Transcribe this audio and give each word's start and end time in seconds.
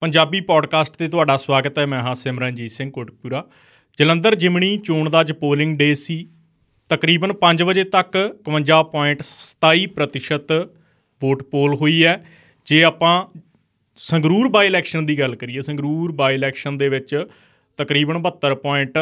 Punjabi 0.00 0.40
podcast 0.40 0.96
ਤੇ 0.96 1.08
ਤੁਹਾਡਾ 1.08 1.36
ਸਵਾਗਤ 1.36 1.78
ਹੈ। 1.78 1.86
ਮੈਂ 1.86 2.00
ਹਾਂ 2.00 2.14
ਸਿਮਰਨਜੀਤ 2.14 2.70
ਸਿੰਘ 2.70 2.90
ਕੋਟਪੂਰਾ 2.90 3.44
ਜਲੰਧਰ 3.98 4.34
ਜਿਮਣੀ 4.34 4.78
ਚੋਣ 4.78 5.10
ਦਾ 5.10 5.20
ਅੱਜ 5.20 5.32
ਪੋਲਿੰਗ 5.32 5.76
ਡੇ 5.76 5.94
ਸੀ। 5.94 6.28
ਤਕਰੀਬਨ 6.88 7.32
5 7.32 7.62
ਵਜੇ 7.62 7.84
ਤੱਕ 7.84 8.36
51.27% 8.44 10.68
ਵੋਟ 11.20 11.42
ਪੋਲ 11.42 11.74
ਹੋਈ 11.74 12.04
ਹੈ। 12.04 12.24
ਜੇ 12.66 12.84
ਆਪਾਂ 12.84 13.40
ਸੰਗਰੂਰ 13.96 14.48
ਬਾਈ 14.48 14.66
ਇਲੈਕਸ਼ਨ 14.66 15.06
ਦੀ 15.06 15.18
ਗੱਲ 15.18 15.34
ਕਰੀਏ, 15.34 15.60
ਸੰਗਰੂਰ 15.60 16.12
ਬਾਈ 16.12 16.34
ਇਲੈਕਸ਼ਨ 16.34 16.78
ਦੇ 16.78 16.88
ਵਿੱਚ 16.88 17.26
ਤਕਰੀਬਨ 17.76 18.18
72 18.18 18.54
ਪੁਆਇੰਟ 18.54 18.98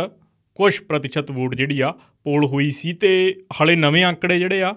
ਕੁਝ 0.55 0.81
ਪ੍ਰਤੀਸ਼ਤ 0.81 1.31
ਵੋਟ 1.31 1.55
ਜਿਹੜੀ 1.55 1.81
ਆ, 1.81 1.95
ਪੋਲ 2.25 2.47
ਹੋਈ 2.47 2.71
ਸੀ 2.71 2.93
ਤੇ 2.93 3.43
ਹਲੇ 3.63 3.77
ਨਵੇਂ 3.77 4.07
ਅੰਕੜੇ 4.07 4.39
ਜਿਹੜੇ 4.39 4.63
ਆ 4.63 4.75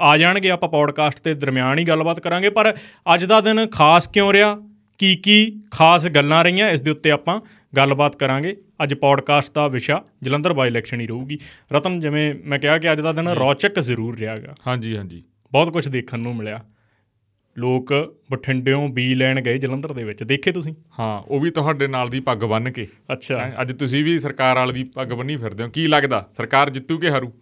ਆ 0.00 0.16
ਜਾਣਗੇ। 0.16 0.50
ਆਪਾਂ 0.50 0.68
ਪੋਡਕਾਸਟ 0.68 1.20
ਤੇ 1.20 1.34
ਦਰਮਿਆਨ 1.34 1.78
ਹੀ 1.78 1.84
ਗੱਲਬਾਤ 1.84 2.20
ਕਰਾਂਗੇ। 2.20 2.50
ਪਰ 2.50 2.76
ਅੱਜ 3.14 3.24
ਦਾ 3.24 3.40
ਦਿਨ 3.40 3.66
ਖਾਸ 3.66 4.08
ਕਿਉਂ 4.08 4.32
ਰਿਹਾ? 4.32 4.67
ਕੀ 4.98 5.16
ਕੀ 5.16 5.62
ਖਾਸ 5.70 6.08
ਗੱਲਾਂ 6.08 6.44
ਰਹੀਆਂ 6.44 6.70
ਇਸ 6.70 6.80
ਦੇ 6.80 6.90
ਉੱਤੇ 6.90 7.10
ਆਪਾਂ 7.10 7.40
ਗੱਲਬਾਤ 7.76 8.16
ਕਰਾਂਗੇ। 8.16 8.56
ਅੱਜ 8.82 8.94
ਪੋਡਕਾਸਟ 8.94 9.54
ਦਾ 9.54 9.68
ਵਿਸ਼ਾ 9.68 10.04
ਜਲੰਧਰ 10.22 10.52
ਬਾਈ 10.52 10.68
ਇਲੈਕਸ਼ਨ 10.68 11.00
ਹੀ 11.00 11.06
ਰਹੂਗੀ। 11.06 11.38
ਰਤਨ 11.72 12.00
ਜਿਵੇਂ 12.00 12.34
ਮੈਂ 12.44 12.58
ਕਿਹਾ 12.58 12.78
ਕਿ 12.78 12.92
ਅੱਜ 12.92 13.00
ਦਾ 13.00 13.12
ਦਿਨ 13.12 13.28
ਰੌਚਕ 13.28 13.80
ਜ਼ਰੂਰ 13.80 14.18
ਰਿਹਾਗਾ। 14.18 14.54
ਹਾਂਜੀ 14.66 14.96
ਹਾਂਜੀ। 14.96 15.24
ਬਹੁਤ 15.52 15.72
ਕੁਝ 15.72 15.88
ਦੇਖਣ 15.88 16.18
ਨੂੰ 16.18 16.36
ਮਿਲਿਆ। 16.36 16.64
ਲੋਕ 17.58 18.18
ਬਠਿੰਡਿਓਂ 18.30 18.88
ਬੀ 18.88 19.14
ਲੈਣ 19.14 19.40
ਗਏ 19.40 19.58
ਜਲੰਧਰ 19.58 19.92
ਦੇ 19.92 20.04
ਵਿੱਚ। 20.04 20.22
ਦੇਖੇ 20.22 20.52
ਤੁਸੀਂ? 20.52 20.74
ਹਾਂ 20.98 21.22
ਉਹ 21.22 21.40
ਵੀ 21.40 21.50
ਤੁਹਾਡੇ 21.50 21.86
ਨਾਲ 21.86 22.06
ਦੀ 22.06 22.20
ਪੱਗ 22.20 22.38
ਬੰਨ 22.38 22.70
ਕੇ। 22.70 22.88
ਅੱਛਾ। 23.12 23.52
ਅੱਜ 23.62 23.72
ਤੁਸੀਂ 23.72 24.04
ਵੀ 24.04 24.18
ਸਰਕਾਰ 24.18 24.56
ਵਾਲੀ 24.56 24.72
ਦੀ 24.72 24.84
ਪੱਗ 24.84 25.08
ਬੰਨੀ 25.08 25.36
ਫਿਰਦੇ 25.36 25.64
ਹੋ। 25.64 25.68
ਕੀ 25.68 25.86
ਲੱਗਦਾ? 25.86 26.28
ਸਰਕਾਰ 26.32 26.70
ਜਿੱਤੂ 26.70 26.98
ਕਿ 26.98 27.10
ਹਾਰੂ? 27.10 27.32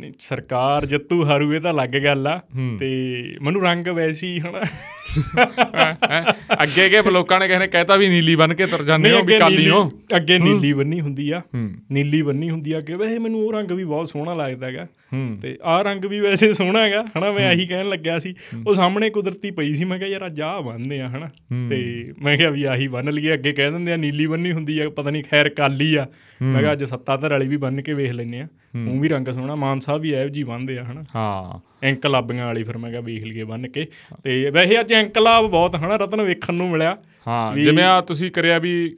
ਨਹੀਂ 0.00 0.12
ਸਰਕਾਰ 0.20 0.86
ਜੱਤੂ 0.86 1.24
ਹਾਰੂ 1.24 1.54
ਇਹ 1.54 1.60
ਤਾਂ 1.60 1.74
ਲੱਗ 1.74 1.88
ਗੱਲ 1.88 2.26
ਆ। 2.26 2.40
ਤੇ 2.80 3.22
ਮੈਨੂੰ 3.42 3.62
ਰੰਗ 3.62 3.86
ਵੈਸੀ 3.86 4.40
ਹਨਾ। 4.40 4.62
ਅੱਗੇ 6.62 6.88
ਕੇ 6.88 7.02
ਲੋਕਾਂ 7.02 7.40
ਨੇ 7.40 7.48
ਕਹਿੰਦੇ 7.48 7.66
ਕਹਿਤਾ 7.66 7.96
ਵੀ 7.96 8.08
ਨੀਲੀ 8.08 8.36
ਬਨ 8.36 8.54
ਕੇ 8.54 8.66
ਤੁਰ 8.66 8.84
ਜਾਂਦੇ 8.84 9.12
ਹੋ 9.12 9.22
ਵੀ 9.22 9.38
ਕਾਲੀ 9.38 9.70
ਹੋ। 9.70 9.90
ਅੱਗੇ 10.16 10.38
ਨੀਲੀ 10.38 10.72
ਬੰਨੀ 10.72 11.00
ਹੁੰਦੀ 11.00 11.30
ਆ। 11.30 11.42
ਨੀਲੀ 11.92 12.22
ਬੰਨੀ 12.22 12.50
ਹੁੰਦੀ 12.50 12.72
ਆ 12.72 12.80
ਕਿ 12.80 12.94
ਵੈਸੇ 12.94 13.18
ਮੈਨੂੰ 13.18 13.40
ਉਹ 13.40 13.52
ਰੰਗ 13.52 13.70
ਵੀ 13.70 13.84
ਬਹੁਤ 13.84 14.08
ਸੋਹਣਾ 14.08 14.34
ਲੱਗਦਾ 14.34 14.66
ਹੈਗਾ। 14.66 14.86
ਤੇ 15.42 15.58
ਆਹ 15.62 15.82
ਰੰਗ 15.82 16.04
ਵੀ 16.04 16.20
ਵੈਸੇ 16.20 16.52
ਸੋਹਣਾ 16.52 16.82
ਹੈਗਾ 16.82 17.04
ਹਨਾ 17.18 17.30
ਮੈਂ 17.32 17.48
ਆਹੀ 17.48 17.66
ਕਹਿਣ 17.66 17.88
ਲੱਗਿਆ 17.88 18.18
ਸੀ। 18.18 18.34
ਉਹ 18.66 18.74
ਸਾਹਮਣੇ 18.74 19.10
ਕੁਦਰਤੀ 19.10 19.50
ਪਈ 19.50 19.74
ਸੀ 19.74 19.84
ਮੈਂ 19.84 19.98
ਕਿਹਾ 19.98 20.08
ਯਾਰ 20.08 20.26
ਅੱਜ 20.26 20.40
ਆਹ 20.40 20.62
ਬੰਨਦੇ 20.62 21.00
ਆ 21.00 21.08
ਹਨਾ। 21.08 21.30
ਤੇ 21.70 22.12
ਮੈਂ 22.22 22.36
ਕਿਹਾ 22.36 22.50
ਵੀ 22.50 22.64
ਆਹੀ 22.64 22.88
ਬੰਨ 22.88 23.12
ਲਈਏ 23.12 23.34
ਅੱਗੇ 23.34 23.52
ਕਹਿ 23.52 23.70
ਦਿੰਦੇ 23.70 23.92
ਆ 23.92 23.96
ਨੀਲੀ 23.96 24.26
ਬੰਨੀ 24.26 24.52
ਹੁੰਦੀ 24.52 24.78
ਆ 24.78 24.88
ਪਤਾ 24.90 25.10
ਨਹੀਂ 25.10 25.24
ਖੈਰ 25.30 25.48
ਕਾਲੀ 25.48 25.94
ਆ। 25.94 26.06
ਮੈਂ 26.42 26.60
ਕਿਹਾ 26.60 26.72
ਅੱਜ 26.72 26.84
ਸੱਤਾਧਰ 26.84 27.30
ਵਾਲੀ 27.30 27.48
ਵੀ 27.48 27.56
ਬੰਨ 27.56 27.82
ਕੇ 27.82 27.92
ਵੇਖ 27.92 28.10
ਲੈਨੇ 28.10 28.40
ਆ। 28.40 28.48
ਉਹ 28.88 29.00
ਵੀ 29.00 29.08
ਰੰਗ 29.08 29.28
ਸੋਹਣਾ 29.28 29.54
ਮਾਨ 29.54 29.80
ਸਾਹਿਬ 29.80 30.02
ਵੀ 30.02 30.12
ਐਵ 30.12 30.28
ਜੀ 30.28 30.42
ਬੰਨਦੇ 30.42 30.78
ਆ 30.78 30.84
ਹਨਾ। 30.84 31.04
ਹਾਂ। 31.14 31.60
ਐਂਕਲਾਬੀਆਂ 31.82 32.46
ਵਾਲੀ 32.46 32.62
ਫਿਰ 32.62 32.78
ਮੈਂ 32.78 32.90
ਕਿਹਾ 32.90 33.00
ਵੇਖ 33.00 33.24
ਲਈਏ 33.24 33.44
ਬੰਨ 33.44 33.68
ਕੇ। 33.68 33.86
ਤੇ 34.24 34.50
ਵੈਸੇ 34.50 34.80
ਅੱਜ 34.80 34.92
ਐਂਕਲਾਬ 34.92 35.46
ਬਹੁਤ 35.46 35.76
ਹਨਾ 35.76 35.96
ਰਤਨ 35.96 36.22
ਵੇਖਣ 36.22 36.54
ਨੂੰ 36.54 36.70
ਮਿਲਿਆ। 36.70 36.96
ਹਾਂ 37.26 37.56
ਜਿਵੇਂ 37.56 37.84
ਆ 37.84 38.00
ਤੁਸੀਂ 38.00 38.30
ਕਰਿਆ 38.30 38.58
ਵੀ 38.58 38.96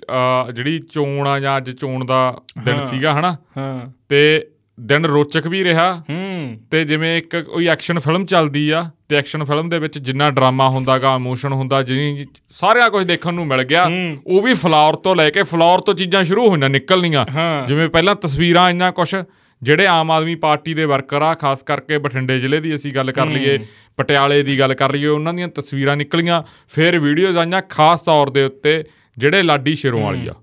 ਜਿਹੜੀ 0.55 0.79
ਚੋਣ 0.79 1.27
ਆ 1.27 1.41
ਜਾਂ 1.41 1.57
ਅੱਜ 1.57 1.71
ਚੋਣ 1.71 2.05
ਦਾ 2.05 2.41
ਦਿਨ 2.65 2.81
ਸੀਗਾ 2.81 3.19
ਹਨਾ। 3.21 3.37
ਹਾਂ। 3.57 3.91
ਤੇ 4.09 4.47
ਦਿਨ 4.81 5.05
ਰੋਚਕ 5.05 5.47
ਵੀ 5.47 5.65
ਰਿਹਾ। 5.65 5.93
ਹੂੰ। 6.11 6.59
ਤੇ 6.71 6.85
ਜਿਵੇਂ 6.85 7.17
ਇੱਕ 7.19 7.37
ਕੋਈ 7.37 7.67
ਐਕਸ਼ਨ 7.67 7.99
ਫਿਲਮ 7.99 8.27
ਚੱਲਦੀ 8.27 8.71
ਆ 8.71 8.91
ਤੇ 9.09 9.17
ਐਕਸ਼ਨ 9.17 9.45
ਫਿਲਮ 9.45 9.69
ਦੇ 9.69 9.79
ਵਿੱਚ 9.79 9.99
ਜਿੰਨਾ 9.99 10.31
ਡਰਾਮਾ 10.31 10.69
ਹੁੰਦਾਗਾ 10.69 11.15
ਇਮੋਸ਼ਨ 11.15 11.53
ਹੁੰਦਾ 11.53 11.83
ਜਿਵੇਂ 11.83 12.27
ਸਾਰਿਆ 12.51 12.89
ਕੁਝ 12.89 13.07
ਦੇਖਣ 13.07 13.35
ਨੂੰ 13.35 13.47
ਮਿਲ 13.47 13.63
ਗਿਆ 13.63 13.89
ਉਹ 14.27 14.43
ਵੀ 14.43 14.55
ਫਲੋਰ 14.55 14.97
ਤੋਂ 14.97 15.17
ਲੈ 15.17 15.31
ਕੇ 15.31 15.43
ਫਲੋਰ 15.43 15.81
ਤੋਂ 15.81 15.95
ਚੀਜ਼ਾਂ 15.95 16.25
ਸ਼ੁਰੂ 16.25 16.49
ਹੋਈਆਂ 16.49 16.69
ਨਿਕਲਣੀਆਂ। 16.71 17.27
ਜਿਵੇਂ 17.67 17.89
ਪਹਿਲਾਂ 17.89 18.15
ਤਸਵੀਰਾਂ 18.15 18.71
ਇੰਨਾ 18.71 18.91
ਕੁਝ 18.91 19.15
ਜਿਹੜੇ 19.63 19.87
ਆਮ 19.87 20.11
ਆਦਮੀ 20.11 20.35
ਪਾਰਟੀ 20.35 20.75
ਦੇ 20.75 20.85
ਵਰਕਰ 20.85 21.23
ਆ 21.23 21.35
ਖਾਸ 21.35 21.63
ਕਰਕੇ 21.63 21.99
ਬਠਿੰਡੇ 21.99 22.41
ਜ਼ਿਲ੍ਹੇ 22.41 22.61
ਦੀ 22.61 22.75
ਅਸੀਂ 22.75 22.93
ਗੱਲ 22.93 23.13
ਕਰ 23.13 23.27
ਲਈਏ 23.27 23.59
ਪਟਿਆਲੇ 23.97 24.43
ਦੀ 24.43 24.59
ਗੱਲ 24.59 24.75
ਕਰ 24.75 24.93
ਲਈਏ 24.93 25.07
ਉਹਨਾਂ 25.07 25.35
ਦੀਆਂ 25.35 25.49
ਤਸਵੀਰਾਂ 25.49 25.97
ਨਿਕਲੀਆਂ 25.97 26.43
ਫਿਰ 26.69 26.99
ਵੀਡੀਓਜ਼ 26.99 27.37
ਆਈਆਂ 27.37 27.63
ਖਾਸ 27.63 28.03
ਤੌਰ 28.03 28.31
ਦੇ 28.31 28.45
ਉੱਤੇ 28.45 28.85
ਜਿਹੜੇ 29.19 29.43
ਲਾਡੀ 29.43 29.75
ਸ਼ੇਰੋਂ 29.75 30.03
ਵਾਲੀ 30.03 30.27
ਆ। 30.29 30.35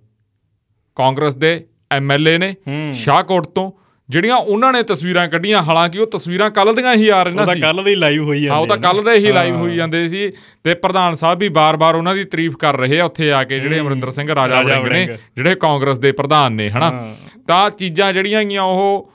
ਕਾਂਗਰਸ 0.95 1.35
ਦੇ 1.35 1.65
ਐਮਐਲਏ 1.91 2.37
ਨੇ 2.37 2.55
ਸ਼ਾਹਕੋਟ 2.93 3.47
ਤੋਂ 3.47 3.71
ਜਿਹੜੀਆਂ 4.13 4.35
ਉਹਨਾਂ 4.35 4.71
ਨੇ 4.73 4.83
ਤਸਵੀਰਾਂ 4.83 5.27
ਕੱਢੀਆਂ 5.27 5.61
ਹਾਲਾਂਕਿ 5.61 5.99
ਉਹ 5.99 6.07
ਤਸਵੀਰਾਂ 6.07 6.49
ਕੱਲ 6.51 6.75
ਦੀਆਂ 6.75 6.95
ਹੀ 6.95 7.07
ਆ 7.09 7.23
ਰਹੀਆਂ 7.23 7.45
ਸੀ 7.45 7.51
ਉਹ 7.51 7.55
ਤਾਂ 7.55 7.55
ਕੱਲ 7.55 7.83
ਦੇ 7.83 7.95
ਲਾਈਵ 7.95 8.23
ਹੋਈ 8.23 8.37
ਜਾਂਦੇ 8.37 8.49
ਹਾਂ 8.49 8.57
ਉਹ 8.57 8.67
ਤਾਂ 8.67 8.77
ਕੱਲ 8.77 9.01
ਦੇ 9.01 9.11
ਹੀ 9.17 9.31
ਲਾਈਵ 9.31 9.55
ਹੋਈ 9.55 9.75
ਜਾਂਦੇ 9.75 10.09
ਸੀ 10.09 10.31
ਤੇ 10.63 10.73
ਪ੍ਰਧਾਨ 10.73 11.15
ਸਾਹਿਬ 11.15 11.39
ਵੀ 11.39 11.49
ਬਾਰ-ਬਾਰ 11.49 11.95
ਉਹਨਾਂ 11.95 12.15
ਦੀ 12.15 12.23
ਤਾਰੀਫ 12.23 12.55
ਕਰ 12.55 12.77
ਰਹੇ 12.77 12.99
ਆ 12.99 13.05
ਉੱਥੇ 13.05 13.31
ਆ 13.31 13.43
ਕੇ 13.43 13.59
ਜਿਹੜੇ 13.59 13.79
ਅਮਰਿੰਦਰ 13.79 14.11
ਸਿੰਘ 14.11 14.35
ਰਾਜਾ 14.35 14.61
ਵੜਿੰਗ 14.61 14.87
ਨੇ 14.87 15.17
ਜਿਹੜੇ 15.35 15.55
ਕਾਂਗਰਸ 15.55 15.99
ਦੇ 15.99 16.11
ਪ੍ਰਧਾਨ 16.11 16.53
ਨੇ 16.53 16.69
ਹਨਾ? 16.69 17.15
ਤਾਂ 17.47 17.69
ਚੀਜ਼ਾਂ 17.69 18.13
ਜਿਹੜੀਆਂ 18.13 18.43
ਗਈਆਂ 18.43 18.61
ਉਹ 18.61 19.11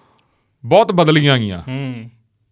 ਬਹੁਤ 0.64 0.92
ਬਦਲੀਆਂ 0.92 1.38
ਗਈਆਂ। 1.38 1.62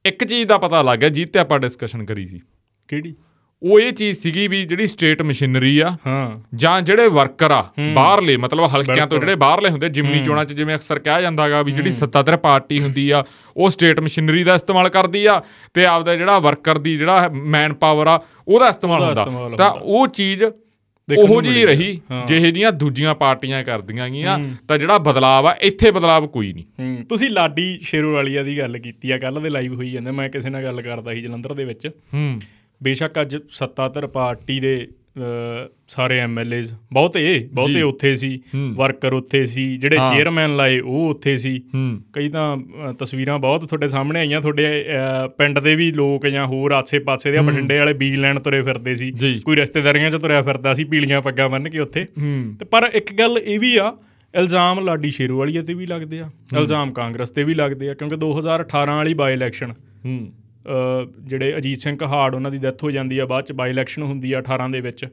ਇੱਕ 0.04 0.24
ਚੀਜ਼ 0.24 0.48
ਦਾ 0.48 0.58
ਪਤਾ 0.58 0.82
ਲੱਗ 0.82 0.98
ਗਿਆ 0.98 1.08
ਜਿੱਤੇ 1.08 1.32
ਤੇ 1.32 1.38
ਆਪਾਂ 1.38 1.58
ਡਿਸਕਸ਼ਨ 1.58 2.04
ਕਰੀ 2.04 2.26
ਸੀ। 2.26 2.40
ਕਿਹੜੀ? 2.88 3.14
ਉਹ 3.62 3.80
ਇਹ 3.80 3.92
ਚੀਜ਼ 3.92 4.18
ਸੀਗੀ 4.18 4.48
ਵੀ 4.48 4.64
ਜਿਹੜੀ 4.64 4.86
ਸਟੇਟ 4.86 5.22
ਮਸ਼ੀਨਰੀ 5.22 5.78
ਆ 5.78 5.96
ਹਾਂ। 6.06 6.40
ਜਾਂ 6.54 6.80
ਜਿਹੜੇ 6.82 7.08
ਵਰਕਰ 7.08 7.50
ਆ 7.50 7.62
ਬਾਹਰਲੇ 7.94 8.36
ਮਤਲਬ 8.36 8.64
ਹਲਕਿਆਂ 8.76 9.06
ਤੋਂ 9.06 9.18
ਜਿਹੜੇ 9.18 9.34
ਬਾਹਰਲੇ 9.34 9.68
ਹੁੰਦੇ 9.70 9.88
ਜਿਮਨੀ 9.88 10.22
ਚੋਣਾਂ 10.24 10.44
'ਚ 10.44 10.52
ਜਿਵੇਂ 10.52 10.74
ਅਕਸਰ 10.74 10.98
ਕਿਹਾ 10.98 11.20
ਜਾਂਦਾਗਾ 11.20 11.62
ਵੀ 11.62 11.72
ਜਿਹੜੀ 11.72 11.90
ਸੱਤਾਧਰ 11.90 12.36
ਪਾਰਟੀ 12.36 12.80
ਹੁੰਦੀ 12.80 13.10
ਆ 13.10 13.24
ਉਹ 13.56 13.70
ਸਟੇਟ 13.70 14.00
ਮਸ਼ੀਨਰੀ 14.00 14.44
ਦਾ 14.44 14.54
ਇਸਤੇਮਾਲ 14.54 14.88
ਕਰਦੀ 14.88 15.24
ਆ 15.26 15.42
ਤੇ 15.74 15.86
ਆਪਦਾ 15.86 16.16
ਜਿਹੜਾ 16.16 16.38
ਵਰਕਰ 16.38 16.78
ਦੀ 16.78 16.96
ਜਿਹੜਾ 16.96 17.28
ਮੈਨ 17.28 17.74
ਪਾਵਰ 17.74 18.06
ਆ 18.06 18.20
ਉਹਦਾ 18.48 18.68
ਇਸਤੇਮਾਲ 18.68 19.02
ਹੁੰਦਾ। 19.04 19.56
ਤਾਂ 19.56 19.70
ਉਹ 19.70 20.06
ਚੀਜ਼ 20.06 20.44
ਉਹੋ 21.08 21.40
ਜੀ 21.42 21.64
ਰਹੀ 21.66 22.00
ਜਿਹੇ 22.26 22.50
ਜੀਆਂ 22.50 22.72
ਦੂਜੀਆਂ 22.72 23.14
ਪਾਰਟੀਆਂ 23.14 23.64
ਕਰਦੀਆਂ 23.64 24.08
ਗੀਆਂ 24.08 24.38
ਤਾਂ 24.68 24.78
ਜਿਹੜਾ 24.78 24.98
ਬਦਲਾਅ 24.98 25.44
ਆ 25.44 25.54
ਇੱਥੇ 25.60 25.90
ਬਦਲਾਅ 25.90 26.26
ਕੋਈ 26.26 26.52
ਨਹੀਂ। 26.52 27.04
ਤੁਸੀਂ 27.04 27.30
ਲਾਡੀ 27.30 27.78
ਸ਼ੇਰੋ 27.82 28.12
ਵਾਲੀਆ 28.12 28.42
ਦੀ 28.42 28.58
ਗੱਲ 28.58 28.78
ਕੀਤੀ 28.78 29.10
ਆ 29.10 29.18
ਕੱਲ 29.18 29.40
ਦੇ 29.42 29.50
ਲਾਈਵ 29.50 29.74
ਹੋਈ 29.74 29.90
ਜਾਂਦੇ 29.90 30.10
ਮੈਂ 30.10 30.28
ਕਿਸੇ 30.28 30.50
ਨਾਲ 30.50 30.62
ਗੱਲ 30.62 30.82
ਕਰਦਾ 30.82 31.12
ਸੀ 31.12 31.22
ਜਲੰਧਰ 31.22 31.54
ਦੇ 31.54 31.64
ਵਿੱਚ। 31.64 31.86
ਹੂੰ। 31.86 32.40
ਬੇਸ਼ੱਕ 32.82 33.20
ਅੱਜ 33.20 33.36
ਸੱਤਾਧਰ 33.48 34.06
ਪਾਰਟੀ 34.06 34.60
ਦੇ 34.60 34.88
ਸਾਰੇ 35.88 36.18
ਐਮਐਲਏਜ਼ 36.18 36.72
ਬਹੁਤੇ 36.92 37.48
ਬਹੁਤੇ 37.52 37.82
ਉੱਥੇ 37.82 38.14
ਸੀ 38.14 38.40
ਵਰਕਰ 38.72 39.12
ਉੱਥੇ 39.12 39.44
ਸੀ 39.46 39.76
ਜਿਹੜੇ 39.76 39.96
ਚੇਅਰਮੈਨ 39.96 40.56
ਲਾਏ 40.56 40.80
ਉਹ 40.80 41.08
ਉੱਥੇ 41.08 41.36
ਸੀ। 41.36 41.62
ਕਈ 42.12 42.28
ਤਾਂ 42.28 42.56
ਤਸਵੀਰਾਂ 42.98 43.38
ਬਹੁਤ 43.38 43.64
ਤੁਹਾਡੇ 43.64 43.88
ਸਾਹਮਣੇ 43.88 44.20
ਆਈਆਂ 44.20 44.40
ਤੁਹਾਡੇ 44.40 44.84
ਪਿੰਡ 45.38 45.58
ਦੇ 45.58 45.74
ਵੀ 45.74 45.90
ਲੋਕ 45.92 46.26
ਜਾਂ 46.26 46.46
ਹੋਰ 46.46 46.72
ਆਸੇ-ਪਾਸੇ 46.72 47.30
ਦੇ 47.30 47.38
ਬਠਿੰਡੇ 47.38 47.78
ਵਾਲੇ 47.78 47.92
ਬੀਜ 47.92 48.16
ਲੈਣ 48.16 48.40
ਤੁਰੇ 48.40 48.62
ਫਿਰਦੇ 48.62 48.94
ਸੀ। 48.94 49.12
ਕੋਈ 49.44 49.56
ਰਿਸ਼ਤੇਦਾਰੀਆਂ 49.56 50.10
'ਚ 50.10 50.14
ਤੁਰਿਆ 50.14 50.42
ਫਿਰਦਾ 50.42 50.74
ਸੀ 50.74 50.84
ਪੀਲੀਆਂ 50.84 51.22
ਪੱਗਾਂ 51.22 51.48
ਬੰਨ 51.48 51.70
ਕੇ 51.70 51.78
ਉੱਥੇ। 51.78 52.06
ਤੇ 52.60 52.64
ਪਰ 52.64 52.90
ਇੱਕ 52.94 53.12
ਗੱਲ 53.14 53.38
ਇਹ 53.44 53.60
ਵੀ 53.60 53.76
ਆ 53.76 53.96
ਇਲਜ਼ਾਮ 54.34 54.80
ਲਾਡੀ 54.80 55.10
ਸ਼ੇਰੂ 55.10 55.38
ਵਾਲੀ 55.38 55.62
ਤੇ 55.62 55.74
ਵੀ 55.74 55.86
ਲੱਗਦੇ 55.86 56.20
ਆ 56.20 56.30
ਇਲਜ਼ਾਮ 56.58 56.92
ਕਾਂਗਰਸ 56.92 57.30
ਤੇ 57.30 57.44
ਵੀ 57.44 57.54
ਲੱਗਦੇ 57.54 57.88
ਆ 57.90 57.94
ਕਿਉਂਕਿ 57.94 58.16
2018 58.16 58.96
ਵਾਲੀ 58.96 59.14
ਬਾਈ 59.14 59.32
ਇਲੈਕਸ਼ਨ 59.32 59.72
ਜਿਹੜੇ 61.20 61.56
ਅਜੀਤ 61.56 61.78
ਸਿੰਘ 61.78 61.96
ਕਹਾੜ 61.98 62.34
ਉਹਨਾਂ 62.34 62.50
ਦੀ 62.50 62.58
ਡੈਥ 62.58 62.84
ਹੋ 62.84 62.90
ਜਾਂਦੀ 62.90 63.18
ਆ 63.18 63.26
ਬਾਅਦ 63.26 63.44
ਚ 63.44 63.52
ਬਾਈ 63.52 63.70
ਇਲੈਕਸ਼ਨ 63.70 64.02
ਹੁੰਦੀ 64.02 64.32
ਆ 64.32 64.38
18 64.40 64.70
ਦੇ 64.72 64.80
ਵਿੱਚ। 64.80 65.06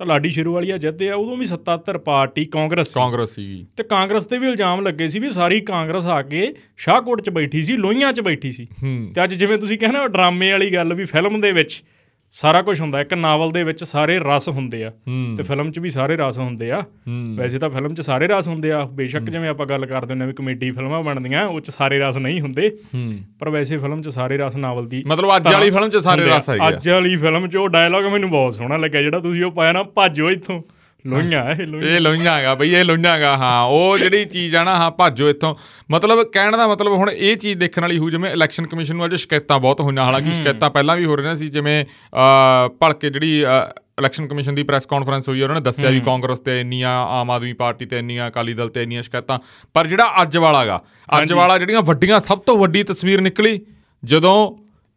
ਤਾਂ 0.00 0.06
ਲਾਡੀ 0.06 0.30
ਸ਼ੇਰੂ 0.30 0.52
ਵਾਲੀਆ 0.54 0.76
ਜਿੱਤਦੇ 0.78 1.08
ਆ 1.10 1.14
ਉਦੋਂ 1.14 1.36
ਵੀ 1.36 1.46
77 1.46 1.98
ਪਾਰਟੀ 1.98 2.44
ਕਾਂਗਰਸ 2.44 2.94
ਕਾਂਗਰਸ 2.94 3.34
ਸੀ 3.34 3.66
ਤੇ 3.76 3.82
ਕਾਂਗਰਸ 3.82 4.24
ਤੇ 4.24 4.38
ਵੀ 4.38 4.46
ਇਲਜ਼ਾਮ 4.46 4.80
ਲੱਗੇ 4.80 5.08
ਸੀ 5.08 5.18
ਵੀ 5.18 5.30
ਸਾਰੀ 5.30 5.60
ਕਾਂਗਰਸ 5.60 6.06
ਆ 6.06 6.22
ਕੇ 6.22 6.54
ਸ਼ਾਹਕੋਟ 6.76 7.20
'ਚ 7.20 7.30
ਬੈਠੀ 7.30 7.62
ਸੀ 7.62 7.76
ਲੋਹੀਆਂ 7.76 8.12
'ਚ 8.12 8.20
ਬੈਠੀ 8.20 8.52
ਸੀ। 8.52 8.66
ਤੇ 9.14 9.24
ਅੱਜ 9.24 9.34
ਜਿਵੇਂ 9.34 9.58
ਤੁਸੀਂ 9.58 9.78
ਕਹਿੰਦੇ 9.78 10.08
ਡਰਾਮੇ 10.08 10.50
ਵਾਲੀ 10.52 10.72
ਗੱਲ 10.74 10.94
ਵੀ 10.94 11.04
ਫਿਲਮ 11.04 11.40
ਦੇ 11.40 11.52
ਵਿੱਚ 11.52 11.82
ਸਾਰਾ 12.30 12.62
ਕੁਝ 12.62 12.80
ਹੁੰਦਾ 12.80 13.00
ਇੱਕ 13.00 13.14
ਨਾਵਲ 13.14 13.50
ਦੇ 13.50 13.62
ਵਿੱਚ 13.64 13.84
ਸਾਰੇ 13.84 14.18
ਰਸ 14.18 14.48
ਹੁੰਦੇ 14.48 14.84
ਆ 14.84 14.90
ਤੇ 15.36 15.42
ਫਿਲਮ 15.42 15.70
'ਚ 15.72 15.78
ਵੀ 15.78 15.88
ਸਾਰੇ 15.88 16.16
ਰਸ 16.16 16.38
ਹੁੰਦੇ 16.38 16.70
ਆ। 16.70 16.82
ਵੈਸੇ 17.36 17.58
ਤਾਂ 17.58 17.70
ਫਿਲਮ 17.70 17.94
'ਚ 17.94 18.00
ਸਾਰੇ 18.00 18.26
ਰਸ 18.26 18.48
ਹੁੰਦੇ 18.48 18.72
ਆ। 18.72 18.84
ਬੇਸ਼ੱਕ 18.84 19.30
ਜਿਵੇਂ 19.30 19.48
ਆਪਾਂ 19.48 19.66
ਗੱਲ 19.66 19.86
ਕਰਦੇ 19.86 20.12
ਹੁੰਦੇ 20.12 20.24
ਆ 20.24 20.26
ਵੀ 20.26 20.32
ਕਮੇਡੀ 20.32 20.70
ਫਿਲਮਾਂ 20.70 21.02
ਬਣਦੀਆਂ 21.02 21.46
ਉਹ 21.46 21.60
'ਚ 21.60 21.70
ਸਾਰੇ 21.70 21.98
ਰਸ 21.98 22.16
ਨਹੀਂ 22.16 22.40
ਹੁੰਦੇ। 22.40 22.70
ਪਰ 23.38 23.48
ਵੈਸੇ 23.48 23.78
ਫਿਲਮ 23.78 24.02
'ਚ 24.02 24.08
ਸਾਰੇ 24.08 24.36
ਰਸ 24.36 24.56
ਨਾਵਲ 24.56 24.88
ਦੀ 24.88 25.02
ਮਤਲਬ 25.06 25.36
ਅੱਜ 25.36 25.52
ਵਾਲੀ 25.52 25.70
ਫਿਲਮ 25.70 25.88
'ਚ 25.88 25.96
ਸਾਰੇ 25.96 26.22
ਰਸ 26.22 26.50
ਹੈਗੇ 26.50 26.68
ਅੱਜ 26.68 26.88
ਵਾਲੀ 26.88 27.16
ਫਿਲਮ 27.16 27.48
'ਚ 27.48 27.56
ਉਹ 27.56 27.68
ਡਾਇਲੌਗ 27.68 28.04
ਮੈਨੂੰ 28.04 28.30
ਬਹੁਤ 28.30 28.54
ਸੋਹਣਾ 28.54 28.76
ਲੱਗਿਆ 28.76 29.02
ਜਿਹੜਾ 29.02 29.18
ਤੁਸੀਂ 29.18 29.44
ਉਹ 29.44 29.52
ਪਾਇਆ 29.52 29.72
ਨਾ 29.72 29.82
ਭੱਜੋ 29.82 30.30
ਇੱਥੋਂ। 30.30 30.62
ਲੋਈਆਂ 31.06 31.44
ਇਹ 31.52 31.66
ਲੋਈਆਂ 31.66 31.90
ਇਹ 31.90 32.00
ਲੋਈਆਂ। 32.00 32.36
ਹੈਗਾ 32.36 32.54
ਬਈ 32.54 32.70
ਇਹ 32.70 32.84
ਲੋਈਆਂ 32.84 33.12
ਹੈਗਾ 33.12 33.36
ਹਾਂ 33.36 33.62
ਉਹ 33.64 33.98
ਜਿਹੜੀ 33.98 34.24
ਚੀਜ਼ 34.26 34.56
ਆ 34.56 34.64
ਨਾ 34.64 34.76
ਹਾਂ 34.76 34.90
ਭਾਜੋ 34.90 35.28
ਇੱਥੋਂ। 35.30 35.54
ਮਤਲਬ 35.90 36.22
ਕਹਿਣ 36.32 36.56
ਦਾ 36.56 36.66
ਮਤਲਬ 36.68 36.92
ਹੁਣ 36.92 37.10
ਇਹ 37.10 37.36
ਚੀਜ਼ 37.36 37.58
ਦੇਖਣ 37.58 37.82
ਵਾਲੀ 37.82 37.98
ਹੋ 37.98 38.10
ਜਿਵੇਂ 38.10 38.30
ਇਲੈਕਸ਼ਨ 38.32 38.66
ਕਮਿਸ਼ਨ 38.66 38.96
ਨੂੰ 38.96 39.04
ਅੱਜ 39.06 39.14
ਸ਼ਿਕਾਇਤਾਂ 39.16 39.58
ਬਹੁਤ 39.60 39.80
ਹੋਈਆਂ 39.80 40.04
ਹਾਲਾਂਕਿ 40.04 40.32
ਸ਼ਿਕਾਇਤਾਂ 40.32 40.70
ਪਹਿਲਾਂ 40.70 40.96
ਵੀ 40.96 41.04
ਹੋ 41.04 41.16
ਰਹੀਆਂ 41.16 41.36
ਸੀ 41.36 41.48
ਜਿਵੇਂ 41.48 41.84
ਭਲਕੇ 42.80 43.10
ਜਿਹੜੀ 43.10 43.38
ਇਲੈਕਸ਼ਨ 44.00 44.26
ਕਮਿਸ਼ਨ 44.26 44.54
ਦੀ 44.54 44.62
ਪ੍ਰੈਸ 44.62 44.86
ਕਾਨਫਰੰਸ 44.86 45.28
ਹੋਈ 45.28 45.42
ਉਹਨਾਂ 45.42 45.54
ਨੇ 45.56 45.60
ਦੱਸਿਆ 45.60 45.90
ਵੀ 45.90 46.00
ਕਾਂਗਰਸ 46.00 46.40
ਤੇ 46.40 46.60
ਇੰਨੀਆਂ 46.60 46.90
ਆਮ 47.10 47.30
ਆਦਮੀ 47.30 47.52
ਪਾਰਟੀ 47.52 47.86
ਤੇ 47.86 47.98
ਇੰਨੀਆਂ 47.98 48.28
ਅਕਾਲੀ 48.28 48.54
ਦਲ 48.54 48.68
ਤੇ 48.68 48.82
ਇੰਨੀਆਂ 48.82 49.02
ਸ਼ਿਕਾਇਤਾਂ। 49.02 49.38
ਪਰ 49.74 49.86
ਜਿਹੜਾ 49.86 50.22
ਅੱਜ 50.22 50.36
ਵਾਲਾਗਾ 50.36 50.80
ਅੱਜ 51.18 51.32
ਵਾਲਾ 51.32 51.58
ਜਿਹੜੀਆਂ 51.58 51.82
ਵੱਡੀਆਂ 51.82 52.20
ਸਭ 52.20 52.38
ਤੋਂ 52.46 52.56
ਵੱਡੀ 52.58 52.82
ਤਸਵੀਰ 52.82 53.20
ਨਿਕਲੀ 53.20 53.60
ਜਦੋਂ 54.02 54.34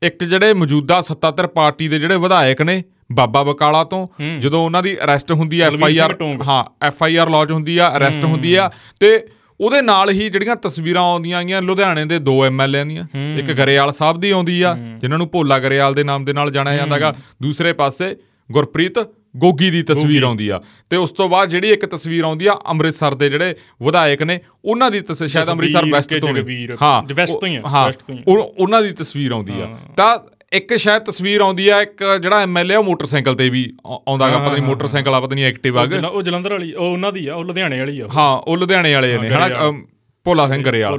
ਇੱਕ 0.02 0.24
ਜਿਹੜੇ 0.24 0.54
ਮੌਜੂਦਾ 0.54 1.02
ਸੱਤਾਧਰ 1.02 1.48
ਪਾਰਟੀ 1.50 1.88
ਦੇ 1.88 2.00
ਜਿਹੜੇ 2.00 2.18
ਵਿਧਾਇਕ 2.18 2.62
ਨੇ 2.62 2.84
ਬਾਬਾ 3.12 3.44
ਬਕਾਲਾ 3.44 3.84
ਤੋਂ 3.84 4.08
ਜਦੋਂ 4.40 4.66
ਉਹਨਾਂ 4.66 4.84
ਦੀ 4.84 4.98
ਅਰੈਸਟ 5.04 5.32
ਹੁੰਦੀ 5.32 5.62
ਹੈ 5.62 5.68
ਐਫ 5.68 5.84
ਆਈ 5.84 5.98
ਆਰ 5.98 6.18
ਹਾਂ 6.48 6.86
ਐਫ 6.86 7.04
ਆਈ 7.04 7.16
ਆਰ 7.16 7.30
ਲੌਜ 7.30 7.52
ਹੁੰਦੀ 7.52 7.78
ਆ 7.78 7.98
ਅਰੈਸਟ 7.98 8.26
ਹੁੰਦੀ 8.26 8.56
ਆ। 8.56 8.72
ਤੇ 9.00 9.28
ਉਹਦੇ 9.62 9.82
ਨਾਲ 9.82 10.10
ਹੀ 10.10 10.30
ਜਿਹੜੀਆਂ 10.30 10.56
ਤਸਵੀਰਾਂ 10.56 11.04
ਆਉਂਦੀਆਂ 11.04 11.38
ਆਈਆਂ 11.38 11.62
ਲੁਧਿਆਣੇ 11.62 12.06
ਦੇ 12.06 12.20
ਦੋ 12.20 12.46
ਐਮਐਲਏ 12.46 12.84
ਦੀਆਂ। 12.84 13.06
ਇੱਕ 13.38 13.52
ਗਰੇਵਾਲ 13.52 13.94
ਸਾਹਿਬ 13.94 14.20
ਦੀ 14.20 14.32
ਆਉਂਦੀ 14.32 14.62
ਆ 14.62 14.76
ਜਿਨ੍ਹਾਂ 14.76 15.18
ਨੂੰ 15.18 15.30
ਭੋਲਾ 15.30 15.60
ਗਰੇਵਾਲ 15.60 15.94
ਦੇ 15.94 16.04
ਨਾਮ 16.04 16.26
ਦੇ 16.26 16.34
ਨਾਲ 16.34 16.52
ਜਾਣਿਆ 16.52 16.76
ਜਾਂਦਾਗਾ 16.76 17.16
ਦੂਸਰੇ 17.42 17.74
ਪਾਸੇ 17.74 18.16
ਗੁਰਪ੍ਰੀਤ 18.52 19.00
ਗੋਗੀ 19.38 19.70
ਦੀ 19.70 19.84
ਤਸਵੀਰ 19.84 20.24
ਆਉਂਦੀ 20.24 20.50
ਆ। 20.50 20.62
ਤੇ 20.90 20.98
ਉਸ 20.98 21.12
ਤੋਂ 21.12 21.30
ਬਾਅਦ 21.30 21.50
ਜਿਹੜੀ 21.50 21.70
ਇੱਕ 21.70 21.86
ਤਸਵੀਰ 21.86 22.24
ਆਉਂਦੀ 22.24 22.48
ਆ 22.48 22.58
ਅੰਮ੍ਰਿਤਸਰ 22.70 23.16
ਦੇ 23.16 23.30
ਜਿਹੜੇ 23.30 23.56
ਵਿਧਾਇਕ 23.84 24.24
ਨੇ 24.24 24.40
ਉਹਨਾਂ 24.66 24.92
ਦੀ 24.92 25.02
ਤਸਵੀਰ 25.02 25.30
ਸ਼ਾਇਦ 25.30 25.50
ਅੰਮ੍ਰਿਤਸਰ 25.50 25.86
ਵੈਸਟ 25.86 26.14
ਤੋਂ 26.20 26.30
ਹਾਂ। 26.82 27.14
ਵੈਸਟ 27.14 27.34
ਤੋਂ 27.34 27.48
ਹੀ 27.48 27.58
ਹਾਂ। 27.58 27.92
ਉਹਨਾਂ 28.38 28.82
ਦੀ 28.82 28.92
ਤਸਵੀਰ 28.92 29.32
ਆਉਂਦੀ 29.32 29.62
ਆ। 29.62 29.78
ਤਾਂ 29.98 30.18
ਇੱਕ 30.54 30.76
ਸ਼ਾਇਦ 30.76 31.04
ਤਸਵੀਰ 31.04 31.42
ਆਉਂਦੀ 31.42 31.68
ਆ 31.70 31.82
ਇੱਕ 31.82 32.04
ਜਿਹੜਾ 32.22 32.42
ਐਮਐਲਏ 32.42 32.76
ਉਹ 32.76 32.84
ਮੋਟਰਸਾਈਕਲ 32.84 33.36
ਤੇ 33.36 33.50
ਵੀ 33.50 33.74
ਆਉਂਦਾਗਾ 33.86 34.38
ਪਤਾ 34.38 34.52
ਨਹੀਂ 34.52 34.64
ਮੋਟਰਸਾਈਕਲ 34.64 35.16
ਆ 35.16 35.20
ਪਤਾ 35.20 35.36
ਨਹੀਂ 35.36 35.46
ਐਕਟਿਵਾ 35.46 35.86
ਉਹ 36.10 36.22
ਜਲੰਧਰ 36.22 36.52
ਵਾਲੀ 36.52 36.74
ਉਹ 36.74 36.92
ਉਹਨਾਂ 36.92 37.12
ਦੀ 37.12 37.28
ਆ 37.28 37.36
ਉਹ 37.36 37.44
ਲੁਧਿਆਣੇ 37.46 37.80
ਵਾਲੀ 37.80 38.00
ਆ 38.00 38.08
ਹਾਂ 38.18 38.38
ਉਹ 38.38 38.58
ਲੁਧਿਆਣੇ 38.58 38.94
ਵਾਲੇ 38.94 39.18
ਨੇ 39.18 39.30
ਹਨਾ 39.30 39.72
ਭੋਲਾ 40.26 40.48
ਸਿੰਘ 40.48 40.64
ਗਰੇਵਾਲ। 40.66 40.92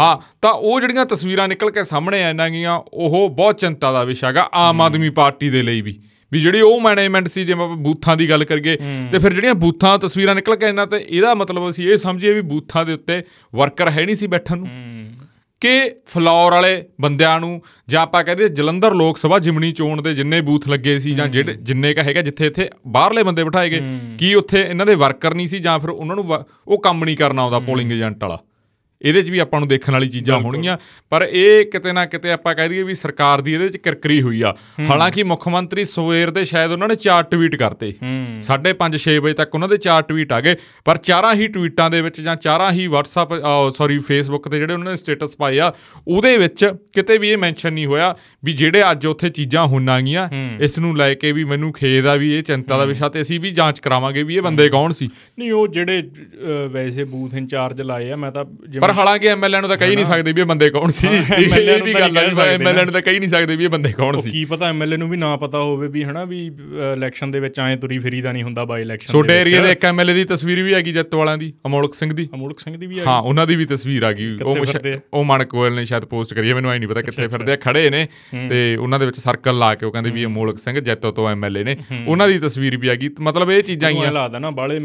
ਹਾਂ 0.00 0.16
ਤਾਂ 0.42 0.50
ਉਹ 0.52 0.80
ਜਿਹੜੀਆਂ 0.80 1.06
ਤਸਵੀਰਾਂ 1.06 1.48
ਨਿਕਲ 1.48 1.70
ਕੇ 1.70 1.84
ਸਾਹਮਣੇ 1.84 2.22
ਆਈਆਂ 2.24 2.50
ਗੀਆਂ 2.50 2.80
ਉਹ 2.92 3.28
ਬਹੁਤ 3.28 3.60
ਚਿੰਤਾ 3.60 3.92
ਦਾ 3.92 4.04
ਵਿਸ਼ਾ 4.04 4.28
ਹੈਗਾ 4.28 4.48
ਆਮ 4.54 4.80
ਆਦਮੀ 4.80 5.10
ਪਾਰਟੀ 5.10 5.50
ਦੇ 5.50 5.62
ਲਈ 5.62 5.80
ਵੀ। 5.80 5.98
ਵੀ 6.32 6.40
ਜਿਹੜੀ 6.40 6.60
ਉਹ 6.60 6.80
ਮੈਨੇਜਮੈਂਟ 6.80 7.28
ਸੀ 7.28 7.44
ਜਿਵੇਂ 7.44 7.64
ਆਪਾਂ 7.64 7.76
ਬੂਥਾਂ 7.76 8.16
ਦੀ 8.16 8.28
ਗੱਲ 8.30 8.44
ਕਰੀਏ 8.44 8.76
ਤੇ 9.12 9.18
ਫਿਰ 9.18 9.32
ਜਿਹੜੀਆਂ 9.32 9.54
ਬੂਥਾਂ 9.54 9.98
ਤਸਵੀਰਾਂ 9.98 10.34
ਨਿਕਲ 10.34 10.56
ਕੇ 10.56 10.66
ਇਹਨਾਂ 10.66 10.86
ਤੇ 10.86 10.96
ਇਹਦਾ 11.08 11.34
ਮਤਲਬ 11.34 11.70
ਅਸੀਂ 11.70 11.88
ਇਹ 11.88 11.96
ਸਮਝੀਏ 11.96 12.32
ਵੀ 12.32 12.40
ਬੂਥਾਂ 12.40 12.84
ਦੇ 12.84 12.92
ਉੱਤੇ 12.92 13.22
ਵਰਕਰ 13.54 13.90
ਹੈ 13.90 14.04
ਨਹੀਂ 14.04 14.16
ਸੀ 14.16 14.26
ਬੈਠਣ 14.26 14.58
ਨੂੰ। 14.58 14.68
ਕਿ 15.60 15.90
ਫਲੋਰ 16.06 16.52
ਵਾਲੇ 16.52 16.84
ਬੰਦਿਆਂ 17.00 17.40
ਨੂੰ 17.40 17.60
ਜਾਂ 17.88 18.02
ਆਪਾਂ 18.02 18.24
ਕਹਦੇ 18.24 18.48
ਜਲੰਧਰ 18.48 18.94
ਲੋਕ 18.94 19.16
ਸਭਾ 19.18 19.38
ਜਿਮਣੀ 19.38 19.72
ਚੋਣ 19.72 20.02
ਦੇ 20.02 20.14
ਜਿੰਨੇ 20.14 20.40
ਬੂਥ 20.40 20.68
ਲੱਗੇ 20.68 20.98
ਸੀ 20.98 21.14
ਜਾਂ 21.14 21.26
ਜਿਹੜੇ 21.28 21.54
ਜਿੰਨੇ 21.62 21.94
ਕਾ 21.94 22.02
ਹੈਗਾ 22.02 22.22
ਜਿੱਥੇ 22.22 22.46
ਇੱਥੇ 22.46 22.68
ਬਾਹਰਲੇ 22.86 23.22
ਬੰਦੇ 23.22 23.44
ਬਿਠਾਏ 23.44 23.70
ਗਏ 23.70 23.80
ਕੀ 24.18 24.34
ਉੱਥੇ 24.34 24.60
ਇਹਨਾਂ 24.60 24.86
ਦੇ 24.86 24.94
ਵਰਕਰ 24.94 25.34
ਨਹੀਂ 25.34 25.46
ਸੀ 25.46 25.58
ਜਾਂ 25.58 25.78
ਫਿਰ 25.78 25.90
ਉਹਨਾਂ 25.90 26.16
ਨੂੰ 26.16 26.44
ਉਹ 26.68 26.78
ਕੰਮ 26.78 27.04
ਨਹੀਂ 27.04 27.16
ਕਰਨਾ 27.16 27.42
ਆਉਂਦਾ 27.42 27.58
ਪੋਲਿੰਗ 27.58 27.92
ਏਜੰਟ 27.92 28.22
ਵਾਲਾ? 28.22 28.38
ਇਹਦੇ 29.02 29.22
'ਚ 29.22 29.30
ਵੀ 29.30 29.38
ਆਪਾਂ 29.38 29.60
ਨੂੰ 29.60 29.68
ਦੇਖਣ 29.68 29.92
ਵਾਲੀ 29.92 30.08
ਚੀਜ਼ਾਂ 30.08 30.38
ਹੋਣਗੀਆਂ 30.40 30.76
ਪਰ 31.12 31.22
ਇਹ 31.22 31.64
ਕਿਤੇ 31.70 31.92
ਨਾ 31.92 32.04
ਕਿਤੇ 32.06 32.30
ਆਪਾਂ 32.32 32.54
ਕਹਿ 32.54 32.68
ਦਈਏ 32.68 32.82
ਵੀ 32.82 32.94
ਸਰਕਾਰ 32.94 33.40
ਦੀ 33.40 33.52
ਇਹਦੇ 33.54 33.68
'ਚ 33.68 33.76
ਕਿਰਕਰੀ 33.76 34.20
ਹੋਈ 34.22 34.40
ਆ। 34.42 34.54
ਹਾਲਾਂਕਿ 34.90 35.22
ਮੁੱਖ 35.22 35.46
ਮੰਤਰੀ 35.48 35.84
ਸਵੇਰ 35.84 36.30
ਦੇ 36.30 36.44
ਸ਼ਾਇਦ 36.44 36.72
ਉਹਨਾਂ 36.72 36.88
ਨੇ 36.88 36.94
ਚਾਰ 36.96 37.22
ਟਵੀਟ 37.30 37.56
ਕਰਤੇ। 37.56 37.92
5:30 38.42 38.98
6 39.04 39.16
ਵਜੇ 39.20 39.34
ਤੱਕ 39.34 39.54
ਉਹਨਾਂ 39.54 39.68
ਦੇ 39.68 39.76
ਚਾਰ 39.78 40.02
ਟਵੀਟ 40.08 40.32
ਆ 40.32 40.40
ਗਏ 40.40 40.56
ਪਰ 40.84 40.96
ਚਾਰਾਂ 41.04 41.34
ਹੀ 41.34 41.46
ਟਵੀਟਾਂ 41.48 41.88
ਦੇ 41.90 42.00
ਵਿੱਚ 42.02 42.20
ਜਾਂ 42.20 42.36
ਚਾਰਾਂ 42.38 42.70
ਹੀ 42.72 42.86
WhatsApp 42.88 43.36
ਸੌਰੀ 43.76 43.98
Facebook 44.08 44.50
ਤੇ 44.50 44.58
ਜਿਹੜੇ 44.58 44.72
ਉਹਨਾਂ 44.72 44.92
ਨੇ 44.92 44.96
ਸਟੇਟਸ 44.96 45.36
ਪਾਏ 45.36 45.58
ਆ 45.58 45.72
ਉਹਦੇ 46.08 46.36
ਵਿੱਚ 46.38 46.64
ਕਿਤੇ 46.94 47.18
ਵੀ 47.18 47.30
ਇਹ 47.30 47.38
ਮੈਂਸ਼ਨ 47.38 47.72
ਨਹੀਂ 47.72 47.86
ਹੋਇਆ 47.86 48.14
ਵੀ 48.44 48.52
ਜਿਹੜੇ 48.54 48.82
ਅੱਜ 48.90 49.06
ਉੱਥੇ 49.06 49.30
ਚੀਜ਼ਾਂ 49.30 49.66
ਹੋਣਾਗੀਆਂ 49.66 50.28
ਇਸ 50.60 50.78
ਨੂੰ 50.78 50.96
ਲੈ 50.96 51.12
ਕੇ 51.14 51.32
ਵੀ 51.32 51.44
ਮੈਨੂੰ 51.44 51.72
ਖੇਦ 51.72 52.06
ਆ 52.06 52.14
ਵੀ 52.16 52.32
ਇਹ 52.34 52.42
ਚਿੰਤਾ 52.42 52.78
ਦਾ 52.78 52.84
ਵਿਸ਼ਾ 52.84 53.08
ਤੇ 53.08 53.22
ਅਸੀਂ 53.22 53.40
ਵੀ 53.40 53.50
ਜਾਂਚ 53.52 53.80
ਕਰਾਵਾਂਗੇ 53.80 54.22
ਵੀ 54.22 54.36
ਇਹ 54.36 54.42
ਬੰਦੇ 54.42 54.68
ਕੌਣ 54.68 54.92
ਸੀ। 54.92 55.08
ਨਹੀਂ 55.38 55.50
ਉਹ 55.52 55.66
ਜਿਹੜੇ 55.68 56.02
ਵੈਸੇ 56.72 57.04
ਬੂਥ 57.04 57.34
ਇੰਚਾਰਜ 57.34 57.80
ਲਾਏ 57.82 58.10
ਆ 58.10 58.16
ਮੈਂ 58.16 58.30
ਤਾਂ 58.32 58.44
ਪਰ 58.88 58.94
ਹਾਲਾਂਕਿ 58.94 59.28
ਐਮਐਲਏ 59.28 59.60
ਨੂੰ 59.60 59.68
ਤਾਂ 59.68 59.76
ਕਹੀ 59.76 59.94
ਨਹੀਂ 59.94 60.04
ਸਕਦੇ 60.04 60.32
ਵੀ 60.32 60.40
ਇਹ 60.40 60.46
ਬੰਦੇ 60.46 60.68
ਕੌਣ 60.70 60.90
ਸੀ। 60.90 61.08
ਐਮਐਲਏ 61.08 61.76
ਨੂੰ 61.78 61.86
ਵੀ 61.86 61.94
ਗੱਲ 61.94 62.16
ਹੈ 62.16 62.22
ਐਮਐਲਏ 62.48 62.84
ਨੂੰ। 62.84 62.92
ਤਾਂ 62.92 63.02
ਕਹੀ 63.02 63.18
ਨਹੀਂ 63.18 63.30
ਸਕਦੇ 63.30 63.56
ਵੀ 63.56 63.64
ਇਹ 63.64 63.68
ਬੰਦੇ 63.70 63.92
ਕੌਣ 63.92 64.20
ਸੀ। 64.20 64.30
ਕੀ 64.30 64.44
ਪਤਾ 64.44 64.68
ਐਮਐਲਏ 64.68 64.96
ਨੂੰ 64.96 65.08
ਵੀ 65.10 65.16
ਨਾ 65.16 65.34
ਪਤਾ 65.36 65.60
ਹੋਵੇ 65.60 65.88
ਵੀ 65.88 66.04
ਹਨਾ 66.04 66.24
ਵੀ 66.24 66.44
ਇਲੈਕਸ਼ਨ 66.94 67.30
ਦੇ 67.30 67.40
ਵਿੱਚ 67.40 67.60
ਐ 67.60 67.74
ਤੁਰੀ 67.76 67.98
ਫਰੀ 67.98 68.20
ਦਾ 68.22 68.32
ਨਹੀਂ 68.32 68.42
ਹੁੰਦਾ 68.42 68.64
ਬਾਈ 68.64 68.82
ਇਲੈਕਸ਼ਨ 68.82 69.12
ਛੋਟੇ 69.12 69.40
ਏਰੀਆ 69.40 69.62
ਦੇ 69.62 69.72
ਇੱਕ 69.72 69.84
ਐਮਐਲਏ 69.84 70.14
ਦੀ 70.14 70.24
ਤਸਵੀਰ 70.24 70.62
ਵੀ 70.62 70.74
ਹੈਗੀ 70.74 70.92
ਜੱਤ 70.92 71.14
ਵਾਲਿਆਂ 71.14 71.38
ਦੀ 71.38 71.52
ਅਮੋਲਕ 71.66 71.94
ਸਿੰਘ 71.94 72.12
ਦੀ। 72.12 72.28
ਅਮੋਲਕ 72.34 72.60
ਸਿੰਘ 72.60 72.76
ਦੀ 72.76 72.86
ਵੀ 72.86 73.00
ਹਾਂ 73.00 73.20
ਉਹਨਾਂ 73.20 73.46
ਦੀ 73.46 73.56
ਵੀ 73.56 73.64
ਤਸਵੀਰ 73.66 74.02
ਆ 74.02 74.12
ਗਈ। 74.12 74.36
ਉਹ 74.42 74.56
ਉਹ 75.12 75.24
ਮਣਕੋਲ 75.24 75.74
ਨੇ 75.74 75.84
ਸ਼ਾਇਦ 75.84 76.04
ਪੋਸਟ 76.06 76.34
ਕਰੀ 76.34 76.48
ਹੈ 76.48 76.54
ਮੈਨੂੰ 76.54 76.70
ਐ 76.70 76.78
ਨਹੀਂ 76.78 76.88
ਪਤਾ 76.88 77.02
ਕਿੱਥੇ 77.02 77.28
ਫਿਰਦੇ 77.28 77.52
ਆ 77.52 77.56
ਖੜੇ 77.56 77.88
ਨੇ 77.90 78.06
ਤੇ 78.50 78.60
ਉਹਨਾਂ 78.76 78.98
ਦੇ 78.98 79.06
ਵਿੱਚ 79.06 79.18
ਸਰਕਲ 79.18 79.58
ਲਾ 79.58 79.74
ਕੇ 79.74 79.86
ਉਹ 79.86 79.92
ਕਹਿੰਦੇ 79.92 80.10
ਵੀ 80.10 80.24
ਅਮੋਲਕ 80.24 80.58
ਸਿੰਘ 80.58 80.78
ਜੈਤੋ 80.80 81.10
ਤੋਂ 81.12 81.28
ਐਮਐਲਏ 81.28 81.64
ਨੇ। 81.64 81.76
ਉਹਨਾਂ 82.06 82.28
ਦੀ 82.28 82.38
ਤਸਵੀਰ 82.38 82.76
ਵੀ 82.76 82.88
ਆ 82.88 82.94
ਗਈ 82.94 83.10
ਮਤਲਬ 83.20 83.50
ਇਹ 83.50 83.62
ਚੀਜ਼ਾਂ 83.62 83.90
ਹੀ 83.90 84.02
ਆ। 84.02 84.10
ਲੱਗਦਾ 84.10 84.38
ਨਾ 84.38 84.50
ਬਾਲੇ 84.50 84.80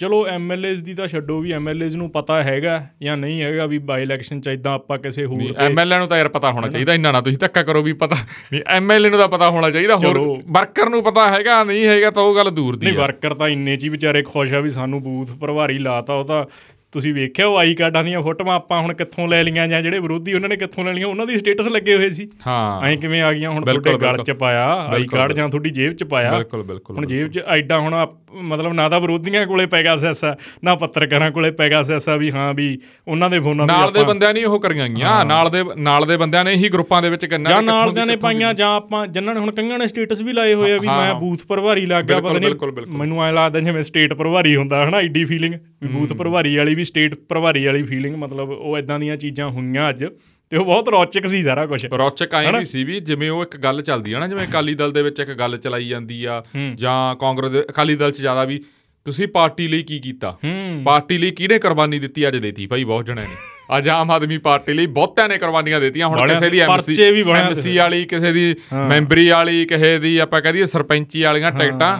ਚਲੋ 0.00 0.26
ਐਮਐਲਏਜ਼ 0.28 0.82
ਦੀ 0.84 0.94
ਤਾਂ 0.94 1.08
ਛੱਡੋ 1.08 1.38
ਵੀ 1.40 1.52
ਐਮਐਲਏਜ਼ 1.52 1.96
ਨੂੰ 1.96 2.10
ਪਤਾ 2.10 2.42
ਹੈਗਾ 2.42 2.80
ਜਾਂ 3.02 3.16
ਨਹੀਂ 3.16 3.35
ਹੈਗਾ 3.42 3.66
ਵੀ 3.66 3.78
ਬਾਈ 3.78 4.02
ਇਲੈਕਸ਼ਨ 4.02 4.40
ਚ 4.40 4.48
ਇਦਾਂ 4.48 4.72
ਆਪਾਂ 4.72 4.98
ਕਿਸੇ 4.98 5.24
ਹੋਰ 5.24 5.52
ਤੇ 5.52 5.64
ਐਮਐਲਏ 5.64 5.98
ਨੂੰ 5.98 6.08
ਤਾਂ 6.08 6.18
ਯਾਰ 6.18 6.28
ਪਤਾ 6.28 6.50
ਹੋਣਾ 6.52 6.68
ਚਾਹੀਦਾ 6.68 6.94
ਇੰਨਾ 6.94 7.12
ਨਾ 7.12 7.20
ਤੁਸੀਂ 7.20 7.38
ਧੱਕਾ 7.38 7.62
ਕਰੋ 7.62 7.82
ਵੀ 7.82 7.92
ਪਤਾ 7.92 8.16
ਨਹੀਂ 8.52 8.62
ਐਮਐਲਏ 8.66 9.10
ਨੂੰ 9.10 9.18
ਤਾਂ 9.18 9.28
ਪਤਾ 9.28 9.50
ਹੋਣਾ 9.50 9.70
ਚਾਹੀਦਾ 9.70 9.96
ਹੋਰ 9.96 10.18
ਵਰਕਰ 10.48 10.88
ਨੂੰ 10.88 11.02
ਪਤਾ 11.02 11.28
ਹੈਗਾ 11.30 11.62
ਨਹੀਂ 11.64 11.86
ਹੈਗਾ 11.86 12.10
ਤਾਂ 12.10 12.22
ਉਹ 12.22 12.36
ਗੱਲ 12.36 12.50
ਦੂਰ 12.50 12.76
ਦੀ 12.76 12.86
ਨਹੀਂ 12.86 12.98
ਵਰਕਰ 12.98 13.34
ਤਾਂ 13.34 13.48
ਇੰਨੇ 13.48 13.76
ਚ 13.76 13.84
ਹੀ 13.84 13.88
ਵਿਚਾਰੇ 13.88 14.22
ਖੁਸ਼ 14.22 14.52
ਆ 14.52 14.60
ਵੀ 14.60 14.68
ਸਾਨੂੰ 14.68 15.02
ਬੂਥ 15.02 15.32
ਪ੍ਰਭਾਰੀ 15.40 15.78
ਲਾਤਾ 15.78 16.14
ਉਹ 16.14 16.24
ਤਾਂ 16.24 16.44
ਤੁਸੀਂ 16.92 17.14
ਵੇਖਿਆ 17.14 17.46
ਉਹ 17.46 17.56
ਆਈ 17.58 17.74
ਕਾਰਡਾਂ 17.74 18.04
ਦੀਆਂ 18.04 18.20
ਫੋਟੋਆਂ 18.22 18.54
ਆਪਾਂ 18.56 18.80
ਹੁਣ 18.82 18.92
ਕਿੱਥੋਂ 18.94 19.28
ਲੈ 19.28 19.42
ਲੀਆਂ 19.42 19.68
ਜਾਂ 19.68 19.82
ਜਿਹੜੇ 19.82 19.98
ਵਿਰੋਧੀ 19.98 20.34
ਉਹਨਾਂ 20.34 20.48
ਨੇ 20.48 20.56
ਕਿੱਥੋਂ 20.56 20.84
ਲੈ 20.84 20.92
ਲੀਆਂ 20.92 21.06
ਉਹਨਾਂ 21.06 21.26
ਦੀ 21.26 21.38
ਸਟੇਟਸ 21.38 21.66
ਲੱਗੇ 21.66 21.96
ਹੋਏ 21.96 22.10
ਸੀ। 22.10 22.28
ਹਾਂ। 22.46 22.82
ਐਂ 22.82 22.96
ਕਿਵੇਂ 22.96 23.22
ਆ 23.22 23.32
ਗਈਆਂ 23.32 23.50
ਹੁਣ 23.50 23.64
ਤੁਹਾਡੇ 23.64 23.94
ਗਲ 23.98 24.22
'ਚ 24.24 24.30
ਪਾਇਆ 24.30 24.64
ਆਈ 24.94 25.04
ਕਾਰਡ 25.06 25.32
ਜਾਂ 25.32 25.48
ਤੁਹਾਡੀ 25.48 25.70
ਜੇਬ 25.70 25.92
'ਚ 25.92 26.04
ਪਾਇਆ। 26.04 26.32
ਬਿਲਕੁਲ 26.32 26.62
ਬਿਲਕੁਲ 26.62 26.96
ਹੁਣ 26.96 27.06
ਜੇਬ 27.06 27.28
'ਚ 27.28 27.38
ਐਡਾ 27.38 27.78
ਹੁਣ 27.78 28.06
ਮਤਲਬ 28.42 28.72
ਨਾ 28.72 28.88
ਤਾਂ 28.88 29.00
ਵਿਰੋਧੀਆਂ 29.00 29.46
ਕੋਲੇ 29.46 29.66
ਪੈਗਾਸਸ 29.66 30.24
ਆ 30.24 30.36
ਨਾ 30.64 30.74
ਪੱਤਰਕਾਰਾਂ 30.74 31.30
ਕੋਲੇ 31.30 31.50
ਪੈਗਾਸਸ 31.50 32.08
ਆ 32.08 32.16
ਵੀ 32.16 32.30
ਹਾਂ 32.30 32.54
ਵੀ 32.54 32.78
ਉਹਨਾਂ 33.08 33.30
ਦੇ 33.30 33.40
ਫੋਨਾਂ 33.40 33.66
ਨਾਲ 33.66 33.92
ਦੇ 33.92 34.04
ਬੰਦਿਆਂ 34.04 34.32
ਨੇ 34.34 34.44
ਉਹ 34.44 34.60
ਕਰੀਆਂ 34.60 34.88
ਗਈਆਂ। 34.88 35.24
ਨਾਲ 35.24 35.50
ਦੇ 35.50 35.62
ਨਾਲ 35.76 36.06
ਦੇ 36.06 36.16
ਬੰਦਿਆਂ 36.16 36.44
ਨੇ 36.44 36.54
ਹੀ 36.54 36.68
ਗਰੁੱਪਾਂ 36.68 37.02
ਦੇ 37.02 37.10
ਵਿੱਚ 37.10 37.24
ਕੰਨਾਂ 37.26 37.50
ਜਾਂ 37.50 37.62
ਨਾਲ 37.62 37.92
ਦਿਆਂ 37.92 38.06
ਨੇ 38.06 38.16
ਪਾਈਆਂ 38.16 38.54
ਜਾਂ 38.54 38.68
ਆਪਾਂ 38.76 39.06
ਜਿਨ੍ਹਾਂ 39.06 39.34
ਨੇ 39.34 39.40
ਹੁਣ 39.40 39.50
ਕਈਆਂ 39.50 39.78
ਨੇ 39.78 39.86
ਸਟੇਟਸ 39.86 40.22
ਵੀ 40.22 40.32
ਲਾਏ 40.32 40.54
ਹੋਏ 40.54 40.72
ਆ 40.72 40.78
ਵੀ 40.78 40.86
ਮੈਂ 40.88 41.14
ਬੂਥ 41.14 41.44
ਪ੍ਰਭਾਰੀ 41.44 41.86
ਲੱਗ 41.86 42.04
ਗਿਆ 42.04 42.20
ਪਤਾ 42.20 42.38
ਨਹੀਂ 42.38 42.86
ਮੈਨੂੰ 42.98 43.24
ਐ 43.24 43.32
ਲੱਗਦਾ 43.32 43.60
ਜਿਵੇਂ 43.60 43.82
ਸਟੇਟ 43.82 44.12
ਪ੍ਰਭਾਰੀ 44.14 44.56
ਹੁੰਦਾ 44.56 44.88
ਹਨਾ 44.88 45.00
ਈਡੀ 45.00 45.24
ਫੀਲਿੰਗ 45.24 45.54
ਵੀ 45.82 45.88
ਬੂਥ 45.88 46.12
ਪ੍ਰਭਾਰੀ 46.12 46.56
ਵਾਲੀ 46.56 46.74
ਵੀ 46.76 46.84
ਸਟੇਟ 46.84 47.14
ਪ੍ਰਭਾਰੀ 47.14 47.64
ਵਾਲੀ 47.66 47.82
ਫੀਲਿੰਗ 47.82 48.16
ਮਤਲਬ 48.16 48.50
ਉਹ 48.50 48.78
ਇਦਾਂ 48.78 48.98
ਦੀਆਂ 49.00 49.16
ਚੀਜ਼ਾਂ 49.16 49.48
ਹੋਈਆਂ 49.48 49.90
ਅੱਜ 49.90 50.04
ਤੇ 50.52 50.56
ਉਹ 50.56 50.64
ਬਹੁਤ 50.64 50.88
ਰੌਚਕ 50.88 51.26
ਸੀ 51.26 51.42
ਸਾਰਾ 51.42 51.66
ਕੁਝ 51.66 51.84
ਰੌਚਕ 51.86 52.34
ਆਏ 52.34 52.52
ਵੀ 52.58 52.64
ਸੀ 52.64 52.84
ਵੀ 52.84 53.00
ਜਿਵੇਂ 53.00 53.30
ਉਹ 53.30 53.42
ਇੱਕ 53.42 53.56
ਗੱਲ 53.56 53.80
ਚੱਲਦੀ 53.82 54.12
ਆ 54.12 54.18
ਨਾ 54.18 54.26
ਜਿਵੇਂ 54.26 54.46
ਅਕਾਲੀ 54.46 54.74
ਦਲ 54.74 54.92
ਦੇ 54.92 55.02
ਵਿੱਚ 55.02 55.20
ਇੱਕ 55.20 55.32
ਗੱਲ 55.32 55.56
ਚਲਾਈ 55.56 55.88
ਜਾਂਦੀ 55.88 56.24
ਆ 56.24 56.42
ਜਾਂ 56.74 57.14
ਕਾਂਗਰਸ 57.16 57.50
ਦੇ 57.50 57.62
ਅਕਾਲੀ 57.70 57.96
ਦਲ 57.96 58.12
'ਚ 58.12 58.20
ਜ਼ਿਆਦਾ 58.20 58.44
ਵੀ 58.44 58.62
ਤੁਸੀਂ 59.06 59.26
ਪਾਰਟੀ 59.28 59.68
ਲਈ 59.68 59.82
ਕੀ 59.82 59.98
ਕੀਤਾ? 59.98 60.36
ਪਾਰਟੀ 60.84 61.18
ਲਈ 61.18 61.30
ਕਿਹਨੇ 61.30 61.58
ਕੁਰਬਾਨੀ 61.58 61.98
ਦਿੱਤੀ? 61.98 62.28
ਅੱਜ 62.28 62.36
ਦੇਤੀ 62.36 62.66
ਭਾਈ 62.66 62.84
ਬਹੁਤ 62.84 63.06
ਜਣਿਆਂ 63.06 63.28
ਨੇ। 63.28 63.34
ਅੱਜ 63.78 63.88
ਆਮ 63.88 64.10
ਆਦਮੀ 64.10 64.38
ਪਾਰਟੀ 64.38 64.72
ਲਈ 64.72 64.86
ਬਹੁਤਿਆਂ 64.86 65.28
ਨੇ 65.28 65.38
ਕੁਰਬਾਨੀਆਂ 65.38 65.80
ਦਿੱਤੀਆਂ 65.80 66.06
ਹੁਣ 66.08 66.26
ਕਿਸੇ 66.28 66.50
ਦੀ 66.50 66.58
ਐਮਸੀ 66.58 66.96
ਐਮਸੀ 67.36 67.76
ਵਾਲੀ 67.76 68.04
ਕਿਸੇ 68.04 68.32
ਦੀ 68.32 68.54
ਮੈਂਬਰੀ 68.88 69.28
ਵਾਲੀ 69.28 69.64
ਕਿਸੇ 69.64 69.98
ਦੀ 69.98 70.16
ਆਪਾਂ 70.18 70.40
ਕਹਦੀਏ 70.42 70.66
ਸਰਪੰਚੀ 70.66 71.22
ਵਾਲੀਆਂ 71.22 71.52
ਟਿਕਟਾਂ 71.52 71.96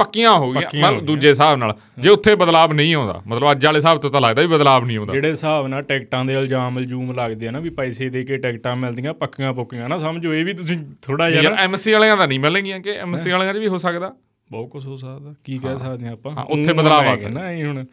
ਪੱਕੀਆਂ 0.00 0.32
ਹੋ 0.34 0.50
ਗਈਆਂ 0.52 0.68
ਮਤਲਬ 0.76 1.00
ਦੂਜੇ 1.06 1.28
ਹਿਸਾਬ 1.28 1.58
ਨਾਲ। 1.58 1.74
ਜੇ 1.98 2.08
ਉੱਥੇ 2.08 2.34
ਬਦਲਾਵ 2.36 2.72
ਨਹੀਂ 2.72 2.94
ਆਉਂਦਾ 2.94 3.20
ਮਤਲਬ 3.26 3.50
ਅੱਜ 3.50 3.66
ਵਾਲੇ 3.66 3.78
ਹਿਸਾਬ 3.78 3.98
ਤੋਂ 3.98 4.10
ਤਾਂ 4.10 4.20
ਲੱਗਦਾ 4.20 4.42
ਵੀ 4.42 4.48
ਬਦਲਾਵ 4.48 4.84
ਨਹੀਂ 4.84 4.98
ਆਉਂਦਾ। 4.98 5.12
ਜਿਹੜੇ 5.12 5.30
ਹਿਸਾਬ 5.30 5.66
ਨਾਲ 5.66 5.82
ਟਿਕਟਾਂ 5.82 6.24
ਦੇ 6.24 6.34
ਇਲਜ਼ਾਮ 6.34 6.78
ਇਲਜੂਮ 6.78 7.12
ਲੱਗਦੇ 7.12 7.48
ਆ 7.48 7.50
ਨਾ 7.50 7.60
ਵੀ 7.60 7.70
ਪੈਸੇ 7.76 8.08
ਦੇ 8.08 8.24
ਕੇ 8.24 8.36
ਟਿਕਟਾਂ 8.38 8.74
ਮਿਲਦੀਆਂ 8.76 9.14
ਪੱਕੀਆਂ 9.16 9.52
ਪੁੱਕੀਆਂ 9.52 9.88
ਨਾ 9.88 9.98
ਸਮਝੋ 9.98 10.34
ਇਹ 10.34 10.44
ਵੀ 10.44 10.52
ਤੁਸੀਂ 10.54 10.76
ਥੋੜਾ 11.02 11.30
ਜਿਹਾ 11.30 11.54
ਐਮਸੀ 11.58 11.92
ਵਾਲਿਆਂ 11.92 12.16
ਦਾ 12.16 12.26
ਨਹੀਂ 12.26 12.40
ਮਿਲਣਗੀਆਂ 12.40 12.80
ਕਿ 12.80 12.96
ਐਮਸੀ 12.98 13.30
ਵਾਲਿਆਂ 13.30 13.54
'ਚ 13.54 13.58
ਵੀ 13.58 13.68
ਹੋ 13.68 13.78
ਸਕਦਾ? 13.78 14.12
ਬਹੁਤ 14.50 14.68
ਕੁਝ 14.70 14.86
ਹੋ 14.86 14.96
ਸਕਦਾ 14.96 15.34
ਕੀ 15.44 15.58
ਕਹਿ 15.58 15.76
ਸਕਦੇ 15.78 16.08
ਆ 16.08 16.12
ਆਪਾਂ? 16.12 16.32
ਉੱਥੇ 16.44 16.72
ਬਦਲਾਅ 16.72 17.08
ਆ 17.08 17.16
ਸਕਦਾ। 17.16 17.40
ਨਾ 17.40 17.50
ਇਹ 17.50 17.64
ਹੁਣ 17.66 17.84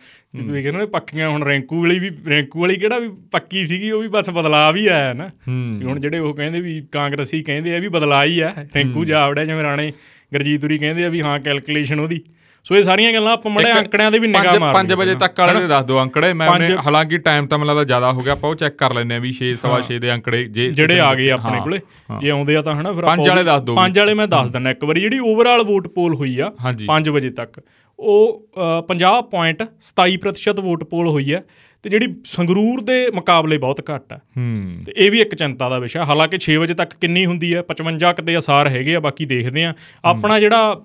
ਤੂੰ 0.47 0.57
ਇਹ 0.57 0.63
ਕਹਿੰਦਾ 0.63 0.85
ਪੱਕੀਆਂ 0.85 1.29
ਹੁਣ 1.29 1.43
ਰੈਂਕੂ 1.43 1.81
ਵਾਲੀ 1.81 1.99
ਵੀ 1.99 2.09
ਰੈਂਕੂ 2.29 2.61
ਵਾਲੀ 2.61 2.75
ਕਿਹੜਾ 2.75 2.97
ਵੀ 2.99 3.09
ਪੱਕੀ 3.31 3.65
ਸੀਗੀ 3.67 3.91
ਉਹ 3.91 4.01
ਵੀ 4.01 4.07
ਬਸ 4.07 4.29
ਬਦਲਾਅ 4.29 4.71
ਵੀ 4.71 4.87
ਆਇਆ 4.87 5.13
ਨਾ। 5.13 5.29
ਹੁਣ 5.47 5.99
ਜਿਹੜੇ 5.99 6.19
ਉਹ 6.19 6.33
ਕਹਿੰਦੇ 6.33 6.61
ਵੀ 6.61 6.81
ਕਾਂਗਰਸੀ 6.91 7.41
ਕਹਿੰਦੇ 7.43 7.75
ਆ 7.75 7.79
ਵੀ 7.79 7.87
ਬਦਲਾਅ 7.87 8.25
ਹੀ 8.25 8.39
ਆ 8.39 8.53
ਰੈਂਕੂ 8.75 9.05
ਜਾਵੜਾ 9.05 9.45
ਜਿਵੇਂ 9.45 9.63
ਰਾਣੇ 9.63 9.91
ਗਰਜੀਤੂਰੀ 10.33 10.77
ਕਹਿੰਦੇ 10.77 11.05
ਆ 11.05 11.09
ਵੀ 11.09 11.21
ਹਾਂ 11.21 11.39
ਕੈਲਕੂਲੇਸ਼ਨ 11.39 11.99
ਉਹਦੀ। 11.99 12.21
ਸੋ 12.65 12.75
ਇਹ 12.75 12.83
ਸਾਰੀਆਂ 12.83 13.13
ਗੱਲਾਂ 13.13 13.33
ਆਪਾਂ 13.33 13.51
ਮੜੇ 13.51 13.71
ਅੰਕੜਿਆਂ 13.73 14.11
ਦੇ 14.11 14.19
ਵੀ 14.19 14.27
ਨਿਗਾਹ 14.27 14.59
ਮਾਰ 14.59 14.73
5 14.75 14.95
ਵਜੇ 14.97 15.13
ਤੱਕ 15.15 15.39
ਵਾਲੇ 15.39 15.59
ਦੇ 15.59 15.67
ਦੱਸ 15.67 15.85
ਦਿਓ 15.85 16.01
ਅੰਕੜੇ 16.03 16.33
ਮੈਂ 16.33 16.47
ਹਾਲਾਂਕਿ 16.85 17.17
ਟਾਈਮ 17.17 17.47
ਤਾਂ 17.47 17.57
ਮੈਨੂੰ 17.57 17.67
ਲੱਗਦਾ 17.67 17.83
ਜ਼ਿਆਦਾ 17.83 18.11
ਹੋ 18.11 18.21
ਗਿਆ 18.21 18.33
ਆਪਾਂ 18.33 18.49
ਉਹ 18.49 18.55
ਚੈੱਕ 18.55 18.75
ਕਰ 18.77 18.93
ਲੈਨੇ 18.93 19.15
ਆ 19.15 19.19
ਵੀ 19.19 19.31
6 19.37 19.51
ਸਵਾ 19.55 19.77
6 19.83 19.99
ਦੇ 19.99 20.11
ਅੰਕੜੇ 20.13 20.43
ਜੇ 20.49 20.69
ਜਿਹੜੇ 20.71 20.99
ਆ 20.99 21.13
ਗਏ 21.15 21.29
ਆਪਣੇ 21.29 21.59
ਕੋਲੇ 21.59 21.79
ਜੇ 22.21 22.29
ਆਉਂਦੇ 22.29 22.55
ਆ 22.55 22.61
ਤਾਂ 22.61 22.75
ਹਨਾ 22.75 22.93
ਫਿਰ 22.93 23.05
ਪੰਜ 23.05 23.29
ਵਾਲੇ 23.29 23.43
ਦੱਸ 23.43 23.61
ਦਿਓ 23.61 23.75
ਪੰਜ 23.75 23.99
ਵਾਲੇ 23.99 24.13
ਮੈਂ 24.13 24.27
ਦੱਸ 24.27 24.49
ਦਿੰਦਾ। 24.49 24.69
ਇੱਕ 24.69 24.83
ਵਾਰੀ 24.83 25.01
ਜਿਹੜੀ 25.01 25.19
ਓਵਰਆਲ 25.19 25.63
ਵੋਟ 25.63 25.87
ਪੋਲ 25.87 26.15
ਹੋਈ 26.15 26.39
ਆ 26.39 26.51
5 26.87 27.09
ਵਜੇ 27.09 27.29
ਤੱਕ। 27.29 27.59
ਉਹ 27.99 28.47
50.27% 28.89 30.61
ਵੋਟ 30.61 30.83
ਪੋਲ 30.83 31.07
ਹੋਈ 31.07 31.33
ਹੈ 31.33 31.43
ਤੇ 31.83 31.89
ਜਿਹੜੀ 31.89 32.15
ਸੰਗਰੂਰ 32.25 32.81
ਦੇ 32.81 33.11
ਮੁਕਾਬਲੇ 33.13 33.57
ਬਹੁਤ 33.57 33.91
ਘੱਟ 33.91 34.13
ਹੈ। 34.13 34.17
ਹੂੰ। 34.17 34.83
ਤੇ 34.85 34.93
ਇਹ 34.97 35.11
ਵੀ 35.11 35.21
ਇੱਕ 35.21 35.35
ਚਿੰਤਾ 35.35 35.69
ਦਾ 35.69 35.79
ਵਿਸ਼ਾ 35.79 36.05
ਹਾਲਾਂਕਿ 36.05 36.37
6 36.39 36.55
ਵਜੇ 36.55 36.73
ਤੱਕ 36.73 36.93
ਕਿੰਨੀ 37.01 37.25
ਹੁੰਦੀ 37.25 37.55
ਹੈ? 37.55 37.63
55 37.69 38.13
ਕਿਤੇ 38.13 38.37
ਅਸਾਰ 38.37 38.67
ਹੈਗੇ 38.67 38.95
ਆ 38.95 38.99
ਬਾਕੀ 38.99 39.25
ਦੇਖਦੇ 39.25 39.63
ਆ 39.63 39.73
ਆਪਣਾ 40.05 40.39
ਜਿਹੜਾ 40.39 40.81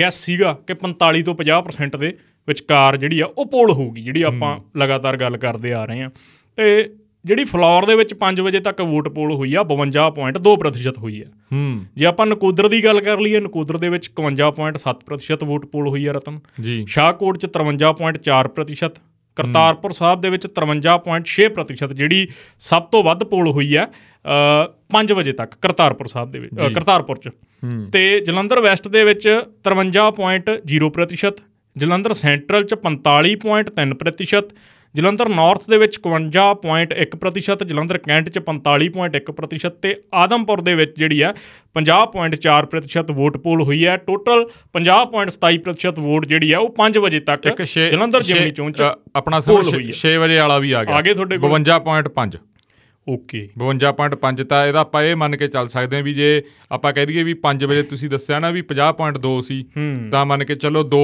ਗੈਸ 0.00 0.14
ਸੀਗਾ 0.14 0.58
ਕਿ 0.66 0.74
45 0.74 1.22
ਤੋਂ 1.22 1.34
50% 1.34 1.98
ਦੇ 1.98 2.16
ਵਿਚਕਾਰ 2.48 2.96
ਜਿਹੜੀ 2.96 3.20
ਆ 3.20 3.26
ਉਹ 3.38 3.46
ਪੋਲ 3.46 3.70
ਹੋਊਗੀ 3.70 4.02
ਜਿਹੜੀ 4.02 4.22
ਆਪਾਂ 4.22 4.78
ਲਗਾਤਾਰ 4.78 5.16
ਗੱਲ 5.16 5.36
ਕਰਦੇ 5.36 5.72
ਆ 5.72 5.84
ਰਹੇ 5.84 6.02
ਆ 6.02 6.10
ਤੇ 6.56 6.90
ਜਿਹੜੀ 7.24 7.44
ਫਲੋਰ 7.44 7.84
ਦੇ 7.84 7.94
ਵਿੱਚ 7.94 8.14
5 8.14 8.42
ਵਜੇ 8.42 8.60
ਤੱਕ 8.60 8.80
ਵੋਟ 8.80 9.08
ਪੋਲ 9.08 9.34
ਹੋਈ 9.34 9.54
ਆ 9.54 9.62
52.2% 9.62 10.92
ਹੋਈ 10.98 11.20
ਆ। 11.20 11.24
ਹੂੰ। 11.52 11.84
ਜੇ 11.96 12.06
ਆਪਾਂ 12.06 12.26
ਨਕੋਦਰ 12.26 12.68
ਦੀ 12.68 12.84
ਗੱਲ 12.84 13.00
ਕਰ 13.00 13.20
ਲਈਏ 13.20 13.40
ਨਕੋਦਰ 13.40 13.76
ਦੇ 13.76 13.88
ਵਿੱਚ 13.88 14.10
51.7% 14.16 15.44
ਵੋਟ 15.44 15.66
ਪੋਲ 15.66 15.88
ਹੋਈ 15.88 16.06
ਆ 16.06 16.12
ਰਤਨ। 16.12 16.40
ਜੀ। 16.60 16.84
ਸ਼ਾਹਕੋਟ 16.88 17.38
ਚ 17.38 17.46
53.4% 17.46 19.02
ਕਰਤਾਰਪੁਰ 19.36 19.90
ਸਾਹਿਬ 19.90 20.20
ਦੇ 20.20 20.30
ਵਿੱਚ 20.30 20.46
53.6% 20.46 21.92
ਜਿਹੜੀ 21.92 22.28
ਸਭ 22.58 22.82
ਤੋਂ 22.82 23.02
ਵੱਧ 23.02 23.24
ਪੋਲ 23.24 23.50
ਹੋਈ 23.50 23.74
ਆ 23.74 23.88
5 24.90 25.14
ਵਜੇ 25.14 25.32
ਤੱਕ 25.32 25.54
ਕਰਤਾਰਪੁਰ 25.62 26.06
ਸਾਹਿਬ 26.06 26.32
ਦੇ 26.32 26.38
ਵਿੱਚ 26.38 26.54
ਕਰਤਾਰਪੁਰ 26.74 27.16
ਚ। 27.16 27.28
ਤੇ 27.92 28.20
ਜਲੰਧਰ 28.20 28.60
ਵੈਸਟ 28.60 28.88
ਦੇ 28.88 29.04
ਵਿੱਚ 29.04 29.40
53.0% 29.64 31.42
ਜਲੰਧਰ 31.76 32.12
ਸੈਂਟਰਲ 32.12 32.62
ਚ 32.64 32.74
45.3% 32.74 34.56
ਜਲੰਧਰ 34.94 35.28
ਨਾਰਥ 35.28 35.64
ਦੇ 35.70 35.78
ਵਿੱਚ 35.78 35.98
51.1% 36.06 37.64
ਜਲੰਧਰ 37.66 37.98
ਕੈਂਟ 37.98 38.28
ਚ 38.28 38.42
45.1% 38.48 39.78
ਤੇ 39.82 39.94
ਆਦਮਪੁਰ 40.14 40.60
ਦੇ 40.60 40.74
ਵਿੱਚ 40.74 40.92
ਜਿਹੜੀ 40.98 41.20
ਆ 41.20 41.32
50.4% 41.78 43.12
ਵੋਟ 43.16 43.36
ਪੋਲ 43.46 43.62
ਹੋਈ 43.70 43.80
ਹੈ। 43.86 43.96
ਟੋਟਲ 44.10 44.44
50.27% 44.78 46.00
ਵੋਟ 46.04 46.26
ਜਿਹੜੀ 46.26 46.52
ਆ 46.52 46.62
ਉਹ 46.66 46.72
5 46.80 47.00
ਵਜੇ 47.06 47.20
ਤੱਕ 47.30 47.48
ਜਲੰਧਰ 47.90 48.22
ਜਿਮਨੀ 48.22 48.56
ਚੋਣ 48.60 48.72
ਚ 48.72 48.90
ਆਪਣਾ 49.22 49.40
6 50.00 50.16
ਵਜੇ 50.24 50.38
ਵਾਲਾ 50.38 50.58
ਵੀ 50.58 50.72
ਆ 50.72 50.84
ਗਿਆ। 50.84 50.96
ਆਗੇ 50.96 51.14
ਤੁਹਾਡੇ 51.14 51.38
ਕੋਲ? 51.38 51.50
52.5 51.50 52.38
ਓਕੇ 53.06 53.40
52.5 53.62 54.44
ਤਾਂ 54.50 54.60
ਇਹਦਾ 54.66 54.80
ਆਪਾਂ 54.80 55.02
ਇਹ 55.02 55.16
ਮੰਨ 55.22 55.36
ਕੇ 55.36 55.46
ਚੱਲ 55.48 55.66
ਸਕਦੇ 55.68 55.96
ਹਾਂ 55.96 56.04
ਵੀ 56.04 56.14
ਜੇ 56.14 56.28
ਆਪਾਂ 56.72 56.92
ਕਹਿ 56.92 57.06
ਦਈਏ 57.06 57.22
ਵੀ 57.22 57.34
5 57.42 57.66
ਵਜੇ 57.72 57.82
ਤੁਸੀਂ 57.90 58.08
ਦੱਸਿਆ 58.08 58.38
ਨਾ 58.44 58.50
ਵੀ 58.50 58.62
50.2 58.70 59.32
ਸੀ 59.48 59.58
ਤਾਂ 60.12 60.24
ਮੰਨ 60.30 60.44
ਕੇ 60.44 60.54
ਚੱਲੋ 60.62 60.82
2 60.94 61.00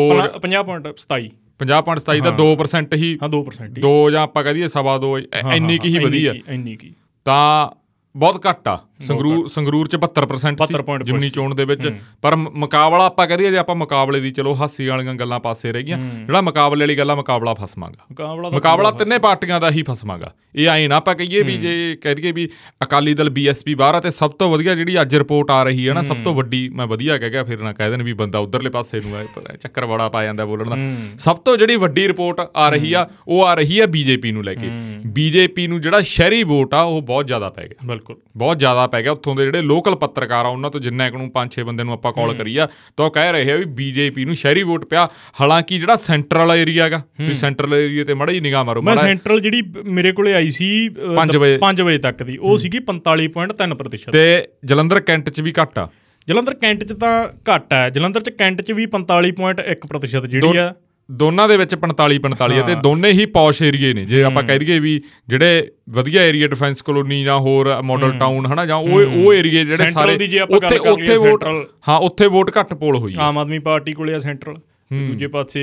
50.27 0.47 1.29
50.27 1.62 2.23
ਤਾਂ 2.23 2.33
2% 2.33 2.95
ਹੀ 2.95 3.19
ਹਾਂ 3.23 3.29
2% 3.29 3.79
ਹੀ। 3.79 3.83
2 3.83 4.11
ਜਾਂ 4.11 4.23
ਆਪਾਂ 4.23 4.45
ਕਹ 4.45 4.50
ਦਈਏ 4.50 4.69
ਸਵਾ 4.69 4.99
2 4.99 5.19
ਇੰਨੀ 5.55 5.79
ਕੀ 5.79 5.99
ਹੀ 5.99 6.05
ਵਧੀਆ। 6.05 6.35
ਇੰਨੀ 6.49 6.76
ਕੀ। 6.76 6.95
ਤਾਂ 7.25 7.71
ਬਹੁਤ 8.17 8.47
ਘੱਟ 8.50 8.69
ਆ। 8.69 8.79
ਸੰਗਰੂਰ 9.00 9.49
ਸੰਗਰੂਰ 9.49 9.88
ਚ 9.88 9.97
72% 9.97 10.61
72 10.61 10.83
point 10.88 11.02
ਸੀ 11.02 11.07
ਜਿਮਨੀ 11.07 11.30
ਚੋਣ 11.30 11.54
ਦੇ 11.54 11.64
ਵਿੱਚ। 11.64 11.83
ਪਰ 12.23 12.37
ਮੁਕਾਬਲਾ 12.37 13.07
ਆਪਾਂ 13.07 13.26
ਕਹਦੇ 13.26 13.50
ਜੇ 13.50 13.59
ਆਪਾਂ 13.59 13.76
ਮੁਕਾਬਲੇ 13.76 14.21
ਦੀ 14.21 14.30
ਚਲੋ 14.30 14.54
ਹਾਸੀ 14.54 14.87
ਵਾਲੀਆਂ 14.87 15.14
ਗੱਲਾਂ 15.14 15.40
ਪਾਸੇ 15.40 15.73
ਰਹਿ 15.73 15.83
ਗਈਆਂ 15.83 15.99
ਜਿਹੜਾ 15.99 16.40
ਮੁਕਾਬਲੇ 16.40 16.83
ਵਾਲੀ 16.83 16.99
ਗੱਲ 16.99 17.11
ਆ 17.11 17.14
ਮੁਕਾਬਲਾ 17.14 17.54
ਫਸਮਾਗਾ। 17.54 18.04
ਮੁਕਾਬਲਾ 18.11 18.50
ਮੁਕਾਬਲਾ 18.50 18.90
ਤਿੰਨੇ 18.90 19.19
ਪਾਰਟੀਆਂ 19.19 19.61
ਦਾ 19.61 19.71
ਹੀ 19.71 19.83
ਫਸਮਾਗਾ। 19.83 20.33
ਇਹ 20.54 20.69
ਆਏ 20.69 20.87
ਨਾ 20.88 20.97
ਆਪਾਂ 20.97 21.14
ਕਹੀਏ 21.14 21.42
ਵੀ 21.42 21.57
ਜੇ 21.57 21.97
ਕਹਿ 22.02 22.14
ਦਈਏ 22.14 22.33
ਵੀ 22.33 22.49
ਅਕਾਲੀ 22.83 23.14
ਦਲ 23.14 23.30
ਬੀਐਸਪੀ 23.30 23.75
ਬਾਹਰ 23.75 23.95
ਆ 23.95 24.00
ਤੇ 24.00 24.11
ਸਭ 24.11 24.30
ਤੋਂ 24.30 24.50
ਵਧੀਆ 24.50 24.75
ਜਿਹੜੀ 24.75 25.00
ਅੱਜ 25.00 25.16
ਰਿਪੋਰਟ 25.16 25.50
ਆ 25.50 25.62
ਰਹੀ 25.62 25.88
ਹੈ 25.88 25.95
ਨਾ 25.95 26.02
ਸਭ 26.02 26.16
ਤੋਂ 26.25 26.35
ਵੱਡੀ 26.35 26.69
ਮੈਂ 26.69 26.87
ਵਧੀਆ 26.87 27.19
ਕਹਿ 27.19 27.30
ਗਿਆ 27.30 27.45
ਫਿਰ 27.45 27.61
ਨਾ 27.61 27.73
ਕਹਿ 27.73 27.90
ਦੇਣ 27.90 28.02
ਵੀ 28.02 28.12
ਬੰਦਾ 28.12 28.38
ਉਧਰਲੇ 28.38 28.71
ਪਾਸੇ 28.71 29.00
ਨੂੰ 29.00 29.16
ਹੈ 29.16 29.25
ਚੱਕਰ 29.57 29.87
ਬੜਾ 29.87 30.09
ਪਾ 30.09 30.25
ਜਾਂਦਾ 30.25 30.45
ਬੋਲਣ 30.45 30.71
ਦਾ। 30.71 30.76
ਸਭ 31.19 31.37
ਤੋਂ 31.37 31.57
ਜਿਹੜੀ 31.57 31.76
ਵੱਡੀ 31.76 32.07
ਰਿਪੋਰਟ 32.09 32.40
ਆ 32.57 32.69
ਰਹੀ 32.71 32.92
ਆ 32.92 33.07
ਉਹ 33.28 33.45
ਆ 33.45 33.54
ਰਹੀ 33.54 33.78
ਆ 33.78 33.87
ਬੀਜੇਪੀ 33.87 34.33
ਨੂੰ 34.33 34.45
ਲੈ 34.45 34.54
ਕੇ। 34.54 34.71
ਬੀਜੇਪੀ 35.07 35.66
ਨੂੰ 35.66 35.80
ਜਿਹੜਾ 35.80 36.00
ਸ਼ਹਿਰੀ 36.00 36.42
ਵੋਟ 36.42 36.75
ਆ 36.75 36.83
ਉਹ 36.83 37.02
ਬਹੁਤ 37.02 37.26
ਜ਼ਿਆਦਾ 37.26 37.50
ਪੈ 37.50 37.62
ਗਿਆ। 37.62 37.87
ਬਿਲਕੁਲ। 37.87 38.16
ਬਹੁਤ 38.37 38.59
ਜ਼ਿਆਦਾ 38.59 38.87
ਪੈ 38.91 39.03
ਗਿਆ 39.03 39.13
ਉੱਥੋਂ 39.13 39.35
ਦੇ 39.37 39.45
ਜਿਹੜੇ 39.45 39.63
ਲੋਕਲ 39.63 39.95
ਪੱਤਰਕਾਰ 39.97 40.45
ਆ 40.45 40.49
ਉਹਨਾਂ 40.49 40.71
ਤੋਂ 40.71 40.81
ਜਿੰਨਾ 40.81 41.07
ਇੱਕ 41.07 41.17
ਨੂੰ 41.17 41.31
ਪੰਜ 41.31 41.53
ਛੇ 41.53 41.63
ਬੰਦੇ 41.63 41.85
ਨੂੰ 41.85 41.93
ਆਪਾਂ 41.93 42.13
ਕਾਲ 42.13 42.35
ਕਰੀ 42.35 42.57
ਆ 42.57 42.67
ਤਾਂ 42.97 43.07
ਉਹ 43.07 43.11
ਕਹਿ 43.11 43.33
ਰਹੇ 43.33 43.53
ਆ 43.53 43.57
ਵੀ 43.57 43.65
ਬੀਜੇਪੀ 43.77 44.25
ਨੂੰ 44.25 44.35
ਸ਼ਹਿਰੀ 44.37 44.63
ਵੋਟ 44.63 44.85
ਪਿਆ। 44.85 45.09
ਹਾਲਾਂਕਿ 45.41 45.79
ਜਿਹੜਾ 45.79 45.97
ਸੈਂਟਰਲ 45.99 46.53
ਏਰੀਆ 46.53 46.85
ਹੈਗਾ 46.85 46.99
ਤੁਸੀਂ 46.99 47.35
ਸੈਂਟਰਲ 47.37 47.75
ਏਰੀਆ 47.75 48.05
ਤੇ 48.05 48.15
ਮੜਾ 48.15 48.33
ਜੀ 48.33 48.41
ਨਿਗਾਹ 48.41 48.65
ਮਾਰੋ 48.65 48.83
ਮੈਂ 48.83 48.97
ਸੈਂਟਰਲ 48.97 49.41
ਜਿਹੜੀ 49.41 49.63
ਮੇਰੇ 49.89 50.13
ਕੋਲੇ 50.13 50.35
ਆਈ 50.35 50.51
ਸੀ 50.51 50.69
ਪੰਜ 51.17 51.37
ਵਜੇ। 51.37 51.59
5 51.63 51.83
ਵਜੇ 51.83 51.99
ਤੱਕ 52.01 52.23
ਦੀ 52.23 52.37
ਉਹ 52.39 52.59
ਸੀਗੀ 52.59 52.81
45.3% 52.87 54.13
ਤੇ 54.13 54.23
ਜਲੰਧਰ 54.65 55.01
ਕੈਂਟ 55.01 55.31
'ਚ 55.31 55.41
ਵੀ 55.41 55.53
ਘੱਟ 55.61 55.79
ਆ। 55.79 55.89
ਜਲੰਧਰ 56.29 56.55
ਕੈਂਟ 56.55 56.85
'ਚ 56.85 56.93
ਤਾਂ 57.01 57.13
ਘੱਟ 57.49 57.73
ਹੈ 57.73 57.89
ਜਲੰਧਰ 57.91 58.21
'ਚ 58.21 58.31
ਕੈਂਟ 58.39 58.63
'ਚ 58.63 58.73
ਵੀ 58.73 58.87
45.1% 58.95 60.27
ਜਿਹੜੀ 60.29 60.57
ਆ। 60.57 60.73
ਦੋਨਾਂ 61.11 61.49
ਦੇ 61.49 61.57
ਵਿੱਚ 61.57 61.75
45 61.76 62.19
45 62.25 62.59
ਆ 62.59 62.62
ਤੇ 62.62 62.75
ਦੋਨੇ 62.75 63.11
ਹੀ 63.11 63.25
ਪੌਸ਼ 63.26 63.62
ਏਰੀਏ 63.62 63.93
ਨੇ। 63.95 64.05
ਜੇ 64.05 64.23
ਆਪਾਂ 64.23 64.43
ਕਹਿ 64.43 64.59
ਦਈਏ 64.59 64.79
ਵੀ 64.79 65.00
ਜਿਹੜੇ 65.29 65.71
ਵਧੀਆ 65.90 66.23
ਏਰੀਆ 66.23 66.47
ਡਿਫੈਂਸ 66.47 66.83
ਕਲੋਨੀ 66.83 67.23
ਜਾਂ 67.25 67.38
ਹੋਰ 67.38 67.73
ਮਾਡਲ 67.83 68.12
ਟਾਊਨ 68.19 68.47
ਹਨਾ 68.47 68.67
ਜਾਂ 68.67 68.76
ਉਹ 68.76 69.00
ਉਹ 69.00 69.33
ਏਰੀਏ 69.35 69.64
ਜਿਹੜੇ 69.64 69.90
ਸਾਰੇ 69.90 70.14
ਉੱਥੇ 70.50 70.79
ਉੱਥੇ 70.79 71.17
ਵੋਟ 71.17 71.45
ਹਾਂ 71.88 71.99
ਉੱਥੇ 71.99 72.26
ਵੋਟ 72.26 72.50
ਘੱਟ 72.59 72.75
ਪੋਲ 72.75 72.97
ਹੋਈ 72.97 73.14
ਆਮ 73.19 73.38
ਆਦਮੀ 73.38 73.59
ਪਾਰਟੀ 73.59 73.93
ਕੋਲੇ 73.93 74.14
ਆ 74.14 74.19
ਸੈਂਟਰਲ 74.19 74.55
ਦੂਜੇ 74.93 75.27
ਪਾਸੇ 75.27 75.61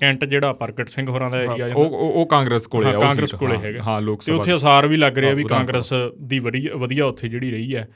ਕੈਂਟ 0.00 0.24
ਜਿਹੜਾ 0.24 0.52
ਪ੍ਰਗਟ 0.52 0.88
ਸਿੰਘ 0.88 1.08
ਹੋਰਾਂ 1.08 1.28
ਦਾ 1.30 1.42
ਏਰੀਆ 1.42 1.66
ਉਹ 1.66 1.84
ਉਹ 1.86 2.12
ਉਹ 2.12 2.26
ਕਾਂਗਰਸ 2.26 2.66
ਕੋਲੇ 2.66 2.88
ਆ 2.88 3.00
ਕਾਂਗਰਸ 3.00 3.34
ਕੋਲੇ 3.34 3.56
ਹੈਗਾ। 3.56 3.82
ਹਾਂ 3.82 4.00
ਲੋਕ 4.02 4.22
ਤੇ 4.22 4.32
ਸਭਾ 4.32 4.40
ਉੱਥੇ 4.40 4.54
ਅਸਾਰ 4.54 4.86
ਵੀ 4.86 4.96
ਲੱਗ 4.96 5.18
ਰਿਹਾ 5.18 5.32
ਵੀ 5.34 5.44
ਕਾਂਗਰਸ 5.44 5.92
ਦੀ 6.22 6.38
ਵਧੀਆ 6.38 6.76
ਵਧੀਆ 6.76 7.06
ਉੱਥੇ 7.06 7.28
ਜਿਹੜੀ 7.28 7.50
ਰਹੀ 7.50 7.74
ਹੈ 7.76 7.86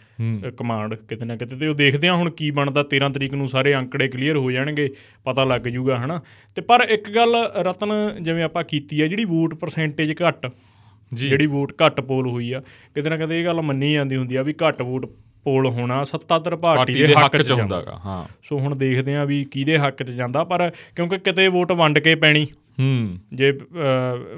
ਕਮਾਂਡ 0.59 0.95
ਕਿਤੇ 1.09 1.25
ਨਾ 1.25 1.37
ਕਿਤੇ। 1.37 1.57
ਤੇ 1.57 1.67
ਉਹ 1.69 1.75
ਦੇਖਦੇ 1.75 2.09
ਆ 2.09 2.15
ਹੁਣ 2.15 2.31
ਕੀ 2.31 2.51
ਬਣਦਾ 2.51 2.85
13 2.95 3.11
ਤਰੀਕ 3.15 3.35
ਨੂੰ 3.35 3.49
ਸਾਰੇ 3.49 3.75
ਅੰਕੜੇ 3.77 4.09
ਕਲੀਅਰ 4.09 4.37
ਹੋ 4.37 4.51
ਜਾਣਗੇ 4.51 4.89
ਪਤਾ 5.25 5.45
ਲੱਗ 5.45 5.69
ਜੂਗਾ 5.69 5.99
ਹਨਾ। 6.05 6.21
ਤੇ 6.57 6.63
ਪਰ 6.63 6.87
ਇੱਕ 6.91 7.11
ਗੱਲ 7.15 7.37
ਰਤਨ 7.67 7.93
ਜਿਵੇਂ 8.23 8.45
ਆਪਾਂ 8.45 8.65
ਕੀਤੀ 8.65 9.03
ਹੈ 9.03 9.07
ਜਿਹੜੀ 9.07 9.25
ਵੋਟ 9.27 9.55
ਪਰਸੈਂਟੇਜ 9.55 10.15
ਘੱਟ 10.23 10.51
ਜਿਹੜੀ 11.11 11.47
ਵੋਟ 11.47 11.73
ਘੱਟ 11.83 12.01
ਪੋਲ 12.01 12.27
ਹੋਈ 12.29 12.53
ਆ 12.53 12.61
ਕਿਤੇ 12.95 13.11
ਨਾ 13.11 13.17
ਕਿਤੇ 13.17 13.41
ਇਹ 13.41 13.45
ਗੱਲ 13.45 13.61
ਮੰਨੀ 13.63 13.93
ਜਾਂਦੀ 13.93 14.17
ਹੁੰਦੀ 14.17 14.37
ਆ 14.37 14.43
ਵੀ 14.43 14.55
ਘੱਟ 14.63 14.83
ਵੋਟ 14.83 15.07
ਪੋਲ 15.49 15.67
ਹੋਣਾ 15.67 16.05
ਸੱਤਾਧਰ 16.05 16.57
ਪਾਰਟੀ 16.57 16.95
ਦੇ 16.95 17.15
ਹੱਕ 17.15 17.37
'ਚ 17.37 17.53
ਹੁੰਦਾਗਾ 17.53 18.01
ਹਾਂ। 18.07 18.25
ਸੋ 18.43 18.59
ਹੁਣ 18.59 18.77
ਦੇਖਦੇ 18.77 19.17
ਆ 19.17 19.25
ਵੀ 19.25 19.45
ਕਿਹਦੇ 19.45 19.79
ਹੱਕ 19.79 20.03
'ਚ 20.03 20.11
ਜਾਂਦਾ 20.11 20.45
ਪਰ 20.45 20.71
ਕਿਉਂਕਿ 20.97 21.19
ਕਿਤੇ 21.19 21.49
ਵੋਟ 21.49 21.73
ਵੰਡ 21.73 21.99
ਕੇ 21.99 22.15
ਪੈਣੀ। 22.15 22.47
ਹੂੰ। 22.81 23.19
ਜੇ 23.35 23.59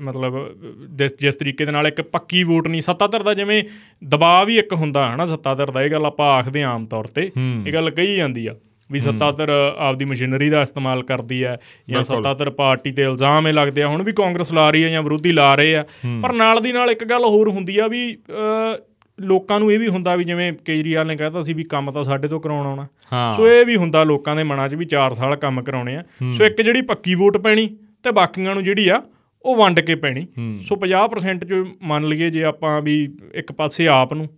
ਮਤਲਬ 0.00 0.36
ਜਿਸ- 0.96 1.36
ਤਰੀਕੇ 1.38 1.64
ਦੇ 1.64 1.72
ਨਾਲ 1.72 1.86
ਇੱਕ 1.86 2.00
ਪੱਕੀ 2.02 2.42
ਵੋਟ 2.42 2.68
ਨਹੀਂ 2.68 2.80
ਸੱਤਾਧਰ 2.80 3.22
ਦਾ 3.22 3.34
ਜਿਵੇਂ 3.34 3.62
ਦਬਾਅ 4.04 4.44
ਵੀ 4.44 4.58
ਇੱਕ 4.58 4.72
ਹੁੰਦਾ 4.72 5.14
ਹਨਾ 5.14 5.24
ਸੱਤਾਧਰ 5.24 5.70
ਦਾ 5.70 5.82
ਇਹ 5.82 5.90
ਗੱਲ 5.90 6.06
ਆਪਾਂ 6.06 6.26
ਆਖਦੇ 6.28 6.62
ਆਮ 6.62 6.86
ਤੌਰ 6.86 7.04
ਤੇ। 7.04 7.30
ਇਹ 7.66 7.72
ਗੱਲ 7.72 7.90
ਕਹੀ 7.90 8.16
ਜਾਂਦੀ 8.16 8.46
ਆ 8.46 8.54
ਵੀ 8.90 8.98
ਸੱਤਾਧਰ 8.98 9.74
ਆਪਦੀ 9.78 10.04
ਮਸ਼ੀਨਰੀ 10.04 10.50
ਦਾ 10.50 10.60
ਇਸਤੇਮਾਲ 10.60 11.02
ਕਰਦੀ 11.02 11.44
ਹੈ 11.44 11.56
ਜਾਂ 11.90 12.02
ਸੱਤਾਧਰ 12.02 12.50
ਪਾਰਟੀ 12.50 12.92
ਤੇ 12.92 13.02
ਇਲਜ਼ਾਮ 13.02 13.48
ਇਹ 13.48 13.52
ਲੱਗਦੇ 13.52 13.82
ਆ 13.82 13.86
ਹੁਣ 13.88 14.02
ਵੀ 14.02 14.12
ਕਾਂਗਰਸ 14.12 14.52
ਲਾ 14.52 14.70
ਰਹੀ 14.70 14.84
ਹੈ 14.84 14.88
ਜਾਂ 14.88 15.02
ਵਿਰੋਧੀ 15.02 15.32
ਲਾ 15.32 15.54
ਰਹੇ 15.54 15.76
ਆ। 15.76 15.84
ਪਰ 16.22 16.32
ਨਾਲ 16.32 16.60
ਦੀ 16.60 16.72
ਨਾਲ 16.72 16.90
ਇੱਕ 16.90 17.04
ਗੱਲ 17.04 17.24
ਹੋਰ 17.24 17.48
ਹੁੰਦੀ 17.48 17.78
ਆ 17.78 17.88
ਵੀ 17.88 18.16
ਲੋਕਾਂ 19.20 19.60
ਨੂੰ 19.60 19.72
ਇਹ 19.72 19.78
ਵੀ 19.78 19.88
ਹੁੰਦਾ 19.88 20.16
ਵੀ 20.16 20.24
ਜਿਵੇਂ 20.24 20.52
ਕੇਜਰੀਵਾਲ 20.64 21.06
ਨੇ 21.06 21.16
ਕਹਿਤਾ 21.16 21.42
ਸੀ 21.42 21.52
ਵੀ 21.52 21.64
ਕੰਮ 21.64 21.90
ਤਾਂ 21.90 22.02
ਸਾਡੇ 22.02 22.28
ਤੋਂ 22.28 22.40
ਕਰਾਉਣ 22.40 22.66
ਆਉਣਾ। 22.66 22.86
ਸੋ 23.36 23.48
ਇਹ 23.48 23.64
ਵੀ 23.66 23.76
ਹੁੰਦਾ 23.76 24.04
ਲੋਕਾਂ 24.04 24.36
ਦੇ 24.36 24.42
ਮਨਾਂ 24.42 24.68
'ਚ 24.68 24.74
ਵੀ 24.74 24.86
4 24.86 25.14
ਸਾਲ 25.14 25.36
ਕੰਮ 25.36 25.62
ਕਰਾਉਣੇ 25.62 25.96
ਆ। 25.96 26.02
ਸੋ 26.32 26.44
ਇੱਕ 26.44 26.62
ਜਿਹੜੀ 26.62 26.82
ਪੱਕੀ 26.82 27.14
ਵੋਟ 27.14 27.38
ਪੈਣੀ 27.38 27.66
ਤੇ 28.02 28.10
ਬਾਕੀਆਂ 28.10 28.54
ਨੂੰ 28.54 28.64
ਜਿਹੜੀ 28.64 28.88
ਆ 28.88 29.02
ਉਹ 29.44 29.56
ਵੰਡ 29.56 29.80
ਕੇ 29.80 29.94
ਪੈਣੀ। 29.94 30.26
ਸੋ 30.62 30.76
50% 30.76 31.44
ਜੋ 31.44 31.64
ਮੰਨ 31.82 32.04
ਲਈਏ 32.04 32.30
ਜੇ 32.30 32.44
ਆਪਾਂ 32.44 32.80
ਵੀ 32.82 33.16
ਇੱਕ 33.34 33.52
ਪਾਸੇ 33.52 33.88
ਆਪ 33.88 34.14
ਨੂੰ 34.14 34.28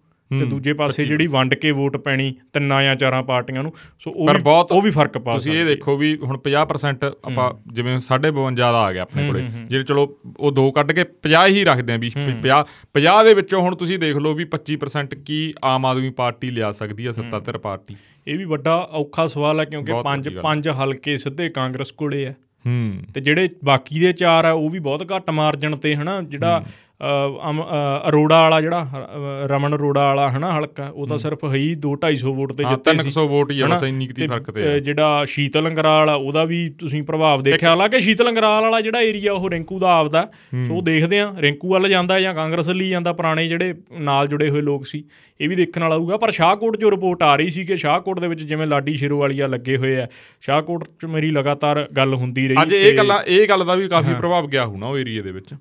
ਤੇ 0.40 0.46
ਦੂਜੇ 0.46 0.72
ਪਾਸੇ 0.72 1.04
ਜਿਹੜੀ 1.04 1.26
ਵੰਡ 1.26 1.54
ਕੇ 1.54 1.70
ਵੋਟ 1.70 1.96
ਪੈਣੀ 1.96 2.34
ਤਿੰਨਾਂ 2.52 2.82
ਜਾਂ 2.82 2.96
ਚਾਰਾਂ 2.96 3.22
ਪਾਰਟੀਆਂ 3.22 3.62
ਨੂੰ 3.62 3.72
ਸੋ 4.00 4.10
ਉਹ 4.10 4.68
ਉਹ 4.70 4.82
ਵੀ 4.82 4.90
ਫ਼ਰਕ 4.90 5.18
ਪਾ 5.18 5.34
ਤੁਸੀਂ 5.34 5.52
ਇਹ 5.52 5.66
ਦੇਖੋ 5.66 5.96
ਵੀ 5.96 6.16
ਹੁਣ 6.16 6.38
50% 6.44 7.14
ਆਪਾਂ 7.24 7.72
ਜਿਵੇਂ 7.72 8.00
52 8.30 8.52
ਦਾ 8.56 8.80
ਆ 8.80 8.92
ਗਿਆ 8.92 9.02
ਆਪਣੇ 9.02 9.26
ਕੋਲੇ 9.26 9.42
ਜਿਹੜੇ 9.42 9.84
ਚਲੋ 9.84 10.18
ਉਹ 10.36 10.52
ਦੋ 10.52 10.72
ਕੱਢ 10.72 10.92
ਕੇ 10.92 11.00
50 11.00 11.46
ਹੀ 11.46 11.64
ਰੱਖਦੇ 11.64 11.92
ਆ 11.92 11.96
ਵੀ 11.96 12.12
50 12.16 12.64
50 12.94 13.24
ਦੇ 13.24 13.34
ਵਿੱਚੋਂ 13.34 13.62
ਹੁਣ 13.62 13.76
ਤੁਸੀਂ 13.76 13.98
ਦੇਖ 13.98 14.16
ਲਓ 14.16 14.34
ਵੀ 14.34 14.46
25% 14.50 15.22
ਕੀ 15.24 15.54
ਆਮ 15.64 15.86
ਆਦਮੀ 15.86 16.10
ਪਾਰਟੀ 16.10 16.50
ਲਿਆ 16.50 16.72
ਸਕਦੀ 16.72 17.06
ਹੈ। 17.06 17.12
ਸੱਤਾਧਰ 17.12 17.58
ਪਾਰਟੀ। 17.58 17.96
ਇਹ 18.26 18.38
ਵੀ 18.38 18.44
ਵੱਡਾ 18.44 18.88
ਔਖਾ 18.92 19.26
ਸਵਾਲ 19.26 19.60
ਹੈ 19.60 19.64
ਕਿਉਂਕਿ 19.64 19.92
ਪੰਜ। 20.04 20.28
ਪੰਜ 20.28 20.68
ਹਲਕੇ 20.68 21.16
ਸਿੱਧੇ 21.16 21.48
ਕਾਂਗਰਸ 21.48 21.90
ਕੋਲੇ 21.90 22.26
ਆ। 22.26 22.34
ਹੂੰ। 22.66 22.94
ਤੇ 23.14 23.20
ਜਿਹੜੇ 23.20 23.48
ਬਾਕੀ 23.64 23.98
ਦੇ 23.98 24.12
ਚਾਰ 24.12 24.44
ਆ 24.44 24.52
ਉਹ 24.52 24.70
ਵੀ 24.70 24.78
ਬਹੁਤ 24.78 25.12
ਘੱਟ 25.16 25.30
ਮਾਰਜਨ 25.30 25.76
ਤੇ 25.76 25.96
ਹਨਾ 25.96 26.22
ਜਿਹੜਾ 26.22 26.64
ਅਰੋੜਾ 28.08 28.40
ਵਾਲਾ 28.42 28.60
ਜਿਹੜਾ 28.60 28.86
ਰਮਨ 29.46 29.74
ਅਰੋੜਾ 29.74 30.02
ਵਾਲਾ 30.02 30.30
ਹਨਾ 30.30 30.52
ਹਲਕਾ 30.58 30.88
ਉਹ 30.94 31.06
ਤਾਂ 31.06 31.18
ਸਿਰਫ 31.18 31.44
ਹੈ 31.44 31.54
ਹੀ 31.54 31.70
2 31.86 31.92
250 31.96 32.32
ਵੋਟ 32.32 32.52
ਤੇ 32.52 32.64
ਜਿੱਤੇ 32.64 32.92
ਸੀ। 32.92 32.98
300 33.00 33.26
ਵੋਟ 33.28 33.50
ਹੀ 33.50 33.60
ਆ 33.60 33.66
ਹਨਾ? 33.66 33.76
ਬਸ 33.76 33.82
ਇੰਨੀ 33.82 34.06
ਕੁ 34.06 34.12
ਦੀ 34.12 34.26
ਫ਼ਰਕ 34.26 34.50
ਤੇ। 34.50 34.80
ਜਿਹੜਾ 34.80 35.24
ਸ਼ੀਤਲ 35.24 35.68
ਅੰਗਰਾਲ 35.68 36.08
ਆ 36.08 36.14
ਉਹਦਾ 36.14 36.44
ਵੀ 36.44 36.68
ਤੁਸੀਂ 36.78 37.02
ਪ੍ਰਭਾਵ 37.02 37.42
ਦੇਖਿਆ 37.42 37.70
ਹਾਲਾਂਕਿ 37.70 38.00
ਸ਼ੀਤਲ 38.00 38.28
ਅੰਗਰਾਲ 38.28 38.62
ਵਾਲਾ 38.62 38.80
ਜਿਹੜਾ 38.80 39.00
ਏਰੀਆ 39.00 39.32
ਉਹ 39.32 39.50
ਰਿੰਕੂ 39.50 39.78
ਦਾ 39.78 39.92
ਆਪਦਾ 39.94 40.26
ਸੋ 40.68 40.74
ਉਹ 40.74 40.82
ਦੇਖਦੇ 40.82 41.20
ਆ 41.20 41.32
ਰਿੰਕੂ 41.38 41.68
ਵੱਲ 41.68 41.88
ਜਾਂਦਾ 41.88 42.20
ਜਾਂ 42.20 42.34
ਕਾਂਗਰਸ 42.34 42.68
ਲਈ 42.70 42.88
ਜਾਂਦਾ 42.88 43.12
ਪੁਰਾਣੇ 43.12 43.46
ਜਿਹੜੇ 43.48 43.74
ਨਾਲ 44.00 44.28
ਜੁੜੇ 44.28 44.48
ਹੋਏ 44.50 44.60
ਲੋਕ 44.60 44.86
ਸੀ 44.86 45.04
ਇਹ 45.40 45.48
ਵੀ 45.48 45.56
ਦੇਖਣ 45.56 45.82
ਵਾਲਾ 45.82 45.96
ਹੋਊਗਾ। 45.96 46.16
ਪਰ 46.16 46.30
ਸ਼ਾਹਕੋਟ 46.30 46.76
ਜੋ 46.76 46.90
ਰਿਪੋਰਟ 46.90 47.22
ਆ 47.22 47.34
ਰਹੀ 47.36 47.50
ਸੀ 47.50 47.64
ਕਿ 47.66 47.76
ਸ਼ਾਹਕੋਟ 47.76 48.20
ਦੇ 48.20 48.28
ਵਿੱਚ 48.28 48.44
ਜਿਵੇਂ 48.44 48.66
ਲਾਡੀ 48.66 48.94
ਸ਼ੇਰੋਵਾਲੀਆ 48.94 49.46
ਲੱਗੇ 49.46 49.76
ਹੋਏ 49.76 49.96
ਆ 49.96 50.06
ਸ਼ਾਹਕੋਟ 50.40 50.84
'ਚ 50.84 51.04
ਮੇਰੀ 51.04 51.30
ਲਗਾਤਾਰ 51.30 51.86
ਗੱਲ 51.96 52.14
ਹੁੰਦੀ 52.14 52.48
ਰਹੀ 52.48 52.62
ਅੱਜ 52.62 52.72
ਇਹ 52.72 52.96
ਗੱਲਾਂ 52.96 53.22
ਇਹ 53.26 53.48
ਗੱਲ 53.48 53.64
ਦਾ 53.64 53.74
ਵੀ 53.74 53.88
ਕਾਫੀ 53.88 54.14
ਪ੍ਰਭਾਵ 54.14 54.46
ਗਿਆ 54.46 54.66
ਨਾ 54.76 54.88
ਉਹ 54.88 54.98
ਏਰੀਆ 54.98 55.22
ਦੇ 55.22 55.32
ਵਿੱਚ। 55.32 55.54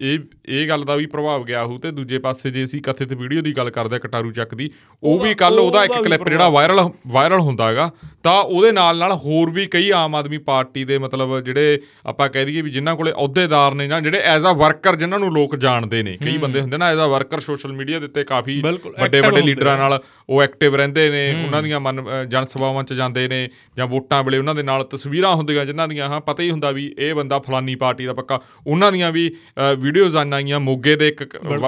ਇਹ 0.00 0.18
ਇਹ 0.48 0.68
ਗੱਲ 0.70 0.84
ਦਾ 0.84 0.96
ਵੀ 0.96 1.06
ਪ੍ਰਭਾਵ 1.06 1.44
ਗਿਆ 1.44 1.64
ਹੋਊ 1.64 1.78
ਤੇ 1.78 1.90
ਦੂਜੇ 1.90 2.18
ਪਾਸੇ 2.18 2.50
ਜੇ 2.50 2.64
ਅਸੀਂ 2.64 2.80
ਕਥਿਤ 2.82 3.12
ਵੀਡੀਓ 3.12 3.42
ਦੀ 3.42 3.56
ਗੱਲ 3.56 3.70
ਕਰਦੇ 3.70 3.96
ਆ 3.96 3.98
ਕਟਾਰੂ 3.98 4.32
ਚੱਕ 4.32 4.54
ਦੀ 4.54 4.70
ਉਹ 5.02 5.18
ਵੀ 5.18 5.34
ਕੱਲ 5.34 5.58
ਉਹਦਾ 5.58 5.84
ਇੱਕ 5.84 6.02
ਕਲਿੱਪ 6.02 6.28
ਜਿਹੜਾ 6.28 6.48
ਵਾਇਰਲ 6.48 6.88
ਵਾਇਰਲ 7.06 7.40
ਹੁੰਦਾ 7.40 7.68
ਹੈਗਾ 7.68 7.90
ਤਾਂ 8.22 8.40
ਉਹਦੇ 8.42 8.72
ਨਾਲ 8.72 8.98
ਨਾਲ 8.98 9.12
ਹੋਰ 9.12 9.50
ਵੀ 9.50 9.66
ਕਈ 9.66 9.90
ਆਮ 9.90 10.14
ਆਦਮੀ 10.14 10.38
ਪਾਰਟੀ 10.38 10.84
ਦੇ 10.84 10.98
ਮਤਲਬ 10.98 11.40
ਜਿਹੜੇ 11.40 11.80
ਆਪਾਂ 12.06 12.28
ਕਹਿ 12.28 12.44
ਦਈਏ 12.44 12.62
ਵੀ 12.62 12.70
ਜਿਨ੍ਹਾਂ 12.70 12.96
ਕੋਲੇ 12.96 13.12
ਅਹੁਦੇਦਾਰ 13.12 13.74
ਨੇ 13.74 13.88
ਜਾਂ 13.88 14.00
ਜਿਹੜੇ 14.00 14.18
ਐਜ਼ 14.18 14.46
ਅ 14.46 14.52
ਵਰਕਰ 14.54 14.96
ਜਿਨ੍ਹਾਂ 14.96 15.20
ਨੂੰ 15.20 15.32
ਲੋਕ 15.32 15.56
ਜਾਣਦੇ 15.56 16.02
ਨੇ 16.02 16.16
ਕਈ 16.24 16.36
ਬੰਦੇ 16.38 16.60
ਹੁੰਦੇ 16.60 16.76
ਨਾ 16.76 16.90
as 16.90 17.00
a 17.00 17.06
worker 17.06 17.40
social 17.40 17.72
media 17.72 17.98
ਦੇ 17.98 18.06
ਉੱਤੇ 18.06 18.24
ਕਾਫੀ 18.24 18.60
ਵੱਡੇ 18.60 19.20
ਵੱਡੇ 19.20 19.40
ਲੀਡਰਾਂ 19.40 19.78
ਨਾਲ 19.78 19.98
ਉਹ 20.28 20.42
ਐਕਟਿਵ 20.42 20.76
ਰਹਿੰਦੇ 20.76 21.10
ਨੇ 21.10 21.44
ਉਹਨਾਂ 21.44 21.62
ਦੀਆਂ 21.62 21.80
ਮਨ 21.80 22.04
ਜਨ 22.28 22.44
ਸਭਾਵਾਂ 22.44 22.84
'ਚ 22.84 22.92
ਜਾਂਦੇ 22.92 23.28
ਨੇ 23.28 23.48
ਜਾਂ 23.76 23.86
ਵੋਟਾਂ 23.86 24.22
ਵੇਲੇ 24.22 24.38
ਉਹਨਾਂ 24.38 24.54
ਦੇ 24.54 24.62
ਨਾਲ 24.62 24.84
ਤਸਵੀਰਾਂ 24.84 25.34
ਹੁੰਦੀਆਂ 25.34 25.66
ਜਿਨ੍ਹਾਂ 25.66 25.88
ਦੀਆਂ 25.88 26.08
ਹਾਂ 26.08 26.20
ਪਤਾ 26.20 26.42
ਹੀ 26.42 26.50
ਹੁੰਦਾ 26.50 26.70
ਵੀ 26.70 26.94
ਇਹ 26.98 27.14
ਬੰਦਾ 27.14 27.38
ਫਲਾਨੀ 27.38 27.74
ਪਾਰਟੀ 27.74 28.06
ਦਾ 28.06 28.12
ਪੱਕਾ। 28.12 28.40
ਉਹਨਾਂ 28.66 28.92
ਦੀਆਂ 28.92 29.12
ਵੀ 29.12 29.30
ਵੀਡੀਓਜ਼ 29.78 30.16
ਆਈਆਂ 30.16 30.59
ਮੋਗੇ 30.60 30.96
ਦੇ 30.96 31.08
ਇੱਕ 31.08 31.22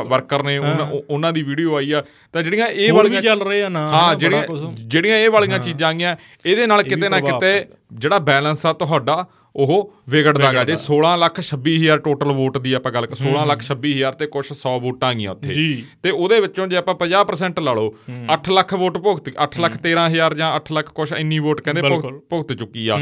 ਵਰਕਰ 0.04 0.42
ਨੇ 0.42 0.56
ਉਹਨਾਂ- 0.58 0.86
ਉਹ- 0.86 1.02
ਉਹਨਾਂ 1.10 1.32
ਦੀ 1.32 1.42
ਵੀਡੀਓ 1.42 1.76
ਆਈ 1.76 1.92
ਆ। 1.92 2.02
ਤਾਂ 2.32 2.42
ਜਿਹੜੀਆਂ 2.42 2.66
ਇਹ 2.66 2.92
ਵਾਲੀਆਂ 2.92 3.22
ਚੱਲ 3.22 3.42
ਰਹੇ 3.42 3.62
ਆ 3.62 3.68
ਨਾ 3.68 3.88
ਹਾਂ 3.88 4.14
ਜਿਹੜੀਆਂ। 4.14 4.42
ਜਿਹੜੀਆਂ 4.86 5.16
ਇਹ 5.16 5.30
ਵਾਲੀਆਂ 5.30 5.58
ਚੀਜ਼ਾਂ 5.58 5.88
ਆਈਆਂ 5.88 6.16
ਇਹਦੇ 6.46 6.66
ਨਾਲ 6.66 6.82
ਕਿਤੇ 6.82 7.08
ਨਾ 7.08 7.20
ਕਿਤੇ 7.20 7.64
ਜਿਹੜਾ 7.92 8.18
ਬੈਲੈਂਸ 8.18 8.66
ਆ 8.66 8.72
ਤੁਹਾਡਾ 8.72 9.24
ਉਹ 9.56 9.94
ਵਿਗੜਦਾਗਾ 10.08 10.64
ਜੇ। 10.64 10.76
16 10.76 11.16
ਲੱਖ 11.18 11.40
26 11.40 11.76
ਹਜ਼ਾਰ 11.78 11.98
ਟੋਟਲ 11.98 12.32
ਵੋਟ 12.32 12.58
ਦੀ 12.58 12.72
ਆਪਾਂ 12.72 12.92
ਗੱਲ 12.92 13.06
ਕਰ 13.06 13.16
16 13.16 13.46
ਲੱਖ 13.46 13.62
26 13.62 13.92
ਹਜ਼ਾਰ 13.92 14.12
ਤੇ 14.12 14.26
ਕੁਝ 14.26 14.52
100 14.52 14.78
ਵੋਟਾਂ 14.80 15.08
ਆਈਆਂ 15.08 15.30
ਉੱਥੇ। 15.30 15.54
ਤੇ 16.02 16.10
ਉਹਦੇ 16.10 16.40
ਵਿੱਚੋਂ 16.40 16.66
ਜੇ 16.66 16.76
ਆਪਾਂ 16.76 16.94
50% 16.94 17.60
ਲਾ 17.60 17.72
ਲਓ 17.72 17.94
8 18.34 18.50
ਲੱਖ 18.52 18.74
ਵੋਟ 18.74 18.98
ਭੁਗਤ 18.98 19.28
8 19.42 19.60
ਲੱਖ 19.60 19.76
13 19.76 20.06
ਹਜ਼ਾਰ 20.06 20.34
ਜਾਂ 20.34 20.56
8 20.56 20.72
ਲੱਖ 20.72 20.88
ਕੁਛ 20.88 21.12
ਇੰਨੀ 21.12 21.38
ਵੋਟ 21.38 21.60
ਕਹਿੰਦੇ 21.60 21.82
ਭੁਗਤ- 21.82 22.58
ਚੁੱਕੀ 22.58 22.88
ਆ। 22.88 22.96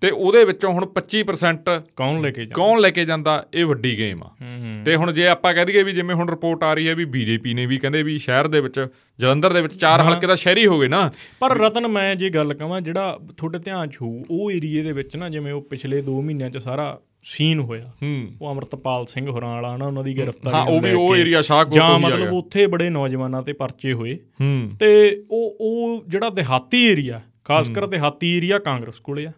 ਤੇ 0.00 0.10
ਉਹਦੇ 0.10 0.44
ਵਿੱਚੋਂ 0.44 0.72
ਹੁਣ 0.72 0.86
25% 0.86 1.82
ਕੌਣ 1.96 2.20
ਲੈ 2.20 2.30
ਕੇ 2.30 2.44
ਜਾ 2.44 2.52
ਕੌਣ 2.54 2.80
ਲੈ 2.80 2.90
ਕੇ 2.90 3.04
ਜਾਂਦਾ? 3.04 3.44
ਇਹ 3.54 3.66
ਵੱਡੀ 3.66 3.98
ਗੇਮ 3.98 4.22
ਆ। 4.22 4.30
ਤੇ 4.84 4.96
ਹੁਣ 4.96 5.12
ਜੇ 5.12 5.26
ਆਪਾਂ 5.26 5.54
ਕਹਿ 5.54 5.64
ਦਈਏ 5.64 5.82
ਵੀ 5.82 5.92
ਜਿਵੇਂ 5.92 6.14
ਹੁਣ 6.14 6.28
ਰਿਪੋਰਟ 6.30 6.64
ਆ 6.64 6.74
ਰਹੀ 6.74 6.88
ਹੈ 6.88 6.94
ਵੀ 6.94 7.04
ਬੀਜੇਪੀ 7.04 7.54
ਨੇ 7.54 7.66
ਵੀ 7.66 7.78
ਕਹਿੰਦੇ 7.78 8.02
ਵੀ 8.02 8.18
ਸ਼ਹਿਰ 8.18 8.46
ਦੇ 8.46 8.60
ਵਿੱਚ 8.60 8.86
ਜਲੰਧਰ 9.18 9.52
ਦੇ 9.52 9.62
ਵਿੱਚ 9.62 9.74
ਚਾਰ 9.74 10.00
ਹਲਕੇ 10.00 10.26
ਦਾ 10.26 10.34
ਸ਼ਹਿਰੀ 10.34 10.66
ਹੋ 10.66 10.78
ਗਏ 10.78 10.88
ਨਾ। 10.88 11.10
ਪਰ 11.40 11.58
ਰਤਨ 11.58 11.88
ਮੈਂ 11.88 12.14
ਜੇ 12.16 12.30
ਗੱਲ 12.30 12.54
ਕਹਾਂ 12.54 12.80
ਜਿਹੜਾ 12.80 13.18
ਤੁਹਾਡੇ 13.36 13.58
ਧਿਆਨ 13.58 13.88
'ਚ 13.88 13.96
ਹੋਊ 14.02 14.22
ਉਹ 14.30 14.50
ਏਰੀਏ 14.52 14.82
ਦੇ 14.82 14.92
ਵਿੱਚ 14.92 15.16
ਨਾ 15.16 15.28
ਜਿਵੇਂ 15.28 15.52
ਉਹ 15.52 15.62
ਪਿਛਲੇ 15.62 16.00
2 16.00 16.20
ਮਹੀਨਿਆਂ 16.22 16.50
'ਚ 16.50 16.58
ਸਾਰਾ 16.58 16.98
ਸੀਨ 17.24 17.60
ਹੋਇਆ। 17.60 17.90
ਉਹ 18.40 18.52
ਅਮਰਤਪਾਲ 18.52 19.04
ਸਿੰਘ 19.06 19.28
ਹੋਰਾਂ 19.28 19.54
ਵਾਲਾ 19.54 19.76
ਨਾ 19.76 19.86
ਉਹਨਾਂ 19.86 20.02
ਦੀ 20.04 20.16
ਗ੍ਰਿਫਤਾਰੀ 20.18 20.54
ਹਾਂ 20.54 20.64
ਉਹ 20.64 20.80
ਵੀ 20.80 20.92
ਉਹ 20.92 21.16
ਏਰੀਆ 21.16 21.42
ਸ਼ਾਹਕੋਟ 21.42 21.74
ਜਾਂ 21.74 21.98
ਮਤਲਬ 21.98 22.32
ਉੱਥੇ 22.32 22.66
ਬੜੇ 22.66 22.88
ਨੌਜਵਾਨਾਂ 22.90 23.42
ਤੇ 23.42 23.52
ਪਰਚੇ 23.52 23.92
ਹੋਏ। 23.92 24.18
ਤੇ 24.80 25.22
ਉਹ 25.30 25.56
ਉਹ 25.60 26.04
ਜਿਹੜਾ 26.08 26.30
ਦਿਹਾਤੀ 26.30 26.84
ਏਰੀਆ 26.86 27.20
ਖਾਸ 27.44 27.68
ਕਰ 27.68 27.86
ਦਿਹਾਤੀ 27.86 28.36
ਏਰੀਆ 28.36 28.58
ਕਾਂਗਰਸ 28.58 28.98
ਕੋਲੇ 28.98 29.26
ਆ। 29.26 29.32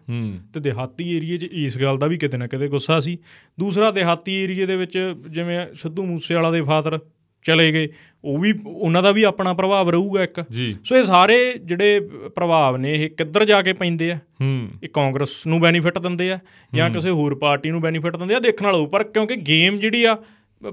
ਤੇ 0.53 0.59
ਦਿਹਾਤੀ 0.59 1.15
ਏਰੀਏ 1.17 1.37
'ਚ 1.37 1.47
ਇਸ 1.53 1.77
ਗੱਲ 1.77 1.97
ਦਾ 1.97 2.07
ਵੀ 2.07 2.17
ਕਿਤੇ 2.17 2.37
ਨਾ 2.37 2.47
ਕਿਤੇ 2.47 2.67
ਗੁੱਸਾ 2.67 2.99
ਸੀ। 2.99 3.17
ਦੂਸਰਾ 3.59 3.91
ਦਿਹਾਤੀ 3.91 4.35
ਏਰੀਏ 4.35 4.65
ਦੇ 4.65 4.75
ਵਿੱਚ 4.75 4.97
ਜਿਵੇਂ 5.29 5.65
ਸਿੱਧੂ 5.73 6.05
ਮੂਸੇਵਾਲਾ 6.05 6.51
ਦੇ 6.51 6.61
ਫਾਦਰ 6.61 6.99
ਚਲੇ 7.47 7.71
ਗਏ 7.71 7.87
ਉਹ 8.23 8.37
ਵੀ 8.37 8.53
ਉਹਨਾਂ 8.67 9.03
ਦਾ 9.03 9.11
ਵੀ 9.11 9.23
ਆਪਣਾ 9.23 9.53
ਪ੍ਰਭਾਵ 9.53 9.89
ਰਹੂਗਾ 9.89 10.23
ਇੱਕ। 10.23 10.39
ਸੋ 10.83 10.95
ਇਹ 10.95 11.03
ਸਾਰੇ 11.03 11.53
ਜਿਹੜੇ 11.65 11.99
ਪ੍ਰਭਾਵ 12.35 12.77
ਨੇ 12.77 12.93
ਇਹ 12.93 13.09
ਕਿੱਧਰ 13.09 13.45
ਜਾ 13.45 13.61
ਕੇ 13.61 13.73
ਪੈਂਦੇ 13.73 14.11
ਆ? 14.11 14.15
ਹੂੰ। 14.15 14.67
ਇਹ 14.83 14.89
ਕਾਂਗਰਸ 14.89 15.47
ਨੂੰ 15.47 15.59
ਬੈਨੀਫਿਟ 15.59 15.99
ਦਿੰਦੇ 15.99 16.31
ਆ 16.31 16.39
ਜਾਂ 16.75 16.89
ਕਿਸੇ 16.89 17.09
ਹੋਰ 17.09 17.35
ਪਾਰਟੀ 17.35 17.71
ਨੂੰ 17.71 17.81
ਬੈਨੀਫਿਟ 17.81 18.15
ਦਿੰਦੇ 18.15 18.35
ਆ? 18.35 18.39
ਦੇਖਣ 18.39 18.65
ਵਾਲਾ 18.65 18.85
ਪਰ 18.85 19.03
ਕਿਉਂਕਿ 19.03 19.35
ਗੇਮ 19.35 19.77
ਜਿਹੜੀ 19.77 20.03
ਆ 20.03 20.17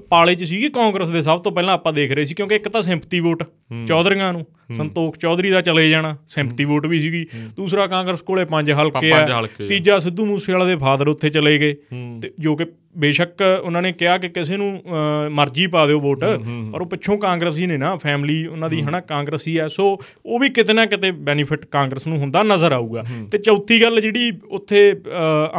ਪਾਲੇ 0.09 0.35
'ਚ 0.35 0.43
ਸੀਗੀ 0.43 0.69
ਕਾਂਗਰਸ 0.69 1.09
ਦੇ 1.09 1.21
ਸਭ 1.21 1.41
ਤੋਂ 1.41 1.51
ਪਹਿਲਾਂ 1.51 1.73
ਆਪਾਂ 1.73 1.93
ਦੇਖ 1.93 2.11
ਰਹੇ 2.11 2.25
ਸੀ 2.25 2.35
ਕਿਉਂਕਿ 2.35 2.55
ਇੱਕ 2.55 2.69
ਤਾਂ 2.69 2.81
ਸਿੰਪਥੀ 2.81 3.19
ਵੋਟ 3.19 3.43
ਚੌਧਰੀਆਂ 3.87 4.33
ਨੂੰ। 4.33 4.45
ਸੰਤੋਖ 4.73 5.17
ਚੌਧਰੀ 5.17 5.49
ਦਾ 5.49 5.61
ਚਲੇ 5.61 5.89
ਜਾਣਾ 5.89 6.15
ਸਿੰਪਥੀ 6.27 6.65
ਵੋਟ 6.65 6.85
ਵੀ 6.85 6.99
ਸੀਗੀ। 6.99 7.25
ਦੂਸਰਾ 7.55 7.87
ਕਾਂਗਰਸ 7.87 8.21
ਕੋਲੇ 8.21 8.45
ਪੰਜ 8.45 8.71
ਹਲਕੇ 8.71 9.11
ਆ। 9.11 9.43
ਤੀਜਾ 9.67 9.99
ਸਿੱਧੂ 9.99 10.25
ਮੂਸੇਵਾਲਾ 10.25 10.65
ਦੇ 10.65 10.75
ਫਾਦਰ 10.75 11.07
ਉੱਥੇ 11.07 11.29
ਚਲੇ 11.29 11.57
ਗਏ। 11.59 11.75
ਤੇ 12.21 12.31
ਜੋ 12.39 12.55
ਕਿ 12.55 12.65
ਬੇਸ਼ੱਕ 12.97 13.41
ਉਹਨਾਂ 13.63 13.81
ਨੇ 13.81 13.91
ਕਿਹਾ 13.91 14.17
ਕਿ 14.17 14.29
ਕਿਸੇ 14.29 14.57
ਨੂੰ 14.57 14.81
ਮਰਜ਼ੀ 15.31 15.67
ਪਾ 15.67 15.85
ਦਿਓ 15.85 15.99
ਵੋਟ 15.99 16.23
ਪਰ 16.73 16.81
ਉਹ 16.81 16.85
ਪਿੱਛੋਂ 16.85 17.17
ਕਾਂਗਰਸੀ 17.17 17.65
ਨੇ 17.65 17.77
ਨਾ 17.77 17.95
ਫੈਮਿਲੀ 17.95 18.45
ਉਹਨਾਂ 18.45 18.69
ਦੀ 18.69 18.81
ਹਨਾ 18.81 18.99
ਕਾਂਗਰਸੀ 19.01 19.57
ਆ। 19.57 19.67
ਸੋ 19.67 19.99
ਉਹ 20.25 20.39
ਵੀ 20.39 20.49
ਕਿਤੇ 20.49 20.73
ਨਾ 20.73 20.85
ਕਿਤੇ 20.85 21.11
ਬੈਨੀਫਿਟ 21.11 21.65
ਕਾਂਗਰਸ 21.65 22.07
ਨੂੰ 22.07 22.17
ਹੁੰਦਾ 22.17 22.43
ਨਜ਼ਰ 22.43 22.71
ਆਊਗਾ। 22.71 23.03
ਤੇ 23.31 23.37
ਚੌਥੀ 23.37 23.81
ਗੱਲ 23.81 24.01
ਜਿਹੜੀ 24.01 24.31
ਉੱਥੇ 24.49 25.01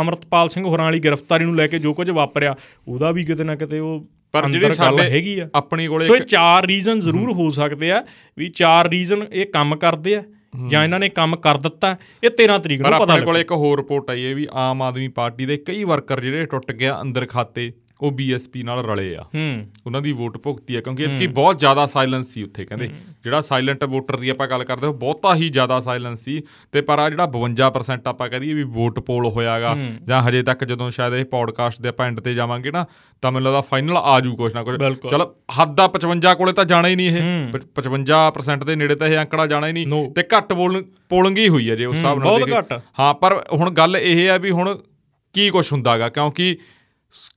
ਅਮਰਤਪਾਲ 0.01 0.49
ਸਿੰਘ 0.49 0.67
ਹੋਰਾਂ 0.67 0.85
ਵਾਲੀ 0.85 1.01
ਗ੍ਰਿਫਤਾਰੀ 1.01 1.45
ਨੂੰ 1.45 1.57
ਲੈ 1.57 1.67
ਕੇ 1.67 1.79
ਜੋ 1.79 1.95
ਕੁਝ 1.95 2.11
ਵਾਪਰਿਆ 2.11 2.55
ਉਹਦਾ 2.89 3.11
ਵੀ 3.11 3.25
ਕਿਤੇ 3.25 3.45
ਨਾ 3.45 3.55
ਕਿਤੇ 3.55 3.79
ਉਹ 3.79 4.07
ਪਰ 4.33 4.49
ਜਿਹੜੇ 4.51 4.71
ਸਾਡੇ 4.71 5.03
ਹੈਗੀ 5.03 5.39
ਆ। 5.39 5.49
ਆਪਣੀ 5.55 5.87
ਕੋਲੇ 5.87 6.07
ਸੋ 6.07 6.17
ਇਹ 6.17 6.21
ਚਾਰ 6.21 6.67
ਰੀਜ਼ਨ 6.67 7.01
ਜ਼ਰੂਰ 7.01 7.33
ਹੋ 7.33 7.51
ਸਕਦੇ 7.51 7.91
ਆ 7.91 8.05
ਵੀ 8.39 8.49
ਚਾਰ 8.49 8.89
ਰੀਜ਼ਨ 8.89 9.25
ਇਹ 9.33 9.47
ਕੰਮ 9.47 9.77
ਕਰਦੇ 9.77 10.17
ਆ 10.17 10.23
ਜਾਂ 10.69 10.85
ਇਹਨਾਂ 10.85 11.01
ਨੇ 11.01 11.09
ਕੰਮ 11.09 11.37
ਕਰ 11.37 11.57
ਦਿੱਤਾ। 11.57 11.97
ਇਹ 12.25 12.31
13 12.31 12.59
ਤਰੀਕ 12.59 12.83
ਪਰ 12.83 12.91
ਨੂੰ 12.91 12.99
ਪਤਾ 12.99 13.13
ਆਪਣੇ 13.13 13.27
ਕੋਲੇ 13.27 13.41
ਇੱਕ 13.41 13.53
ਹੋਰ 13.53 13.79
ਰਿਪੋਰਟ 13.79 14.11
ਆਈ 14.11 14.27
ਹੈ 14.27 14.35
ਵੀ 14.35 14.47
ਆਮ 14.53 14.83
ਆਦਮੀ 14.83 15.09
ਪਾਰਟੀ 15.09 15.47
ਦੇ 15.47 15.57
ਕਈ 15.57 15.85
ਵਰਕਰ 15.85 16.21
ਜਿਹੜੇ 16.21 16.47
ਟੁੱਟ 16.47 16.73
ਗਿਆ 16.73 17.01
ਅੰਦਰ 17.01 17.27
ਖਾਤੇ। 17.27 17.73
ਉਹ 18.01 18.13
ਬੀਐਸਪੀ 18.13 18.63
ਨਾਲ 18.63 18.85
ਰਲੇ 18.85 19.17
ਆ। 19.17 19.23
ਹੂੰ। 19.23 19.67
ਉਹਨਾਂ 19.87 20.01
ਦੀ 20.03 20.13
ਵੋਟ 20.13 20.39
ਭੁਗਤੀ 20.39 20.75
ਆ 20.75 20.81
ਕਿਉਂਕਿ 20.81 21.03
ਇੱਥੇ 21.03 21.27
ਬਹੁਤ 21.27 21.59
ਜ਼ਿਆਦਾ 21.59 21.87
ਸਾਇਲੈਂਸ 21.87 22.27
ਸੀ 22.27 22.43
ਉੱਥੇ 22.43 22.65
ਕਹਿੰਦੇ 22.65 22.91
ਜਿਹੜਾ 23.25 23.41
ਸਾਇਲੈਂਟ 23.41 23.85
ਵੋਟਰ 23.85 24.17
ਦੀ 24.17 24.29
ਆਪਾਂ 24.29 24.47
ਗੱਲ 24.47 24.65
ਕਰਦੇ 24.65 24.87
ਹਾਂ 24.87 24.95
ਬਹੁਤਾ 24.95 25.35
ਹੀ 25.35 25.49
ਜ਼ਿਆਦਾ 25.49 25.81
ਸਾਇਲੈਂਸ 25.81 26.21
ਸੀ। 26.21 26.43
ਤੇ 26.73 26.81
ਪਰ 26.81 26.99
ਆ 26.99 27.11
ਜਿਹੜਾ 27.11 27.27
52% 27.27 28.01
ਆਪਾਂ 28.07 28.29
ਕਹਦੇ 28.29 28.55
ਵੀ 28.55 28.63
ਵੋਟ 28.63 29.01
ਪੋਲ 29.01 29.27
ਹੋਇਆਗਾ 29.27 29.77
ਜਾਂ 30.07 30.23
ਹਜੇ 30.23 30.43
ਤੱਕ 30.43 30.65
ਜਦੋਂ 30.65 30.91
ਸ਼ਾਇਦ 30.91 31.15
ਇਹ 31.15 31.25
ਪੌਡਕਾਸਟ 31.25 31.83
ਦੇ 31.83 31.89
ਆਪਾਂ 31.89 32.07
ਐਂਡ 32.07 32.21
ਤੇ 32.21 32.35
ਜਾਵਾਂਗੇ 32.35 32.71
ਨਾ 32.71 32.87
ਤਾਂ 33.23 33.33
ਮੈਨੂੰ 33.33 33.47
ਲੱਗਦਾ 33.47 33.61
ਫਾਈਨਲ 33.61 33.97
ਆ 33.97 34.21
ਜੂ 34.21 34.37
ਕੁਛ 34.37 34.55
ਨਾ 34.55 34.63
ਕੁਛ। 34.63 34.77
ਚਲ 35.11 35.27
ਹੱਦ 35.61 35.81
ਆ 35.81 35.89
55 35.89 36.35
ਕੋਲੇ 36.35 36.53
ਤਾਂ 36.53 36.65
ਜਾਣਾ 36.65 36.89
ਹੀ 36.89 36.97
ਨਹੀਂ 36.97 37.09
ਇਹ। 37.09 37.53
ਪ- 37.53 37.65
55% 37.75 38.65
ਦੇ 38.65 38.77
ਨੇੜੇ 38.77 38.95
ਤਾਂ 38.95 39.09
ਇਹ 39.09 39.19
ਅੰਕੜਾ 39.19 39.47
ਜਾਣਾ 39.47 39.67
ਹੀ। 39.67 39.73
ਨਹੀਂ। 39.73 40.11
ਤੇ 40.11 40.23
ਘੱਟ 40.23 40.53
ਪੋਲਿੰਗ 41.09 41.39
ਹੀ 41.39 41.49
ਹੋਈ 41.49 41.71
ਹੈ 41.71 41.75
ਜੇ 41.75 41.85
ਉਸ 41.85 41.97
ਹਿਸਾਬ 41.97 42.19
ਨਾਲ 42.19 42.29
ਬਹੁਤ 42.29 42.41
ਦੇਖੀਏ। 42.41 42.59
ਘੱਟ। 42.59 42.81
ਹਾਂ 42.99 43.15
ਪਰ 43.15 43.45
ਹੁਣ 43.53 43.71
ਗੱਲ 43.71 43.97
ਇਹ 43.97 44.29
ਹੈ 44.29 44.39
ਵੀ 44.39 44.51
ਹੁਣ 44.51 44.79
ਕੀ 45.33 45.51
ਕੁਝ 45.51 45.73
ਹੁੰਦਾਗਾ 45.73 46.09
ਕਿਉਂਕਿ 46.09 46.57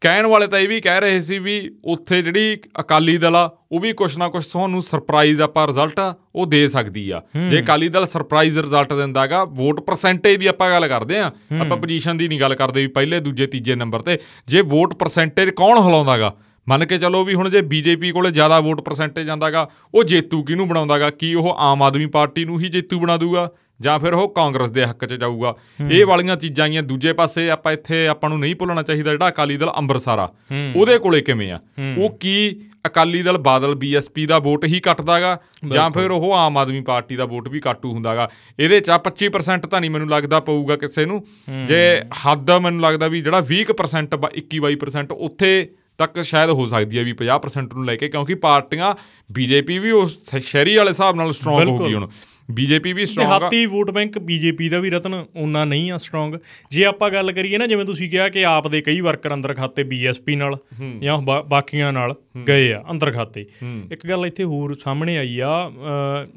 ਕਹਿਣ 0.01 0.25
ਵਾਲੇ 0.27 0.47
ਤਾਂ 0.47 0.59
ਇਹ 0.59 0.67
ਵੀ 0.67 0.81
ਕਹਿ 0.81 0.99
ਰਹੇ 1.01 1.21
ਸੀ 1.21 1.39
ਵੀ 1.39 1.71
ਉੱਥੇ 1.85 2.21
ਜਿਹੜੀ 2.21 2.57
ਅਕਾਲੀ 2.79 3.17
ਦਲ 3.17 3.35
ਆ 3.35 3.49
ਉਹ 3.71 3.79
ਵੀ 3.79 3.93
ਕੁਛ 3.93 4.17
ਨਾ 4.17 4.27
ਕੁਛ 4.29 4.45
ਤੁਹਾਨੂੰ 4.45 4.83
ਸਰਪ੍ਰਾਈਜ਼ 4.83 5.41
ਆਪਾਂ 5.41 5.67
ਰਿਜ਼ਲਟ 5.67 5.99
ਉਹ 6.35 6.45
ਦੇ 6.45 6.67
ਸਕਦੀ 6.67 7.09
ਆ। 7.09 7.21
ਜੇ 7.49 7.59
ਅਕਾਲੀ 7.59 7.89
ਦਲ 7.89 8.07
ਸਰਪ੍ਰਾਈਜ਼ 8.07 8.57
ਰਿਜ਼ਲਟ 8.59 8.93
ਦਿੰਦਾਗਾ 8.93 9.43
ਵੋਟ 9.43 9.79
ਪਰਸੈਂਟੇਜ 9.79 10.39
ਦੀ 10.39 10.47
ਆਪਾਂ 10.47 10.69
ਗੱਲ 10.71 10.88
ਕਰਦੇ 10.88 11.19
ਆ। 11.19 11.31
ਆਪਾਂ 11.61 11.77
ਪੋਜੀਸ਼ਨ 11.77 12.17
ਦੀ 12.17 12.27
ਨਹੀਂ 12.27 12.39
ਗੱਲ 12.39 12.55
ਕਰਦੇ 12.55 12.81
ਵੀ 12.81 12.88
ਪਹਿਲੇ 12.88 13.19
ਦੂਜੇ 13.19 13.47
ਤੀਜੇ 13.47 13.75
ਨੰਬਰ 13.75 14.01
ਤੇ। 14.01 14.17
ਜੇ 14.47 14.61
ਵੋਟ 14.61 14.93
ਪਰਸੈਂਟੇਜ 14.93 15.49
ਕੌਣ 15.49 15.79
ਹਿਲਾਉਂਦਾਗਾ 15.79 16.35
ਮੰਨ 16.67 16.85
ਕੇ 16.85 16.97
ਚੱਲੋ 16.97 17.23
ਵੀ 17.23 17.33
ਹੁਣ 17.33 17.49
ਜੇ 17.49 17.61
ਬੀਜੇਪੀ 17.61 18.11
ਕੋਲੇ 18.11 18.31
ਜ਼ਿਆਦਾ 18.31 18.59
ਵੋਟ 18.59 18.81
ਪਰਸੈਂਟੇਜ 18.81 19.25
ਜਾਂਦਾਗਾ 19.27 19.69
ਉਹ 19.95 20.03
ਜੇਤੂ 20.03 20.43
ਕਿਹਨੂੰ 20.43 20.67
ਬਣਾਉਂਦਾਗਾ 20.67 21.09
ਕੀ 21.09 21.33
ਉਹ 21.33 21.55
ਆਮ 21.59 21.83
ਆਦਮੀ 21.83 22.05
ਪਾਰਟੀ 22.05 22.45
ਨੂੰ 22.45 22.59
ਹੀ 22.59 22.69
ਜੇਤੂ 22.69 22.99
ਬਣਾ 22.99 23.17
ਦੂਗਾ 23.17 23.51
ਜਾਂ 23.81 24.00
ਫਿਰ 24.00 24.13
ਉਹ 24.13 24.29
ਕਾਂਗਰਸ 24.29 24.71
ਦੇ 24.71 24.86
ਹੱਕ 24.86 25.05
'ਚ 25.05 25.13
ਜਾਊਗਾ। 25.13 25.55
ਇਹ 25.91 26.05
ਵਾਲੀਆਂ 26.05 26.36
ਚੀਜ਼ਾਂ 26.36 26.65
ਆਈਆਂ 26.65 26.83
ਦੂਜੇ 26.83 27.13
ਪਾਸੇ 27.13 27.50
ਆਪਾਂ 27.50 27.74
ਇੱਥੇ 27.74 28.07
ਆਪਾਂ 28.07 28.29
ਨੂੰ 28.29 28.39
ਨਹੀਂ 28.39 28.55
ਭੁੱਲਣਾ 28.55 28.83
ਚਾਹੀਦਾ 28.83 29.12
ਜਿਹੜਾ 29.12 29.29
ਅਕਾਲੀ 29.29 29.57
ਦਲ 29.57 29.69
ਅੰਮ੍ਰਿਤਸਰ 29.69 30.27
ਉਹਦੇ 30.75 30.98
ਕੋਲੇ 30.98 31.21
ਕਿਵੇਂ 31.21 31.51
ਆ? 31.51 31.59
ਉਹ 31.98 32.09
ਕੀ 32.09 32.62
ਅਕਾਲੀ 32.88 33.24
ਦਲ 33.24 33.38
ਬਾਦਲ 33.38 33.75
ਬੀਐਸਪੀ 33.75 34.25
ਦਾ 34.25 34.39
ਵੋਟ 34.39 34.65
ਹੀ 34.65 34.79
ਕੱਟਦਾਗਾ 34.79 35.38
ਜਾਂ 35.71 35.89
ਫਿਰ 35.89 36.12
ਉਹ 36.12 36.33
ਆਮ 36.33 36.57
ਆਦਮੀ 36.57 36.81
ਪਾਰਟੀ 36.81 37.15
ਦਾ 37.15 37.25
ਵੋਟ 37.25 37.48
ਵੀ 37.48 37.59
ਕਾਟੂ 37.59 37.91
ਹੁੰਦਾਗਾ। 37.91 38.29
ਇਹਦੇ 38.59 38.79
'ਚ 38.79 38.89
ਆ 38.89 38.98
25% 38.98 39.67
ਤਾਂ 39.67 39.81
ਨਹੀਂ 39.81 39.91
ਮੈਨੂੰ 39.91 40.09
ਲੱਗਦਾ 40.09 40.39
ਪਊਗਾ 40.39 40.75
ਕਿਸੇ 40.75 41.05
ਨੂੰ। 41.05 41.24
ਜੇ 41.67 42.01
ਹੱਦ 42.25 42.51
ਮੈਨੂੰ 42.51 42.81
ਲੱਗਦਾ 42.81 43.07
ਵੀ 43.07 43.21
ਜਿਹੜਾ 43.21 43.39
20% 43.39 44.15
21% 44.36 45.13
ਉੱਥੇ 45.13 45.69
ਤੱਕ 45.98 46.21
ਸ਼ਾਇਦ 46.21 46.50
ਹੋ 46.50 46.67
ਸਕਦੀ 46.67 46.98
ਹੈ 46.98 47.03
ਵੀ 47.03 47.13
50% 47.13 47.74
ਨੂੰ 47.75 47.86
ਲੈ 47.86 47.95
ਕੇ 47.95 48.07
ਕਿਉਂਕਿ 48.07 48.36
ਪਾਰਟੀਆਂ 48.36 48.95
ਬੀਜੇਪੀ 49.31 49.79
ਵੀ 49.79 49.91
ਉਸ 49.91 50.19
ਸ਼ਹਿਰੀ 50.43 50.75
ਵਾਲੇ 50.75 50.89
ਹਿਸਾਬ 50.89 51.15
ਨਾਲ 51.15 51.31
ਸਟਰੋਂਗ 51.31 51.67
ਹੋ 51.67 51.77
ਗਈ 51.77 51.93
ਹੁਣ। 51.93 52.07
ਬੀਜੇਪੀ 52.51 52.94
ਵੀ 52.94 53.06
ਸਟਰੋਂਗ 53.06 53.27
ਆ। 53.27 53.38
ਦਿਹਾਤੀ 53.39 53.65
ਵੋਟ 53.65 53.91
ਬੈਂਕ 53.91 54.18
ਬੀਜੇਪੀ 54.20 54.70
ਦਾ 54.70 54.79
ਵੀ 54.79 54.89
ਰਤਨ 54.89 55.13
ਉਹਨਾਂ 55.13 55.65
ਨਹੀਂ 55.65 55.91
ਆ 55.91 55.98
ਸਟਰੋਂਗ 55.98 56.34
ਜੇ 56.72 56.86
ਆਪਾਂ 56.86 57.10
ਗੱਲ 57.10 57.32
ਕਰੀਏ 57.32 57.58
ਨਾ 57.58 57.68
ਜਿਵੇਂ 57.68 57.86
ਤੁਸੀਂ 57.86 58.10
ਕਿਹਾ 58.10 58.29
ਕਿ 58.29 58.46
ਆਪ 58.46 58.68
ਦੇ 58.68 58.82
ਕਈ 58.82 59.00
ਵਰਕਰ 59.01 59.34
ਅੰਦਰ 59.34 59.53
ਖਾਤੇ 59.53 59.84
ਬੀਐਸਪੀ 59.84 60.36
ਨਾਲ 60.36 60.58
ਜਾਂ 61.01 61.18
ਬਾਕੀਆਂ 61.22 61.94
ਨਾਲ 61.94 62.15
ਗਏ 62.48 62.72
ਆ 62.74 62.84
ਅੰਦਰ 62.91 63.12
ਖਾਤੇ। 63.12 63.45
ਇੱਕ 63.91 64.08
ਗੱਲ 64.08 64.26
ਇੱਥੇ 64.26 64.43
ਹੋਰ 64.43 64.73
ਸਾਹਮਣੇ 64.73 65.17
ਆਈ 65.17 65.39
ਆ 65.39 65.71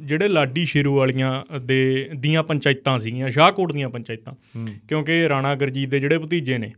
ਜਿਹੜੇ 0.01 0.29
ਲਾਡੀ 0.29 0.65
ਸ਼ੇਰੂ 0.65 0.95
ਵਾਲੀਆਂ 0.97 1.33
ਦੇ 1.61 2.09
ਦੀਆਂ 2.15 2.43
ਪੰਚਾਇਤਾਂ 2.43 2.99
ਸੀਗੀਆਂ 2.99 3.29
ਸ਼ਾਹਕੋਟ 3.29 3.73
ਦੀਆਂ 3.73 3.89
ਪੰਚਾਇਤਾਂ। 3.89 4.35
ਕਿਉਂਕਿ 4.89 5.29
ਰਾਣਾ 5.29 5.55
ਗਰਜੀਤ 5.55 5.89
ਦੇ 5.89 6.01
ਜਿਹੜੇ 6.01 6.19
ਭਤੀਜੇ 6.19 6.59
ਨੇ 6.59 6.73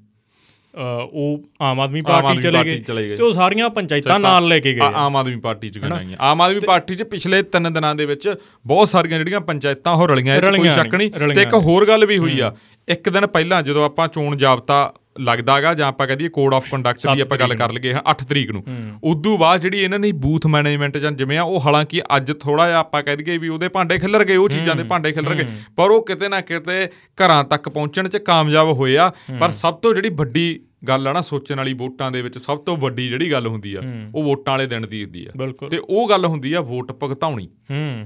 ਉਹ 1.12 1.42
ਆਮ 1.62 1.80
ਆਦਮੀ 1.80 2.00
ਪਾਰਟੀ 2.00 2.42
ਚਲੇ 2.82 3.08
ਗਏ। 3.08 3.16
ਤੇ 3.16 3.22
ਉਹ 3.22 3.30
ਸਾਰੀਆਂ 3.30 3.70
ਪੰਚਾਇਤਾਂ 3.70 4.20
ਨਾਲ 4.20 4.48
ਲੈ 4.48 4.58
ਕੇ 4.58 4.72
ਗਏ। 4.72 4.80
ਆਮ 4.82 5.16
ਆਦਮੀ 5.16 5.36
ਪਾਰਟੀ 5.36 5.70
ਚ 5.70 5.78
ਗਣਾਈਆਂ 5.78 6.16
ਆਮ 6.20 6.40
ਆਦਮੀ 6.40 6.60
ਪਾਰਟੀ 6.60 6.94
ਚ 6.94 7.02
ਪਿਛਲੇ 7.02 7.42
3 7.56 7.70
ਦਿਨਾਂ 7.72 7.94
ਦੇ 7.94 8.06
ਵਿੱਚ 8.06 8.34
ਬਹੁਤ 8.66 8.88
ਸਾਰੀਆਂ 8.88 9.18
ਜਿਹੜੀਆਂ 9.18 9.40
ਪੰਚਾਇਤਾਂ 9.40 9.92
ਉਹ 9.92 10.08
ਰਲੀਆਂ। 10.08 10.36
ਇਹ 10.36 10.52
ਕੋਈ 10.52 10.70
ਸ਼ੱਕ 10.70 10.94
ਨਹੀਂ। 10.94 11.10
ਤੇ 11.10 11.42
ਇੱਕ 11.42 11.54
ਹੋਰ 11.54 11.88
ਗੱਲ 11.88 12.06
ਵੀ 12.06 12.18
ਹੋਈ 12.18 12.40
ਆ। 12.40 12.56
ਇੱਕ 12.88 13.08
ਦਿਨ 13.08 13.26
ਪਹਿਲਾਂ 13.26 13.62
ਜਦੋਂ 13.62 13.84
ਆਪਾਂ 13.84 14.08
ਚੋਣ 14.08 14.36
ਜਾਬਤਾ 14.36 14.94
ਲੱਗਦਾਗਾ 15.20 15.74
ਜਾਂ 15.74 15.88
ਆਪਾਂ 15.88 16.06
ਕਹਦੀਏ 16.06 16.28
ਕੋਡ 16.28 16.54
ਆਫ 16.54 16.70
ਕੰਡਕਟ 16.70 17.14
ਦੀ 17.14 17.20
ਆਪਾਂ 17.20 17.38
ਗੱਲ 17.38 17.54
ਕਰ 17.54 17.72
ਲਈਏ 17.72 17.94
8 18.12 18.24
ਤਰੀਕ 18.28 18.50
ਨੂੰ। 18.50 18.64
ਉਦੋਂ 19.04 19.38
ਬਾਅਦ 19.38 19.60
ਜਿਹੜੀ 19.60 19.78
ਇਹਨਾਂ 19.78 19.98
ਨੇ 19.98 20.12
ਬੂਥ 20.12 20.46
ਮੈਨੇਜਮੈਂਟ 20.46 20.98
ਜਾਂ 20.98 21.12
ਜਿਵੇਂ 21.12 21.38
ਆ 21.38 21.42
ਉਹ 21.42 21.60
ਹਾਲਾਂਕਿ 21.60 22.02
ਅੱਜ 22.16 22.32
ਥੋੜਾ 22.40 22.66
ਜਿਹਾ 22.66 22.78
ਆਪਾਂ 22.78 23.02
ਕਹਿ 23.02 23.16
ਦਈਏ 23.16 23.38
ਵੀ 23.38 23.48
ਉਹਦੇ 23.48 23.68
ਭਾਂਡੇ 23.68 23.98
ਖਿਲਰ 23.98 24.24
ਗਏ 24.24 24.36
ਉਹ 24.36 24.48
ਚੀਜ਼ਾਂ 24.48 24.76
ਦੇ 24.76 24.82
ਭਾਂਡੇ 24.82 25.12
ਖਿਲਰ 25.12 25.34
ਗਏ। 25.34 25.46
ਪਰ 25.76 25.90
ਉਹ 25.90 26.06
ਕਿਤੇ 26.06 26.28
ਨਾ 26.28 26.40
ਕਿਤੇ 26.40 26.86
ਘਰਾਂ 26.86 27.44
ਤੱਕ 27.44 27.68
ਪਹੁੰਚਣ 27.68 28.08
'ਚ 28.08 28.16
ਕਾਮਯਾਬ 28.16 28.68
ਹੋਏ 28.68 28.96
ਆ। 28.96 29.12
ਪਰ 29.40 29.50
ਸਭ 29.50 29.74
ਤੋਂ 29.74 29.94
ਜਿਹੜੀ 29.94 30.08
ਵੱਡੀ 30.08 30.60
ਗੱਲ 30.88 31.08
ਆ 31.08 31.12
ਨਾ 31.12 31.20
ਸੋਚਣ 31.20 31.56
ਵਾਲੀ 31.56 31.72
ਵੋਟਾਂ 31.72 32.10
ਦੇ 32.10 32.22
ਵਿੱਚ 32.22 32.38
ਸਭ 32.38 32.58
ਤੋਂ 32.58 32.76
ਵੱਡੀ 32.76 33.08
ਜਿਹੜੀ 33.08 33.32
ਗੱਲ 33.32 33.46
ਹੁੰਦੀ 33.46 33.74
ਆ 33.74 33.80
ਉਹ 34.14 34.22
ਵੋਟਾਂ 34.22 34.52
ਵਾਲੇ 34.52 34.66
ਦਿਨ 34.66 34.82
ਦੀ 34.82 35.04
ਹੁੰਦੀ 35.04 35.26
ਆ। 35.26 35.52
ਤੇ 35.70 35.80
ਉਹ 35.88 36.08
ਗੱਲ 36.08 36.24
ਹੁੰਦੀ 36.24 36.52
ਆ 36.52 36.60
ਵੋਟ 36.60 36.92
ਭੁਗਤਾਉਣੀ। 36.92 37.48
ਹੂੰ। 37.70 38.04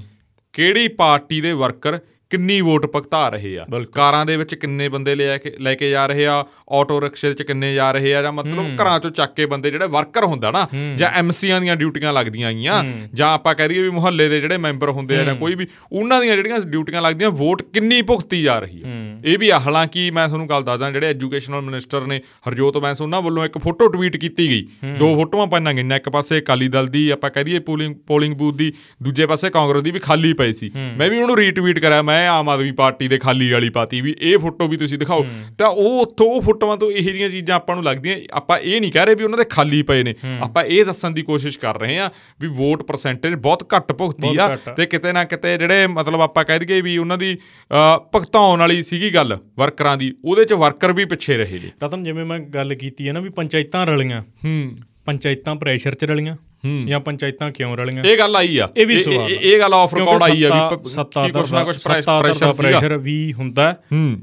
ਕਿਹੜੀ 0.53 0.87
ਪਾਰਟੀ 0.87 1.41
ਦੇ 1.41 1.53
ਵਰਕਰ 1.53 1.99
ਕਿੰਨੀ 2.29 2.59
ਵੋਟ 2.61 2.85
ਭੁਗਤਾ 2.85 3.27
ਰਹੇ 3.29 3.57
ਆ। 3.59 3.65
ਕਾਰਾਂ 3.95 4.25
ਦੇ 4.25 4.35
ਵਿੱਚ 4.37 4.53
ਕਿੰਨੇ 4.55 4.87
ਬੰਦੇ 4.89 5.13
ਲੈ 5.15 5.37
ਕੇ 5.37 5.53
ਲੈ 5.59 5.73
ਕੇ 5.75 5.89
ਜਾ 5.89 6.05
ਰਹੇ 6.07 6.25
ਆ? 6.27 6.43
ਆਟੋ 6.71 6.99
ਰਿਕਸ਼ੇ 7.01 7.33
'ਚ 7.33 7.43
ਕਿੰਨੇ 7.43 7.73
ਜਾ 7.73 7.91
ਰਹੇ 7.91 8.13
ਆ? 8.15 8.21
ਜਾਂ 8.21 8.31
ਮਤਲਬ 8.33 8.75
ਘਰਾਂ 8.81 8.97
'ਚੋਂ 8.99 9.11
ਚੱਕ 9.11 9.33
ਕੇ 9.35 9.45
ਬੰਦੇ 9.45 9.71
ਜਿਹੜੇ 9.71 9.87
ਵਰਕਰ 9.87 10.25
ਹੁੰਦਾ 10.25 10.51
ਨਾ 10.51 10.67
ਜਾਂ 10.97 11.09
ਐਮਸੀਆਂ 11.11 11.59
ਦੀਆਂ 11.61 11.75
ਡਿਊਟੀਆਂ 11.75 12.13
ਲੱਗਦੀਆਂ 12.13 12.47
ਆਈਆਂ 12.47 12.83
ਜਾਂ 13.13 13.27
ਆਪਾਂ 13.29 13.53
ਕਹਿ 13.55 13.69
ਦਈਏ 13.69 13.81
ਵੀ 13.81 13.89
ਮੁਹੱਲੇ 13.89 14.27
ਦੇ 14.29 14.39
ਜਿਹੜੇ 14.41 14.57
ਮੈਂਬਰ 14.57 14.89
ਹੁੰਦੇ 14.89 15.17
ਆ 15.17 15.23
ਜਾਂ 15.23 15.35
ਕੋਈ 15.35 15.55
ਵੀ 15.55 15.67
ਉਹਨਾਂ 15.91 16.21
ਦੀਆਂ 16.21 16.35
ਜਿਹੜੀਆਂ 16.35 16.59
ਡਿਊਟੀਆਂ 16.65 17.01
ਲੱਗਦੀਆਂ 17.01 17.29
ਵੋਟ 17.31 17.61
ਕਿੰਨੀ 17.63 18.01
ਭੁਗਤੀ 18.01 18.41
ਜਾ 18.43 18.59
ਰਹੀ 18.59 18.83
ਹੈ। 18.83 18.91
ਇਹ 19.25 19.37
ਵੀ 19.39 19.49
ਆ 19.49 19.59
ਹਾਲਾਂਕਿ 19.59 20.09
ਮੈਂ 20.11 20.27
ਤੁਹਾਨੂੰ 20.27 20.47
ਗੱਲ 20.49 20.63
ਦੱਸਦਾ 20.63 20.91
ਜਿਹੜੇ 20.91 21.07
ਐਜੂਕੇਸ਼ਨਲ 21.07 21.61
ਮਿਨਿਸਟਰ 21.61 22.05
ਨੇ 22.07 22.21
ਹਰਜੋਤ 22.47 22.77
ਬੈਂਸ 22.77 23.01
ਉਹਨਾਂ 23.01 23.21
ਵੱਲੋਂ 23.21 23.45
ਇੱਕ 23.45 23.57
ਫੋਟੋ 23.57 23.87
ਟਵੀਟ 23.87 24.17
ਕੀਤੀ 24.17 24.47
ਗਈ। 24.49 24.65
ਦੋ 24.99 25.13
ਫੋਟੋਆਂ 25.15 25.47
ਪਾਈਆਂ 25.47 25.73
ਗਈਆਂ 25.73 25.95
ਇੱਕ 25.95 26.09
ਪਾਸੇ 26.09 26.39
ਅਕਾਲੀ 26.39 26.67
ਦਲ 26.67 26.87
ਦੀ 26.87 27.09
ਆਪਾਂ 27.09 27.29
ਕਹਿ 27.29 27.43
ਦਈਏ 27.43 27.59
ਪੋਲਿੰਗ 27.69 27.95
ਪੋਲਿੰਗ 28.07 28.35
ਬੂਥ 28.35 28.55
ਦੀ 28.55 28.71
ਦੂਜੇ 29.03 29.25
ਪਾਸੇ 29.25 29.49
ਕਾਂਗਰਸ 29.49 29.83
ਦੀ 29.83 29.91
ਵੀ 29.91 29.99
ਖਾਲੀ 29.99 30.33
ਪਈ 30.33 30.53
ਸੀ। 30.53 30.71
ਮੈਂ 30.97 31.09
ਵੀ 31.09 31.19
ਉਹਨੂੰ 31.19 31.37
ਰੀਟਵੀਟ 31.37 31.79
ਕਰਿਆ 31.79 32.01
ਮੈਂ 32.01 32.18
ਆਮ 32.27 32.49
ਆਦਮੀ 32.49 32.71
ਪਾਰਟੀ 32.71 33.07
ਦੇ 33.07 33.17
ਖਾਲੀ 33.17 33.51
ਵਾਲੀ 33.51 33.69
ਪਾਤੀ 33.69 34.01
ਵੀ 34.01 34.15
ਇਹ 34.21 34.37
ਫੋਟੋ 34.37 34.67
ਵੀ 34.67 34.77
ਤੁਸੀਂ 34.77 34.97
ਦਿਖਾਓ। 34.97 35.25
ਤਾਂ 35.57 35.67
ਉਹ 35.67 36.01
ਉੱਥੋਂ 36.01 36.27
ਉਹ 36.27 36.41
ਫੋਟੋਆਂ 36.41 36.77
ਤੋਂ 36.77 36.91
ਇਹੋ 36.91 37.11
ਜਿਹੀਆਂ 37.11 37.29
ਚੀਜ਼ਾਂ 37.29 37.55
ਆਪਾਂ 37.55 37.75
ਨੂੰ 37.75 37.85
ਲੱਗਦੀਆਂ। 37.85 38.17
ਆਪਾਂ 38.31 38.59
ਇਹ 38.59 38.81
ਨਹੀਂ 38.81 38.91
ਕਹਿ 38.91 39.05
ਰਹੇ 39.05 39.15
ਵੀ 39.15 39.23
ਉਹਨਾਂ 39.23 39.37
ਦੇ 39.37 39.43
ਖਾਲੀ 39.43 39.81
ਪਏ 39.81 40.03
ਨੇ। 40.03 40.15
ਆਪਾਂ 40.41 40.63
ਇਹ 40.63 40.85
ਦੱਸਣ 40.85 41.11
ਦੀ 41.11 41.21
ਕੋਸ਼ਿਸ਼ 41.21 41.59
ਕਰ 41.59 41.79
ਰਹੇ 41.79 41.97
ਹਾਂ 41.97 42.09
ਵੀ 42.41 42.47
ਵੋਟ 42.47 42.83
ਪਰਸੈਂਟੇਜ 42.83 43.33
ਬਹੁਤ 43.33 43.73
ਘੱਟ 43.75 43.91
ਭੁਗਤੀ 43.91 44.37
ਆ। 44.37 44.45
ਆ। 44.45 44.55
ਤੇ 44.55 44.85
ਕਿਤੇ 44.85 45.13
ਨਾ 45.13 45.23
ਕਿਤੇ 45.23 45.57
ਜਿਹੜੇ 45.57 45.87
ਮਤਲਬ 45.87 46.21
ਆਪਾਂ 46.21 46.45
ਕਹਿ 46.45 46.59
ਦਈਏ 46.59 46.81
ਵੀ 46.81 46.97
ਉਹਨਾਂ 46.97 47.17
ਦੀ 47.17 47.37
ਭੁਗਤਾਉਣ 48.11 48.59
ਵਾਲੀ 48.59 48.83
ਸੀਗੀ 48.83 49.15
ਗੱਲ 49.15 49.37
ਵਰਕਰਾਂ 49.59 49.97
ਦੀ 49.97 50.15
ਉਹਦੇ 50.25 50.45
ਚ 50.45 50.53
ਵਰਕਰ 50.53 50.93
ਵੀ 50.93 51.05
ਪਿੱਛੇ 51.05 51.37
ਰਹੇ 51.37 51.59
ਨੇ। 51.63 51.71
ਰਤਨ 51.83 52.03
ਜਿਵੇਂ 52.03 52.25
ਮੈਂ 52.25 52.39
ਗੱਲ 52.39 52.75
ਕੀਤੀ 52.75 53.07
ਹੈ 53.07 53.13
ਨਾ 53.13 53.19
ਵੀ 53.19 53.29
ਪੰਚਾਇਤਾਂ 53.29 53.85
ਰਲੀਆਂ। 53.87 54.21
ਹੂੰ। 54.21 54.77
ਪੰਚਾਇਤਾਂ 55.05 55.55
ਪ੍ਰੈਸ਼ਰ 55.55 55.93
'ਚ 55.93 56.05
ਰਲੀਆਂ। 56.05 56.35
ਜਾਂ 56.85 56.99
ਪੰਚਾਇਤਾਂ 56.99 57.51
ਕਿਉਂ 57.51 57.77
ਰਲੀਆਂ? 57.77 58.03
ਇਹ 58.03 58.17
ਗੱਲ 58.17 58.35
ਆਈ 58.35 58.57
ਆ। 58.57 58.69
ਇਹ 58.77 58.87
ਵੀ 58.87 58.97
ਸਵਾਲ 58.99 59.31
ਇਹ 59.31 59.59
ਗੱਲ 59.59 59.73
ਆਫ 59.73 59.95
ਰਿਕਾਰਡ 59.95 60.23
ਆਈ 60.23 60.43
ਆ 60.43 60.69
ਵੀ 60.69 61.31
ਕੁਛ 61.31 61.53
ਨਾ 61.53 61.63
ਕੁਛ 61.63 61.83
ਪ੍ਰੈਸ਼ਰ 61.83 62.53
ਪ੍ਰੈਸ਼ਰ 62.53 62.97
ਵੀ 62.97 63.33
ਹੁੰਦਾ 63.33 63.75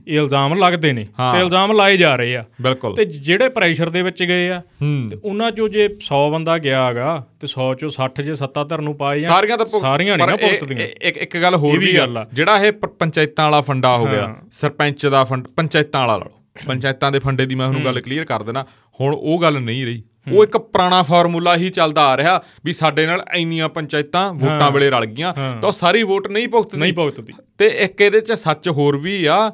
ਇਹ 0.07 0.19
ਇਲਜ਼ਾਮ 0.19 0.55
ਲੱਗਦੇ 0.55 0.93
ਨੇ। 0.93 1.07
ਤੇ 1.33 1.41
ਇਲਜ਼ਾਮ 1.41 1.73
ਲਾਏ 1.73 1.97
ਜਾ 1.97 2.17
ਰਹੇ 2.17 2.37
ਆ। 2.37 2.45
ਬਿਲਕੁਲ। 2.63 2.95
ਤੇ 2.97 3.05
ਜਿਹੜੇ 3.05 3.49
ਪ੍ਰੈਸ਼ਰ 3.49 3.89
ਦੇ 3.89 4.03
ਵਿੱਚ 4.03 4.23
ਗਏ 4.23 4.49
ਆ 4.49 4.63
ਤੇ 5.11 5.17
ਉਹਨਾਂ 5.25 5.51
ਚੋਂ 5.51 5.69
ਜੇ 5.69 5.85
100 5.87 6.31
ਬੰਦਾ 6.33 6.59
ਗਿਆ 6.59 6.87
ਹੈਗਾ 6.87 7.27
ਤੇ 7.41 7.47
100 7.47 7.75
ਚੋਂ 7.75 7.91
60 7.91 8.23
ਜੇ 8.23 8.35
ਸੱਤਾ 8.35 8.65
ਧਰ 8.65 8.81
ਨੂੰ 8.81 8.95
ਪਾਏ 8.97 9.21
ਜਾਂ 9.21 9.31
ਸਾਰੀਆਂ 9.31 9.59
ਤਾਂ 9.59 9.67
ਸਾਰੀਆਂ 9.67 10.17
ਨਹੀਂ 10.19 10.29
ਨਾ 10.29 10.37
ਭੁਗਤਦੀਆਂ। 10.37 10.87
ਇੱਕ 11.03 11.17
ਇੱਕ 11.17 11.37
ਗੱਲ 11.37 11.55
ਹੋਰ 11.55 11.79
ਵੀ 11.79 11.97
ਗੱਲ 11.97 12.19
ਆ। 12.19 12.27
ਜਿਹੜਾ 12.33 12.59
ਇਹ 12.59 12.73
ਪੰਚਾਇਤਾਂ 12.73 13.45
ਵਾਲਾ 13.45 13.61
ਫੰਡਾ 13.61 13.97
ਹੋ 13.97 14.07
ਗਿਆ। 14.07 14.37
ਸਰਪੰਚ 14.53 15.07
ਦਾ 15.07 15.25
ਫੰਡ 15.25 15.47
ਪੰਚਾਇਤਾਂ 15.47 16.01
ਵਾਲਾ 16.01 16.17
ਲਾ 16.17 16.25
ਲਓ। 16.25 16.33
ਪੰਚਾਇਤਾਂ 16.67 17.13
ਦੇ 17.13 17.19
ਫੰਡੇ 17.19 17.47
ਦੀ 17.47 17.55
ਮੈਂ 17.55 17.67
ਤੁਹਾਨੂੰ 17.67 17.85
ਗੱਲ 17.85 18.01
ਕਲੀਅਰ 18.01 18.25
ਕਰ 18.25 18.43
ਦੇਣਾ। 18.43 18.65
ਹੁਣ 19.01 19.15
ਉਹ 19.15 19.43
ਗੱਲ 19.43 19.61
ਨਹੀਂ 19.61 19.87
ਰਹੀ। 19.87 20.03
ਉਹ 20.33 20.45
ਇੱਕ 20.45 20.57
ਪੁਰਾਣਾ 20.57 21.03
ਫਾਰਮੂਲਾ 21.03 21.57
ਹੀ 21.57 21.69
ਚੱਲਦਾ 21.71 22.03
ਆ 22.03 22.17
ਰਿਹਾ 22.17 22.43
ਵੀ 22.65 22.73
ਸਾਡੇ 22.73 23.07
ਨਾਲ 23.07 23.25
ਇੰਨੀਆਂ 23.35 23.69
ਪੰਚਾਇਤਾਂ 23.69 24.35
ਵੋਟਾਂ 24.35 24.71
ਵੇਲੇ 24.71 24.91
ਰਲ 24.91 25.07
ਗਈਆਂ 25.07 25.33
ਤਾਂ 25.33 25.69
ਉਹ 25.69 25.73
ਸਾਰੀ 25.73 26.03
ਵੋਟ 26.03 26.29
ਨਹੀਂ 26.29 26.49
ਭੁਗਤਦੀ। 26.49 26.81
ਨਹੀਂ 26.81 26.93
ਭੁਗਤਦੀ। 26.93 27.33
ਤੇ 27.59 27.67
ਇੱਕ 27.67 28.01
ਇਹਦੇ 28.01 28.21
'ਚ 28.21 28.33
ਸੱਚ 28.33 28.69
ਹੋਰ 28.69 28.97
ਵੀ 28.97 29.25
ਆ 29.25 29.53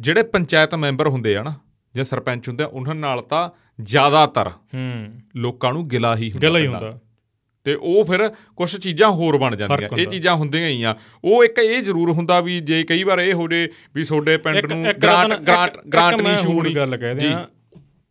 ਜਿਹੜੇ 0.00 0.22
ਪੰਚਾਇਤ 0.22 0.74
ਮੈਂਬਰ 0.74 1.08
ਹੁੰਦੇ 1.08 1.36
ਆ 1.36 1.42
ਨਾ 1.42 1.54
ਜਾਂ 1.96 2.04
ਸਰਪੰਚ 2.04 2.48
ਹੁੰਦੇ 2.48 2.64
ਆ 2.64 2.66
ਉਹਨਾਂ 2.66 2.94
ਨਾਲ 2.94 3.22
ਤਾਂ 3.22 3.50
ਜ਼ਿਆਦਾਤਰ 3.82 4.48
ਹੂੰ। 4.48 5.20
ਲੋਕਾਂ 5.36 5.72
ਨੂੰ 5.72 5.88
ਗਿਲਾ 5.88 6.16
ਹੀ 6.16 6.32
ਹੁੰਦਾ 6.32 6.48
ਗੱਲਾਂ 6.48 6.60
ਹੀ। 6.60 6.66
ਹੁੰਦਾ। 6.66 6.98
ਤੇ 7.64 7.74
ਉਹ 7.74 8.04
ਫਿਰ 8.04 8.30
ਕੁਝ 8.56 8.76
ਚੀਜ਼ਾਂ 8.76 9.10
ਹੋਰ 9.10 9.38
ਬਣ 9.38 9.56
ਜਾਂਦੀਆਂ। 9.56 9.98
ਇਹ। 9.98 10.06
ਚੀਜ਼ਾਂ 10.06 10.34
ਹੁੰਦੀਆਂ 10.34 10.68
ਹੀ 10.68 10.82
ਆ। 10.82 10.96
ਉਹ 11.24 11.44
ਇੱਕ 11.44 11.58
ਇਹ 11.58 11.82
ਜ਼ਰੂਰ 11.82 12.10
ਹੁੰਦਾ 12.10 12.40
ਵੀ 12.40 12.60
ਜੇ 12.60 12.82
ਕਈ 12.82 13.02
ਵਾਰ 13.02 13.18
ਇਹ 13.18 13.34
ਹੋ 13.34 13.48
ਜੇ 13.48 13.70
ਵੀ 13.94 14.04
ਤੁਹਾਡੇ 14.04 14.36
ਪਿੰਡ 14.36 14.72
ਨੂੰ 14.72 14.84
ਗ੍ਰਾਂਟ 15.02 15.40
ਗ੍ਰਾਂਟ 15.40 15.86
ਗ੍ਰਾਂਟ 15.86 16.20
ਨਹੀਂ 16.20 16.36
ਹੋਣੀ 16.36 16.76
ਗੱਲ 16.76 16.96
ਕਹਿ। 16.96 17.14
ਦਿਆਂ 17.14 17.46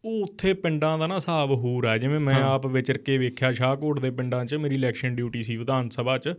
ਉਹ 0.07 0.21
ਉੱਥੇ 0.23 0.53
ਪਿੰਡਾਂ 0.53 0.97
ਦਾ 0.97 1.07
ਨਾ 1.07 1.15
ਹਿਸਾਬ 1.15 1.51
ਹੋਰ 1.51 1.85
ਆ। 1.85 1.97
ਜਿਵੇਂ 1.97 2.19
ਮੈਂ 2.19 2.35
ਆਪ 2.35 2.65
ਵਿਚਰ 2.67 2.97
ਕੇ 2.97 3.17
ਵੇਖਿਆ 3.17 3.51
ਸ਼ਾਹਕੋਟ 3.51 3.99
ਦੇ 3.99 4.09
ਪਿੰਡਾਂ 4.09 4.45
'ਚ 4.45 4.55
ਮੇਰੀ 4.55 4.75
ਇਲੈਕਸ਼ਨ 4.75 5.15
ਡਿਊਟੀ 5.15 5.43
ਸੀ 5.43 5.57
ਵਿਧਾਨ 5.57 5.89
ਸਭਾ 5.89 6.17
'ਚ। 6.17 6.33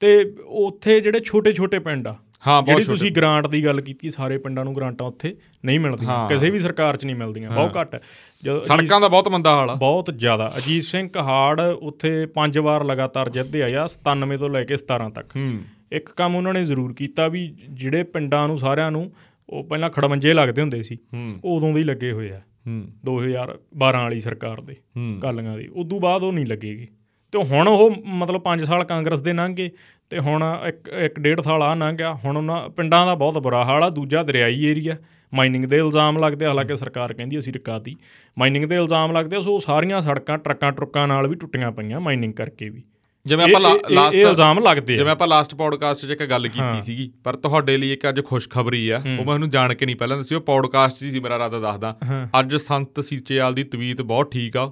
ਤੇ 0.00 0.34
ਉੱਥੇ 0.46 1.00
ਜਿਹੜੇ 1.00 1.20
ਛੋਟੇ-ਛੋਟੇ 1.20 1.78
ਪਿੰਡ 1.78 2.08
ਆ 2.08 2.14
ਹਾਂ 2.46 2.62
ਜਿਹੜੀ 2.62 2.84
ਤੁਸੀਂ 2.84 3.10
ਗ੍ਰਾਂਟ 3.12 3.46
ਦੀ 3.46 3.64
ਗੱਲ 3.64 3.80
ਕੀਤੀ 3.80 4.10
ਸਾਰੇ 4.10 4.38
ਪਿੰਡਾਂ 4.38 4.64
ਨੂੰ 4.64 4.76
ਗ੍ਰਾਂਟਾਂ 4.76 5.06
ਉੱਥੇ 5.06 5.34
ਨਹੀਂ 5.64 5.80
ਮਿਲਦੀਆਂ। 5.80 6.28
ਕਿਸੇ 6.28 6.50
ਵੀ 6.50 6.58
ਸਰਕਾਰ 6.58 6.96
'ਚ 6.96 7.04
ਨਹੀਂ 7.04 7.16
ਮਿਲਦੀਆਂ 7.16 7.50
ਬਹੁਤ 7.50 7.76
ਘੱਟ। 7.80 7.96
ਸੜਕਾਂ 8.62 9.00
ਦਾ 9.00 9.08
ਬਹੁਤ 9.08 9.28
ਮੰਦਾ 9.28 9.50
ਹਾਲ 9.50 9.70
ਆ। 9.70 9.74
ਬਹੁਤ 9.74 10.10
ਜ਼ਿਆਦਾ। 10.16 10.52
ਅਜੀਤ 10.58 10.82
ਸਿੰਘ 10.82 11.08
ਕਹਾੜ 11.08 11.60
ਉੱਥੇ 11.60 12.26
ਪੰਜ 12.26 12.58
ਵਾਰ 12.58 12.84
ਲਗਾਤਾਰ 12.84 13.30
ਜਿੱਤਦੇ 13.30 13.62
ਆਇਆ 13.62 13.86
97 13.86 14.36
ਤੋਂ 14.36 14.50
ਲੈ 14.50 14.64
ਕੇ 14.64 14.76
17 14.76 15.08
ਤੱਕ। 15.10 15.38
ਇੱਕ 15.92 16.10
ਕੰਮ 16.10 16.36
ਉਹਨਾਂ 16.36 16.54
ਨੇ 16.54 16.64
ਜ਼ਰੂਰ 16.64 16.92
ਕੀਤਾ 16.94 17.28
ਵੀ 17.28 17.54
ਜਿਹੜੇ 17.70 18.02
ਪਿੰਡਾਂ 18.02 18.48
ਨੂੰ 18.48 18.58
ਸਾਰਿਆਂ 18.58 18.90
ਨੂੰ 18.90 19.12
ਉਹ 19.48 19.64
ਪਹਿਲਾਂ 19.64 19.90
ਖੜਮੰਜੇ 19.90 20.34
ਲੱਗਦੇ 20.34 20.62
ਹੁੰਦੇ 20.62 20.82
ਸੀ 20.82 20.98
ਉਦੋਂ 21.44 21.72
ਦੇ 21.72 21.80
ਹੀ 21.80 21.84
ਲੱਗੇ 21.84 22.12
ਹੋਏ 22.12 22.30
ਆ। 22.30 22.40
2012 23.04 24.02
ਵਾਲੀ 24.02 24.20
ਸਰਕਾਰ 24.20 24.60
ਦੇ 24.60 24.76
ਕਾਲੀਆਂ 25.22 25.58
ਦੀ। 25.58 25.68
ਉਦੋਂ 25.68 26.00
ਬਾਅਦ 26.00 26.22
ਉਹ 26.22 26.32
ਨਹੀਂ 26.32 26.46
ਲੱਗੇਗੀ। 26.46 26.86
ਤੇ 27.32 27.44
ਹੁਣ 27.44 27.68
ਉਹ 27.68 27.90
ਮਤਲਬ 28.06 28.40
5 28.40 28.64
ਸਾਲ 28.64 28.84
ਕਾਂਗਰਸ 28.84 29.20
ਦੇ 29.20 29.32
ਲੰਘੇ 29.32 29.70
ਤੇ 30.10 30.18
ਹੁਣ 30.18 30.58
ਇੱਕ 30.68 30.88
ਇੱਕ 30.88 31.20
ਡੇਢ 31.20 31.40
ਸਾਲ 31.40 31.62
ਆ 31.62 31.74
ਲੰਘ 31.74 31.96
ਗਿਆ। 31.96 32.14
ਹੁਣ 32.14 32.36
ਉਹਨਾਂ 32.36 32.68
ਪਿੰਡਾਂ 32.68 33.06
ਦਾ 33.06 33.14
ਬਹੁਤ 33.14 33.38
ਬੁਰਾ 33.38 33.64
ਹਾਲ 33.64 33.82
ਆ। 33.82 33.90
ਦੂਜਾ 33.90 34.22
ਦਰਿਆਈ 34.22 34.64
ਏਰੀਆ। 34.64 34.96
ਮਾਈਨਿੰਗ 35.34 35.64
ਦੇ 35.64 35.78
ਇਲਜ਼ਾਮ 35.78 36.18
ਲੱਗਦੇ 36.18 36.46
ਹਾਲਾਂਕਿ 36.46 36.76
ਸਰਕਾਰ 36.76 37.12
ਕਹਿੰਦੀ 37.12 37.38
ਅਸੀਂ 37.38 37.52
ਰਕਾਤੀ। 37.52 37.96
ਮਾਈਨਿੰਗ 38.38 38.64
ਦੇ 38.64 38.76
ਇਲਜ਼ਾਮ 38.76 39.12
ਲੱਗਦੇ 39.12 39.40
ਸੋ 39.40 39.58
ਸਾਰੀਆਂ 39.58 40.00
ਸੜਕਾਂ 40.00 40.38
ਟਰੱਕਾਂ 40.38 40.72
ਟਰੁੱਕਾਂ 40.72 41.08
ਨਾਲ 41.08 41.28
ਵੀ 41.28 41.34
ਟੁੱਟੀਆਂ 41.34 41.72
ਪਈਆਂ 41.72 42.00
ਮਾਈਨਿੰਗ 42.00 42.34
ਕਰਕੇ 42.34 42.68
ਵੀ। 42.68 42.82
ਜਿਵੇਂ 43.26 43.44
ਆਪਾਂ 43.44 43.60
ਲਾਸਟ 43.90 44.16
ਇਲਜ਼ਾਮ 44.16 44.58
ਲੱਗਦੇ 44.58 44.96
ਜਿਵੇਂ 44.96 45.12
ਆਪਾਂ 45.12 45.26
ਲਾਸਟ 45.28 45.54
ਪੋਡਕਾਸਟ 45.54 46.06
'ਚ 46.06 46.10
ਇੱਕ 46.10 46.24
ਗੱਲ 46.24 46.48
ਕੀਤੀ 46.48 46.82
ਸੀਗੀ 46.82 47.10
ਪਰ 47.24 47.36
ਤੁਹਾਡੇ 47.36 47.76
ਲਈ 47.76 47.92
ਇੱਕ 47.92 48.08
ਅੱਜ 48.08 48.20
ਖੁਸ਼ਖਬਰੀ 48.24 48.88
ਆ। 48.88 49.00
ਉਹ 49.20 49.24
ਮੈਨੂੰ 49.24 49.50
ਜਾਣ 49.50 49.74
ਕੇ 49.74 49.86
ਨਹੀਂ 49.86 49.96
ਪਹਿਲਾਂ 49.96 50.16
ਦੱਸੀ 50.16 50.34
ਉਹ 50.34 50.40
ਪੋਡਕਾਸਟ 50.40 50.96
'ਚ 50.96 51.10
ਸੀ 51.10 51.20
ਮੇਰਾ 51.20 51.38
ਰਾਦਾ 51.38 51.58
ਦੱਸਦਾ। 51.58 51.96
ਅੱਜ 52.40 52.56
ਸੰਤ 52.56 53.00
ਸੀਚੇਵਾਲ 53.00 53.54
ਦੀ 53.54 53.64
ਤਵੀਤ 53.64 54.02
ਬਹੁਤ 54.02 54.30
ਠੀਕ 54.32 54.56
ਆ। 54.56 54.70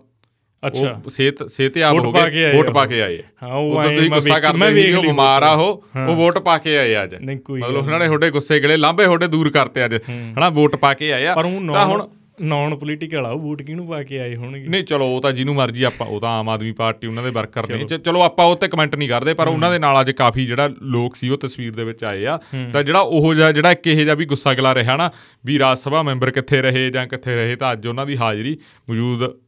ਅੱਛਾ। 0.63 1.01
ਸਿਹਤ 1.09 1.43
ਸਿਹਤਯਾਬ 1.51 1.99
ਹੋ 1.99 2.13
ਗਏ 2.13 2.53
ਵੋਟ 2.53 2.71
ਪਾ 2.71 2.85
ਕੇ 2.87 3.01
ਆਏ 3.03 3.19
ਹਾਂ 3.43 3.55
ਉਹ 3.55 3.83
ਤੁਸੀਂ 3.85 4.11
ਗੁੱਸਾ 4.11 4.39
ਕਰਦੇ 4.41 4.73
ਸੀ 4.75 4.93
ਉਹ 4.93 5.03
ਬਿਮਾਰ 5.03 5.43
ਆ 5.43 5.51
ਉਹ 5.53 5.85
ਉਹ 6.09 6.15
ਵੋਟ 6.17 6.39
ਪਾ 6.39 6.57
ਕੇ 6.59 6.77
ਆਏ 6.79 6.95
ਅੱਜ। 7.05 7.15
ਮਤਲਬ 7.15 7.77
ਉਹਨਾਂ 7.77 7.99
ਨੇ 7.99 8.07
ਤੁਹਾਡੇ 8.07 8.31
ਗੁੱਸੇ 8.31 8.61
ਗਲੇ 8.61 8.77
ਲਾਂਬੇ 8.77 9.05
ਤੁਹਾਡੇ 9.05 9.27
ਦੂਰ 9.27 9.51
ਕਰਤੇ 9.51 9.85
ਅੱਜ। 9.85 9.95
ਹਨਾ 10.11 10.49
ਵੋਟ 10.51 10.77
ਪਾ 10.77 10.93
ਕੇ 10.95 11.13
ਆਏ 11.13 11.27
ਆ। 11.27 11.35
ਤਾਂ 11.35 11.85
ਹੁਣ 11.87 12.07
ਨਾਨ 12.43 12.75
ਪੋਲੀਟੀਕਲ 12.77 13.27
ਆ 13.27 13.31
ਉਹ 13.31 13.41
ਵੋਟ 13.41 13.63
ਕਿਹਨੂੰ 13.63 13.87
ਪਾ 13.87 14.03
ਕੇ 14.03 14.19
ਆਏ 14.19 14.37
ਹੋਣਗੇ? 14.37 14.69
ਨਹੀਂ 14.69 14.85
ਚਲੋ 14.85 15.07
ਉਹ 15.07 15.21
ਤਾਂ 15.21 15.33
ਜਿਹਨੂੰ 15.33 15.55
ਮਰਜ਼ੀ 15.55 15.83
ਆਪਾਂ 15.83 16.07
ਉਹ 16.07 16.21
ਤਾਂ 16.21 16.31
ਆਮ 16.31 16.49
ਆਦਮੀ 16.49 16.73
ਪਾਰਟੀ 16.73 17.07
ਉਹਨਾਂ 17.07 17.23
ਦੇ 17.23 17.31
ਵਰਕਰ 17.31 17.69
ਨੇ। 17.69 17.85
ਚਲੋ। 17.85 18.23
ਆਪਾਂ 18.23 18.47
ਉਹ 18.47 18.57
ਤੇ 18.57 18.69
ਕਮੈਂਟ 18.69 18.97
ਨਹੀਂ 18.97 19.09
ਕਰਦੇ 19.09 19.35
ਪਰ 19.35 19.49
ਉਹਨਾਂ 19.49 19.71
ਦੇ 19.71 19.79
ਨਾਲ 19.79 20.01
ਅੱਜ 20.01 20.11
ਕਾਫੀ 20.11 20.47
ਜਿਹੜਾ 20.47 20.71
ਲੋਕ 20.83 21.17
ਸੀ 21.17 21.29
ਉਹ 21.29 21.39
ਤਸਵੀਰ 21.39 21.75
ਦੇ 21.75 21.85
ਵਿੱਚ 21.85 22.05
ਆਏ 22.05 22.27
ਆ। 22.27 22.39
ਤਾਂ 22.73 22.83
ਜਿਹੜਾ 22.83 23.01
ਉਹ 23.01 23.35
ਜਿਹਾ 23.35 23.53
ਜਿਹੜਾ 23.53 23.73
ਇੱਕ 23.73 23.87
ਇਹ 23.87 24.05
ਜਿਹਾ 24.05 24.15
ਵੀ 24.15 24.25
ਗੁੱਸਾ 24.25 24.55
ਗਲਾ 24.55 24.75
ਰਿਹਾ 24.75 24.97
ਨਾ 24.97 25.11
ਵੀ 25.45 25.59
ਰਾਜ 25.59 25.79
ਸਭਾ 25.79 26.03
ਮੈਂਬਰ 26.03 26.31
ਕਿੱਥੇ 26.31 26.63
ਰਹੇ 26.63 26.91
ਜਾਂ 26.91 27.07
ਕਿੱਥੇ 27.07 27.37
ਰਹੇ 27.37 27.57
ਤਾਂ 27.57 27.73
ਅੱਜ 27.73 27.87
ਉਹਨਾਂ 27.87 28.07
ਦੀ 28.07 28.17
ਹਾਜ਼ਰੀ 28.17 28.59
ਮੌਜੂਦ 28.89 29.46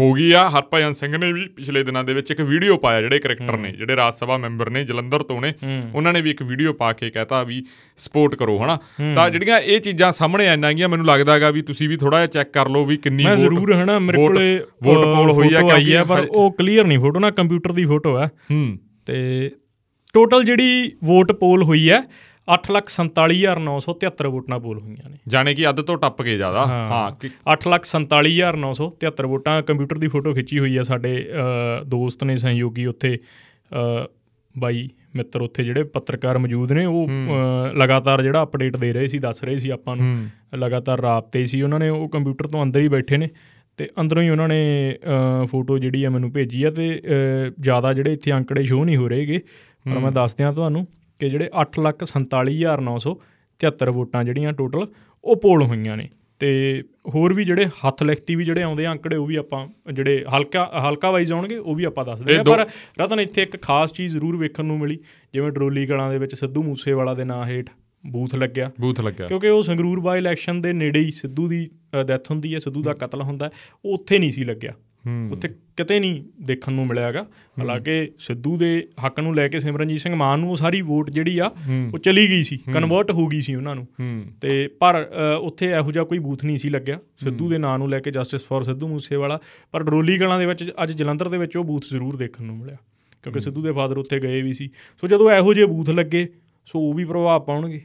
ਹੋ 0.00 0.12
ਗਈ 0.12 0.32
ਆ। 0.32 0.50
ਹਰਪਾਇਨ 0.50 0.92
ਸਿੰਘ 0.92 1.16
ਨੇ 1.16 1.32
ਵੀ 1.32 1.46
ਪਿਛਲੇ 1.48 1.82
ਦਿਨਾਂ 1.82 2.04
ਦੇ 2.04 2.14
ਵਿੱਚ 2.14 2.30
ਇੱਕ 2.30 2.40
ਵੀਡੀਓ 2.40 2.76
ਪਾਇਆ 2.76 3.00
ਜਿਹੜੇ 3.00 3.18
ਕੈਰੈਕਟਰ 3.18 3.56
ਨੇ 3.56 3.72
ਜਿਹੜੇ 3.72 3.96
ਰਾਜ 3.96 4.14
ਸਭਾ 4.14 4.36
ਮੈਂਬਰ 4.36 4.70
ਨੇ 4.70 4.84
ਜਲੰਧਰ 4.84 5.22
ਤੋਂ 5.22 5.40
ਨੇ 5.40 5.52
ਉਹਨਾਂ 5.94 6.12
ਨੇ 6.12 6.20
ਵੀ 6.20 6.30
ਇੱਕ 6.30 6.42
ਵੀਡੀਓ 6.42 6.72
ਪਾ 6.72 6.92
ਕੇ 6.92 7.10
ਕਹਤਾ 7.10 7.42
ਵੀ 7.42 7.64
ਸਪੋਰਟ 7.96 8.34
ਕਰੋ 8.34 8.58
ਹਨਾ? 8.64 8.78
ਤਾਂ 9.16 9.30
ਜਿਹੜੀਆਂ 9.30 9.58
ਇਹ 9.60 9.80
ਚੀਜ਼ਾਂ 9.80 10.12
ਸਾਹਮਣੇ 10.12 10.48
ਆਣਗੀਆਂ 10.48 10.88
ਮੈਨੂੰ 10.88 11.06
ਲੱਗਦਾਗਾ 11.06 11.50
ਵੀ 11.50 11.62
ਤੁਸੀਂ 11.62 11.88
ਵੀ 11.88 11.96
ਥੋੜਾ 11.96 12.16
ਜਿਹਾ 12.16 12.26
ਚੈੱਕ 12.26 12.52
ਕਰ 12.52 12.68
ਲਓ 12.68 12.84
ਵੀ 12.84 12.96
ਕਿੰਨੀ 12.96 13.24
ਵੋਟ 13.24 13.36
ਜ਼ਰੂਰ 13.36 13.74
ਹਨਾ 13.74 13.98
ਮੇਰੇ 13.98 14.18
ਕੋਲੇ 14.18 14.60
ਵੋਟ 14.82 15.04
ਪੋਲ 15.04 15.30
ਹੋਈ 15.30 15.54
ਆ 15.54 15.60
ਕਿਉਂਕਿ 15.60 16.02
ਪਰ 16.08 16.26
ਉਹ 16.30 16.50
ਕਲੀਅਰ 16.52 16.84
ਨਹੀਂ 16.84 16.98
ਫੋਟੋ 16.98 17.18
ਨਾ 17.18 17.30
ਕੰਪਿਊਟਰ 17.30 17.72
ਦੀ 17.72 17.84
ਫੋਟੋ 17.84 18.16
ਆ। 18.16 18.26
ਹੂੰ। 18.26 18.78
ਤੇ 19.06 19.50
ਟੋਟਲ 20.14 20.44
ਜਿਹੜੀ 20.44 20.92
ਵੋਟ 21.04 21.32
ਪੋਲ 21.32 21.62
ਹੋਈ 21.62 21.90
ਹੈ 21.90 22.02
847973 22.48 24.28
ਵੋਟਾਂ 24.28 24.60
ਪੋਲ 24.60 24.78
ਹੋਈਆਂ 24.78 25.10
ਨੇ। 25.10 25.16
ਜਾਣੇ 25.28 25.54
ਕਿ 25.54 25.68
ਅੱਧ 25.68 25.80
ਤੋਂ 25.80 25.98
ਟੱਪ 25.98 26.22
ਕੇ 26.22 26.36
ਜ਼ਿਆਦਾ। 26.36 26.66
ਹਾਂ। 26.66 27.28
847973 27.52 29.26
ਵੋਟਾਂ 29.26 29.62
ਕੰਪਿਊਟਰ 29.62 29.98
ਦੀ 29.98 30.08
ਫੋਟੋ 30.08 30.34
ਖਿੱਚੀ 30.34 30.58
ਹੋਈ 30.58 30.76
ਆ 30.76 30.82
ਸਾਡੇ 30.82 31.28
ਦੋਸਤ 31.86 32.24
ਨੇ 32.24 32.36
ਸਹਿਯੋਗੀ 32.36 32.86
ਉੱਥੇ 32.86 33.18
ਬਾਈ 34.58 34.88
ਮਿੱਤਰ 35.16 35.40
ਉੱਥੇ 35.40 35.64
ਜਿਹੜੇ 35.64 35.82
ਪੱਤਰਕਾਰ 35.82 36.38
ਮੌਜੂਦ 36.38 36.72
ਨੇ 36.72 36.84
ਉਹ 36.84 37.08
ਲਗਾਤਾਰ 37.76 38.22
ਜਿਹੜਾ 38.22 38.42
ਅਪਡੇਟ 38.42 38.76
ਦੇ 38.76 38.92
ਰਹੇ 38.92 39.06
ਸੀ 39.06 39.18
ਦੱਸ 39.18 39.44
ਰਹੇ 39.44 39.56
ਸੀ 39.56 39.70
ਆਪਾਂ 39.70 39.96
ਨੂੰ। 39.96 40.26
ਲਗਾਤਾਰ 40.56 41.00
ਰਾਬਤੇ 41.00 41.44
ਸੀ। 41.44 41.62
ਉਹਨਾਂ 41.62 41.78
ਨੇ 41.78 41.88
ਉਹ 41.88 42.08
ਕੰਪਿਊਟਰ 42.08 42.46
ਤੋਂ 42.46 42.62
ਅੰਦਰ 42.62 42.80
ਹੀ 42.80 42.88
ਬੈਠੇ 42.88 43.16
ਨੇ 43.16 43.28
ਤੇ 43.76 43.88
ਅੰਦਰੋਂ 44.00 44.22
ਹੀ 44.22 44.28
ਉਹਨਾਂ 44.28 44.48
ਨੇ 44.48 44.94
ਫੋਟੋ 45.44 45.78
ਜਿਹੜੀ 45.78 46.04
ਆ 46.04 46.10
ਮੈਨੂੰ 46.10 46.32
ਭੇਜੀ 46.32 46.62
ਆ 46.62 46.70
ਤੇ 46.70 47.02
ਜ਼ਿਆਦਾ 47.60 47.92
ਜਿਹੜੇ 47.92 48.12
ਇੱਥੇ 48.12 48.32
ਅੰਕੜੇ 48.32 48.64
ਸ਼ੋ 48.64 48.84
ਨਹੀਂ 48.84 48.96
ਹੋ 48.96 49.08
ਰਹੇਗੇ 49.08 49.38
ਪਰ 49.94 49.98
ਮੈਂ 49.98 50.12
ਦੱਸ 50.12 50.34
ਦਿਆਂ 50.34 50.52
ਤੁਹਾਨੂੰ 50.52 50.86
ਕਿ 51.18 51.30
ਜਿਹੜੇ 51.30 51.50
847973 51.60 53.90
ਵੋਟਾਂ 53.90 54.24
ਜਿਹੜੀਆਂ 54.24 54.52
ਟੋਟਲ 54.52 54.86
ਉਹ 55.24 55.36
ਪੋਲ 55.36 55.62
ਹੋਈਆਂ 55.62 55.96
ਨੇ। 55.96 56.08
ਤੇ 56.38 56.82
ਹੋਰ 57.08 57.32
ਵੀ 57.32 57.44
ਜਿਹੜੇ 57.44 57.66
ਹੱਥ 57.66 58.02
ਲਿਖਤੀ 58.02 58.34
ਵੀ 58.34 58.44
ਜਿਹੜੇ 58.44 58.62
ਆਉਂਦੇ 58.62 58.86
ਅੰਕੜੇ 58.86 59.16
ਉਹ 59.16 59.26
ਵੀ 59.26 59.36
ਆਪਾਂ 59.36 59.92
ਜਿਹੜੇ 59.92 60.24
ਹਲਕਾ 60.36 60.82
ਹਲਕਾ 60.88 61.10
ਵਾਈਜ਼ 61.10 61.32
ਆਉਣਗੇ 61.32 61.56
ਉਹ 61.56 61.74
ਵੀ 61.74 61.84
ਆਪਾਂ 61.84 62.04
ਦੱਸਦੇ 62.04 62.36
ਹਾਂ। 62.36 62.44
ਪਰ 62.44 62.66
ਰਤਨ 63.00 63.20
ਇੱਥੇ 63.20 63.42
ਇੱਕ 63.42 63.62
ਖਾਸ 63.62 63.92
ਚੀਜ਼ 63.92 64.12
ਜ਼ਰੂਰ 64.12 64.36
ਵੇਖਣ 64.36 64.64
ਨੂੰ 64.64 64.78
ਮਿਲੀ 64.78 64.98
ਜਿਵੇਂ 65.32 65.52
ਡਰੋਲੀ 65.52 65.86
ਕਲਾਂ 65.86 66.10
ਦੇ 66.10 66.18
ਵਿੱਚ 66.18 66.34
ਸਿੱਧੂ 66.34 66.62
ਮੂਸੇਵਾਲਾ 66.62 67.14
ਦੇ 67.14 67.24
ਨਾਂ 67.24 67.46
ਹੇਠ 67.46 67.70
ਬੂਥ 68.06 68.34
ਲੱਗਿਆ। 68.34 68.70
ਬੂਥ 68.80 69.00
ਲੱਗਿਆ। 69.00 69.26
ਕਿਉਂਕਿ 69.26 69.48
ਉਹ 69.48 69.62
ਸੰਗਰੂਰ 69.62 70.00
ਬਾਈ 70.00 70.18
ਇਲੈਕਸ਼ਨ 70.18 70.60
ਦੇ 70.60 70.72
ਨੇੜੇ 70.72 71.00
ਹੀ 71.00 71.10
ਸਿੱਧੂ 71.10 71.48
ਦੀ 71.48 71.70
ਡੈਥ 72.06 72.30
ਹੁੰਦੀ 72.30 72.54
ਹੈ 72.54 72.58
ਸਿੱਧੂ 72.58 72.82
ਦਾ 72.82 72.92
ਕਤਲ 72.92 73.22
ਹੁੰਦਾ 73.22 73.50
ਉਹ 73.84 73.94
ਉੱਥੇ 73.94 74.18
ਨਹੀਂ 74.18 74.32
ਸੀ 74.32 74.44
ਲੱਗਿਆ। 74.44 74.72
ਉੱਥੇ 75.32 75.48
ਕਿਤੇ 75.48 76.00
ਨਹੀਂ 76.00 76.24
ਦੇਖਣ 76.42 76.72
ਨੂੰ 76.72 76.86
ਮਿਲਿਆਗਾ 76.86 77.22
ਹਾਲਾਂਕਿ 77.58 78.10
ਸਿੱਧੂ 78.18 78.56
ਦੇ 78.56 78.88
ਹੱਕ 79.06 79.20
ਨੂੰ 79.20 79.34
ਲੈ 79.34 79.48
ਕੇ 79.48 79.58
ਸਿਮਰਨਜੀਤ 79.58 80.00
ਸਿੰਘ 80.00 80.14
ਮਾਨ 80.14 80.40
ਨੂੰ 80.40 80.50
ਉਹ 80.50 80.56
ਸਾਰੀ 80.56 80.80
ਵੋਟ 80.80 81.10
ਜਿਹੜੀ 81.10 81.38
ਆ 81.38 81.50
ਉਹ 81.92 81.98
ਚਲੀ 81.98 82.28
ਗਈ 82.28 82.42
ਸੀ। 82.42 82.58
ਕਨਵਰਟ 82.72 83.10
ਹੋ 83.10 83.26
ਗਈ 83.26 83.40
ਸੀ 83.40 83.54
ਉਹਨਾਂ 83.54 83.74
ਨੂੰ। 83.74 83.86
ਤੇ 84.40 84.68
ਪਰ 84.68 85.10
ਉੱਥੇ 85.40 85.66
ਇਹੋ 85.66 85.92
ਜਿਹਾ 85.92 86.04
ਕੋਈ 86.04 86.18
ਬੂਥ 86.18 86.44
ਨਹੀਂ 86.44 86.58
ਸੀ 86.58 86.68
ਲੱਗਿਆ। 86.68 86.98
ਸਿੱਧੂ 87.16 87.48
ਦੇ 87.48 87.58
ਨਾਂ 87.58 87.78
ਨੂੰ 87.78 87.88
ਲੈ 87.90 88.00
ਕੇ 88.00 88.10
ਜਸਟਿਸ 88.10 88.44
ਫॉर 88.44 88.64
ਸਿੱਧੂ 88.64 88.88
ਮੂਸੇਵਾਲਾ 88.88 89.38
ਪਰ 89.72 89.82
ਡਰੋਲੀ 89.82 90.18
ਗਲਾਂ 90.18 90.38
ਦੇ 90.38 90.46
ਵਿੱਚ 90.46 90.72
ਅੱਜ 90.82 90.92
ਜਲੰਧਰ 90.92 91.28
ਦੇ 91.28 91.38
ਵਿੱਚ 91.38 91.56
ਉਹ 91.56 91.64
ਬੂਥ 91.64 91.84
ਜ਼ਰੂਰ 91.90 92.16
ਦੇਖਣ 92.16 92.44
ਨੂੰ 92.44 92.56
ਮਿਲਿਆ। 92.56 92.76
ਕਿਉਂਕਿ 93.22 93.40
ਸਿੱਧੂ 93.40 93.62
ਦੇ 93.62 93.72
ਫਾਦਰ 93.72 93.98
ਉੱਥੇ 93.98 94.20
ਗਏ 94.20 94.42
ਵੀ 94.42 94.52
ਸੀ। 94.52 94.70
ਸੋ 95.00 95.06
ਜਦੋਂ 95.06 95.30
ਇਹੋ 95.30 95.54
ਜਿਹੇ 95.54 95.66
ਬੂਥ 95.66 95.90
ਲੱਗੇ 95.90 96.28
ਸੋ 96.66 96.78
ਉਹ 96.78 96.94
ਵੀ 96.94 97.04
ਪ੍ਰਭਾਵ 97.04 97.40
ਪਾਉਣਗੇ। 97.40 97.80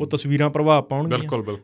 ਉਹ 0.00 0.06
ਤਸਵੀਰਾਂ 0.06 0.50
ਪ੍ਰਭਾਵ 0.50 0.82
ਪਾਉਣਗੀਆਂ। 0.82 1.18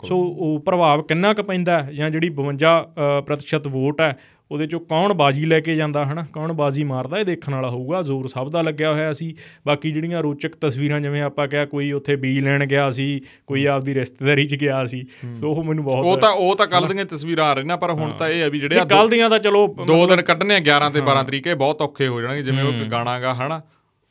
ਸੋ 0.06 0.18
ਉਹ 0.18 0.60
ਪ੍ਰਭਾਵ 0.60 1.02
ਕਿੰਨਾ 1.02 1.34
ਕੁ 1.34 1.42
ਪੈਂਦਾ 1.42 1.88
ਜਾਂ 1.92 2.10
ਜਿਹੜੀ 2.10 2.30
52% 2.30 3.68
ਵੋਟ 3.68 4.00
ਹੈ 4.00 4.16
ਉਹਦੇ 4.50 4.66
ਚੋਂ 4.66 4.80
ਕੌਣ 4.80 5.14
ਬਾਜੀ 5.14 5.44
ਲੈ 5.44 5.60
ਕੇ 5.60 5.76
ਜਾਂਦਾ 5.76 6.04
ਹਨਾ? 6.06 6.26
ਕੌਣ 6.32 6.52
ਬਾਜੀ 6.52 6.84
ਮਾਰਦਾ? 6.84 7.18
ਇਹ 7.18 7.24
ਦੇਖਣ 7.24 7.54
ਵਾਲਾ 7.54 7.70
ਹੋਊਗਾ। 7.70 8.02
ਜ਼ੋਰ 8.02 8.28
ਸਭ 8.28 8.50
ਦਾ 8.50 8.62
ਲੱਗਿਆ 8.62 8.92
ਹੋਇਆ 8.92 9.12
ਸੀ। 9.12 9.34
ਬਾਕੀ 9.66 9.90
ਜਿਹੜੀਆਂ 9.92 10.22
ਰੋਚਕ 10.22 10.56
ਤਸਵੀਰਾਂ 10.56 11.00
ਜਿਵੇਂ 11.00 11.22
ਆਪਾਂ 11.22 11.48
ਕਿਹਾ 11.48 11.64
ਕੋਈ 11.64 11.92
ਉੱਥੇ 11.92 12.16
ਬੀ 12.16 12.40
ਲੈਣ 12.40 12.66
ਗਿਆ 12.66 12.90
ਸੀ 12.90 13.20
ਕੋਈ 13.46 13.66
ਆਪਦੀ 13.66 13.94
ਰਿਸ਼ਤੇਦਾਰੀ 13.94 14.46
'ਚ 14.46 14.54
ਗਿਆ 14.54 14.84
ਸੀ। 14.84 15.06
ਸੋ 15.34 15.50
ਉਹ 15.50 15.64
ਮੈਨੂੰ 15.64 15.84
ਬਹੁਤ 15.84 16.06
ਉਹ 16.06 16.18
ਤਾਂ 16.18 16.30
ਉਹ 16.30 16.56
ਤਾਂ 16.56 16.66
ਕੱਲ 16.66 16.88
ਦੀਆਂ 16.88 17.04
ਤਸਵੀਰਾਂ 17.04 17.44
ਆ 17.44 17.52
ਰਹੀਆਂ 17.52 17.76
ਪਰ 17.76 17.90
ਹੁਣ 17.90 18.10
ਤਾਂ 18.10 18.28
ਇਹ 18.28 18.40
ਹੈ 18.40 18.50
ਵੀ 18.50 18.58
ਜਿਹੜੇ 18.58 18.80
ਕੱਲ 18.90 19.08
ਦੀਆਂ 19.08 19.30
ਤਾਂ 19.30 19.38
ਚਲੋ 19.38 19.76
ਦੋ 19.86 20.06
ਦਿਨ 20.06 20.22
ਕੱਢਨੇ 20.22 20.56
11 20.56 20.90
ਤੇ 20.94 21.00
12 21.00 21.24
ਤਰੀਕੇ 21.26 21.54
ਬਹੁਤ 21.54 21.82
ਔਖੇ 21.82 22.08
ਹੋ 22.08 22.20
ਜਾਣਗੇ 22.20 22.42
ਜਿਵੇਂ 22.42 22.64
ਉਹ 22.64 22.72
ਗਾਣਾਗਾ 22.90 23.34
ਹਨਾ? 23.34 23.62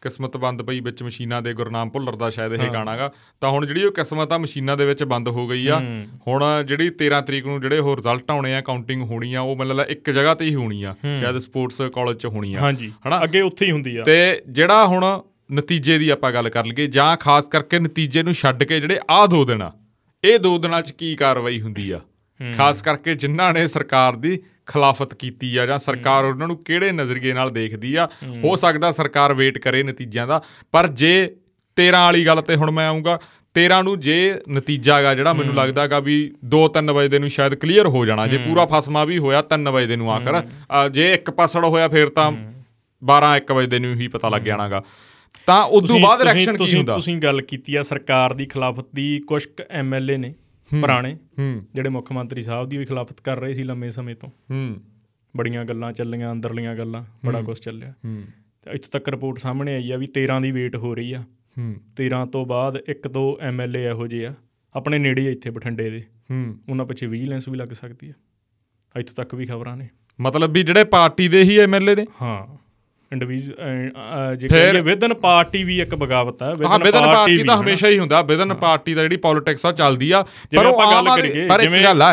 ਕਿਸਮਤ 0.06 0.38
ਬੰਦ 0.38 0.62
ਪਈ 0.62 0.80
ਵਿੱਚ 0.80 1.04
ਮਸ਼ੀਨਾਂ 1.04 1.42
ਦੇ 1.42 1.54
ਗੁਰਨਾਮ 1.54 1.90
ਭੁੱਲਰ 1.90 2.16
ਦਾ 2.16 2.30
ਸ਼ਾਇਦ 2.30 2.54
ਇਹ 2.54 2.70
ਗਾਣਾਗਾ 2.74 3.12
ਤਾਂ 3.42 3.50
ਹੁਣ 3.50 3.66
ਜਿਹੜੀ 3.66 3.84
ਉਹ 3.84 3.92
ਕਿਸਮਤ 3.92 4.34
ਆ 4.34 4.38
ਮਸ਼ੀਨਾਂ 4.38 4.78
ਦੇ 4.78 4.86
ਵਿੱਚ 4.86 5.04
ਬੰਦ 5.04 5.28
ਹੋ 5.28 5.48
ਗਈ 5.48 5.68
ਆ। 5.68 5.80
ਹੁਣ 6.28 6.44
ਜਿਹੜੀ 6.66 6.90
13 7.02 7.22
ਤਰੀਕ 7.22 7.46
ਨੂੰ 7.46 7.62
ਜਿਹੜੇ 7.62 7.80
ਉਹ 7.80 7.96
ਰਿਜ਼ਲਟ 7.96 8.32
ਆਉਣੇ 8.32 8.56
ਆ 8.56 8.62
ਕਾਊਂਟਿੰਗ 8.62 9.02
ਹੋਣੀ 9.02 9.34
ਆ 9.34 9.42
ਉਹ 9.42 9.56
ਮੈਨੂੰ 9.56 9.76
ਲੱਗਦਾ 9.76 9.94
ਇੱਕ 9.94 10.10
ਜਗ੍ਹਾ 10.10 10.36
ਤੇ 10.36 10.46
ਹੀ 10.46 10.56
ਹੋਣੀ 10.56 10.84
ਆ। 10.84 10.96
ਸ਼ਾਇਦ 11.20 11.38
ਸਪੋਰਟਸ 11.38 11.82
ਕਾਲਜ 11.82 12.18
'ਚ 12.18 12.26
ਹੋਣੀ 12.26 12.54
ਆ। 12.54 12.60
ਹਨਾ? 13.08 13.24
ਅੱਗੇ 13.24 13.42
ਉੱਥੇ 13.42 13.66
ਹੀ 13.66 13.72
ਹੁੰਦੀ 13.72 13.98
ਆ। 13.98 14.04
ਤੇ 14.04 14.42
ਜਿਹੜਾ 14.50 14.86
ਹੁਣ 14.86 15.22
ਨਤੀਜੇ 15.54 15.98
ਦੀ 15.98 16.10
ਆਪਾਂ 16.10 16.32
ਗੱਲ 16.32 16.50
ਕਰ 16.50 16.66
ਲਈਏ 16.66 16.88
ਜਾਂ 16.88 17.18
ਖਾਸ 17.18 17.48
ਕਰਕੇ 17.48 17.80
ਨਤੀਜੇ 17.80 18.24
ਨੂੰ 18.24 18.34
ਛੱਡ 18.34 18.64
ਕੇ 18.64 18.80
ਜਿਹੜੇ 18.80 19.00
ਆ 19.10 19.26
ਦੋ 19.26 19.46
ਦਿਨ 19.46 19.70
ਇਹ 20.24 20.40
ਦੋ 20.40 20.58
ਦਿਨਾਂ 20.58 20.82
'ਚ 20.82 20.92
ਕੀ 20.92 21.16
ਕਾਰਵਾਈ 21.16 21.62
ਹੁੰਦੀ 21.62 21.92
ਆ? 21.92 22.00
ਖਾਸ 22.58 22.82
ਕਰਕੇ 22.82 23.16
ਜਿਨ੍ਹਾਂ 23.16 23.54
ਨੇ 23.54 23.68
ਸਰਕਾਰ 23.68 24.16
ਦੀ 24.16 24.40
ਖਿਲਾਫਤ 24.68 25.14
ਕੀਤੀ 25.14 25.56
ਆ 25.58 25.66
ਜਾਂ 25.66 25.78
ਸਰਕਾਰ 25.78 26.26
ਉਹਨਾਂ 26.26 26.48
ਨੂੰ 26.48 26.58
ਕਿਹੜੇ 26.58 26.92
ਨਜ਼ਰੀਏ 26.92 27.34
ਨਾਲ 27.34 27.50
ਦੇਖਦੀ 27.50 27.96
ਆ? 27.96 28.08
ਹੋ। 28.46 28.56
ਸਕਦਾ 28.56 28.92
ਸਰਕਾਰ 28.92 29.34
ਵੇਟ 29.34 29.58
ਕਰੇ 29.58 29.84
ਨਤੀਜਿਆਂ 29.84 30.28
ਦਾ 30.28 30.42
ਪਰ 30.72 30.88
ਜੇ 30.88 31.14
13 31.78 31.92
ਵਾਲੀ 31.92 32.26
ਗੱਲ 32.26 32.42
ਤੇ 32.42 32.56
ਹੁਣ 32.56 32.72
ਮੈਂ 32.72 32.88
ਆਉਂਗਾ 32.88 33.20
13 33.56 33.82
ਨੂੰ 33.84 34.00
ਜੇ 34.00 34.16
ਨਤੀਜਾ 34.50 34.98
ਹੈਗਾ 34.98 35.14
ਜਿਹੜਾ 35.16 35.34
ਮੈਨੂੰ 35.34 35.56
ਲੱਗਦਾਗਾ 35.56 36.00
ਵੀ 36.00 36.16
2-3 36.56 36.92
ਵਜੇ 36.94 37.08
ਦੇ 37.08 37.20
ਨੂੰ 37.20 37.30
ਸ਼ਾਇਦ 37.30 37.56
ਕਲੀਅਰ 37.56 37.88
ਹੋ 37.88 38.06
ਜਾਣਾ 38.06 38.28
ਜੇ 38.28 38.38
ਪੂਰਾ 38.38 38.66
ਫਸਮਾ 38.66 39.04
ਵੀ 39.06 39.18
ਹੋਇਆ 39.18 39.44
3 39.56 39.72
ਵਜੇ 39.72 39.86
ਦੇ 39.86 39.96
ਨੂੰ 39.96 40.12
ਆਖਰ 40.14 40.42
ਜੇ 40.90 41.14
ਇੱਕ 41.14 41.30
ਪਾਸੜ 41.32 41.66
ਹੋਇਆ 41.66 41.88
ਫਿਰ 41.88 42.10
ਤਾਂ 42.10 42.32
12-1 43.02 43.54
ਵਜੇ 43.56 43.68
ਦੇ 43.68 43.80
ਨੂੰ 43.80 43.94
ਹੀ 43.96 44.08
ਪਤਾ 44.08 44.30
ਲੱਗ 44.30 44.42
ਜਾਣਾਗਾ 44.42 44.84
ਤਾਂ 45.48 45.64
ਉਦੋਂ 45.64 46.00
ਬਾਅਦ 46.00 46.22
ਰਿਐਕਸ਼ਨ 46.22 46.58
ਕੀ 46.58 46.76
ਹੁੰਦਾ? 46.78 46.94
ਤੁਸੀਂ 46.94 47.16
ਗੱਲ 47.18 47.42
ਕੀਤੀ 47.42 47.76
ਆ 47.76 47.82
ਸਰਕਾਰ 47.82 48.34
ਦੀ 48.34 48.46
ਖਿਲਾਫਤ 48.46 48.86
ਦੀ 48.96 49.20
ਕੁਝ 49.20 49.44
ਐਮਐਲਏ 49.70 50.18
ਨੇ? 50.18 50.34
ਪੁਰਾਣੇ 50.82 51.18
ਜਿਹੜੇ 51.76 51.90
ਮੁੱਖ 51.90 52.12
ਮੰਤਰੀ 52.12 52.42
ਸਾਹਿਬ 52.42 52.70
ਦੀ 52.70 52.78
ਵੀ 52.78 52.86
ਖਿਲਾਫਤ 52.86 53.22
ਕਰ 53.22 53.40
ਰਹੇ 53.40 53.54
ਸੀ 53.54 53.64
ਲੰਮੇ 53.64 53.90
ਸਮੇਂ 53.90 54.16
ਤੋਂ। 54.16 54.30
ਬੜੀਆਂ 55.38 55.66
ਗੱਲਾਂ 55.66 55.94
ਚੱਲੀਆਂ 55.94 56.32
ਅੰਦਰਲੀਆਂ 56.32 56.76
ਗੱਲਾਂ 56.76 57.04
ਬੜਾ 57.26 57.42
ਕੁਝ 57.42 57.60
ਚੱਲਿਆ। 57.60 57.94
ਤੇ 58.62 58.72
ਇੱਥੇ 58.72 58.90
ਤੱਕ 58.92 59.10
ਰਿਪੋਰਟ 59.10 59.38
ਸਾਹਮਣੇ 59.38 59.76
ਆਈ 59.76 59.92
ਆ 59.92 59.98
ਵੀ 59.98 60.08
13 60.08 60.42
ਦੀ 60.42 60.52
ਵੇਟ 60.52 60.76
ਹੋ 60.76 60.96
ਰਹੀ 60.96 61.14
ਆ। 61.14 61.24
13 61.96 62.26
ਤੋਂ 62.26 62.46
ਬਾਅਦ 62.46 62.76
ਇੱਕ 62.88 63.08
ਦੋ 63.08 63.38
ਐਮਐਲਏ 63.42 63.90
ਇਹੋ 63.90 64.08
ਜਿਹੇ 64.08 64.26
ਆ 64.26 64.36
ਆਪਣੇ 64.74 64.98
ਨੇੜੇ 64.98 65.32
ਇੱਥੇ 65.32 65.50
ਬਠਿੰਡੇ 65.50 65.90
ਦੇ। 65.90 66.04
ਉਹਨਾਂ 66.70 66.86
ਪਿੱਛੇ 66.86 67.08
ਵਿਜੀਲੈਂਸ 67.08 67.48
ਵੀ 67.48 67.58
ਲੱਗ 67.58 67.68
ਸਕਦੀ 67.68 68.10
ਆ। 68.10 68.14
ਇੱਥੇ 69.00 69.14
ਤੱਕ 69.16 69.36
ਵੀ 69.36 69.46
ਖਬਰਾਂ 69.46 69.78
ਨੇ। 69.78 69.88
ਮਤਲਬ 70.20 70.52
ਵੀ 70.52 70.64
ਜਿਹੜੇ 70.64 70.84
ਪਾਰਟੀ 70.84 71.28
ਦੇ 71.28 71.42
ਹੀ 71.44 71.58
ਐਮਐਲਏ 71.58 71.96
ਨੇ? 71.96 72.06
ਹਾਂ। 72.22 72.65
ਇੰਡੀਵਿਜੂ 73.12 73.52
ਜੇ 74.36 74.48
ਕਹੀਏ 74.48 74.82
ਵਿਦਨ 74.82 75.14
ਪਾਰਟੀ 75.14 75.64
ਵੀ 75.64 75.80
ਇੱਕ 75.82 75.96
ਬਗਾਵਤ 75.96 76.42
ਹੈ 76.44 76.52
ਵਿਦਨ 76.54 77.02
ਪਾਰਟੀ 77.04 77.44
ਤਾਂ 77.44 77.58
ਹਮੇਸ਼ਾ 77.58 77.90
ਹੀ 77.90 78.00
ਹੁੰਦਾ 78.00 78.22
ਵਿਦਨ 78.22 78.54
ਪਾਰਟੀ 78.54 78.94
ਦਾ 78.94 79.02
ਜਿਹੜੀ 79.02 79.18
ਪੋਲਿਟਿਕਸ 79.18 79.66
ਆ 79.66 79.72
ਚੱਲਦੀ 79.72 80.12
ਆ। 80.12 80.22
ਪਰ 80.58 80.66
ਉਹ 80.66 80.80
ਗੱਲ 80.92 81.16
ਕਰੀਏ 81.16 81.48
ਪਰ 81.48 81.60
ਇੱਕ 81.60 81.74
ਗੱਲ 81.84 82.02
ਆ 82.02 82.12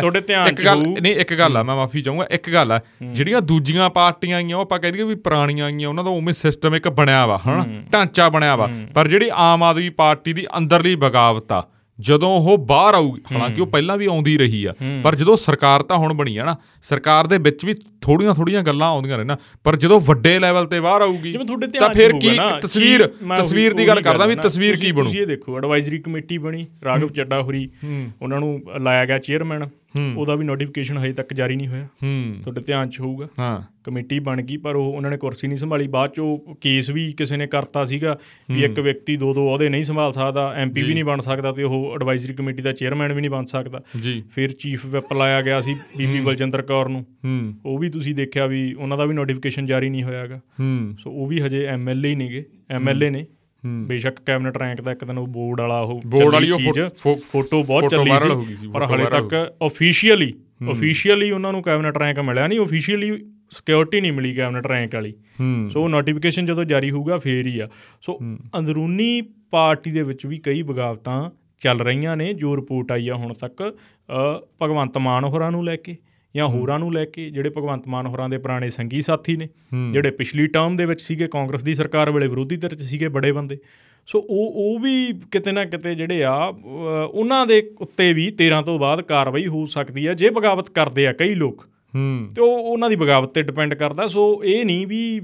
ਇੱਕ 0.49 0.65
ਗੱਲ 0.65 0.79
ਨਹੀਂ 1.03 1.15
ਇੱਕ 1.15 1.35
ਗੱਲ 1.35 1.57
ਆ 1.57 1.63
ਮੈਂ 1.63 1.77
ਮਾਫੀ 1.77 2.03
ਚਾਹੂੰਗਾ 2.03 2.27
ਇੱਕ 2.31 2.51
ਗੱਲ 2.51 2.73
ਆ 2.73 2.81
ਜਿਹੜੀਆਂ 3.03 3.41
ਦੂਜੀਆਂ 3.41 3.91
ਪਾਰਟੀਆਂ 3.91 4.37
ਆਈਆਂ 4.37 4.57
ਉਹ 4.57 4.63
ਆਪਾਂ 4.63 4.79
ਕਹਿ 4.79 4.93
ਦਈਏ 4.93 5.03
ਵੀ 5.03 5.15
ਪੁਰਾਣੀਆਂ 5.15 5.67
ਆਈਆਂ 5.67 5.89
ਉਹਨਾਂ 5.89 6.05
ਦਾ 6.05 6.11
ਉਵੇਂ 6.11 6.35
ਸਿਸਟਮ 6.35 6.75
ਇੱਕ 6.75 6.89
ਬਣਿਆ 6.89 7.27
ਵਾ 7.27 7.39
ਹਨਾ? 7.49 7.65
ਢਾਂਚਾ 7.93 8.29
ਬਣਿਆ 8.29 8.57
ਵਾ। 8.57 8.69
ਪਰ 8.95 9.09
ਜਿਹੜੀ 9.09 9.31
ਆਮ 9.35 9.63
ਆਦਮੀ 9.63 9.89
ਪਾਰਟੀ 9.89 10.33
ਦੀ 10.33 10.47
ਅੰਦਰਲੀ 10.59 10.95
ਬਗਾਵਤ 10.95 11.53
ਆ 11.53 11.63
ਜਦੋਂ 12.03 12.31
ਉਹ 12.41 12.57
ਬਾਹਰ 12.67 12.95
ਆਊਗੀ 12.95 13.21
ਹਾਲਾਂਕਿ 13.33 13.61
ਉਹ 13.61 13.67
ਪਹਿਲਾਂ 13.69 13.97
ਵੀ 13.97 14.07
ਆਉਂਦੀ 14.07 14.37
ਰਹੀ 14.39 14.65
ਆ 14.65 14.75
ਪਰ 15.03 15.15
ਜਦੋਂ 15.15 15.37
ਸਰਕਾਰ 15.39 15.83
ਤਾਂ 15.83 15.97
ਹੁਣ 15.97 16.13
ਬਣੀ 16.15 16.37
ਆ 16.37 16.45
ਨਾ 16.45 16.57
ਸਰਕਾਰ 16.85 17.27
ਦੇ 17.27 17.39
ਵਿੱਚ 17.41 17.65
ਵੀ 17.65 17.75
ਥੋੜੀਆਂ 18.03 18.35
ਥੋੜੀਆਂ 18.35 18.63
ਗੱਲਾਂ 18.63 18.89
ਆਉਂਦੀਆਂ 18.89 19.17
ਰਹਿਣਾ 19.17 19.37
ਪਰ 19.65 19.77
ਜਦੋਂ 19.77 20.01
ਵੱਡੇ 20.01 20.39
ਲੈਵਲ 20.39 20.67
ਤੇ 20.67 20.81
ਬਾਹਰ 20.81 21.03
ਆਊਗੀ 21.03 21.33
ਤਾਂ 21.79 21.89
ਫਿਰ 21.91 22.13
ਕੀ 22.21 22.29
ਤਸਵੀਰ 22.63 23.07
ਤਸਵੀਰ 23.39 23.75
ਦੀ 23.75 23.87
ਗੱਲ 23.87 24.01
ਕਰਦਾ 24.03 24.27
ਵੀ 24.27 24.35
ਤਸਵੀਰ 24.39 24.77
ਕੀ 24.77 24.93
ਬਣੂ? 24.93 25.05
ਤੁਸੀਂ 25.05 25.21
ਇਹ 25.21 25.27
ਦੇਖੋ 25.27 25.57
ਐਡਵਾਈਜ਼ਰੀ 25.59 25.99
ਕਮੇਟੀ 25.99 26.39
ਬਣੀ 26.39 26.67
ਰਾਘਵ 26.85 27.09
ਚੱਡਾ 27.11 27.41
ਹੋਰੀ 27.43 27.69
ਉਹਨਾਂ 28.23 28.41
ਨੂੰ 28.41 28.61
ਲਾਇਆ 28.81 29.05
ਗਿਆ 29.07 29.19
ਚੇਅਰਮੈਨ 29.19 29.67
ਉਹਦਾ 30.17 30.35
ਵੀ 30.35 30.45
ਨੋਟੀਫਿਕੇਸ਼ਨ 30.45 30.99
ਹਜੇ 30.99 31.13
ਤੱਕ 31.13 31.35
ਜਾਰੀ 31.35 31.57
ਨਹੀਂ 31.57 31.69
ਹੋਇਆ। 31.69 31.87
ਤੁਹਾਡੇ 32.43 32.61
ਧਿਆਨ 32.61 32.89
'ਚ 32.89 33.01
ਹੋਊਗਾ। 33.01 33.29
ਹਾਂ। 33.41 33.63
ਕਮੇਟੀ 33.85 34.19
ਬਣ 34.19 34.43
ਗਈ 34.43 34.57
ਪਰ 34.57 34.77
ਉਹ 34.77 34.93
ਉਹਨਾਂ 34.93 35.11
ਨੇ 35.11 35.17
ਕੁਰਸੀ 35.17 35.49
ਨਹੀਂ 35.49 35.59
ਸੰਭਾਲੀ। 35.59 35.89
ਬਾਅਦ 35.89 36.11
'ਚ 36.11 36.19
ਉਹ 36.19 36.59
ਕੇਸ 36.61 36.91
ਵੀ 36.91 37.13
ਕਿਸੇ 37.13 37.37
ਨੇ 37.37 37.47
ਕਰਤਾ 37.47 37.85
ਸੀਗਾ 37.85 38.19
ਵੀ 38.51 38.65
ਇੱਕ 38.65 38.81
ਵਿਅਕਤੀ 38.81 39.17
ਦੋ 39.17 39.35
ਦੋ 39.35 39.51
ਅਹੁਦੇ 39.51 39.69
ਨਹੀਂ 39.69 39.85
ਸੰਭਾਲ 39.85 40.13
ਸਕਦਾ 40.13 40.53
ਐਮਪੀ 40.57 40.83
ਵੀ 40.83 40.95
ਨਹੀਂ 40.95 41.05
ਬਣ 41.05 41.21
ਸਕਦਾ 41.21 41.53
ਤੇ 41.53 41.63
ਉਹ 41.63 41.93
ਐਡਵਾਈਜ਼ਰੀ 41.95 42.35
ਕਮੇਟੀ 42.35 42.63
ਦਾ 42.63 42.73
ਚੇਅਰਮੈਨ 42.73 43.13
ਵੀ 43.13 43.21
ਨਹੀਂ 43.21 43.31
ਬਣ 43.31 43.45
ਸਕਦਾ। 43.45 43.83
ਜੀ। 44.03 44.25
ਫਿਰ 44.35 44.53
ਚੀਫ 44.53 44.87
ਵਿਪ 44.87 45.13
ਲਾਇਆ 45.13 45.43
ਗਿਆ 45.43 45.61
ਸੀ 45.61 45.77
ਬੀਬੀ 45.97 46.21
ਬਲਜਿੰਦਰ 46.21 46.63
ਕੌਰ 46.63 46.89
ਨੂੰ। 46.89 47.07
ਉਹ 47.67 47.79
ਵੀ 47.79 47.91
ਤੁਸੀਂ 47.91 48.15
ਦੇਖਿਆ 48.15 48.47
ਵੀ 48.47 48.75
ਉਹਨਾਂ 48.75 48.99
ਦਾ 48.99 49.05
ਵੀ 49.05 49.15
ਨੋਟੀਫਿਕੇਸ਼ਨ 49.15 49.67
ਜਾਰੀ 49.67 49.91
ਨਹੀਂ 49.91 50.05
ਹੋਇਆਗਾ। 50.05 50.41
ਸੋ 50.99 51.11
ਉਹ 51.11 51.27
ਵੀ 51.27 51.41
ਹਜੇ 51.41 51.65
ਐਮਐਲਏ 51.65 52.09
ਹੀ 52.09 52.15
ਨਹੀਂਗੇ 52.15 52.45
ਐਮਐਲਏ 52.71 53.11
ਨੇ। 53.11 53.27
ਬੇਸ਼ੱਕ 53.67 54.21
ਕੈਬਨਿਟ 54.27 54.57
ਰੈਂਕ 54.59 54.81
ਦਾ 54.81 54.93
ਇੱਕ 54.93 55.05
ਦਿਨ 55.05 55.19
ਉਹ 55.19 55.27
ਬੋਰਡ 55.27 55.61
ਵਾਲਾ 55.61 55.79
ਉਹ 55.81 56.01
ਬੋਰਡ 56.07 56.33
ਵਾਲੀ 56.33 56.51
ਫੋਟੋ 56.51 57.63
ਬਹੁਤ 57.63 57.91
ਚੱਲੀ 57.91 58.57
ਸੀ। 58.57 58.69
ਪਰ 58.69 58.85
ਹਲੇ 58.85 59.05
ਤੱਕ 59.07 59.35
ਅਫੀਸ਼ੀਅਲੀ 59.67 60.33
ਅਫੀਸ਼ੀਅਲੀ 60.73 61.31
ਉਹਨਾਂ 61.31 61.53
ਨੂੰ 61.53 61.63
ਕੈਬਨਿਟ 61.63 61.99
ਰੈਂਕ 61.99 62.19
ਮਿਲਿਆ 62.19 62.47
ਨਹੀਂ। 62.47 62.61
ਅਫੀਸ਼ੀਅਲੀ 62.61 63.11
ਸਿਕਿਉਰਿਟੀ 63.51 64.01
ਨਹੀਂ 64.01 64.13
ਮਿਲੀ 64.13 64.35
ਕੈਬਨਿਟ 64.35 64.67
ਰੈਂਕ 64.67 64.95
ਵਾਲੀ। 64.95 65.15
ਸੋ 65.71 65.89
ਨੋਟੀਫਿਕੇਸ਼ਨ 65.89 66.47
ਜਦੋਂ 66.47 66.65
ਜਾਰੀ 66.65 66.91
ਹੋਊਗਾ 66.91 67.17
ਫੇਰ 67.19 67.47
ਹੀ 67.47 67.59
ਆ। 67.59 67.69
ਸੋ 68.03 68.19
ਅੰਦਰੂਨੀ 68.59 69.21
ਪਾਰਟੀ 69.51 69.91
ਦੇ 69.91 70.03
ਵਿੱਚ 70.03 70.27
ਵੀ 70.27 70.39
ਕਈ 70.39 70.63
ਬਗਾਵਤਾਂ 70.63 71.31
ਚੱਲ 71.63 71.81
ਰਹੀਆਂ 71.81 72.17
ਨੇ 72.17 72.33
ਜੋ 72.35 72.57
ਰਿਪੋਰਟ 72.57 72.93
ਆਈ 72.93 73.09
ਆ 73.09 73.15
ਹੁਣ 73.15 73.33
ਤੱਕ 73.33 73.63
ਭਗਵੰਤ 74.63 74.99
ਮਾਨ 74.99 75.25
ਹੋਰਾਂ 75.25 75.51
ਨੂੰ 75.51 75.65
ਲੈ 75.65 75.77
ਕੇ। 75.77 75.97
ਜਾਂ 76.37 76.47
ਹੋਰਾਂ 76.49 76.79
ਨੂੰ 76.79 76.93
ਲੈ 76.93 77.05
ਕੇ 77.05 77.29
ਜਿਹੜੇ 77.31 77.51
ਭਗਵੰਤ 77.51 77.89
ਮਾਨ 77.89 78.07
ਹੋਰਾਂ 78.07 78.29
ਦੇ 78.29 78.39
ਪੁਰਾਣੇ 78.39 78.69
ਸੰਗੀ 78.69 79.01
ਸਾਥੀ 79.03 79.37
ਨੇ 79.37 79.49
ਜਿਹੜੇ 79.93 80.11
ਪਿਛਲੀ 80.11 80.47
ਟਰਮ 80.47 80.77
ਦੇ 80.77 80.87
ਵਿੱਚ 80.87 81.01
ਸੀਗੇ 81.01 81.27
ਕਾਂਗਰਸ 81.27 81.63
ਦੀ 81.63 81.75
ਸਰਕਾਰ 81.75 82.11
ਵੇਲੇ 82.11 82.29
ਵਿਰੋਧੀ 82.29 82.57
ਧਿਰ 82.57 82.75
'ਚ 82.75 82.83
ਸੀਗੇ 82.83 83.09
ਬੜੇ 83.09 83.33
ਬੰਦੇ। 83.33 83.59
ਸੋ 84.07 84.19
ਉਹ 84.21 84.53
ਉਹ 84.57 84.79
ਵੀ 84.81 85.13
ਕਿਤੇ 85.33 85.53
ਨਾ 85.53 85.65
ਕਿਤੇ 85.65 85.95
ਜਿਹੜੇ 85.95 86.23
ਆ 86.25 86.35
ਉਹਨਾਂ 87.05 87.47
ਦੇ 87.47 87.63
ਉੱਤੇ 87.81 88.13
ਵੀ 88.13 88.27
13 88.41 88.63
ਤੋਂ 88.67 88.79
ਬਾਅਦ 88.79 89.01
ਕਾਰਵਾਈ 89.03 89.47
ਹੋ 89.47 89.65
ਸਕਦੀ 89.67 90.07
ਹੈ 90.07 90.15
ਜੇ 90.15 90.31
ਬਗਾਵਤ 90.31 90.71
ਕਰਦੇ 90.71 91.07
ਆ 91.07 91.13
ਕਈ 91.13 91.35
ਲੋਕ। 91.35 91.67
ਹੂੰ। 91.95 92.29
ਤੇ 92.37 92.43
ਉਹ 92.43 92.73
ਉਹਨਾਂ 92.73 92.89
ਦੀ 92.91 92.97
ਬਗਾਵਤ 92.97 93.35
ਤੇ 93.35 93.43
ਡਿਪੈਂਡ 93.43 93.75
ਕਰਦਾ। 93.75 94.07
ਸੋ 94.07 94.43
ਇਹ 94.45 94.65
ਨਹੀਂ 94.65 94.87
ਵੀ 94.87 95.21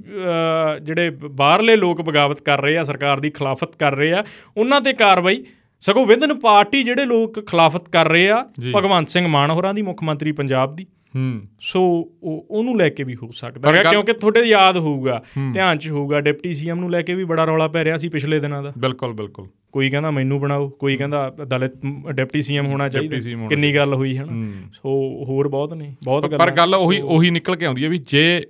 ਜਿਹੜੇ 0.83 1.11
ਬਾਹਰਲੇ 1.11 1.77
ਲੋਕ 1.77 2.03
ਬਗਾਵਤ 2.03 2.41
ਕਰ 2.41 2.61
ਰਹੇ 2.61 2.77
ਆ 2.77 2.83
ਸਰਕਾਰ 2.83 3.21
ਦੀ 3.21 3.31
ਖਿਲਾਫਤ 3.31 3.77
ਕਰ 3.77 3.97
ਰਹੇ 3.97 4.13
ਆ 4.13 4.25
ਉਹਨਾਂ 4.57 4.81
ਤੇ 4.81 4.93
ਕਾਰਵਾਈ 4.93 5.45
ਸਗੋਂ 5.83 6.07
ਵਿੰਦਨ 6.07 6.35
ਪਾਰਟੀ 6.39 6.83
ਜਿਹੜੇ 6.83 7.05
ਲੋਕ 7.05 7.41
ਖਿਲਾਫਤ 7.47 7.89
ਕਰ 7.89 8.09
ਰਹੇ 8.09 8.29
ਆ 8.31 8.45
ਭਗਵੰਤ 8.75 9.09
ਸਿੰਘ 9.09 9.27
ਮਾਨ 9.27 9.51
ਹੋਰਾਂ 9.51 9.75
ਦੀ 9.75 9.83
ਮੁੱਖ 9.83 10.03
ਮੰਤਰੀ 10.03 10.33
ਪੰਜਾਬ 10.33 10.77
ਦੀ। 10.77 10.87
ਹੂੰ। 11.15 11.41
ਸੋ 11.61 11.81
ਉਹਨੂੰ 12.23 12.77
ਲੈ 12.79 12.89
ਕੇ 12.89 13.05
ਵੀ 13.05 13.15
ਹੋ 13.15 13.31
ਸਕਦਾ 13.35 13.73
ਹੈ 13.73 13.83
ਕਿਉਂਕਿ 13.83 14.13
ਤੁਹਾਡੇ 14.13 14.41
ਯਾਦ 14.41 14.77
ਹੋਊਗਾ 14.77 15.21
ਧਿਆਨ 15.53 15.79
'ਚ 15.79 15.89
ਹੋਊਗਾ 15.89 16.21
ਡਿਪਟੀ 16.21 16.53
ਸੀਐਮ 16.53 16.81
ਨੂੰ 16.81 16.91
ਲੈ 16.91 17.03
ਕੇ 17.03 17.15
ਵੀ 17.15 17.25
ਬੜਾ 17.25 17.45
ਰੌਲਾ 17.45 17.69
ਪੈ 17.69 17.85
ਰਿਹਾ 17.85 17.97
ਸੀ 17.97 18.09
ਪਿਛਲੇ 18.09 18.41
ਦਿਨਾਂ 18.41 18.63
ਦਾ। 18.63 18.73
ਬਿਲਕੁਲ 18.79 19.13
ਬਿਲਕੁਲ। 19.13 19.47
ਕੋਈ 19.73 19.91
ਕਹਿੰਦਾ 19.91 20.11
ਮੈਨੂੰ 20.11 20.41
ਬਣਾਓ 20.41 20.69
ਕੋਈ 20.69 20.97
ਕਹਿੰਦਾ 20.97 21.29
ਦਲਿਤ 21.49 21.73
ਡਿਪਟੀ 22.11 22.43
ਸੀਐਮ 22.43 22.67
ਹੋਣਾ 22.67 22.89
ਚਾਹੀਦਾ 22.89 23.19
ਕਿੰਨੀ 23.49 23.75
ਗੱਲ 23.75 23.95
ਹੋਈ 23.95 24.17
ਹਨ? 24.19 24.53
ਸੋ 24.75 24.91
ਹੋਰ 25.25 25.49
ਬਹੁਤ 25.49 25.73
ਨੇ 25.73 25.95
ਬਹੁਤ 26.05 26.25
ਗੱਲਾਂ 26.25 26.39
ਪਰ 26.39 26.51
ਗੱਲ 26.51 26.75
ਉਹੀ 26.75 27.01
ਉਹੀ 27.01 27.31
ਨਿਕਲ 27.31 27.57
ਕੇ 27.57 27.67
ਆਉਂਦੀ 27.67 27.85
ਹੈ 27.85 27.89
ਵੀ 27.89 27.99
ਜੇ 28.07 28.43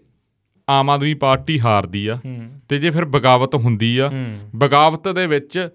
ਆਮ 0.69 0.91
ਆਦਮੀ 0.91 1.15
ਪਾਰਟੀ 1.15 1.59
ਹਾਰਦੀ 1.61 2.07
ਆ 2.07 2.19
ਤੇ 2.69 2.79
ਜੇ 2.79 2.91
ਫਿਰ 2.91 3.05
ਬਗਾਵਤ 3.05 3.55
ਹੁੰਦੀ 3.55 3.97
ਆ 3.99 4.11
ਬਗਾਵਤ 4.57 5.09
ਦੇ 5.09 5.27
ਵਿੱਚ 5.27 5.69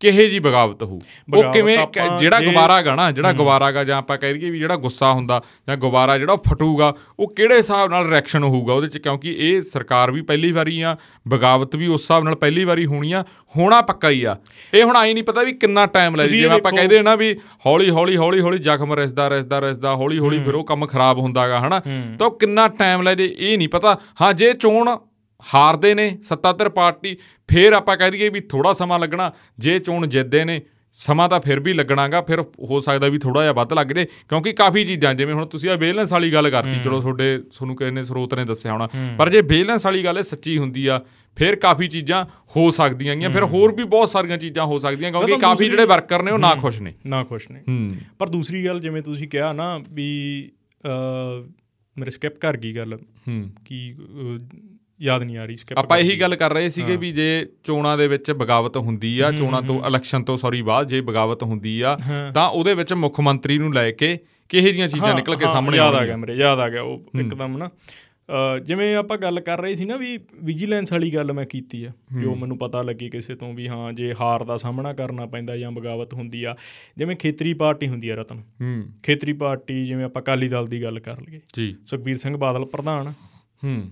ਕਿਹੇ 0.00 0.28
ਜੀ 0.28 0.38
ਬਗਾਵਤ 0.38 0.82
ਹੋਊ? 0.82 0.98
ਉਹ 1.34 1.52
ਕਿਵੇਂ 1.52 1.76
ਜਿਹੜਾ 2.18 2.40
ਗਵਾਰਾ 2.40 2.80
ਗਾਣਾ 2.82 3.10
ਜਿਹੜਾ 3.12 3.32
ਗਵਾਰਾਗਾ 3.32 3.82
ਜਾਂ 3.84 3.96
ਆਪਾਂ 3.98 4.16
ਕਹਿ 4.18 4.32
ਦਈਏ 4.34 4.50
ਵੀ 4.50 4.58
ਜਿਹੜਾ 4.58 4.76
ਗੁੱਸਾ 4.76 5.12
ਹੁੰਦਾ 5.12 5.40
ਜਾਂ 5.68 5.76
ਗਵਾਰਾ 5.76 6.16
ਜਿਹੜਾ 6.18 6.36
ਫਟੂਗਾ 6.48 6.92
ਉਹ 7.20 7.32
ਕਿਹੜੇ 7.34 7.56
ਹਿਸਾਬ 7.56 7.90
ਨਾਲ 7.90 8.08
ਰਿਐਕਸ਼ਨ 8.08 8.42
ਹੋਊਗਾ 8.44 8.72
ਉਹਦੇ 8.74 8.88
ਚ? 8.88 8.98
ਕਿਉਂਕਿ 8.98 9.34
ਇਹ 9.38 9.62
ਸਰਕਾਰ 9.62 10.10
ਵੀ 10.10 10.22
ਪਹਿਲੀ 10.22 10.52
ਵਾਰੀ 10.52 10.80
ਆ 10.80 10.96
ਬਗਾਵਤ 11.28 11.76
ਵੀ 11.76 11.86
ਉਸ 11.86 12.00
ਹਿਸਾਬ 12.00 12.24
ਨਾਲ 12.24 12.34
ਪਹਿਲੀ 12.34 12.64
ਵਾਰੀ 12.64 12.86
ਹੋਣੀ 12.86 13.12
ਆ 13.12 13.24
ਹੋਣਾ 13.56 13.80
ਪੱਕਾ 13.80 14.10
ਹੀ 14.10 14.22
ਆ। 14.24 14.36
ਇਹ 14.74 14.84
ਹੁਣ 14.84 14.96
ਆਈ 14.96 15.14
ਨਹੀਂ 15.14 15.24
ਪਤਾ 15.24 15.42
ਵੀ 15.42 15.52
ਕਿੰਨਾ 15.52 15.86
ਟਾਈਮ 15.86 16.16
ਲੈ 16.16 16.26
ਜਿਵੇਂ 16.26 16.50
ਆਪਾਂ 16.50 16.72
ਕਹਿੰਦੇ 16.72 17.02
ਨਾ 17.02 17.14
ਵੀ 17.14 17.34
ਹੌਲੀ 17.66 17.90
ਹੌਲੀ 17.90 18.16
ਹੌਲੀ 18.16 18.40
ਹੌਲੀ 18.40 18.58
ਜ਼ਖਮ 18.58 18.92
ਰਸਦਾ 18.92 19.28
ਰਸਦਾ 19.28 19.58
ਰਸਦਾ 19.58 19.94
ਹੌਲੀ 19.94 20.18
ਹੌਲੀ 20.18 20.38
ਫਿਰ 20.38 20.54
ਉਹ 20.54 20.64
ਕੰਮ 20.64 20.86
ਖਰਾਬ 20.86 21.18
ਹੁੰਦਾਗਾ 21.18 21.60
ਹਨਾ? 21.60 21.80
ਤਾਂ 22.18 22.30
ਕਿੰਨਾ 22.30 22.68
ਟਾਈਮ 22.68 23.02
ਲੈ 23.02 23.14
ਜੇ 23.14 23.34
ਇਹ 23.38 23.56
ਨਹੀਂ 23.58 23.68
ਪਤਾ। 23.68 23.96
ਹਾਂ 24.22 24.32
ਜੇ 24.34 24.52
ਚੋਣ 24.52 24.96
ਹਾਰਦੇ 25.44 25.94
ਨੇ 25.94 26.18
ਸੱਤਾਧਰ 26.22 26.68
ਪਾਰਟੀ 26.68 27.16
ਫੇਰ 27.48 27.72
ਆਪਾਂ 27.72 27.96
ਕਹਿ 27.96 28.10
ਦਈਏ 28.10 28.28
ਵੀ 28.28 28.40
ਥੋੜਾ 28.40 28.72
ਸਮਾਂ 28.72 28.98
ਲੱਗਣਾ 28.98 29.32
ਜੇ 29.58 29.78
ਚੋਣ 29.78 30.06
ਜਿੱਤਦੇ 30.06 30.44
ਨੇ 30.44 30.62
ਸਮਾਂ 30.92 31.28
ਤਾਂ 31.28 31.40
ਫਿਰ 31.40 31.60
ਵੀ 31.60 31.72
ਲੱਗਣਾਗਾ 31.72 32.22
ਫਿਰ 32.22 32.40
ਹੋ 32.40 32.80
ਸਕਦਾ 32.80 33.08
ਵੀ 33.08 33.18
ਥੋੜਾ 33.18 33.42
ਜਿਹਾ 33.42 33.52
ਵੱਧ 33.52 33.72
ਲੱਗ 33.72 33.86
ਜੇ 33.86 34.04
ਕਿਉਂਕਿ 34.04 34.52
ਕਾਫੀ 34.52 34.84
ਚੀਜ਼ਾਂ 34.84 35.14
ਜਿਵੇਂ 35.14 35.34
ਹੁਣ 35.34 35.46
ਤੁਸੀਂ 35.46 35.70
ਆ 35.70 35.76
ਬੇਲੈਂਸ 35.76 36.12
ਵਾਲੀ 36.12 36.32
ਗੱਲ 36.32 36.50
ਕਰਤੀ 36.50 36.82
ਚਲੋ 36.84 37.00
ਤੁਹਾਡੇ 37.00 37.38
ਤੁਹਾਨੂੰ 37.38 37.76
ਕਿਸੇ 37.76 37.90
ਨੇ 37.90 38.04
ਸਰੋਤ 38.04 38.34
ਨੇ 38.34 38.44
ਦੱਸਿਆ 38.44 38.72
ਹੋਣਾ 38.72 38.88
ਪਰ 39.18 39.30
ਜੇ 39.30 39.42
ਬੇਲੈਂਸ 39.42 39.86
ਵਾਲੀ 39.86 40.04
ਗੱਲ 40.04 40.22
ਸੱਚੀ 40.22 40.58
ਹੁੰਦੀ 40.58 40.86
ਆ 40.86 41.00
ਫਿਰ 41.36 41.56
ਕਾਫੀ 41.56 41.88
ਚੀਜ਼ਾਂ 41.88 42.24
ਹੋ 42.24 42.70
ਸਕਦੀਆਂ 42.70 43.16
ਗੀਆਂ 43.16 43.30
ਫਿਰ 43.30 43.44
ਹੋਰ 43.44 43.74
ਵੀ 43.74 43.84
ਬਹੁਤ 43.84 44.08
ਸਾਰੀਆਂ 44.08 44.38
ਚੀਜ਼ਾਂ 44.38 44.64
ਹੋ 44.64 44.78
ਸਕਦੀਆਂ 44.78 45.12
ਕਿਉਂਕਿ 45.12 45.36
ਕਾਫੀ 45.36 45.68
ਜਿਹੜੇ 45.68 45.84
ਵਰਕਰ 45.84 46.22
ਨੇ 46.22 46.30
ਉਹ 46.30 46.38
ਨਾ 46.38 46.54
ਖੁਸ਼ 46.54 46.82
ਨੇ। 46.82 46.94
ਨਾ 47.06 47.24
ਖੁਸ਼ 47.24 47.50
ਨੇ। 47.50 47.62
ਪਰ 48.18 48.28
ਦੂਸਰੀ 48.28 48.66
ਗੱਲ 48.66 48.80
ਜਿਵੇਂ 48.80 49.02
ਤੁਸੀਂ 49.02 49.28
ਕਿਹਾ 49.28 49.52
ਨਾ 49.52 49.80
ਵੀ 49.90 50.50
ਮੇਰੇ 51.98 52.10
ਸਕਿਪ 52.10 52.38
ਕਰ 52.38 52.56
ਗਈ 52.56 52.76
ਗੱਲ 52.76 52.98
ਕਿ 53.64 53.96
ਯਾਦ 55.02 55.22
ਨਹੀਂ 55.22 55.36
ਆ 55.38 55.44
ਰਹੀ 55.44 55.54
ਸਕਿਪ 55.54 55.78
ਆਪਾਂ 55.78 55.98
ਇਹੀ 55.98 56.20
ਗੱਲ 56.20 56.36
ਕਰ 56.36 56.52
ਰਹੇ 56.52 56.68
ਸੀਗੇ 56.68 56.96
ਵੀ 56.96 57.12
ਜੇ 57.12 57.46
ਚੋਣਾਂ 57.64 57.98
ਦੇ 57.98 58.08
ਵਿੱਚ 58.08 58.30
ਬਗਾਵਤ 58.30 58.76
ਹੁੰਦੀ 58.76 59.20
ਆ 59.20 59.32
ਚੋਣਾਂ 59.32 59.62
ਤੋਂ 59.62 59.86
ਇਲੈਕਸ਼ਨ 59.86 60.24
ਤੋਂ 60.24 60.38
ਸੌਰੀ 60.38 60.62
ਬਾਅਦ 60.62 60.88
ਜੇ 60.88 61.00
ਬਗਾਵਤ 61.00 61.42
ਹੁੰਦੀ 61.42 61.80
ਆ 61.80 61.98
ਤਾਂ 62.34 62.48
ਉਹਦੇ 62.48 62.74
ਵਿੱਚ 62.74 62.92
ਮੁੱਖ 62.92 63.20
ਮੰਤਰੀ 63.20 63.58
ਨੂੰ 63.58 63.74
ਲੈ 63.74 63.90
ਕੇ 63.90 64.18
ਕਿਹੇ 64.48 64.72
ਜੀਆਂ 64.72 64.88
ਚੀਜ਼ਾਂ 64.88 65.14
ਨਿਕਲ 65.14 65.36
ਕੇ 65.36 65.44
ਸਾਹਮਣੇ 65.44 65.76
ਯਾਦ 65.76 65.94
ਆ 65.94 66.06
ਗਿਆ 66.06 66.16
ਮੇਰੇ 66.16 66.34
ਯਾਦ 66.34 66.58
ਆ 66.58 66.68
ਗਿਆ 66.68 66.82
ਉਹ 66.82 67.18
ਇੱਕਦਮ 67.20 67.56
ਨਾ। 67.56 67.70
ਜਿਵੇਂ 68.64 68.96
ਆਪਾਂ 68.96 69.18
ਗੱਲ 69.18 69.40
ਕਰ 69.40 69.60
ਰਹੇ 69.60 69.76
ਸੀ 69.76 69.84
ਨਾ 69.84 69.96
ਵੀ 69.96 70.18
ਵਿਜੀਲੈਂਸ 70.34 70.92
ਵਾਲੀ 70.92 71.14
ਗੱਲ 71.14 71.32
ਮੈਂ 71.32 71.46
ਕੀਤੀ 71.46 71.84
ਆ 71.84 71.90
ਜੋ 72.22 72.34
ਮੈਨੂੰ 72.34 72.58
ਪਤਾ 72.58 72.82
ਲੱਗੀ 72.82 73.10
ਕਿਸੇ 73.10 73.34
ਤੋਂ 73.34 73.54
ਵੀ 73.54 73.68
ਹਾਂ 73.68 73.92
ਜੇ 73.92 74.14
ਹਾਰ 74.20 74.44
ਦਾ 74.44 74.56
ਸਾਹਮਣਾ 74.56 74.92
ਕਰਨਾ 74.92 75.26
ਪੈਂਦਾ 75.26 75.56
ਜਾਂ 75.56 75.70
ਬਗਾਵਤ 75.70 76.14
ਹੁੰਦੀ 76.14 76.44
ਆ। 76.44 76.56
ਜਿਵੇਂ 76.96 77.16
ਖੇਤਰੀ 77.16 77.54
ਪਾਰਟੀ 77.54 77.88
ਹੁੰਦੀ 77.88 78.08
ਆ 78.08 78.14
ਰਤਨ। 78.14 78.42
ਖੇਤਰੀ 79.02 79.32
ਪਾਰਟੀ 79.32 79.86
ਜਿਵੇਂ 79.86 80.04
ਆਪਾਂ 80.04 80.22
ਕਾਲੀ 80.22 80.48
ਦਲ 80.48 80.66
ਦੀ 80.66 80.82
ਗੱਲ 80.82 81.00
ਕਰ 81.00 81.20
ਲਈਏ। 81.20 81.40
ਜੀ। 81.54 81.76
ਸੁਖਬੀਰ 81.86 82.16
ਸਿੰਘ 82.16 82.36
ਬਾਦਲ 82.36 82.64
ਪ੍ਰਧਾਨ। 82.64 83.12
ਹੂੰ। 83.64 83.90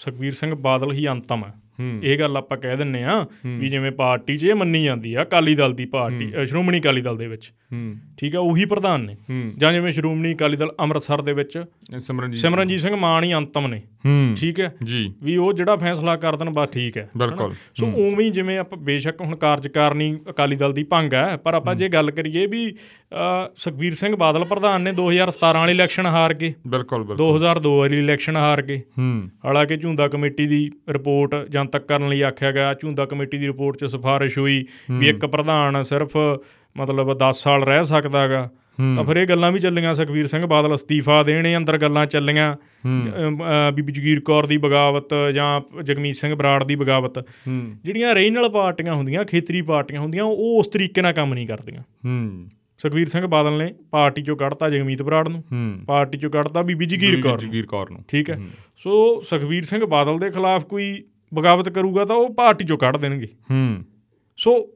ਸੁਖਬੀਰ 0.00 0.32
ਸਿੰਘ 0.32 0.54
ਬਾਦਲ 0.54 0.92
ਹੀ 0.92 1.08
ਅੰਤਮ 1.08 1.44
ਹੈ। 1.44 1.54
ਇਹ 2.02 2.18
ਗੱਲ 2.18 2.36
ਆਪਾਂ 2.36 2.58
ਕਹਿ 2.58 2.76
ਦਿੰਨੇ 2.76 3.04
ਆ 3.04 3.26
ਵੀ 3.58 3.68
ਜਿਵੇਂ 3.68 3.92
ਪਾਰਟੀ 3.92 4.36
'ਚ 4.36 4.44
ਇਹ 4.44 4.54
ਮੰਨੀ 4.54 4.84
ਜਾਂਦੀ 4.84 5.14
ਆ 5.14 5.22
ਅਕਾਲੀ 5.22 5.54
ਦਲ 5.54 5.72
ਦੀ 5.72 5.84
ਪਾਰਟੀ 5.84 6.32
ਸ਼੍ਰੋਮਣੀ 6.46 6.80
ਅਕਾਲੀ 6.80 7.00
ਦਲ 7.00 7.16
ਦੇ 7.16 7.26
ਵਿੱਚ। 7.26 7.52
ਠੀਕ 8.20 8.36
ਆ 8.36 8.40
ਉਹੀ 8.40 8.64
ਪ੍ਰਧਾਨ 8.64 9.00
ਨੇ। 9.00 9.16
ਜਾਂ 9.58 9.72
ਜਿਵੇਂ 9.72 9.92
ਸ਼੍ਰੋਮਣੀ 9.92 10.34
ਅਕਾਲੀ 10.34 10.56
ਦਲ 10.56 10.72
ਅੰਮ੍ਰਿਤਸਰ 10.80 11.22
ਦੇ 11.22 11.32
ਵਿੱਚ 11.32 11.64
ਸਿਮਰਨਜੀਤ 11.98 12.40
ਸਿਮਰਨਜੀਤ 12.40 12.80
ਸਿੰਘ 12.80 12.96
ਮਾਨ 12.96 13.24
ਹੀ 13.24 13.34
ਅੰਤਮ 13.34 13.66
ਨੇ। 13.66 13.82
ਠੀਕ 14.36 14.60
ਹੈ? 14.60 14.74
ਜੀ। 14.84 15.12
ਵੀ 15.22 15.36
ਉਹ 15.36 15.52
ਜਿਹੜਾ 15.52 15.76
ਫੈਸਲਾ 15.76 16.16
ਕਰ 16.16 16.36
ਦੇਣ 16.36 16.50
ਬਸ 16.50 16.68
ਠੀਕ 16.68 16.96
ਹੈ। 16.98 17.08
ਬਿਲਕੁਲ। 17.16 17.54
ਸੋ 17.74 17.86
ਉਵੇਂ 17.86 18.30
ਜਿਵੇਂ 18.30 18.58
ਆਪਾਂ 18.58 18.78
ਬੇਸ਼ੱਕ 18.78 19.20
ਹੁਣ 19.20 19.36
ਕਾਰਜਕਾਰਨੀ 19.36 20.18
ਅਕਾਲੀ 20.30 20.56
ਦਲ 20.56 20.72
ਦੀ 20.72 20.84
ਭੰਗ 20.84 21.14
ਹੈ 21.14 21.36
ਪਰ 21.36 21.54
ਆਪਾਂ 21.54 21.74
ਜੇ 21.74 21.88
ਗੱਲ 21.88 22.10
ਕਰੀਏ 22.10 22.46
ਵੀ 22.46 22.74
ਸੁਖਬੀਰ 23.56 23.94
ਸਿੰਘ 23.94 24.16
ਬਾਦਲ 24.16 24.44
ਪ੍ਰਧਾਨ 24.44 24.82
ਨੇ 24.82 24.92
2017 24.92 25.54
ਵਾਲੀ 25.54 25.72
ਇਲੈਕਸ਼ਨ 25.72 26.06
ਹਾਰ 26.06 26.34
ਗਏ 26.34 26.52
ਬਿਲਕੁਲ 26.66 27.04
ਬਿਲਕੁਲ। 27.04 27.16
2002 27.16 27.76
ਵਾਲੀ 27.78 27.98
ਇਲੈਕਸ਼ਨ 27.98 28.36
ਹਾਰ 28.36 28.62
ਗਏ 28.62 28.80
ਹੂੰ। 28.98 29.28
ਹਾਲਾਂਕਿ 29.44 29.76
ਝੁੰਦਾ 29.76 30.08
ਕਮੇਟੀ 30.08 30.46
ਦੀ 30.46 30.70
ਰਿਪੋਰਟ 30.88 31.34
ਜਨਤਕ 31.50 31.86
ਕਰਨ 31.86 32.08
ਲਈ 32.08 32.20
ਆਖਿਆ 32.22 32.52
ਗਿਆ। 32.52 32.74
ਝੁੰਦਾ 32.74 33.06
ਕਮੇਟੀ 33.06 33.38
ਦੀ 33.38 33.46
ਰਿਪੋਰਟ 33.46 33.76
'ਚ 33.76 33.84
ਸਿਫਾਰਿਸ਼ 33.84 34.38
ਹੋਈ 34.38 34.64
ਵੀ 34.90 35.08
ਇੱਕ 35.08 35.26
ਪ੍ਰਧਾਨ 35.26 35.82
ਸਿਰਫ 35.82 36.16
ਮਤਲਬ 36.76 37.14
10 37.14 37.42
ਸਾਲ 37.42 37.64
ਰਹਿ 37.64 37.84
ਸਕਦਾਗਾ 37.84 38.50
ਤਾਂ 38.96 39.04
ਫਿਰ 39.04 39.16
ਇਹ 39.16 39.26
ਗੱਲਾਂ 39.26 39.52
ਵੀ 39.52 39.60
ਚੱਲੀਆਂ 39.60 39.94
ਸੁਖਵੀਰ 39.94 40.26
ਸਿੰਘ 40.26 40.46
ਬਾਦਲ 40.46 40.74
ਅਸਤੀਫਾ 40.74 41.22
ਦੇਣੇ 41.22 41.56
ਅੰਦਰ 41.56 41.78
ਗੱਲਾਂ 41.78 42.06
ਚੱਲੀਆਂ। 42.06 42.56
ਬੀਬੀ 43.72 43.92
ਜਗੀਰ 43.92 44.20
ਕੌਰ 44.20 44.46
ਦੀ 44.46 44.56
ਬਗਾਵਤ 44.56 45.08
ਜਾਂ 45.34 45.82
ਜਗਮੀਤ 45.82 46.14
ਸਿੰਘ 46.14 46.34
ਬਰਾੜ 46.34 46.64
ਦੀ 46.64 46.74
ਬਗਾਵਤ। 46.74 47.18
ਜਿਹੜੀਆਂ 47.84 48.14
ਰੀਜਨਲ 48.14 48.48
ਪਾਰਟੀਆਂ 48.48 48.94
ਹੁੰਦੀਆਂ 48.94 49.24
ਖੇਤਰੀ 49.24 49.62
ਪਾਰਟੀਆਂ 49.62 50.00
ਹੁੰਦੀਆਂ 50.00 50.24
ਉਹ 50.24 50.58
ਉਸ 50.58 50.66
ਤਰੀਕੇ 50.66 51.02
ਨਾਲ 51.02 51.12
ਕੰਮ 51.12 51.34
ਨਹੀਂ 51.34 51.46
ਕਰਦੀਆਂ। 51.46 51.82
ਸੁਖਵੀਰ 52.78 53.08
ਸਿੰਘ 53.08 53.26
ਬਾਦਲ 53.26 53.58
ਨੇ 53.58 53.74
ਪਾਰਟੀ 53.90 54.22
ਚੋਂ 54.22 54.36
ਕੱਢਤਾ 54.36 54.70
ਜਗਮੀਤ 54.70 55.02
ਬਰਾੜ 55.02 55.28
ਨੂੰ। 55.28 55.44
ਪਾਰਟੀ 55.86 56.18
ਚੋਂ 56.18 56.30
ਕੱਢਤਾ 56.30 56.62
ਬੀਬੀ 56.62 56.86
ਜਗੀਰ 56.86 57.20
ਕੌਰ 57.20 57.40
ਜਗੀਰ 57.40 57.66
ਕੌਰ 57.66 57.90
ਨੂੰ। 57.90 58.04
ਠੀਕ 58.08 58.30
ਹੈ। 58.30 58.40
ਸੋ 58.76 59.20
ਸੁਖਵੀਰ 59.20 59.64
ਸਿੰਘ 59.64 59.86
ਬਾਦਲ 59.86 60.18
ਦੇ 60.18 60.30
ਖਿਲਾਫ 60.30 60.64
ਕੋਈ 60.64 61.04
ਬਗਾਵਤ 61.34 61.68
ਕਰੂਗਾ 61.68 62.04
ਤਾਂ 62.04 62.16
ਉਹ 62.16 62.34
ਪਾਰਟੀ 62.34 62.64
ਚੋਂ 62.64 62.78
ਕੱਢ 62.78 62.96
ਦੇਣਗੇ। 62.96 63.28
ਹੂੰ। 63.50 63.84
ਸੋ 64.36 64.68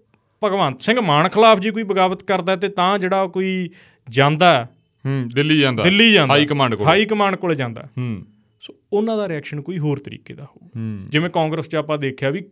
ਭਗਵੰਤ 0.45 0.83
ਸਿੰਘ 0.83 1.01
ਮਾਨ 1.01 1.29
ਖਿਲਾਫ 1.29 1.61
ਜੇ 1.61 1.71
ਕੋਈ 1.71 1.83
ਬਗਾਵਤ 1.83 2.23
ਕਰਦਾ 2.23 2.57
ਤੇ 2.57 2.69
ਤਾਂ 2.69 2.99
ਜਿਹੜਾ 2.99 3.27
ਕੋਈ 3.27 3.71
ਜਾਂਦਾ 4.11 4.69
ਹੂੰ 5.07 5.29
ਦਿੱਲੀ 5.35 5.61
ਜਾਂਦਾ 5.61 5.83
ਦਿੱਲੀ 5.83 6.13
ਜਾਂਦਾ 6.13 6.35
ਹਾਈ 6.35 6.47
ਕਮਾਂਡ 6.47 6.75
ਕੋਲ। 6.75 6.87
ਹਾਈ 6.87 7.05
ਕਮਾਂਡ 7.05 7.37
ਕੋਲ 7.37 7.55
ਜਾਂਦਾ 7.55 7.89
ਹੂੰ। 7.99 8.27
ਸੋ 8.61 8.75
ਉਹਨਾਂ 8.93 9.17
ਦਾ 9.17 9.29
ਰਿਐਕਸ਼ਨ 9.29 9.61
ਕੋਈ 9.61 9.79
ਹੋਰ 9.79 9.99
ਤਰੀਕੇ 9.99 10.35
ਦਾ 10.35 10.45
ਹੋਊ। 10.45 10.69
ਜਿਵੇਂ 11.09 11.31
ਕਾਂਗਰਸ 11.31 11.69
'ਚ 11.69 11.77
ਆਪਾਂ 11.77 11.99
ਦੇਖਿਆ 11.99 12.31
ਵੀ 12.31 12.45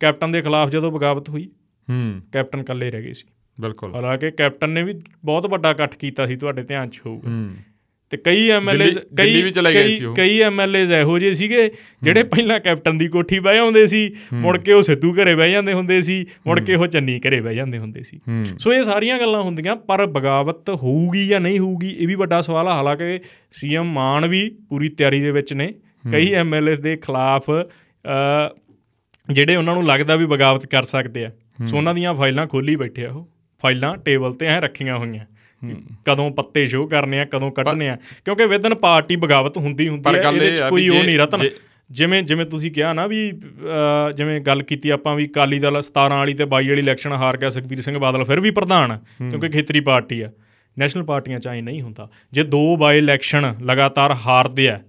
ਕੈਪਟਨ 0.00 0.30
ਦੇ 0.30 0.42
ਖਿਲਾਫ 0.42 0.68
ਜਦੋਂ 0.68 0.92
ਬਗਾਵਤ 0.92 1.28
ਹੋਈ 1.28 1.50
ਹੂੰ। 1.90 2.20
ਕੈਪਟਨ 2.32 2.60
ਇਕੱਲੇ 2.60 2.90
ਰਹਿ 2.90 3.02
ਗਏ 3.02 3.12
ਸੀ। 3.12 3.28
ਬਿਲਕੁਲ। 3.60 3.94
ਹਾਲਾਂਕਿ 3.94 4.30
ਕੈਪਟਨ 4.30 4.70
ਨੇ 4.70 4.82
ਵੀ 4.82 4.94
ਬਹੁਤ 5.24 5.46
ਵੱਡਾ 5.46 5.70
ਇਕੱਠ 5.70 5.96
ਕੀਤਾ 5.96 6.26
ਸੀ 6.26 6.36
ਤੁਹਾਡੇ 6.36 6.62
ਧਿਆਨ 6.62 6.90
'ਚ 6.90 7.00
ਹੋਊਗਾ। 7.06 7.30
ਹੂੰ। 7.30 7.50
ਤੇ 8.10 8.16
ਕਈ 8.16 8.48
ਐਮਐਲਏ 8.50 8.90
ਦਿੱਲੀ 9.12 9.42
ਵੀ 9.42 9.50
ਚਲੇ 9.50 9.74
ਗਏ 9.74 9.88
ਸੀ 9.88 9.98
ਕਈ 9.98 10.04
ਉਹ। 10.04 10.14
ਕਈ 10.14 10.40
ਐਮਐਲਏ 10.40 10.82
ਇਹੋ 11.00 11.18
ਜਿਹੇ 11.18 11.32
ਸੀਗੇ 11.32 11.70
ਜਿਹੜੇ 12.02 12.22
ਪਹਿਲਾਂ 12.22 12.60
ਕੈਪਟਨ 12.60 12.98
ਦੀ 12.98 13.08
ਕੋਠੀ 13.08 13.38
ਬਹਿ 13.38 13.58
ਆਉਂਦੇ 13.58 13.86
ਸੀ 13.86 14.12
ਮੁੜ 14.32 14.58
ਕੇ 14.58 14.72
ਉਹ 14.72 14.82
ਸਿੱਧੂ 14.82 15.12
ਘਰੇ 15.12 15.34
ਬਹਿ 15.34 15.50
ਜਾਂਦੇ 15.52 15.72
ਹੁੰਦੇ 15.72 16.00
ਸੀ 16.00 16.26
ਮੁੜ 16.46 16.60
ਕੇ 16.60 16.74
ਉਹ 16.74 16.86
ਚੰਨੀ 16.86 17.20
ਘਰੇ 17.20 17.40
ਬਹਿ 17.40 17.54
ਜਾਂਦੇ 17.54 17.78
ਹੁੰਦੇ 17.78 18.02
ਸੀ। 18.02 18.20
ਸੋ 18.58 18.72
ਇਹ 18.72 18.82
ਸਾਰੀਆਂ 18.82 19.18
ਗੱਲਾਂ 19.18 19.42
ਹੁੰਦੀਆਂ 19.42 19.76
ਪਰ 19.76 20.06
ਬਗਾਵਤ 20.06 20.70
ਹੋਊਗੀ 20.70 21.26
ਜਾਂ 21.26 21.40
ਨਹੀਂ 21.40 21.58
ਹੋਊਗੀ 21.58 21.90
ਇਹ 21.90 22.08
ਵੀ 22.08 22.14
ਵੱਡਾ 22.14 22.40
ਸਵਾਲ 22.40 22.68
ਆ। 22.68 22.74
ਹਾਲਾਂਕਿ 22.74 23.20
ਸੀਐਮ 23.52 23.92
ਮਾਨ 23.92 24.26
ਵੀ 24.26 24.56
ਪੂਰੀ 24.68 24.88
ਤਿਆਰੀ 24.88 25.20
ਦੇ 25.20 25.30
ਵਿੱਚ 25.30 25.52
ਨੇ। 25.52 25.74
ਕਈ 26.12 26.32
ਐਮਐਲਏ 26.32 26.76
ਦੇ 26.76 26.96
ਖਿਲਾਫ 26.96 27.50
ਅ, 27.50 28.48
ਜਿਹੜੇ 29.32 29.56
ਉਹਨਾਂ 29.56 29.74
ਨੂੰ 29.74 29.86
ਲੱਗਦਾ 29.86 30.16
ਵੀ 30.16 30.26
ਬਗਾਵਤ 30.26 30.66
ਕਰ 30.66 30.82
ਸਕਦੇ 30.82 31.24
ਆ। 31.24 31.30
ਸੋ 31.68 31.76
ਉਹਨਾਂ 31.76 31.94
ਦੀਆਂ 31.94 32.14
ਫਾਈਲਾਂ 32.14 32.46
ਖੋਲੀ 32.46 32.76
ਬੈਠੇ 32.76 33.06
ਆ 33.06 33.10
ਉਹ। 33.10 33.28
ਫਾਈਲਾਂ 33.62 33.96
ਟੇਬਲ 33.96 34.32
ਤੇ 34.32 34.46
ਐ 34.46 34.60
ਰੱਖੀਆਂ 34.60 34.96
ਹੋਈਆਂ। 34.96 35.24
ਕਦੋਂ 36.04 36.30
ਪੱਤੇ 36.30 36.66
ਸ਼ੋਅ 36.66 36.88
ਕਰਨੇ 36.88 37.20
ਆ 37.20 37.24
ਕਦੋਂ 37.24 37.50
ਕੱਢਣੇ 37.50 37.88
ਆ। 37.88 37.96
ਕਿਉਂਕਿ 38.24 38.46
ਵਿਦਨ 38.46 38.74
ਪਾਰਟੀ 38.74 39.16
ਬਗਾਵਤ 39.16 39.56
ਹੁੰਦੀ 39.56 39.88
ਹੁੰਦੀ 39.88 40.14
ਹੈ 40.14 40.20
ਇਹਦੇ 40.20 40.46
ਇਹ 40.46 40.50
ਵਿੱਚ 40.50 40.62
ਕੋਈ 40.62 40.88
ਉਹ 40.88 41.04
ਨਹੀਂ 41.04 41.18
ਰਤਨ। 41.18 41.48
ਜਿਵੇਂ 41.90 42.22
ਜਿਵੇਂ 42.22 42.46
ਤੁਸੀਂ 42.46 42.70
ਕਿਹਾ 42.70 42.92
ਨਾ 42.92 43.06
ਵੀ 43.06 43.32
ਜਿਵੇਂ 44.16 44.40
ਗੱਲ 44.40 44.62
ਕੀਤੀ 44.62 44.90
ਆਪਾਂ 44.90 45.14
ਵੀ 45.14 45.26
ਕਾਲੀ 45.26 45.58
ਦਲ 45.58 45.80
17 45.82 46.16
ਵਾਲੀ 46.16 46.34
ਤੇ 46.34 46.44
22 46.44 46.68
ਵਾਲੀ 46.68 46.78
ਇਲੈਕਸ਼ਨ 46.78 47.12
ਹਾਰ 47.12 47.36
ਗਿਆ 47.36 47.50
ਸੁਖਬੀਰ 47.50 47.80
ਸਿੰਘ 47.80 47.98
ਬਾਦਲ 47.98 48.24
ਫਿਰ 48.24 48.40
ਵੀ 48.40 48.50
ਪ੍ਰਧਾਨ 48.50 48.98
ਕਿਉਂਕਿ 49.30 49.48
ਖੇਤਰੀ 49.48 49.80
ਪਾਰਟੀ 49.80 50.20
ਆ। 50.20 50.30
ਨੈਸ਼ਨਲ 50.78 51.04
ਪਾਰਟੀਆਂ 51.04 51.40
ਚ 51.40 51.48
ਐ 51.48 51.60
ਨਹੀਂ 51.60 51.82
ਹੁੰਦਾ। 51.82 52.08
ਜੇ 52.32 52.42
ਦੋ 52.42 52.76
ਬਾਈ 52.76 52.98
ਇਲੈਕਸ਼ਨ 52.98 53.54
ਲਗਾਤਾਰ 53.62 54.14
ਹਾਰਦੇ 54.26 54.68
ਆ 54.68 54.80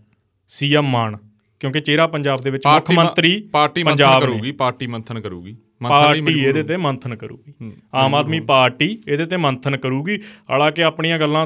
ਸੀਐਮ 0.47 0.89
ਮਾਨ 0.89 1.17
ਕਿਉਂਕਿ 1.60 1.79
ਚਿਹਰਾ 1.79 2.07
ਪੰਜਾਬ 2.07 2.41
ਦੇ 2.41 2.49
ਵਿੱਚ 2.49 2.67
ਮੁੱਖ 2.67 2.91
ਮੰਤਰੀ 2.91 3.49
ਪਾਰਟੀ 3.51 3.84
ਮੰਥਨ 3.84 3.97
ਪੰਜਾਬ। 3.97 4.21
ਕਰੂਗੀ 4.21 4.51
ਪਾਰਟੀ 4.51 4.88
ਮੰਥਨ 4.88 5.19
ਕਰੂਗੀ। 5.19 5.55
ਪਾਰਟੀ 5.81 6.39
ਇਹਦੇ 6.39 6.63
ਤੇ 6.63 6.77
ਮੰਥਨ 6.77 7.15
ਕਰੂਗੀ। 7.15 7.71
ਆਮ 7.95 8.15
ਆਦਮੀ 8.15 8.39
ਪਾਰਟੀ 8.39 8.87
ਇਹਦੇ 9.07 9.25
ਤੇ 9.25 9.37
ਮੰਥਨ 9.37 9.77
ਕਰੂਗੀ। 9.77 10.17
ਹਾਲਾਂਕਿ 10.51 10.83
ਆਪਣੀਆਂ 10.83 11.19
ਗੱਲਾਂ 11.19 11.45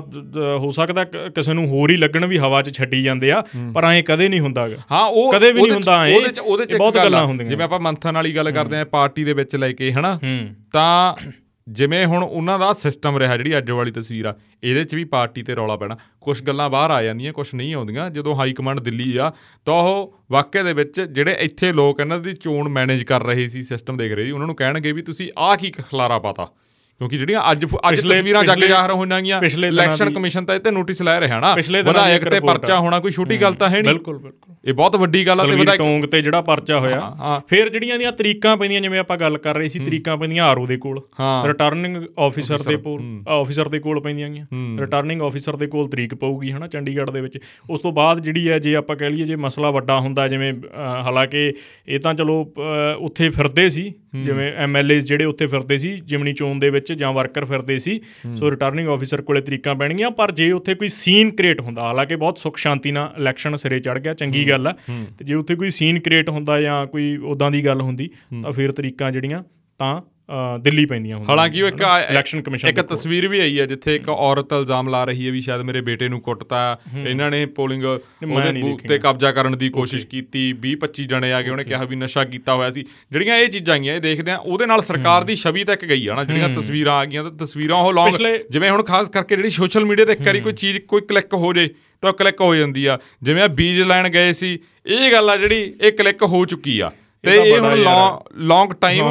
ਹੋ 0.59 0.71
ਸਕਦਾ 0.71 1.03
ਕਿਸੇ 1.03 1.53
ਨੂੰ 1.53 1.67
ਹੋਰ 1.67 1.91
ਹੀ 1.91 1.95
ਲੱਗਣ 1.97 2.25
ਵੀ 2.25 2.37
ਹਵਾ 2.37 2.61
'ਚ 2.61 2.75
ਛੱਡੀ 2.77 3.03
ਜਾਂਦੇ 3.03 3.31
ਆ 3.31 3.43
ਪਰ 3.73 3.85
ਐਂ 3.85 4.01
ਕਦੇ 4.03 4.29
ਨਹੀਂ 4.29 4.39
ਹੁੰਦਾਗਾ। 4.39 4.77
ਹਾਂ 4.91 5.05
ਉਹ 5.05 5.31
ਕਦੇ 5.33 5.51
ਵੀ 5.51 5.61
ਨਹੀਂ 5.61 5.71
ਹੁੰਦਾ 5.71 6.05
ਇਹ। 6.07 6.15
ਉਹਦੇ 6.15 6.29
ਚ 6.29 6.39
ਉਹਦੇ 6.39 6.65
ਚ 6.65 6.75
ਬਹੁਤ 6.75 6.95
ਗੱਲ 6.95 7.15
ਹੁੰਦੀਆਂ। 7.15 7.49
ਜਿਵੇਂ 7.49 7.65
ਆਪਾਂ 7.65 7.79
ਮੰਥਨ 7.79 8.15
ਵਾਲੀ 8.15 8.35
ਗੱਲ 8.35 8.51
ਕਰਦੇ 8.51 8.77
ਆ 8.77 8.85
ਪਾਰਟੀ 8.85 9.23
ਦੇ 9.23 9.33
ਵਿੱਚ 9.33 9.55
ਲੈ 9.55 9.71
ਕੇ 9.71 9.91
ਹਨਾ? 9.91 10.19
ਤਾਂ 10.73 11.13
ਜਿਵੇਂ 11.67 12.05
ਹੁਣ 12.05 12.23
ਉਹਨਾਂ 12.23 12.57
ਦਾ 12.59 12.71
ਸਿਸਟਮ 12.73 13.17
ਰਿਹਾ, 13.17 13.37
ਜਿਹੜੀ 13.37 13.57
ਅੱਜ 13.57 13.71
ਵਾਲੀ 13.71 13.91
ਤਸਵੀਰ 13.91 14.25
ਆ, 14.25 14.33
ਇਹਦੇ 14.63 14.83
'ਚ 14.83 14.95
ਵੀ 14.95 15.03
ਪਾਰਟੀ 15.03 15.43
ਤੇ 15.43 15.55
ਰੌਲਾ 15.55 15.75
ਪੈਣਾ। 15.75 15.97
ਕੁਝ 16.21 16.41
ਗੱਲਾਂ 16.43 16.69
ਬਾਹਰ 16.69 16.91
ਆ 16.91 17.01
ਜਾਂਦੀਆਂ 17.03 17.33
ਕੁਝ 17.33 17.47
ਨਹੀਂ 17.55 17.73
ਆਉਂਦੀਆਂ। 17.75 18.09
ਜਦੋਂ 18.09 18.35
ਹਾਈ 18.35 18.53
ਕਮਾਂਡ 18.53 18.79
ਦਿੱਲੀ 18.79 19.17
ਆ, 19.17 19.31
ਤਾਂ 19.65 19.73
ਉਹ 19.73 20.13
ਵਾਕਿਆ 20.31 20.63
ਦੇ 20.63 20.73
ਵਿੱਚ 20.73 21.01
ਜਿਹੜੇ 21.01 21.35
ਇੱਥੇ 21.39 21.71
ਲੋਕ 21.71 21.99
ਇਹਨਾਂ 21.99 22.19
ਦੀ 22.19 22.33
ਚੋਣ 22.33 22.69
ਮੈਨੇਜ 22.69 23.03
ਕਰ 23.03 23.23
ਰਹੇ 23.23 23.47
ਸੀ 23.47 23.63
ਸਿਸਟਮ 23.63 23.97
ਦੇਖ 23.97 24.13
ਰਹੇ 24.13 24.25
ਸੀ, 24.25 24.31
ਉਹਨਾਂ 24.31 24.47
ਨੂੰ 24.47 24.55
ਕਹਿਣਗੇ 24.55 24.91
ਵੀ 24.91 25.01
ਤੁਸੀਂ 25.01 25.31
ਆਹ 25.37 25.55
ਕੀ 25.57 25.71
ਖਲਾਰਾ 25.71 26.19
ਪਾਤਾ। 26.19 26.47
ਕਿਉਂਕਿ 26.99 27.17
ਜਿਹੜੀਆਂ 27.17 27.41
ਅੱਜ 27.51 27.65
ਅੱਜ 27.89 27.99
ਤਸਵੀਰਾਂ 28.01 28.43
ਜੱਗ 28.43 28.57
ਜ਼ਾਹਰ 28.57 28.91
ਹੋਣਗੀਆਂ 28.91 29.39
ਇਲੈਕਸ਼ਨ 29.43 30.13
ਕਮਿਸ਼ਨ 30.13 30.45
ਤਾਂ 30.45 30.55
ਇਹ 30.55 30.59
ਤੇ 30.59 30.71
ਨੋਟਿਸ 30.71 31.01
ਲੈ 31.01 31.19
ਰਿਹਾ 31.19 31.39
ਨਾ। 31.39 31.53
ਵਿਧਾਇਕ 31.55 32.21
ਇੱਕ 32.21 32.29
ਤੇ 32.29 32.39
ਪਰਚਾ। 32.39 32.79
ਹੋਣਾ 32.79 32.99
ਕੋਈ 32.99 33.11
ਛੋਟੀ 33.11 33.41
ਗੱਲ 33.41 33.53
ਤਾਂ 33.53 33.69
ਹੈ 33.69 33.81
ਨਹੀਂ। 33.81 33.93
ਬਿਲਕੁਲ 33.93 34.17
ਬਿਲਕੁਲ। 34.17 34.55
ਇਹ 34.65 34.73
ਬਹੁਤ 34.73 34.95
ਵੱਡੀ 34.95 35.25
ਗੱਲ 35.27 35.41
ਆ 35.41 35.45
ਤੇ 35.45 35.55
ਵਿਧਾਇਕ 35.55 35.77
ਟੋਂਗ 35.77 36.05
ਤੇ 36.05 36.21
ਜਿਹੜਾ 36.21 36.41
ਪਰਚਾ 36.41 36.79
ਹੋਇਆ। 36.79 37.41
ਫਿਰ 37.47 37.69
ਜਿਹੜੀਆਂ 37.69 37.97
ਦੀਆਂ 37.99 38.11
ਤਰੀਕਾਂ 38.11 38.55
ਪੈਂਦੀਆਂ 38.57 38.81
ਜਿਵੇਂ 38.81 38.99
ਆਪਾਂ 38.99 39.17
ਗੱਲ 39.17 39.37
ਕਰ 39.37 39.55
ਰਹੇ 39.55 39.67
ਸੀ 39.67 39.79
ਤਰੀਕਾਂ 39.79 40.15
ਪੈਂਦੀਆਂ 40.17 40.45
ਆਰਓ 40.45 40.65
ਦੇ 40.65 40.77
ਕੋਲ। 40.77 40.99
ਰਿਟਰਨਿੰਗ 41.45 41.97
ਆਫੀਸਰ 42.19 42.63
ਦੇ 42.63 42.77
ਕੋਲ 42.77 43.01
ਆਫੀਸਰ 43.29 43.67
ਦੇ 43.67 43.79
ਕੋਲ 43.79 43.99
ਪੈਂਦੀਆਂ 43.99 44.29
ਗੀਆਂ 44.29 44.45
ਰਿਟਰਨਿੰਗ 44.79 45.21
ਆਫੀਸਰ 45.21 45.55
ਦੇ 45.55 45.67
ਕੋਲ 45.67 45.89
ਤਰੀਕ 45.89 46.15
ਪਊਗੀ 46.15 46.51
ਹਨਾ 46.51 46.67
ਚੰਡੀਗੜ੍ਹ 46.67 47.11
ਦੇ 47.11 47.21
ਵਿੱਚ। 47.21 47.37
ਉਸ 47.69 47.81
ਤੋਂ 47.81 47.91
ਬਾਅਦ 47.91 48.19
ਜਿਹੜੀ 48.19 48.49
ਹੈ 48.49 48.59
ਜੇ 48.59 48.75
ਆਪਾਂ 48.75 48.95
ਕਹਿ 48.95 49.09
ਲਈਏ 49.09 49.25
ਜੇ 49.25 49.35
ਮਸਲਾ 49.35 49.71
ਵੱਡਾ 49.71 49.99
ਹੁੰਦਾ 49.99 50.27
ਜਿਵੇਂ 50.27 50.53
ਹਾਲਾਂਕਿ 51.03 51.53
ਇਹ 51.87 51.99
ਤਾਂ 51.99 52.13
ਚਲੋ 52.13 52.39
ਉੱਥੇ 52.99 53.29
ਫਿਰਦੇ 53.29 53.69
ਸੀ 53.69 53.93
ਜਿਵੇਂ 54.23 54.53
ਐਮਐਲਏਸ 54.53 55.05
ਜਿਹੜੇ 55.05 55.25
ਉੱਥੇ 55.25 55.45
ਫਿਰਦੇ 55.45 55.77
ਸੀ 55.77 55.91
ਜਿਮਨੀ 55.91 56.33
ਚੋਣ 56.33 56.59
ਦੇ 56.59 56.69
ਵਿੱਚ 56.69 56.93
ਜਾਂ 56.93 57.13
ਵਰਕਰ 57.13 57.45
ਫਿਰਦੇ 57.45 57.77
ਸੀ 57.77 58.01
ਸੋ 58.35 58.51
ਰਿਟਰਨਿੰਗ 58.51 58.87
ਆਫੀਸਰ 58.87 59.21
ਕੋਲੇ 59.21 59.41
ਤਰੀਕਾਂ 59.41 59.75
ਪੈਣਗੀਆਂ 59.75 60.11
ਪਰ 60.11 60.31
ਜੇ 60.31 60.51
ਉੱਥੇ 60.51 60.75
ਕੋਈ 60.75 60.87
ਸੀਨ 60.87 61.31
ਕ੍ਰੀਏਟ 61.31 61.59
ਹੁੰਦਾ 61.59 61.81
ਹਾਲਾਂਕਿ 61.81 62.15
ਬਹੁਤ 62.15 62.37
ਸੁਖ 62.37 62.57
ਸ਼ਾਂਤੀ 62.57 62.91
ਨਾਲ 62.91 63.13
ਇਲੈਕਸ਼ਨ 63.17 63.55
ਸਿਰੇ 63.55 63.79
ਚੜ 63.79 63.99
ਗਿਆ 63.99 64.13
ਚੰਗੀ 64.13 64.49
ਗੱਲ 64.49 64.67
ਆ। 64.67 64.73
ਤੇ 65.19 65.25
ਜੇ 65.25 65.35
ਉੱਥੇ 65.35 65.55
ਕੋਈ 65.55 65.69
ਸੀਨ 65.69 65.99
ਕ੍ਰੀਏਟ 65.99 66.29
ਹੁੰਦਾ 66.29 66.61
ਜਾਂ 66.61 66.87
ਕੋਈ 66.87 67.17
ਉਦਾਂ 67.17 67.51
ਦੀ 67.51 67.65
ਗੱਲ 67.65 67.81
ਹੁੰਦੀ 67.81 68.09
ਤਾਂ 68.43 68.51
ਫਿਰ 68.51 68.71
ਤਰੀਕਾਂ 68.71 69.11
ਜਿਹੜੀਆਂ 69.11 69.43
ਤਾਂ 69.77 70.01
ਦਿੱਲੀ 70.61 70.85
ਪੈਂਦੀਆਂ 70.85 71.15
ਹੁੰਦੀਆਂ 71.15 71.29
ਹਾਲਾਂਕਿ 71.29 71.61
ਉਹ 71.61 71.67
ਇੱਕ 71.67 71.81
ਇਲੈਕਸ਼ਨ 72.11 72.41
ਕਮਿਸ਼ਨ 72.41 72.67
ਇੱਕ 72.67 72.79
ਤਸਵੀਰ 72.81 73.27
ਵੀ 73.27 73.39
ਆਈ 73.39 73.59
ਹੈ 73.59 73.65
ਜਿੱਥੇ 73.65 73.95
ਇੱਕ 73.95 74.09
ਔਰਤ 74.09 74.53
ਇਲਜ਼ਾਮ 74.53 74.89
ਲਾ 74.89 75.03
ਰਹੀ 75.05 75.25
ਹੈ 75.25 75.31
ਵੀ 75.31 75.41
ਸ਼ਾਇਦ 75.41 75.61
ਮੇਰੇ 75.61 75.81
ਬੇਟੇ 75.81 76.07
ਨੂੰ 76.09 76.19
ਕੁੱਟਤਾ। 76.21 76.61
ਇਹਨਾਂ 77.05 77.29
ਨੇ 77.31 77.45
ਪੋਲਿੰਗ 77.55 77.83
ਉਹਦੇ 77.85 78.51
ਬੂਥ 78.61 78.81
ਤੇ 78.87 78.97
ਕਬਜ਼ਾ 78.99 79.31
ਕਰਨ 79.31 79.57
ਦੀ 79.57 79.69
ਕੋਸ਼ਿਸ਼ 79.69 80.05
ਕੀਤੀ। 80.07 80.43
20 80.63 80.75
25 80.83 81.05
ਜਣੇ 81.07 81.31
ਆ 81.33 81.41
ਕੇ 81.41 81.49
ਉਹਨੇ 81.49 81.63
ਕਿਹਾ 81.63 81.83
ਵੀ 81.83 81.95
ਨਸ਼ਾ 81.95 82.23
ਕੀਤਾ 82.25 82.55
ਹੋਇਆ 82.55 82.69
ਸੀ। 82.71 82.85
ਜਿਹੜੀਆਂ 83.11 83.37
ਇਹ 83.37 83.49
ਚੀਜ਼ਾਂ 83.49 83.75
ਆਈਆਂ 83.75 83.95
ਇਹ 83.95 84.01
ਦੇਖਦੇ 84.01 84.31
ਆ 84.31 84.37
ਉਹਦੇ 84.37 84.65
ਨਾਲ 84.65 84.81
ਸਰਕਾਰ 84.83 85.23
ਦੀ 85.23 85.35
ਛਵੀ 85.35 85.63
ਤੱਕ 85.63 85.85
ਗਈ 85.85 86.07
ਆ 86.07 86.15
ਨਾ 86.15 86.23
ਜਿਹੜੀਆਂ 86.23 86.49
ਤਸਵੀਰਾਂ 86.55 86.95
ਆ 86.95 87.05
ਗਈਆਂ 87.05 87.23
ਤਾਂ 87.23 87.31
ਤਸਵੀਰਾਂ 87.45 87.77
ਉਹ 87.77 87.93
ਲੌਂਗ 87.93 88.19
ਜਿਵੇਂ 88.51 88.71
ਹੁਣ 88.71 88.83
ਖਾਸ 88.83 89.09
ਕਰਕੇ 89.09 89.35
ਜਿਹੜੀ 89.35 89.49
ਸੋਸ਼ਲ 89.51 89.85
ਮੀਡੀਆ 89.85 90.05
ਤੇ 90.05 90.11
ਇੱਕ 90.13 90.25
ਵਾਰੀ 90.25 90.41
ਕੋਈ 90.41 90.53
ਚੀਜ਼ 90.55 90.77
ਕੋਈ 90.87 91.01
ਕਲਿੱਕ 91.09 91.33
ਹੋ 91.35 91.53
ਜੇ 91.53 91.69
ਤਾਂ 92.03 92.13
ਕਲਿੱਕ 92.13 92.41
ਹੋ 92.41 92.53
ਜਾਂਦੀ 92.55 92.85
ਆ। 92.85 92.97
ਜਿਵੇਂ 93.23 93.43
ਆ 93.43 93.47
ਬੀਜ 93.59 93.81
ਲੈਣ 93.83 94.09
ਗਏ 94.09 94.33
ਸੀ 94.33 94.57
ਇਹ 94.85 95.11
ਗੱਲ 95.11 95.29
ਆ 95.29 95.35
ਜਿਹੜੀ 95.37 95.73
ਇਹ 95.81 95.91
ਕਲਿੱਕ 95.91 96.23
ਹੋ 96.23 96.45
ਚੁੱਕੀ 96.45 96.79
ਆ। 96.79 96.91
ਤੇ 97.25 97.35
ਇਹ 97.43 97.59
ਹੁਣ 97.59 97.75
ਲੌਂਗ 98.47 98.71
ਟਾਈਮ। 98.81 99.05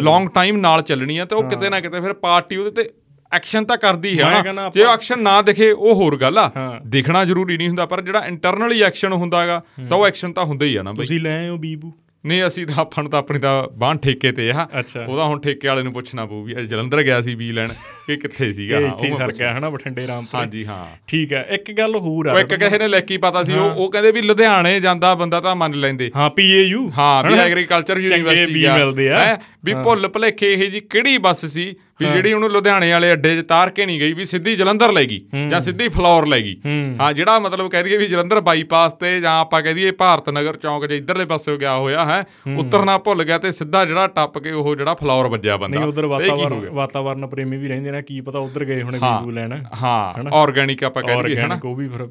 ਲੌਂਗ 0.00 0.28
ਟਾਈਮ 0.28 0.56
ਨਾਲ 0.56 0.82
ਚੱਲਣੀ 0.82 1.18
ਆ 1.18 1.24
ਤੇ 1.24 1.34
ਉਹ 1.36 1.42
ਕਿਤੇ 1.50 1.70
ਨਾ 1.70 1.80
ਕਿਤੇ 1.80 2.00
ਫਿਰ 2.00 2.12
ਪਾਰਟੀ 2.12 2.56
ਉਹਦੇ 2.56 2.82
ਤੇ 2.82 2.90
ਐਕਸ਼ਨ 3.32 3.64
ਤਾਂ 3.64 3.76
ਕਰਦੀ 3.76 4.18
ਹੈ 4.18 4.42
ਨਾ 4.52 4.70
ਜੇ 4.74 4.82
ਐਕਸ਼ਨ 4.84 5.18
ਨਾ 5.18 5.40
ਦਿਖੇ 5.42 5.70
ਉਹ 5.70 5.94
ਹੋਰ 5.94 6.16
ਗੱਲ 6.16 6.38
ਆ। 6.38 6.50
ਦਿਖਣਾ 6.86 7.24
ਜ਼ਰੂਰੀ 7.24 7.56
ਨਹੀਂ 7.56 7.68
ਹੁੰਦਾ 7.68 7.86
ਪਰ 7.86 8.00
ਜਿਹੜਾ 8.00 8.24
ਇੰਟਰਨਲੀ 8.26 8.82
ਐਕਸ਼ਨ 8.82 9.12
ਹੁੰਦਾਗਾ 9.12 9.62
ਤਾਂ 9.90 9.98
ਉਹ 9.98 10.06
ਐਕਸ਼ਨ 10.06 10.32
ਤਾਂ 10.32 10.44
ਹੁੰਦਾ 10.44 10.66
ਹੀ 10.66 10.76
ਆ 10.76 10.82
ਨਾ 10.82 10.92
ਬਈ। 10.92 10.96
ਤੁਸੀਂ 10.96 11.20
ਲੈ 11.20 11.36
ਆਏ 11.38 11.48
ਹੋ 11.48 11.56
ਬੀਬੂ। 11.56 11.92
ਨਹੀਂ 12.24 12.46
ਅਸੀਂ 12.46 12.66
ਤਾਂ 12.66 12.74
ਆਪਾਂ 12.78 13.02
ਨੂੰ 13.04 13.10
ਤਾਂ 13.10 13.18
ਆਪਣੀ 13.18 13.38
ਤਾਂ 13.38 13.68
ਬਾਹਨ 13.78 13.98
ਠੇਕੇ 13.98 14.32
ਤੇ 14.32 14.50
ਆ। 14.50 14.66
ਉਹਦਾ 15.08 15.24
ਹੁਣ 15.24 15.40
ਠੇਕੇ 15.40 15.68
ਵਾਲੇ 15.68 15.82
ਨੂੰ 15.82 15.92
ਪੁੱਛਣਾ 15.92 16.24
ਪਊ 16.26 16.42
ਵੀ 16.42 16.54
ਜਲੰਧਰ 16.54 17.02
ਗਿਆ 17.02 17.20
ਸੀ 17.22 17.34
ਬੀ 17.34 17.50
ਲੈਣ। 17.52 17.68
ਕਿ 18.06 18.16
ਕਿੱਥੇ 18.16 18.52
ਸੀਗਾ? 18.52 18.80
ਹਾਂ, 18.80 18.90
ਉਹ 18.90 19.16
ਸਰ 19.18 19.32
ਗਿਆ 19.32 19.52
ਹਨਾ 19.58 19.68
ਬਠਿੰਡੇ 19.70 20.06
ਰਾਮਪੁਰ। 20.06 20.38
ਹਾਂਜੀ 20.40 20.64
ਹਾਂ। 20.66 20.84
ਠੀਕ 21.08 21.32
ਹੈ 21.32 21.46
ਇੱਕ 21.50 21.70
ਗੱਲ 21.78 21.96
ਹੋਰ 21.96 22.26
ਆ 22.26 22.32
ਉਹ 22.32 22.38
ਇੱਕ 22.40 22.54
ਕਿਸੇ 22.54 22.78
ਨੇ 22.78 22.88
ਲੈਕੀ 22.88 23.16
ਪਤਾ 23.18 23.44
ਸੀ 23.44 23.52
ਉਹ 23.54 23.70
ਉਹ 23.76 23.90
ਕਹਿੰਦੇ 23.90 24.12
ਵੀ 24.12 24.22
ਲੁਧਿਆਣੇ 24.22 24.78
ਜਾਂਦਾ 24.80 25.14
ਬੰਦਾ 25.14 25.40
ਤਾਂ 25.40 25.54
ਮੰਨ 25.56 25.74
ਲੈਂਦੇ। 25.80 26.10
ਹਾਂ 26.16 26.28
ਪੀਏਯੂ 26.30 26.90
ਹਾਂ 26.98 27.22
ਵੀ 27.24 27.38
ਐਗਰੀਕਲਚਰ 27.38 27.98
ਯੂਨੀਵਰਸਿਟੀ 27.98 28.52
ਬੀ 28.54 28.66
ਮਿਲਦੇ 28.68 29.08
ਆ। 29.10 29.36
ਵੀ 29.64 29.74
ਭੁੱਲ 29.74 30.08
ਭੁਲੇਖੇ 30.08 30.52
ਇਹ 30.52 30.70
ਜੀ 30.70 30.80
ਕਿਹੜੀ 30.80 31.18
ਬੱਸ 31.18 31.44
ਸੀ 31.46 31.74
ਵੀ 32.00 32.06
ਜਿਹੜੀ 32.06 32.32
ਉਹਨੂੰ 32.32 32.50
ਲੁਧਿਆਣੇ 32.50 32.90
ਵਾਲੇ 32.92 33.12
ਅੱਡੇ 33.12 33.34
'ਚ 33.36 33.44
ਤਾਰ 33.48 33.70
ਕੇ 33.70 33.84
ਨਹੀਂ 33.86 33.98
ਗਈ 34.00 34.12
ਵੀ 34.12 34.24
ਸਿੱਧੀ 34.24 34.54
ਜਲੰਧਰ 34.56 34.92
ਲੈ 34.92 35.04
ਗਈ 35.04 35.20
ਜਾਂ 35.50 35.60
ਸਿੱਧੀ 35.60 35.88
ਫਲੋਰ 35.88 36.26
ਲੈ 36.26 36.38
ਗਈ। 36.40 36.54
ਹੂੰ। 36.66 37.12
ਜਿਹੜਾ 37.14 37.38
ਮਤਲਬ 37.38 37.68
ਕਹਿ 37.70 37.82
ਦਈਏ 37.82 37.96
ਵੀ 37.96 38.06
ਜਲੰਧਰ 38.06 38.40
ਬਾਈਪਾਸ 38.40 38.92
ਤੇ 38.92 39.20
ਜਾਂ 39.20 39.32
ਆਪਾਂ 39.40 39.60
ਕਹਿ 39.62 39.74
ਦਈਏ 39.74 39.90
ਭਾਰਤ 39.90 40.28
ਨਗਰ 40.30 40.56
ਚੌਂਕ 40.56 40.86
'ਚ 40.86 40.92
ਇਧਰਲੇ 40.92 41.24
ਪਾਸੇ 41.24 41.56
ਗਿਆ 41.56 41.74
ਹੋਇਆ 41.76 42.04
ਹੈ 42.04 42.22
ਉਤਰਨਾ 42.58 42.96
ਭੁੱਲ 42.98 43.24
ਗਿਆ 43.24 43.38
ਤੇ 43.38 43.52
ਸਿੱਧਾ 43.52 43.84
ਜਿਹੜਾ 43.84 44.06
ਟੱਪ 44.16 44.38
ਕੇ 44.38 44.50
ਉਹ 44.52 44.74
ਜਿਹੜਾ 44.76 44.94
ਫਲੋਰ 44.94 45.28
ਵੱਜਿਆ 45.28 45.56
ਬੰਦਾ। 45.56 45.78
ਨਹੀਂ 45.78 45.88
ਉਧਰ 45.88 46.06
ਵਾਤਾਵਰਨ? 46.06 46.68
ਵਾਤਾਵਰਨ 46.72 47.26
ਪ੍ਰੇਮੀ 47.26 47.56
ਵੀ 47.56 47.68
ਰਹਿੰਦੇ 47.68 47.90
ਨੇ 47.94 48.02
ਕੀ 48.02 48.20
ਪਤਾ 48.20 48.38
ਉਧਰ 48.40 48.64
ਗਏ 48.64 48.82
ਹੋਣੇ। 48.82 48.98
ਬੀਬੂ 48.98 49.30
ਲੈਣ 49.30 49.52
ਹਾਂ 49.82 50.24
ਆਰਗੈਨਿਕ 50.34 50.84
ਆਪਾਂ 50.84 51.02
ਕਹਿ 51.02 51.14
ਦਈਏ 51.14 51.36
ਹਨਾ? 51.36 51.42
ਆਰਗੈਨਿਕ 51.44 51.64
ਉਹ 51.64 51.74
ਵੀ 51.76 51.88
ਫਿਰ 51.88 52.06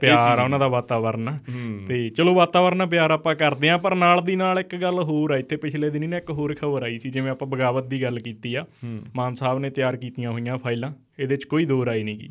ਪਿਆਰ 0.00 0.38
ਆ 0.38 0.42
ਉਹਨਾਂ 0.44 0.58
ਦਾ 0.58 0.68
ਵਾਤਾਵਰਨ। 0.68 1.36
ਤੇ 1.88 2.08
ਚਲੋ 2.08 2.34
ਵਾਤਾਵਰਨ 2.34 2.86
ਪਿਆਰ 2.86 3.10
ਆਪਾਂ 3.10 3.34
ਕਰਦੇ 3.34 3.70
ਆ 3.70 3.76
ਪਰ 3.78 3.94
ਨਾਲ 3.94 4.22
ਦੀ 4.24 4.36
ਨਾਲ 4.36 4.58
ਇੱਕ 4.58 4.74
ਗੱਲ 4.76 5.02
ਹੋਰ 5.02 5.30
ਆ 5.30 5.36
ਇੱਥੇ 5.36 5.56
ਪਿਛਲੇ 5.58 5.90
ਦਿਨੀ 5.90 6.06
ਨਾ 6.06 6.16
ਇੱਕ 6.16 6.30
ਹੋਰ 6.30 6.54
ਖਬਰ 6.54 6.82
ਆਈ 6.82 6.98
ਸੀ 6.98 7.10
ਜਿਵੇਂ 7.10 7.30
ਆਪਾਂ 7.30 7.48
ਬਗਾਵਤ 7.48 7.86
ਦੀ 7.86 8.02
ਗੱਲ 8.02 8.18
ਕੀਤੀ 8.20 8.54
ਆ। 8.54 8.64
ਮਾਨ 9.16 9.34
ਸਾਹਿਬ 9.34 9.58
ਨੇ 9.58 9.70
ਤਿਆਰ 9.70 9.96
ਕੀਤੀਆਂ 9.96 10.30
ਹੋਈਆਂ 10.30 10.58
ਫਾਈਲਾਂ 10.58 10.92
ਇਹਦੇ 11.18 11.36
'ਚ 11.36 11.44
ਕੋਈ 11.44 11.64
ਦੋ 11.64 11.84
ਰਾਏ 11.86 12.02
ਨਹੀਂਗੀ। 12.02 12.30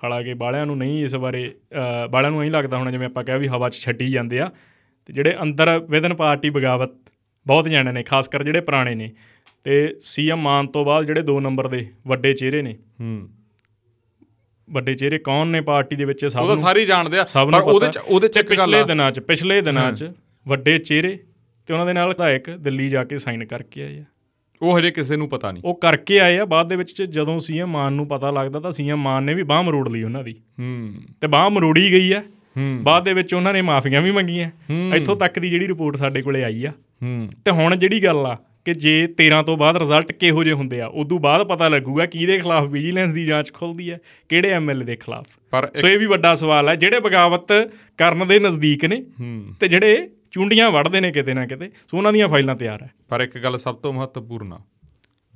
ਹਾਲਾਂਕਿ 0.00 0.34
ਬਾਲਿਆਂ 0.34 0.66
ਨੂੰ 0.66 0.76
ਨਹੀਂ 0.78 1.02
ਇਸ 1.04 1.14
ਬਾਰੇ 1.16 1.50
ਬਾਲਿਆਂ 2.10 2.30
ਨੂੰ 2.30 2.40
ਨਹੀਂ 2.40 2.50
ਲੱਗਦਾ 2.50 2.78
ਹੋਣਾ 2.78 2.90
ਜਿਵੇਂ 2.90 3.06
ਆਪਾਂ 3.06 3.24
ਕਿਹਾ 3.24 3.36
ਵੀ 3.36 3.48
ਹਵਾ 3.48 3.68
'ਚ 3.68 3.80
ਛੱਡੀ 3.80 4.10
ਜਾਂਦੇ 4.10 4.40
ਆ। 4.40 4.50
ਤੇ 5.08 5.12
ਜਿਹੜੇ 5.12 5.34
ਅੰਦਰ 5.42 5.78
ਵਿਦਨ 5.90 6.14
ਪਾਰਟੀ 6.14 6.50
ਬਗਾਵਤ 6.50 6.92
ਬਹੁਤ 7.46 7.68
ਜਾਣੇ 7.68 7.92
ਨੇ 7.92 8.02
ਖਾਸ 8.02 8.28
ਕਰ 8.28 8.42
ਜਿਹੜੇ 8.44 8.60
ਪੁਰਾਣੇ 8.60 8.94
ਨੇ। 8.94 9.10
ਤੇ 9.64 9.96
ਸੀਐਮ 10.00 10.40
ਮਾਨ 10.40 10.66
ਤੋਂ 10.66 10.84
ਬਾਅਦ 10.84 11.04
ਜਿਹੜੇ 11.04 11.20
2 11.20 11.40
ਨੰਬਰ 11.40 11.68
ਦੇ 11.68 11.86
ਵੱਡੇ 12.06 12.32
ਚਿਹਰੇ 12.32 12.62
ਨੇ। 12.62 12.76
ਹੂੰ। 13.00 13.28
ਵੱਡੇ 14.70 14.94
ਚਿਹਰੇ 14.94 15.18
ਕੌਣ 15.18 15.46
ਨੇ 15.46 15.60
ਪਾਰਟੀ 15.60 15.96
ਦੇ 15.96 16.04
ਵਿੱਚ? 16.04 16.26
ਸਭ 16.26 16.38
ਉਹ 16.38 16.46
ਤਾਂ 16.46 16.54
ਨੂੰ 16.54 16.64
ਸਾਰੇ 16.64 16.84
ਜਾਣਦੇ 16.84 17.18
ਆ 17.18 17.24
ਪਰ 17.24 17.46
ਨੂੰ 17.46 17.60
ਉਹਦੇ। 17.60 17.86
'ਚ 17.88 17.98
ਉਹਦੇ 17.98 18.28
'ਚ 18.28 18.38
ਪਿਛਲੇ 18.38 18.84
ਦਿਨਾਂ 18.84 19.12
'ਚ 19.12 19.20
ਪਿਛਲੇ 19.20 19.60
ਦਿਨਾਂ 19.60 19.92
'ਚ 19.92 20.12
ਵੱਡੇ 20.48 20.78
ਚਿਹਰੇ 20.78 21.18
ਤੇ 21.66 21.74
ਉਹਨਾਂ 21.74 21.86
ਦੇ 21.86 21.92
ਨਾਲ 21.92 22.08
ਵਿਧਾਇਕ 22.08 22.50
ਦਿੱਲੀ 22.50 22.88
ਜਾ 22.88 23.04
ਕੇ 23.04 23.18
ਸਾਈਨ 23.18 23.44
ਕਰਕੇ 23.44 23.82
ਆਏ 23.82 23.98
ਆ। 23.98 24.04
ਉਹ 24.62 24.78
ਹਜੇ 24.78 24.90
ਕਿਸੇ 24.90 25.16
ਨੂੰ 25.16 25.28
ਪਤਾ 25.28 25.52
ਨਹੀਂ। 25.52 25.62
ਉਹ 25.66 25.74
ਕਰਕੇ 25.74 26.20
ਆਏ 26.20 26.38
ਆ 26.38 26.44
ਬਾਅਦ 26.44 26.68
ਦੇ 26.68 26.76
ਵਿੱਚ 26.76 27.02
ਜਦੋਂ 27.02 27.40
ਸੀਐਮ 27.40 27.68
ਮਾਨ 27.68 27.92
ਨੂੰ 27.92 28.08
ਪਤਾ 28.08 28.30
ਲੱਗਦਾ 28.30 28.60
ਤਾਂ 28.60 28.72
ਸੀਐਮ 28.72 28.98
ਮਾਨ 28.98 29.22
ਨੇ 29.22 29.34
ਵੀ 29.34 29.42
ਬਾਹ 29.42 29.62
ਮਰੋੜ 29.62 29.88
ਲਈ 29.88 30.02
ਉਹਨਾਂ 30.02 30.24
ਦੀ। 30.24 30.32
ਹੂੰ। 30.32 30.94
ਤੇ 31.20 31.26
ਬਾਹ 31.26 31.50
ਮਰੋੜੀ 31.50 31.92
ਗਈ 31.92 32.12
ਆ। 32.12 32.20
ਹੂੰ। 32.56 32.78
ਬਾਅਦ 32.82 33.04
ਦੇ 33.04 33.12
ਵਿੱਚ 33.12 33.34
ਉਹਨਾਂ 33.34 33.52
ਨੇ 33.52 33.62
ਮਾਫੀਆਂ 33.62 34.02
ਵੀ 34.02 34.10
ਮੰਗੀਆਂ। 34.10 34.50
ਇੱਥੋਂ 34.94 35.16
ਤੱਕ 35.16 35.38
ਦੀ 35.38 35.50
ਜਿਹੜੀ 35.50 35.68
ਰਿਪੋਰਟ 35.68 35.96
ਸਾਡੇ 35.96 36.22
ਕੋਲੇ 36.22 36.44
ਆਈ 36.44 36.64
ਆ। 36.64 36.70
ਹੂੰ। 37.02 37.28
ਤੇ 37.44 37.50
ਹੁਣ 37.50 37.76
ਜਿਹੜੀ 37.76 38.04
ਗੱਲ 38.04 38.16
ਆ 38.16 38.36
ਕਿ 38.64 38.72
ਜੇ 38.74 39.08
13 39.18 39.42
ਤੋਂ 39.42 39.56
ਬਾਅਦ 39.56 39.76
ਰਿਜ਼ਲਟ 39.76 40.12
ਕਿਹੋ 40.12 40.44
ਜਿਹੇ 40.44 40.54
ਹੁੰਦੇ 40.54 40.80
ਆ 40.80 40.86
ਉਦੋਂ 40.86 41.18
ਬਾਅਦ 41.18 41.42
ਪਤਾ 41.42 41.68
ਲੱਗੂਗਾ 41.68 42.06
ਕਿਹਦੇ 42.06 42.38
ਖਿਲਾਫ 42.38 42.68
ਵਿਜੀਲੈਂਸ 42.68 43.12
ਦੀ 43.12 43.24
ਜਾਂਚ 43.24 43.52
ਖੁੱਲਦੀ 43.52 43.90
ਹੈ 43.90 43.98
ਕਿਹੜੇ 44.28 44.50
ਐਮਐਲਏ 44.50 44.84
ਦੇ 44.84 44.96
ਖਿਲਾਫ। 44.96 45.26
ਪਰ 45.50 45.70
ਸੋ 45.76 45.88
ਇਹ 45.88 45.98
ਵੀ 45.98 46.06
ਵੱਡਾ 46.06 46.34
ਸਵਾਲ 46.34 46.68
ਹੈ 46.68 46.74
ਜਿਹੜੇ 46.74 47.00
ਬਗਾਵਤ 47.00 47.52
ਕਰਨ 47.98 48.28
ਦੇ 48.28 48.38
ਨਜ਼ਦੀਕ 48.38 48.84
ਨੇ 48.84 49.04
ਤੇ 49.60 49.68
ਜਿਹੜੇ 49.68 50.08
ਚੁੰਡੀਆਂ 50.30 50.70
ਵੜਦੇ 50.70 51.00
ਨੇ 51.00 51.12
ਕਿਤੇ 51.12 51.34
ਨਾ 51.34 51.46
ਕਿਤੇ 51.46 51.70
ਸੋ 51.88 51.96
ਉਹਨਾਂ 51.98 52.12
ਦੀਆਂ 52.12 52.28
ਫਾਈਲਾਂ 52.28 52.56
ਤਿਆਰ 52.56 52.82
ਹੈ। 52.82 52.90
ਪਰ 53.08 53.20
ਇੱਕ 53.20 53.38
ਗੱਲ 53.38 53.58
ਸਭ 53.58 53.74
ਤੋਂ 53.74 53.92
ਮਹੱਤਵਪੂਰਨ 53.92 54.52
ਆ 54.52 54.60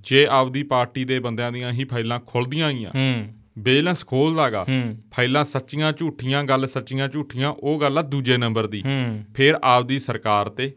ਜੇ 0.01 0.27
ਆਪਦੀ 0.31 0.63
ਪਾਰਟੀ 0.63 1.05
ਦੇ 1.05 1.19
ਬੰਦਿਆਂ 1.19 1.53
ਦੀਆਂ 1.53 1.73
ਹੀ 1.73 1.85
ਫਾਈਲਾਂ 1.85 2.21
ਖੁੱਲਦੀਆਂ 2.27 2.73
ਗਈਆਂ 2.73 2.91
ਹੂੰ। 2.91 3.27
ਬੈਲੈਂਸ 3.59 4.07
ਖੋਲਦਾਗਾ 4.07 4.67
ਫਾਈਲਾਂ 5.13 5.45
ਸੱਚੀਆਂ 5.45 5.93
ਝੂਠੀਆਂ 5.93 6.45
ਗੱਲ 6.45 6.67
ਸੱਚੀਆਂ 6.67 7.09
ਝੂਠੀਆਂ 7.09 7.51
ਉਹ 7.51 7.81
ਗੱਲ 7.81 7.99
ਆ 7.99 8.03
ਦੂਜੇ 8.03 8.37
ਨੰਬਰ 8.37 8.67
ਦੀ। 8.67 8.83
ਫਿਰ 9.35 9.59
ਆਪਦੀ 9.65 9.99
ਸਰਕਾਰ 9.99 10.49
ਤੇ 10.49 10.73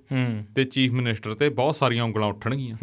ਤੇ 0.56 0.64
ਚੀਫ 0.64 0.92
ਮਿਨਿਸਟਰ 0.92 1.34
ਤੇ 1.34 1.50
ਬਹੁਤ 1.50 1.76
ਸਾਰੀਆਂ 1.76 2.04
ਉਂਗਲਾਂ 2.04 2.28
ਉੱਠਣਗੀਆਂ। 2.28 2.78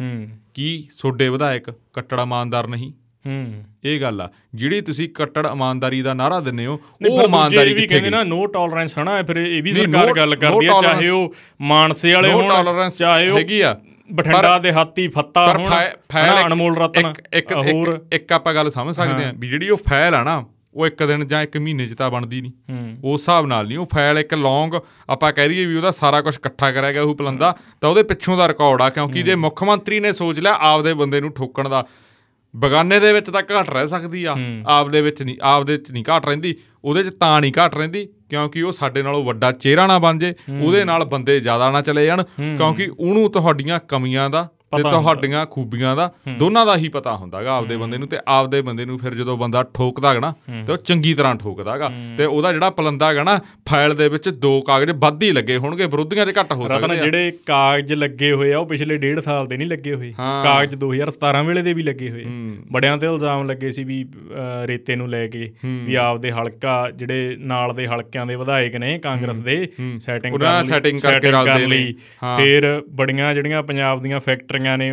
ਕੀ 0.53 0.87
ਸੋਡੇ 0.91 1.29
ਵਿਧਾਇਕ 1.29 1.69
ਕੱਟੜ 1.93 2.19
ਇਮਾਨਦਾਰ 2.19 2.67
ਨਹੀਂ? 2.67 2.91
ਹੂੰ। 3.27 3.63
ਇਹ 3.83 4.01
ਗੱਲ 4.01 4.21
ਆ। 4.21 4.29
ਜਿਹੜੀ 4.55 4.81
ਤੁਸੀਂ 4.81 5.09
ਕੱਟੜ 5.09 5.45
ਇਮਾਨਦਾਰੀ 5.47 6.01
ਦਾ 6.01 6.13
ਨਾਰਾ 6.13 6.39
ਦਿੰਨੇ 6.39 6.65
ਹੋ 6.65 6.79
ਉਹ 7.09 7.21
ਇਮਾਨਦਾਰੀ 7.21 7.73
ਵੀ 7.73 7.87
ਕਹਿੰਦੇ 7.87 8.09
ਨਾ 8.09 8.23
ਨੋ 8.23 8.45
ਟੋਲਰੈਂਸ 8.47 8.97
ਹਨਾ 8.99 9.21
ਫਿਰ 9.23 9.35
ਇਹ 9.35 9.63
ਵੀ 9.63 9.71
ਸਰਕਾਰ 9.71 10.13
ਗੱਲ 10.13 10.35
ਕਰਦੀ 10.35 10.65
ਆ 10.65 10.79
ਚਾਹੇ 10.81 11.09
ਉਹ 11.09 11.33
ਮਾਨਸੇ 11.61 12.13
ਵਾਲੇ 12.13 12.31
ਹੋਣ 12.31 12.89
ਚਾਹੇ 12.89 13.29
ਉਹ 13.29 13.37
ਹੈਗੀ 13.37 13.61
ਆ। 13.61 13.79
ਬਠਿੰਡਾ 14.11 14.57
ਦੇ 14.59 14.71
ਹਾਤੀ 14.71 15.07
ਫੱਤਾ 15.07 15.47
ਹੁਣ 15.47 15.65
ਹਨਾ 16.25 16.45
ਅਨਮੋਲ 16.45 16.75
ਰਤਨ 16.75 17.13
ਇੱਕ 17.33 17.51
ਹੋਰ 17.53 18.05
ਇੱਕ 18.13 18.31
ਆਪਾਂ 18.31 18.53
ਗੱਲ 18.53 18.71
ਸਮਝ 18.71 18.95
ਸਕਦੇ 18.95 19.25
ਆ 19.25 19.31
ਵੀ 19.37 19.47
ਜਿਹੜੀ 19.47 19.69
ਉਹ 19.69 19.77
ਫਾਈਲ 19.89 20.15
ਆ 20.15 20.23
ਨਾ 20.23 20.45
ਉਹ 20.73 20.87
ਇੱਕ 20.87 21.03
ਦਿਨ 21.03 21.27
ਜਾਂ 21.27 21.43
ਇੱਕ 21.43 21.57
ਮਹੀਨੇ 21.57 21.87
'ਚ 21.87 21.93
ਤਾਂ 21.93 22.09
ਬਣਦੀ 22.11 22.41
ਨਹੀਂ। 22.41 22.51
ਉਸ 23.03 23.21
ਹਿਸਾਬ 23.21 23.45
ਨਾਲ 23.45 23.67
ਨਹੀਂ 23.67 23.77
ਉਹ 23.77 23.85
ਫਾਈਲ 23.93 24.17
ਇੱਕ 24.17 24.33
ਲੌਂਗ 24.33 24.73
ਆਪਾਂ 25.09 25.31
ਕਹਿ 25.33 25.49
ਦਈਏ 25.49 25.65
ਵੀ 25.65 25.75
ਉਹਦਾ 25.75 25.91
ਸਾਰਾ 25.91 26.21
ਕੁਝ 26.21 26.35
ਇਕੱਠਾ 26.35 26.71
ਕਰਿਆ 26.71 26.91
ਗਿਆ 26.91 27.01
ਉਹ 27.01 27.15
ਪਲੰਦਾ 27.15 27.55
ਤਾਂ 27.81 27.89
ਉਹਦੇ 27.89 28.03
ਪਿੱਛੋਂ 28.03 28.37
ਦਾ 28.37 28.47
ਰਿਕਾਰਡ 28.47 28.81
ਆ 28.81 28.89
ਕਿਉਂਕਿ 28.89 29.21
ਜੇ 29.23 29.35
ਮੁੱਖ 29.35 29.63
ਮੰਤਰੀ 29.63 29.99
ਨੇ 29.99 30.11
ਸੋਚ 30.13 30.39
ਲਿਆ 30.39 30.53
ਆਪਦੇ 30.61 30.93
ਬੰਦੇ 30.93 31.21
ਨੂੰ 31.21 31.31
ਠੋਕਣ 31.31 31.69
ਦਾ 31.69 31.85
ਬਗਾਨੇ 32.55 32.99
ਦੇ 32.99 33.13
ਵਿੱਚ 33.13 33.29
ਤਾਂ 33.29 33.41
ਘਟ 33.41 33.69
ਰਹਿ 33.69 33.87
ਸਕਦੀ 33.87 34.23
ਆ। 34.25 34.35
ਆਪਦੇ 34.67 35.01
ਵਿੱਚ 35.01 35.23
ਨਹੀਂ 35.23 35.37
ਆਪਦੇ 35.41 35.73
ਵਿੱਚ 35.73 35.91
ਨਹੀਂ 35.91 36.03
ਘਟ 36.03 36.25
ਰਹਿੰਦੀ 36.25 36.55
ਉਹਦੇ 36.83 37.03
'ਚ 37.03 37.09
ਤਾਂ 37.09 37.41
ਨਹੀਂ 37.41 37.51
ਘਟ 37.53 37.75
ਰਹਿੰਦੀ। 37.75 38.07
ਕਿਉਂਕਿ 38.29 38.61
ਉਹ 38.61 38.71
ਸਾਡੇ 38.71 39.01
ਨਾਲੋਂ 39.01 39.23
ਵੱਡਾ 39.23 39.51
ਚਿਹਰਾ 39.51 39.87
ਨਾ 39.87 39.99
ਬਣ 39.99 40.17
ਜੇ 40.17 40.33
ਉਹਦੇ 40.61 40.83
ਨਾਲ 40.83 41.05
ਬੰਦੇ 41.05 41.39
ਜ਼ਿਆਦਾ 41.39 41.69
ਨਾ 41.71 41.81
ਚਲੇ 41.81 42.05
ਜਾਣ 42.05 42.23
ਕਿਉਂਕਿ 42.23 42.89
ਉਹਨੂੰ 42.99 43.31
ਤੁਹਾਡੀਆਂ 43.31 43.79
ਕਮੀਆਂ 43.79 44.29
ਦਾ 44.29 44.47
ਤੇ 44.77 44.83
ਤੁਹਾਡੀਆਂ 44.83 45.45
ਖੂਬੀਆਂ 45.45 45.95
ਦਾ 45.95 46.13
ਦੋਨਾਂ 46.39 46.65
ਦਾ 46.65 46.77
ਹੀ 46.77 46.89
ਪਤਾ 46.89 47.15
ਹੁੰਦਾਗਾ 47.15 47.53
ਆਪਦੇ 47.53 47.77
ਬੰਦੇ 47.77 47.97
ਨੂੰ 47.97 48.07
ਤੇ 48.07 48.17
ਆਪਦੇ 48.27 48.61
ਬੰਦੇ 48.61 48.85
ਨੂੰ 48.85 48.99
ਫਿਰ 48.99 49.15
ਜਦੋਂ 49.15 49.37
ਬੰਦਾ 49.37 49.63
ਠੋਕਦਾ 49.63 50.09
ਹੈਗਾ 50.09 50.19
ਨਾ 50.19 50.33
ਤੇ 50.67 50.71
ਉਹ 50.71 50.77
ਚੰਗੀ 50.77 51.13
ਤਰ੍ਹਾਂ 51.13 51.35
ਠੋਕਦਾਗਾ 51.35 51.91
ਤੇ 52.17 52.25
ਉਹਦਾ 52.25 52.53
ਜਿਹੜਾ 52.53 52.69
ਪਲੰਦਾ 52.69 53.09
ਹੈਗਾ 53.09 53.23
ਨਾ 53.23 53.39
ਫਾਈਲ 53.69 53.95
ਦੇ 53.95 54.09
ਵਿੱਚ 54.09 54.29
ਦੋ 54.29 54.61
ਕਾਗਜ਼ 54.61 54.91
ਵੱਧ 54.91 55.23
ਹੀ 55.23 55.31
ਲੱਗੇ 55.31 55.57
ਹੋਣਗੇ 55.57 55.85
ਵਿਰੋਧੀਆਂ 55.85 56.25
'ਚ 56.25 56.37
ਘੱਟ 56.39 56.53
ਹੋ 56.53 56.67
ਸਕਦੇ 56.67 56.97
ਆ। 56.97 57.01
ਜਿਹੜੇ 57.01 57.31
ਕਾਗਜ਼ 57.45 57.93
ਲੱਗੇ 57.93 58.31
ਹੋਏ 58.31 58.53
ਆ 58.53 58.57
ਉਹ 58.57 58.65
ਪਿਛਲੇ 58.65 58.97
ਡੇਢ 58.97 59.19
ਸਾਲ 59.19 59.47
ਦੇ 59.47 59.57
ਨਹੀਂ 59.57 59.67
ਲੱਗੇ 59.67 59.93
ਹੋਏ। 59.93 60.13
ਕਾਗਜ਼ 60.43 60.75
2017 60.75 61.43
ਵੇਲੇ 61.45 61.61
ਦੇ 61.61 61.73
ਵੀ 61.73 61.83
ਲੱਗੇ 61.83 62.09
ਹੋਏ। 62.09 62.25
ਬੜਿਆਂ 62.71 62.97
ਤੇ 62.97 63.07
ਇਲਜ਼ਾਮ 63.07 63.47
ਲੱਗੇ 63.47 63.71
ਸੀ 63.71 63.83
ਵੀ 63.83 64.05
ਰੇਤੇ 64.65 64.95
ਨੂੰ 64.95 65.09
ਲੈ 65.09 65.27
ਕੇ 65.27 65.51
ਵੀ 65.85 65.95
ਆਪਦੇ 65.95 66.31
ਹਲਕਾ 66.31 66.89
ਜਿਹੜੇ 66.95 67.35
ਨਾਲ 67.39 67.73
ਦੇ 67.73 67.87
ਹਲਕਿਆਂ 67.87 68.25
ਦੇ 68.25 68.35
ਵਿਧਾਇਕ 68.35 68.75
ਨੇ 68.75 68.97
ਕਾਂਗਰਸ 68.99 69.39
ਦੇ 69.39 69.67
ਸੈਟਿੰਗ 69.99 70.37
ਕਰਕੇ 70.99 71.31
ਰਲਦੇ 71.31 71.65
ਨੇ। 71.65 71.93
ਫਿਰ 72.37 72.81
ਬੜੀਆਂ 72.89 73.33
ਜਿਹੜੀਆਂ 73.33 73.63
ਪੰਜਾਬ 73.63 74.01
ਦੀਆਂ 74.01 74.19
ਫੈਕਟਰੀ 74.19 74.58
ਫੈਕਟਰੀਆਂ 74.59 74.77
ਨੇ 74.77 74.91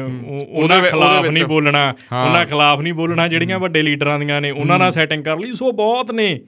ਉਹਨਾਂ 0.49 0.83
ਖਿਲਾਫ 0.83 1.27
ਨਹੀਂ 1.27 1.45
ਬੋਲਣਾ 1.45 1.95
ਉਹਨਾਂ 2.27 2.47
ਖਿਲਾਫ 2.47 2.81
ਨਹੀਂ 2.81 2.95
ਬੋਲਣਾ 2.95 3.29
ਜਿਹੜੀਆਂ 3.29 3.59
ਵੱਡੇ 3.59 3.83
ਲੀਡਰਾਂ 3.83 4.19
ਦੀਆਂ 4.19 4.41
ਨੇ 4.41 4.51
ਉਹਨਾਂ 4.51 4.79
ਨਾਲ 4.79 4.93
ਸੈਟਿੰਗ 4.93 5.25
ਕਰ 5.25 5.39
ਲਈ। 5.39 5.53
ਸੋ 5.53 5.73
ਬਹੁਤ 5.73 6.13
ਨੇ। 6.13 6.41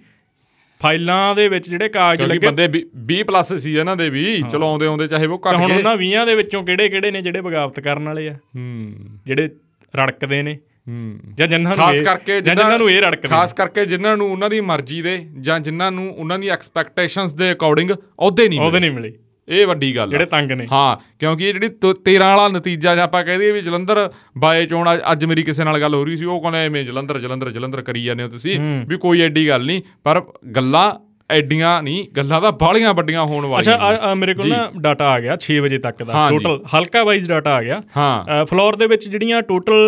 ਫਾਈਲਾਂ 0.83 1.35
ਦੇ 1.35 1.49
ਵਿੱਚ 1.49 1.71
ਜਿਹੜੇ 1.71 1.89
ਕਾਗਜ਼ 1.89 2.23
ਲੱਗੇ 2.23 2.47
ਬੰਦੇ 2.47 2.69
20 3.13 3.23
ਪਲੱਸ 3.23 3.53
ਸੀ 3.53 3.79
ਇਹਨਾਂ 3.79 3.97
ਦੇ 3.97 4.11
ਵੀ 4.11 4.43
ਚਲੋ 4.51 4.67
ਆਉਂਦੇ 4.67 4.87
ਆਉਂਦੇ 4.87 5.09
ਚਾਹੇ 5.09 5.27
ਉਹ 5.27 5.43
ਘੱਟ 5.49 5.57
ਗਏ। 5.57 5.63
ਹੁਣ 5.63 5.73
ਉਹਨਾਂ 5.73 5.97
20 5.97 6.27
ਦੇ 6.27 6.35
ਵਿੱਚੋਂ 6.35 6.65
ਕਿਹੜੇ 6.65 6.89
ਕਿਹੜੇ 6.89 7.11
ਨੇ 7.11 7.23
ਜਿਹੜੇ 7.23 7.41
ਬਗਾਵਤ 7.41 7.81
ਕਰਨ 7.81 8.05
ਵਾਲੇ 8.05 8.29
ਆ? 8.29 8.33
ਹੂੰ। 8.33 8.93
ਜਿਹੜੇ 9.27 9.51
ਰੜਕਦੇ 9.97 10.43
ਨੇ। 10.43 10.59
ਹੂੰ। 10.89 11.19
ਜਾਂ 11.35 11.47
ਜਿਨ੍ਹਾਂ 11.47 11.77
ਨੂੰ 11.77 11.87
ਖਾਸ 11.87 12.01
ਕਰਕੇ 12.01 12.41
ਜਿਨ੍ਹਾਂ 12.41 12.79
ਨੂੰ 12.79 12.91
ਇਹ 12.91 13.03
ਰੜਕਦੇ 13.03 13.29
ਖਾਸ 13.29 13.53
ਕਰਕੇ 13.53 13.87
ਜਿਨ੍ਹਾਂ 13.87 14.17
ਨੂੰ 14.17 14.33
ਉਹਨਾਂ 14.33 14.51
ਦੀ 14.51 14.61
ਮਰਜ਼ੀ 14.61 15.03
ਦੇ 15.03 15.27
ਜਾਂ 15.41 15.61
ਜਿਨ੍ਹਾਂ 15.61 15.93
ਨੂੰ 15.93 16.17
ਉਹਨਾਂ 16.17 16.39
ਦੀ 16.39 16.49
ਐਕਸਪੈਕਟੇਸ਼ਨਸ 16.49 17.35
ਦੇ 17.35 17.53
ਅਕੋਰਡਿੰਗ 17.53 17.91
ਅਹੁਦੇ 17.91 18.49
ਨਹੀਂ 18.49 18.61
ਅਹੁਦੇ 18.61 18.81
ਨਹੀਂ 18.81 18.91
ਮਿਲੇ। 18.91 19.13
ਇਹ 19.49 19.67
ਵੱਡੀ 19.67 19.95
ਗੱਲ 19.97 20.11
ਜਿਹੜੇ 20.11 20.25
ਤੰਗ 20.27 20.53
ਨੇ। 20.53 20.67
ਹਾਂ 20.73 20.97
ਕਿਉਂਕਿ 21.19 21.49
ਇਹ 21.49 21.53
ਜਿਹੜੀ 21.53 21.69
13 22.07 22.29
ਵਾਲਾ 22.29 22.49
ਨਤੀਜਾ 22.49 22.95
ਜੇ 22.95 23.01
ਆਪਾਂ 23.01 23.25
ਕਹਦੇ 23.25 23.51
ਵੀ 23.53 23.61
ਜਲੰਧਰ 23.61 24.09
ਬਾਏ 24.39 24.67
ਚੋਣ 24.67 24.89
ਅੱਜ 25.13 25.25
ਮੇਰੀ 25.25 25.43
ਕਿਸੇ 25.43 25.65
ਨਾਲ 25.65 25.81
ਗੱਲ 25.81 25.95
ਹੋ 25.95 26.05
ਰਹੀ 26.05 26.17
ਸੀ 26.17 26.25
ਉਹ 26.25 26.41
ਕਹਿੰਦਾ 26.43 26.59
ਐਵੇਂ 26.59 26.85
ਜਲੰਧਰ 26.85 27.19
ਜਲੰਧਰ 27.21 27.51
ਜਲੰਧਰ 27.51 27.83
ਕਰੀ 27.83 28.05
ਜਾਂਦੇ 28.05 28.23
ਹੋ 28.23 28.29
ਤੁਸੀਂ 28.29 28.59
ਵੀ 28.89 28.97
ਕੋਈ 28.97 29.21
ਐਡੀ 29.21 29.49
ਗੱਲ 29.49 29.67
ਨਹੀਂ 29.67 29.83
ਪਰ 30.05 30.23
ਗੱਲਾਂ 30.57 30.91
ਐਡੀਆਂ 31.31 31.83
ਨਹੀਂ 31.83 32.05
ਗੱਲਾਂ 32.17 32.41
ਦਾ 32.41 32.51
ਬਾਲੀਆਂ 32.51 32.93
ਵੱਡੀਆਂ 32.95 33.25
ਹੋਣ 33.27 33.47
ਵਾਲੀਆਂ 33.47 33.77
ਅੱਛਾ 33.77 34.15
ਮੇਰੇ 34.15 34.35
ਕੋਲ 34.35 34.49
ਨਾ 34.49 34.61
ਡਾਟਾ 34.81 35.09
ਆ 35.09 35.19
ਗਿਆ 35.21 35.37
6 35.47 35.57
ਵਜੇ 35.61 35.79
ਤੱਕ 35.79 36.03
ਦਾ 36.03 36.29
ਟੋਟਲ 36.31 36.61
ਹਲਕਾ 36.75 37.03
ਵਾਈਜ਼ 37.05 37.29
ਡਾਟਾ 37.29 37.55
ਆ 37.55 37.63
ਗਿਆ। 37.63 37.81
ਹਾਂ। 37.97 38.45
ਫਲੋਰ 38.45 38.77
ਦੇ 38.77 38.87
ਵਿੱਚ 38.87 39.09
ਜਿਹੜੀਆਂ 39.09 39.43
ਟੋਟਲ 39.43 39.83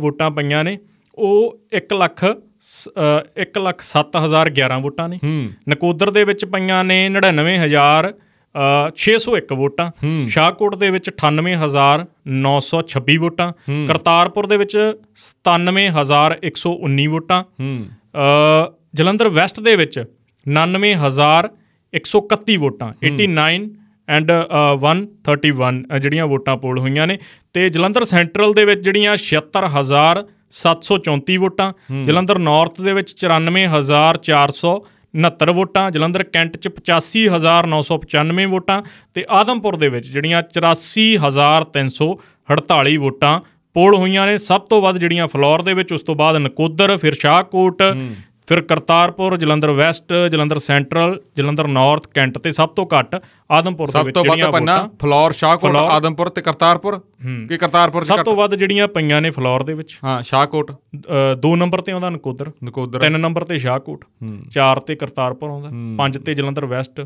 ਵੋਟਾਂ 0.00 0.30
ਪਈਆਂ 0.30 0.64
ਨੇ 0.64 0.78
ਉਹ 1.18 1.36
1 1.76 1.94
ਲੱਖ 1.98 2.24
1 3.44 3.60
ਲੱਖ 3.62 3.84
7011 3.84 4.80
ਵੋਟਾਂ 4.82 5.08
ਨੇ। 5.08 5.18
ਨਕੋਦਰ 5.70 6.10
ਦੇ 6.10 6.24
ਵਿੱਚ 6.24 6.44
ਪਈਆਂ 6.54 6.82
ਨੇ 6.84 6.98
99000 7.10 8.10
601 8.96 9.56
ਵੋਟਾਂ 9.56 9.90
ਸ਼ਾਹਕੋਟ 10.28 10.74
ਦੇ 10.74 10.90
ਵਿੱਚ 10.90 11.10
98926 11.24 13.16
ਵੋਟਾਂ 13.16 13.52
ਕਰਤਾਰਪੁਰ 13.88 14.46
ਦੇ 14.46 14.56
ਵਿੱਚ 14.56 14.94
97119 15.50 17.06
ਵੋਟਾਂ 17.06 17.44
ਜਲੰਧਰ 18.94 19.28
ਵੈਸਟ 19.28 19.60
ਦੇ 19.60 19.76
ਵਿੱਚ 19.76 20.04
99131 20.46 22.56
ਵੋਟਾਂ 22.56 22.92
89 23.06 23.68
ਐਂਡ 24.08 24.32
131 24.84 26.00
ਜਿਹੜੀਆਂ 26.00 26.26
ਵੋਟਾਂ 26.26 26.56
ਪੋਲ 26.56 26.78
ਹੋਈਆਂ 26.78 27.06
ਨੇ। 27.06 27.18
ਤੇ 27.52 27.70
ਜਲੰਧਰ 27.70 28.04
ਸੈਂਟਰਲ 28.04 28.52
ਦੇ 28.52 28.64
ਵਿੱਚ 28.64 28.80
ਜਿਹੜੀਆਂ 28.80 29.16
76734 29.26 31.36
ਵੋਟਾਂ 31.36 31.72
ਜਲੰਧਰ 32.06 32.38
ਨਾਰਥ 32.38 32.80
ਦੇ 32.80 32.92
ਵਿੱਚ 32.92 33.26
94400 33.26 34.80
69 35.14 35.52
ਵੋਟਾਂ, 35.52 35.90
ਜਲੰਧਰ 35.90 36.22
ਕੈਂਟ 36.22 36.56
ਚ 36.56 36.68
85995 36.68 38.46
ਵੋਟਾਂ 38.46 38.82
ਤੇ 39.14 39.24
ਆਦਮਪੁਰ 39.30 39.76
ਦੇ 39.76 39.88
ਵਿੱਚ 39.88 40.06
ਜਿਹੜੀਆਂ 40.06 40.42
84348 40.42 42.96
ਵੋਟਾਂ 42.96 43.40
ਪੋਲ 43.74 43.94
ਹੋਈਆਂ 43.94 44.26
ਨੇ। 44.26 44.38
ਸਭ 44.38 44.60
ਤੋਂ 44.60 44.82
ਵੱਧ 44.82 44.98
ਜਿਹੜੀਆਂ 44.98 45.28
ਫਲੋਰ 45.28 45.62
ਦੇ 45.62 45.74
ਵਿੱਚ, 45.74 45.92
ਉਸ 45.92 46.02
ਤੋਂ 46.02 46.14
ਬਾਅਦ 46.14 46.36
ਨਕੋਦਰ, 46.36 46.96
ਫਿਰ 46.96 47.14
ਸ਼ਾਹਕੋਟ 47.14 47.82
ਫਿਰ 48.46 48.60
Kartarpur 48.60 49.36
Jalandhar 49.36 49.70
west 49.70 50.12
Jalandhar 50.32 50.58
central 50.58 51.20
Jalandhar 51.36 51.68
north 51.68 52.06
cantt 52.06 52.38
ਤੇ 52.38 52.50
ਸਭ 52.50 52.68
ਤੋਂ 52.68 52.86
ਘੱਟ 52.86 53.22
ਆਦਮਪੁਰ 53.50 53.88
ਦੇ 53.88 54.02
ਵਿੱਚ 54.02 54.18
ਜਿਹੜੀਆਂ 54.18 54.50
ਪੰਨਾ 54.52 54.90
ਫਲੋਰ 55.02 55.32
ਸ਼ਾਹਕੋਟ 55.32 55.76
ਆਦਮਪੁਰ 55.76 56.28
ਤੇ 56.28 56.42
ਕਰਤਾਰਪੁਰ? 56.42 56.98
ਕਿ 57.48 57.58
ਕਰਤਾਰਪੁਰ 57.58 58.04
ਸਭ 58.04 58.22
ਤੋਂ 58.22 58.36
ਵੱਧ 58.36 58.54
ਜਿਹੜੀਆਂ 58.54 58.88
ਪਈਆਂ 58.88 59.20
ਨੇ 59.22 59.30
ਫਲੋਰ 59.30 59.62
ਦੇ 59.62 59.74
ਵਿੱਚ। 59.74 59.98
ਹਾਂ 60.04 60.22
ਸ਼ਾਹਕੋਟ। 60.22 60.72
2 61.46 61.54
ਨੰਬਰ 61.56 61.80
ਤੇ 61.80 61.92
ਆਉਂਦਾ 61.92 62.10
ਨਕੋਦਰ। 62.10 62.50
ਨਕੋਦਰ। 62.64 63.00
3 63.00 63.18
ਨੰਬਰ 63.18 63.44
ਤੇ 63.44 63.58
ਸ਼ਾਹਕੋਟ। 63.58 64.04
4 64.50 64.80
ਤੇ 64.80 64.94
ਕਰਤਾਰਪੁਰ 64.94 65.50
ਆਉਂਦਾ। 65.50 65.68
5 65.96 66.18
ਤੇ 66.18 66.34
ਜਲੰਧਰ 66.34 66.66
ਵੈਸਟ। 66.66 67.04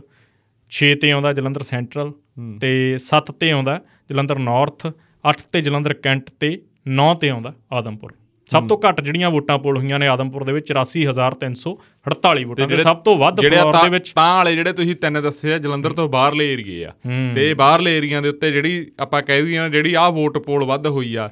6 0.73 0.95
ਤੇ 1.01 1.11
ਆਉਂਦਾ 1.11 1.33
ਜਲੰਧਰ 1.33 1.63
ਸੈਂਟਰਲ। 1.63 2.13
ਤੇ 2.61 2.97
7 2.99 3.33
ਤੇ 3.41 3.51
ਆਉਂਦਾ 3.51 3.81
ਜਲੰਧਰ 4.09 4.39
ਨਾਰਥ। 4.39 4.87
8 5.25 5.49
ਤੇ 5.53 5.61
ਜਲੰਧਰ 5.61 5.95
ਕੈਂਟ 5.95 6.31
ਤੇ 6.41 6.63
9 6.89 7.15
ਤੇ 7.15 7.29
ਆਉਂਦਾ 7.29 7.53
ਆਦਮਪੁਰ। 7.73 8.13
ਸਭ 8.51 8.67
ਤੋਂ 8.69 8.77
ਘੱਟ 8.79 9.01
ਜਿਹੜੀਆਂ 9.01 9.31
ਵੋਟਾਂ 9.31 9.59
ਪੋਲ 9.59 9.77
ਹੋਈਆਂ 9.79 9.99
ਨੇ 9.99 10.09
ਆਦਮਪੁਰ 10.09 10.45
ਦੇ 10.45 10.53
ਵਿੱਚ 10.53 10.73
84348 10.73 12.45
ਵੋਟਾਂ 12.45 12.67
ਤੇ 12.69 12.77
ਸਭ 12.83 12.97
ਤੋਂ 13.05 13.17
ਵੱਧ 13.19 13.41
ਫਲੋਰ 13.41 13.73
ਦੇ 13.83 13.89
ਵਿੱਚ 13.89 14.13
ਤਾਂ 14.13 14.27
ਵਾਲੇ 14.35 14.55
ਜਿਹੜੇ 14.55 14.73
ਤੁਸੀਂ 14.73 14.95
ਤਿੰਨ 14.97 15.21
ਦੱਸੇ 15.23 15.53
ਆ 15.53 15.59
ਜਲੰਧਰ 15.59 15.93
ਤੋਂ 15.93 16.09
ਬਾਹਰਲੇ 16.09 16.53
ਏਰੀਏ 16.53 16.85
ਆ। 16.85 16.93
ਤੇ 17.35 17.53
ਬਾਹਰਲੇ 17.55 17.97
ਏਰੀਆਂ 17.99 18.23
ਦੇ 18.23 18.29
ਉੱਤੇ 18.29 18.51
ਜਿਹੜੀ 18.53 18.87
ਆਪਾਂ 19.01 19.23
ਕਹਿ 19.23 19.43
ਦਈਏ 19.43 19.69
ਜਿਹੜੀ 19.71 19.95
ਆਹ 19.95 20.11
ਵੋਟ 20.13 20.39
ਪੋਲ 20.39 20.65
ਵੱਧ 20.65 20.87
ਹੋਈ 20.87 21.15
ਆ 21.15 21.29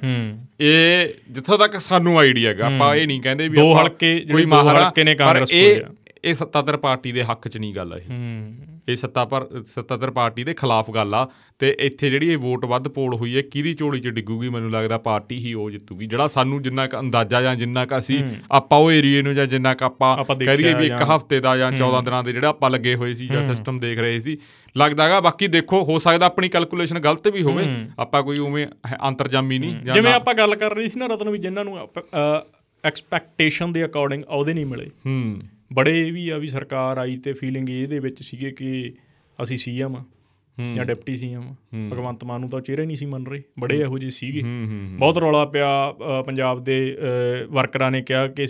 ਇਹ 0.61 1.13
ਜਿੱਥੋਂ 1.31 1.57
ਤੱਕ 1.57 1.77
ਸਾਨੂੰ 1.81 2.17
ਆਈਡੀਆ 2.19 2.49
ਹੈਗਾ। 2.49 2.65
ਆਪਾਂ 2.67 2.95
ਇਹ 2.95 3.07
ਨਹੀਂ 3.07 3.21
ਕਹਿੰਦੇ 3.21 3.47
ਵੀ 3.47 3.57
ਦੋ 3.57 3.73
ਹਲਕੇ 3.75 4.13
ਜਿਹੜੇ 4.19 4.45
ਦੋ 4.45 4.61
ਹਲਕੇ 4.69 5.03
ਨੇ 5.03 5.15
ਕਾਂਗਰਸ 5.15 5.51
ਕੋਲ 5.51 5.83
ਆ। 5.83 5.89
ਇਹ 6.25 6.35
ਸੱਤਾਧਰ 6.35 6.77
ਪਾਰਟੀ 6.77 7.11
ਦੇ 7.11 7.23
ਹੱਕ 7.23 7.47
'ਚ 7.47 7.57
ਨਹੀਂ 7.57 7.75
ਗੱਲ 7.75 7.93
ਆ 7.93 7.97
ਇਹ। 7.97 8.03
ਇਹ 8.89 8.95
ਸੱਤਾ 8.95 9.25
ਪਰ 9.25 9.47
ਸੱਤਾਧਰ 9.65 10.11
ਪਾਰਟੀ 10.11 10.43
ਦੇ 10.43 10.53
ਖਿਲਾਫ 10.53 10.91
ਗੱਲ 10.91 11.15
ਆ 11.15 11.27
ਤੇ 11.59 11.75
ਇੱਥੇ 11.79 12.09
ਜਿਹੜੀ 12.09 12.31
ਇਹ 12.31 12.37
ਵੋਟ 12.37 12.65
ਵੱਧ 12.65 12.87
ਪੋਲ 12.87 13.13
ਹੋਈ 13.13 13.37
ਹੈ 13.37 13.41
ਕਿਹਦੀ 13.41 13.73
ਝੋਲੀ 13.73 13.99
'ਚ 13.99 14.07
ਡਿੱਗੂਗੀ 14.07 14.49
ਮੈਨੂੰ 14.49 14.71
ਲੱਗਦਾ 14.71 14.97
ਪਾਰਟੀ 14.97 15.37
ਹੀ 15.37 15.53
ਉਹ 15.53 15.71
ਜਿੱਤੂਗੀ 15.71 16.05
ਜਿਹੜਾ 16.05 16.27
ਸਾਨੂੰ 16.27 16.61
ਜਿੰਨਾ 16.61 16.87
ਕ 16.87 16.99
ਅੰਦਾਜ਼ਾ 16.99 17.41
ਜਾਂ 17.41 17.55
ਜਿੰਨਾ 17.55 17.85
ਕ 17.85 17.97
ਅਸੀਂ 17.97 18.23
ਆਪਾਂ 18.51 18.79
ਉਹ 18.79 18.91
ਏਰੀਏ 18.91 19.21
ਨੂੰ 19.21 19.35
ਜਾਂ 19.35 19.45
ਜਿੰਨਾ 19.45 19.73
ਕ 19.73 19.83
ਆਪਾਂ 19.83 20.35
ਕਰੀਏ 20.35 20.73
ਵੀ 20.73 20.85
ਇੱਕ 20.85 21.01
ਹਫ਼ਤੇ 21.01 21.39
ਦਾ 21.39 21.57
ਜਾਂ 21.57 21.71
14 21.71 22.01
ਦਿਨਾਂ 22.05 22.23
ਦੇ 22.23 22.31
ਜਿਹੜਾ 22.31 22.47
ਆਪਾਂ 22.47 22.69
ਲੱਗੇ 22.69 22.95
ਹੋਏ 22.95 23.13
ਸੀ 23.13 23.27
ਜਾਂ 23.27 23.43
ਸਿਸਟਮ 23.43 23.79
ਦੇਖ 23.79 23.99
ਰਹੇ 23.99 24.19
ਸੀ 24.19 24.37
ਲੱਗਦਾਗਾ 24.77 25.19
ਬਾਕੀ 25.19 25.47
ਦੇਖੋ 25.47 25.83
ਹੋ 25.83 25.99
ਸਕਦਾ 25.99 26.25
ਆਪਣੀ 26.25 26.49
ਕੈਲਕੂਲੇਸ਼ਨ 26.49 26.99
ਗਲਤ 26.99 27.27
ਵੀ 27.27 27.41
ਹੋਵੇ 27.41 27.65
ਆਪਾਂ 27.99 28.23
ਕੋਈ 28.23 28.37
ਉਵੇਂ 28.37 28.67
ਅੰਤਰਜਾਮੀ 29.07 29.59
ਨਹੀਂ 29.59 29.75
ਜਿਵੇਂ 29.93 30.13
ਆਪਾਂ 30.13 30.33
ਗੱਲ 30.33 30.55
ਕਰ 30.55 30.75
ਰਹੇ 30.75 30.89
ਸੀ 30.89 30.99
ਨਾ 30.99 31.05
ਰਤਨ 31.05 31.29
ਵੀ 31.29 31.37
ਜਿਨ੍ਹਾਂ 31.37 31.65
ਨੂੰ 31.65 31.89
ਐਕਸਪੈਕਟੇਸ਼ਨ 32.83 33.71
ਦੇ 33.71 33.85
ਅਕੋਰਡਿੰਗ 33.85 34.23
ਆਉਦੇ 34.29 34.53
ਨਹੀਂ 34.53 34.65
ਮਿਲੇ। 34.65 34.85
ਹੂੰ। 34.85 35.41
ਬੜੇ 35.73 36.11
ਵੀ 36.11 36.29
ਆ 36.29 36.37
ਵੀ 36.37 36.47
ਸਰਕਾਰ 36.47 36.97
ਆਈ 36.97 37.17
ਤੇ 37.17 37.33
ਫੀਲਿੰਗ 37.33 37.69
ਇਹਦੇ 37.69 37.99
ਵਿੱਚ 37.99 38.21
ਸੀਗੇ 38.23 38.51
ਕਿ 38.51 38.93
ਅਸੀਂ 39.43 39.57
ਸੀਐਮ 39.57 40.03
ਜਾਂ 40.75 40.85
ਡਿਪਟੀ 40.85 41.15
ਸੀਐਮ 41.15 41.53
ਭਗਵੰਤ 41.91 42.23
ਮਾਨ 42.23 42.39
ਨੂੰ 42.39 42.49
ਤਾਂ 42.49 42.61
ਚਿਹਰੇ 42.61 42.85
ਨਹੀਂ 42.85 42.97
ਸੀ 42.97 43.05
ਮੰਨ 43.05 43.25
ਰਹੇ 43.27 43.41
ਬੜੇ 43.59 43.79
ਇਹੋ 43.79 43.97
ਜਿਹੇ 43.97 44.09
ਸੀਗੇ। 44.09 44.41
ਬਹੁਤ 44.97 45.17
ਰੌਲਾ 45.17 45.45
ਪਿਆ 45.45 45.71
ਪੰਜਾਬ 46.25 46.63
ਦੇ 46.63 46.97
ਵਰਕਰਾਂ 47.51 47.91
ਨੇ 47.91 48.01
ਕਿਹਾ 48.01 48.27
ਕਿ 48.27 48.45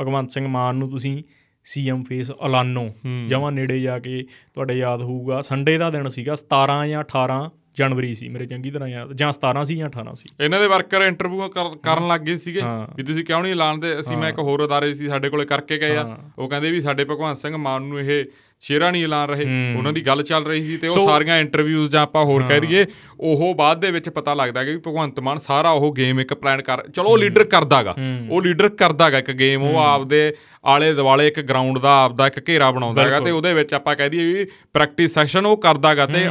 ਭਗਵੰਤ 0.00 0.30
ਸਿੰਘ 0.30 0.46
ਮਾਨ 0.46 0.76
ਨੂੰ 0.76 0.90
ਤੁਸੀਂ 0.90 1.22
ਸੀਐਮ 1.64 2.02
ਫੇਸ 2.04 2.30
ਐਲਾਨੋ। 2.30 2.88
ਜਮਾਂ 3.28 3.52
ਨੇੜੇ 3.52 3.80
ਜਾ 3.80 3.98
ਕੇ 3.98 4.24
ਤੁਹਾਡੇ 4.54 4.74
ਯਾਦ 4.74 5.02
ਹੋਊਗਾ। 5.02 5.40
ਸੰਡੇ 5.40 5.76
ਦਾ 5.78 5.90
ਦਿਨ 5.90 6.08
ਸੀਗਾ 6.08 6.34
17 6.34 6.86
ਜਾਂ 6.86 7.00
18 7.00 7.40
ਜਨਵਰੀ 7.78 8.14
ਸੀ 8.14 8.28
ਮੇਰੇ 8.28 8.46
ਚੰਗੀ 8.46 8.70
ਤਰ੍ਹਾਂ 8.70 8.88
ਯਾਦ 8.88 9.12
ਜਾਂ 9.14 9.30
17 9.34 9.64
ਸੀ 9.64 9.76
ਜਾਂ 9.76 9.88
18 9.88 10.14
ਸੀ। 10.14 10.28
ਇਹਨਾਂ 10.40 10.60
ਦੇ 10.60 10.66
ਵਰਕਰ 10.68 11.02
ਇੰਟਰਵਿਊ 11.02 11.48
ਕਰਨ 11.82 12.08
ਲੱਗ 12.08 12.20
ਗਏ 12.20 12.36
ਸੀਗੇ 12.38 12.62
ਵੀ 12.96 13.02
ਤੁਸੀਂ 13.02 13.24
ਕਿਉਂ 13.24 13.42
ਨਹੀਂ 13.42 13.52
ਐਲਾਨਦੇ? 13.52 13.94
ਅਸੀਂ 14.00 14.16
ਮੈਂ 14.16 14.28
ਇੱਕ 14.28 14.38
ਹੋਰ 14.40 14.64
ਅਦਾਰੇ 14.64 14.92
ਸੀ 14.94 15.08
ਸਾਡੇ 15.08 15.30
ਕੋਲੇ 15.30 15.46
ਕਰਕੇ 15.46 15.78
ਗਏ 15.78 15.96
ਆ। 15.96 16.16
ਉਹ 16.38 16.48
ਕਹਿੰਦੇ 16.48 16.70
ਵੀ 16.70 16.80
ਸਾਡੇ 16.80 17.04
ਭਗਵੰਤ 17.04 17.38
ਸਿੰਘ 17.38 17.56
ਮਾਨ 17.56 17.82
ਨੂੰ 17.82 18.00
ਇਹ 18.00 18.24
ਸ਼ੇਰਾਂ 18.62 18.90
ਨਹੀਂ 18.92 19.04
ਐਲਾਨ 19.04 19.28
ਰਹੇ 19.28 19.44
ਉਹਨਾਂ 19.76 19.92
ਦੀ 19.92 20.00
ਗੱਲ 20.06 20.22
ਚੱਲ 20.22 20.44
ਰਹੀ 20.44 20.64
ਸੀ 20.64 20.76
ਤੇ 20.76 20.88
ਉਹ 20.88 21.06
ਸਾਰੀਆਂ 21.08 21.38
ਇੰਟਰਵਿਊਜ਼ 21.38 21.90
ਜਾਂ 21.90 22.02
ਆਪਾਂ 22.02 22.24
ਹੋਰ 22.24 22.42
ਕਹਿ 22.42 22.60
ਦਈਏ 22.60 22.84
ਉਹ 23.20 23.54
ਬਾਅਦ 23.54 23.80
ਦੇ 23.80 23.90
ਵਿੱਚ 23.90 24.08
ਪਤਾ 24.08 24.34
ਲੱਗਦਾ 24.34 24.64
ਕਿ 24.64 24.76
ਭਗਵੰਤ 24.76 25.20
ਮਾਨ 25.20 25.38
ਸਾਰਾ 25.38 25.70
ਉਹ 25.70 25.92
ਗੇਮ 25.94 26.20
ਇੱਕ 26.20 26.34
ਪਲਾਨ 26.34 26.62
ਕਰ 26.62 26.82
ਚਲੋ 26.88 27.10
ਉਹ 27.10 27.18
ਲੀਡਰ 27.18 27.44
ਕਰਦਾਗਾ 27.44 27.94
ਉਹ 28.30 28.42
ਲੀਡਰ 28.42 28.68
ਕਰਦਾਗਾ 28.68 29.18
ਇੱਕ 29.18 29.30
ਗੇਮ 29.30 29.62
ਉਹ 29.62 29.78
ਆਪਦੇ 29.78 30.32
ਆਲੇ 30.64 30.92
ਦੁਆਲੇ 30.94 31.26
ਇੱਕ 31.26 31.40
ਗਰਾਊਂਡ 31.40 31.78
ਦਾ 31.78 31.94
ਆਪਦਾ 32.04 32.26
ਇੱਕ 32.26 32.48
ਘੇਰਾ 32.48 32.70
ਬਣਾਉਂਦਾ 32.70 33.02
ਹੈਗਾ 33.02 33.20
ਤੇ 33.20 33.30
ਉਹਦੇ 33.30 33.52
ਵਿੱਚ 33.54 33.74
ਆਪਾਂ 33.74 33.96
ਕਹਿ 33.96 34.08
ਦਈਏ 34.08 34.32
ਵੀ 34.32 34.46
ਪ੍ਰੈਕਟਿਸ 34.72 35.14
ਸੈਸ਼ਨ 35.14 35.46
ਉਹ 35.46 35.56
ਕਰਦਾਗਾ 35.56 36.06
ਤੇ 36.06 36.24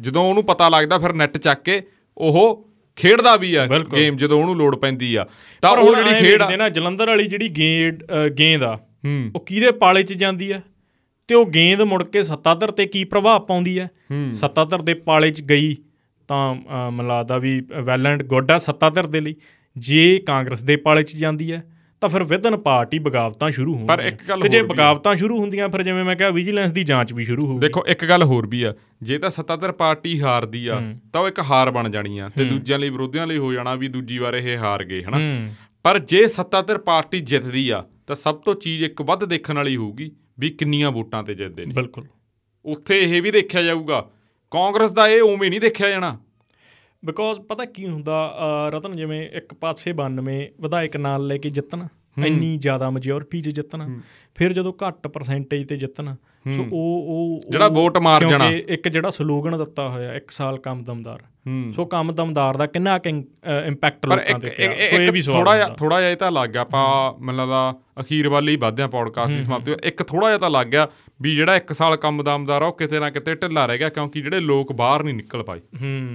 ਜਦੋਂ 0.00 0.24
ਉਹਨੂੰ 0.24 0.44
ਪਤਾ 0.44 0.68
ਲੱਗਦਾ 0.68 0.98
ਫਿਰ 0.98 1.12
ਨੈਟ 1.12 1.36
ਚੱਕ 1.38 1.62
ਕੇ 1.62 1.82
ਉਹ 2.16 2.64
ਖੇਡਦਾ 2.98 3.36
ਵੀ 3.36 3.54
ਆ 3.54 3.66
ਗੇਮ 3.96 4.16
ਜਦੋਂ 4.16 4.40
ਉਹਨੂੰ 4.40 4.56
ਲੋੜ 4.56 4.76
ਪੈਂਦੀ 4.76 5.14
ਆ। 5.14 5.26
ਤਾਂ 5.62 5.70
ਉਹ 5.70 5.94
ਜਿਹੜੀ 5.94 6.10
ਖੇਡ 6.20 6.42
ਆ 6.42 6.56
ਨਾ 6.56 6.68
ਜਲੰਧਰ 6.68 7.08
ਵਾਲੀ 7.08 7.26
ਜਿਹੜੀ 7.26 7.48
ਗੇਂਦ 7.48 8.02
ਗੇਂਦ 8.38 8.62
ਆ 8.62 8.78
ਉਹ 9.34 9.40
ਕਿਹਦੇ 9.40 9.70
ਪਾਲੇ 9.70 10.02
'ਚ 10.02 10.12
ਜਾਂਦੀ 10.12 10.50
ਆ? 10.50 10.60
ਤੇ 11.28 11.34
ਉਹ 11.34 11.46
ਗੇਂਦ 11.46 11.82
ਮੁੜ 11.82 12.02
ਕੇ 12.04 12.22
ਸੱਤਾਧਰ 12.22 12.70
ਤੇ 12.70 12.86
ਕੀ 12.86 13.04
ਪ੍ਰਭਾਵ 13.04 13.40
ਪਾਉਂਦੀ 13.40 13.78
ਹੈ? 13.78 13.88
ਸੱਤਾਧਰ 14.32 14.82
ਦੇ 14.82 14.94
ਪਾਲੇ 15.06 15.30
'ਚ 15.30 15.42
ਗਈ 15.42 15.76
ਤਾਂ 16.28 16.90
ਮਲਾਦਾ 16.90 17.38
ਵੀ 17.38 17.60
ਵੈਲ 17.80 18.06
ਐਂਡ 18.06 18.22
ਗੁੱਡ 18.22 18.50
ਆ 18.50 18.58
ਸੱਤਾਧਰ 18.58 19.06
ਦੇ 19.06 19.20
ਲਈ। 19.20 19.34
ਜੇ 19.76 20.18
ਕਾਂਗਰਸ 20.26 20.62
ਦੇ 20.62 20.76
ਪਾਲੇ 20.76 21.02
'ਚ 21.02 21.16
ਜਾਂਦੀ 21.16 21.50
ਹੈ 21.52 21.62
ਤਾਂ 22.02 22.08
ਫਿਰ 22.08 22.22
ਵਿਦਨ 22.24 22.56
ਪਾਰਟੀ 22.56 22.98
ਬਗਾਵਤਾਂ 22.98 23.50
ਸ਼ੁਰੂ 23.50 23.74
ਹੋਣਗੀਆਂ 23.74 23.86
ਪਰ 23.88 24.02
ਇੱਕ 24.04 24.22
ਗੱਲ 24.28 24.40
ਤੇ 24.40 24.48
ਜੇ 24.48 24.62
ਬਗਾਵਤਾਂ 24.62 25.14
ਸ਼ੁਰੂ 25.16 25.38
ਹੁੰਦੀਆਂ 25.40 25.68
ਫਿਰ 25.68 25.82
ਜਿਵੇਂ 25.82 26.04
ਮੈਂ 26.04 26.16
ਕਿਹਾ 26.16 26.30
ਵਿਜੀਲੈਂਸ 26.30 26.70
ਦੀ 26.70 26.84
ਜਾਂਚ 26.84 27.12
ਵੀ 27.12 27.24
ਸ਼ੁਰੂ 27.24 27.46
ਹੋਊਗੀ। 27.46 27.60
ਦੇਖੋ 27.60 27.84
ਇੱਕ 27.86 28.04
ਗੱਲ 28.04 28.22
ਹੋਰ 28.22 28.46
ਵੀ 28.46 28.62
ਆ 28.62 28.74
ਜੇ 29.02 29.18
ਤਾਂ 29.18 29.30
ਸੱਤਾਧਰ 29.30 29.72
ਪਾਰਟੀ 29.72 30.20
ਹਾਰਦੀ 30.20 30.66
ਆ 30.66 30.80
ਤਾਂ 31.12 31.20
ਉਹ 31.20 31.28
ਇੱਕ 31.28 31.40
ਹਾਰ 31.40 31.70
ਬਣ 31.70 31.88
ਜਾਣੀ 31.88 32.18
ਆ 32.18 32.28
ਤੇ 32.28 32.44
ਦੂਜਿਆਂ 32.44 32.78
ਲਈ 32.78 32.90
ਵਿਰੋਧੀਆਂ 32.90 33.26
ਲਈ 33.26 33.38
ਹੋ 33.38 33.52
ਜਾਣਾ 33.52 33.74
ਵੀ 33.74 33.88
ਦੂਜੀ 33.88 34.18
ਵਾਰ 34.18 34.34
ਇਹ 34.34 34.56
ਹਾਰ 34.58 34.84
ਗਏ 34.84 35.02
ਹਨਾ? 35.02 35.18
ਪਰ 35.84 35.98
ਜੇ 35.98 36.26
ਸੱਤਾਧਰ 36.28 36.78
ਪਾਰਟੀ 36.78 37.20
ਜਿੱਤਦੀ 37.20 37.68
ਆ 37.70 37.84
ਤਾਂ 38.06 38.16
ਸਭ 38.16 38.36
ਤੋਂ 38.36 38.54
ਚੀਜ਼ 38.54 38.82
ਇੱਕ 38.84 39.02
ਵੱਧ 39.02 39.24
ਦੇਖਣ 39.24 39.56
ਵਾਲੀ 39.56 39.76
ਹੋਊਗੀ। 39.76 40.10
ਵੀ 40.38 40.50
ਕਿੰਨੀਆਂ 40.50 40.90
ਵੋਟਾਂ 40.90 41.22
ਤੇ 41.22 41.34
ਜਿੱਤਦੇ 41.34 41.66
ਨੇ। 41.66 41.74
ਬਿਲਕੁਲ। 41.74 42.06
ਉੱਥੇ 42.64 42.98
ਇਹ 43.00 43.22
ਵੀ 43.22 43.30
ਦੇਖਿਆ 43.30 43.62
ਜਾਊਗਾ 43.62 44.10
ਕਾਂਗਰਸ 44.50 44.92
ਦਾ 44.92 45.08
ਇਹ 45.08 45.22
ਉਵੇਂ 45.22 45.50
ਨਹੀਂ 45.50 45.60
ਦੇਖਿਆ 45.60 45.90
ਜਾਣਾ। 45.90 46.18
ਬਿਕੋਜ਼ 47.04 47.40
ਪਤਾ 47.40 47.64
ਕੀ 47.64 47.86
ਹੁੰਦਾ 47.88 48.34
ਰਤਨ 48.68 48.96
ਜਿਵੇਂ 48.96 49.28
ਇੱਕ 49.30 49.54
ਪਾਸੇ 49.54 49.92
92 49.92 50.38
ਵਿਧਾਇਕ 50.60 50.96
ਨਾਲ 50.96 51.26
ਲੈ 51.26 51.36
ਕੇ 51.38 51.50
ਜਿੱਤਣਾ 51.50 51.88
ਇੰਨੀ 52.26 52.56
ਜ਼ਿਆਦਾ 52.56 52.90
ਮੈਜੋਰਿਟੀ 52.90 53.42
'ਚ 53.42 53.48
ਜਿੱਤਣਾ 53.48 54.00
ਫਿਰ 54.34 54.52
ਜਦੋਂ 54.52 54.72
ਘੱਟ 54.86 55.06
ਪਰਸੈਂਟੇਜ 55.06 55.68
ਤੇ 55.68 55.76
ਜਿੱਤਣਾ 55.76 56.16
ਸੋ 56.54 56.62
ਉਹ 56.62 57.04
ਉਹ 57.06 57.40
ਜਿਹੜਾ 57.50 57.68
ਵੋਟ 57.68 57.98
ਮਾਰ 57.98 58.24
ਜਾਣਾ। 58.24 58.50
ਕਿਉਂਕਿ 58.50 58.72
ਇੱਕ 58.72 58.88
ਜਿਹੜਾ 58.88 59.10
ਸਲੋਗਨ 59.10 59.58
ਦਿੱਤਾ 59.58 59.88
ਹੋਇਆ 59.88 60.14
ਇੱਕ 60.14 60.30
ਸਾਲ 60.30 60.58
ਕੰਮ 60.58 60.84
ਦਮਦਾਰ। 60.84 61.22
ਸੋ 61.72 61.84
ਕੰਮ 61.84 62.12
ਦਮਦਾਰ 62.12 62.56
ਦਾ 62.56 62.66
ਕਿੰਨਾ 62.66 62.98
ਇੰਪੈਕਟ 63.66 64.06
ਲੋਕਾਂ 64.06 64.38
ਤੇ 64.40 64.50
ਪਿਆ। 64.50 64.66
ਸੋ 64.66 64.96
ਇਹ 64.96 65.12
ਵੀ 65.12 65.22
ਥੋੜਾ 65.22 65.56
ਜਿਹਾ 65.56 65.68
ਥੋੜਾ 65.68 66.00
ਜਿਹਾ 66.00 66.10
ਇਹ 66.10 66.16
ਤਾਂ 66.16 66.30
ਲੱਗ 66.32 66.50
ਗਿਆ। 66.50 66.60
ਆਪਾਂ 66.60 66.86
ਮੈਨੂੰ 67.24 67.40
ਲੱਗਦਾ 67.40 67.74
ਅਖੀਰ 68.00 68.28
ਵੱਲ 68.28 68.48
ਹੀ 68.48 68.56
ਵਧਦੇ 68.56 68.82
ਆ 68.82 68.86
ਪੌਡਕਾਸਟ 68.86 69.32
ਦੀ 69.32 69.42
ਸਮਾਪਤੀ 69.42 69.72
ਇੱਕ 69.84 70.02
ਥੋੜਾ 70.02 70.26
ਜਿਹਾ 70.28 70.38
ਤਾਂ 70.38 70.50
ਲੱਗ 70.50 70.66
ਗਿਆ। 70.66 70.86
ਵੀ 71.20 71.34
ਜਿਹੜਾ 71.34 71.56
ਇੱਕ 71.56 71.72
ਸਾਲ 71.72 71.96
ਕੰਮ 71.96 72.22
ਦਮਦਾਰ 72.22 72.62
ਆ 72.62 72.66
ਉਹ 72.66 72.72
ਕਿਤੇ 72.72 72.98
ਨਾ 73.00 73.08
ਕਿਤੇ 73.10 73.34
ਢਿੱਲਾ 73.34 73.64
ਰਹਿ 73.66 73.78
ਗਿਆ 73.78 73.88
ਕਿਉਂਕਿ 73.88 74.20
ਜਿਹੜੇ 74.22 74.40
ਲੋਕ 74.40 74.72
ਬਾਹਰ 74.72 75.02
ਨਹੀਂ 75.02 75.14
ਨਿਕਲ 75.14 75.42
ਪਾਏ। 75.42 75.60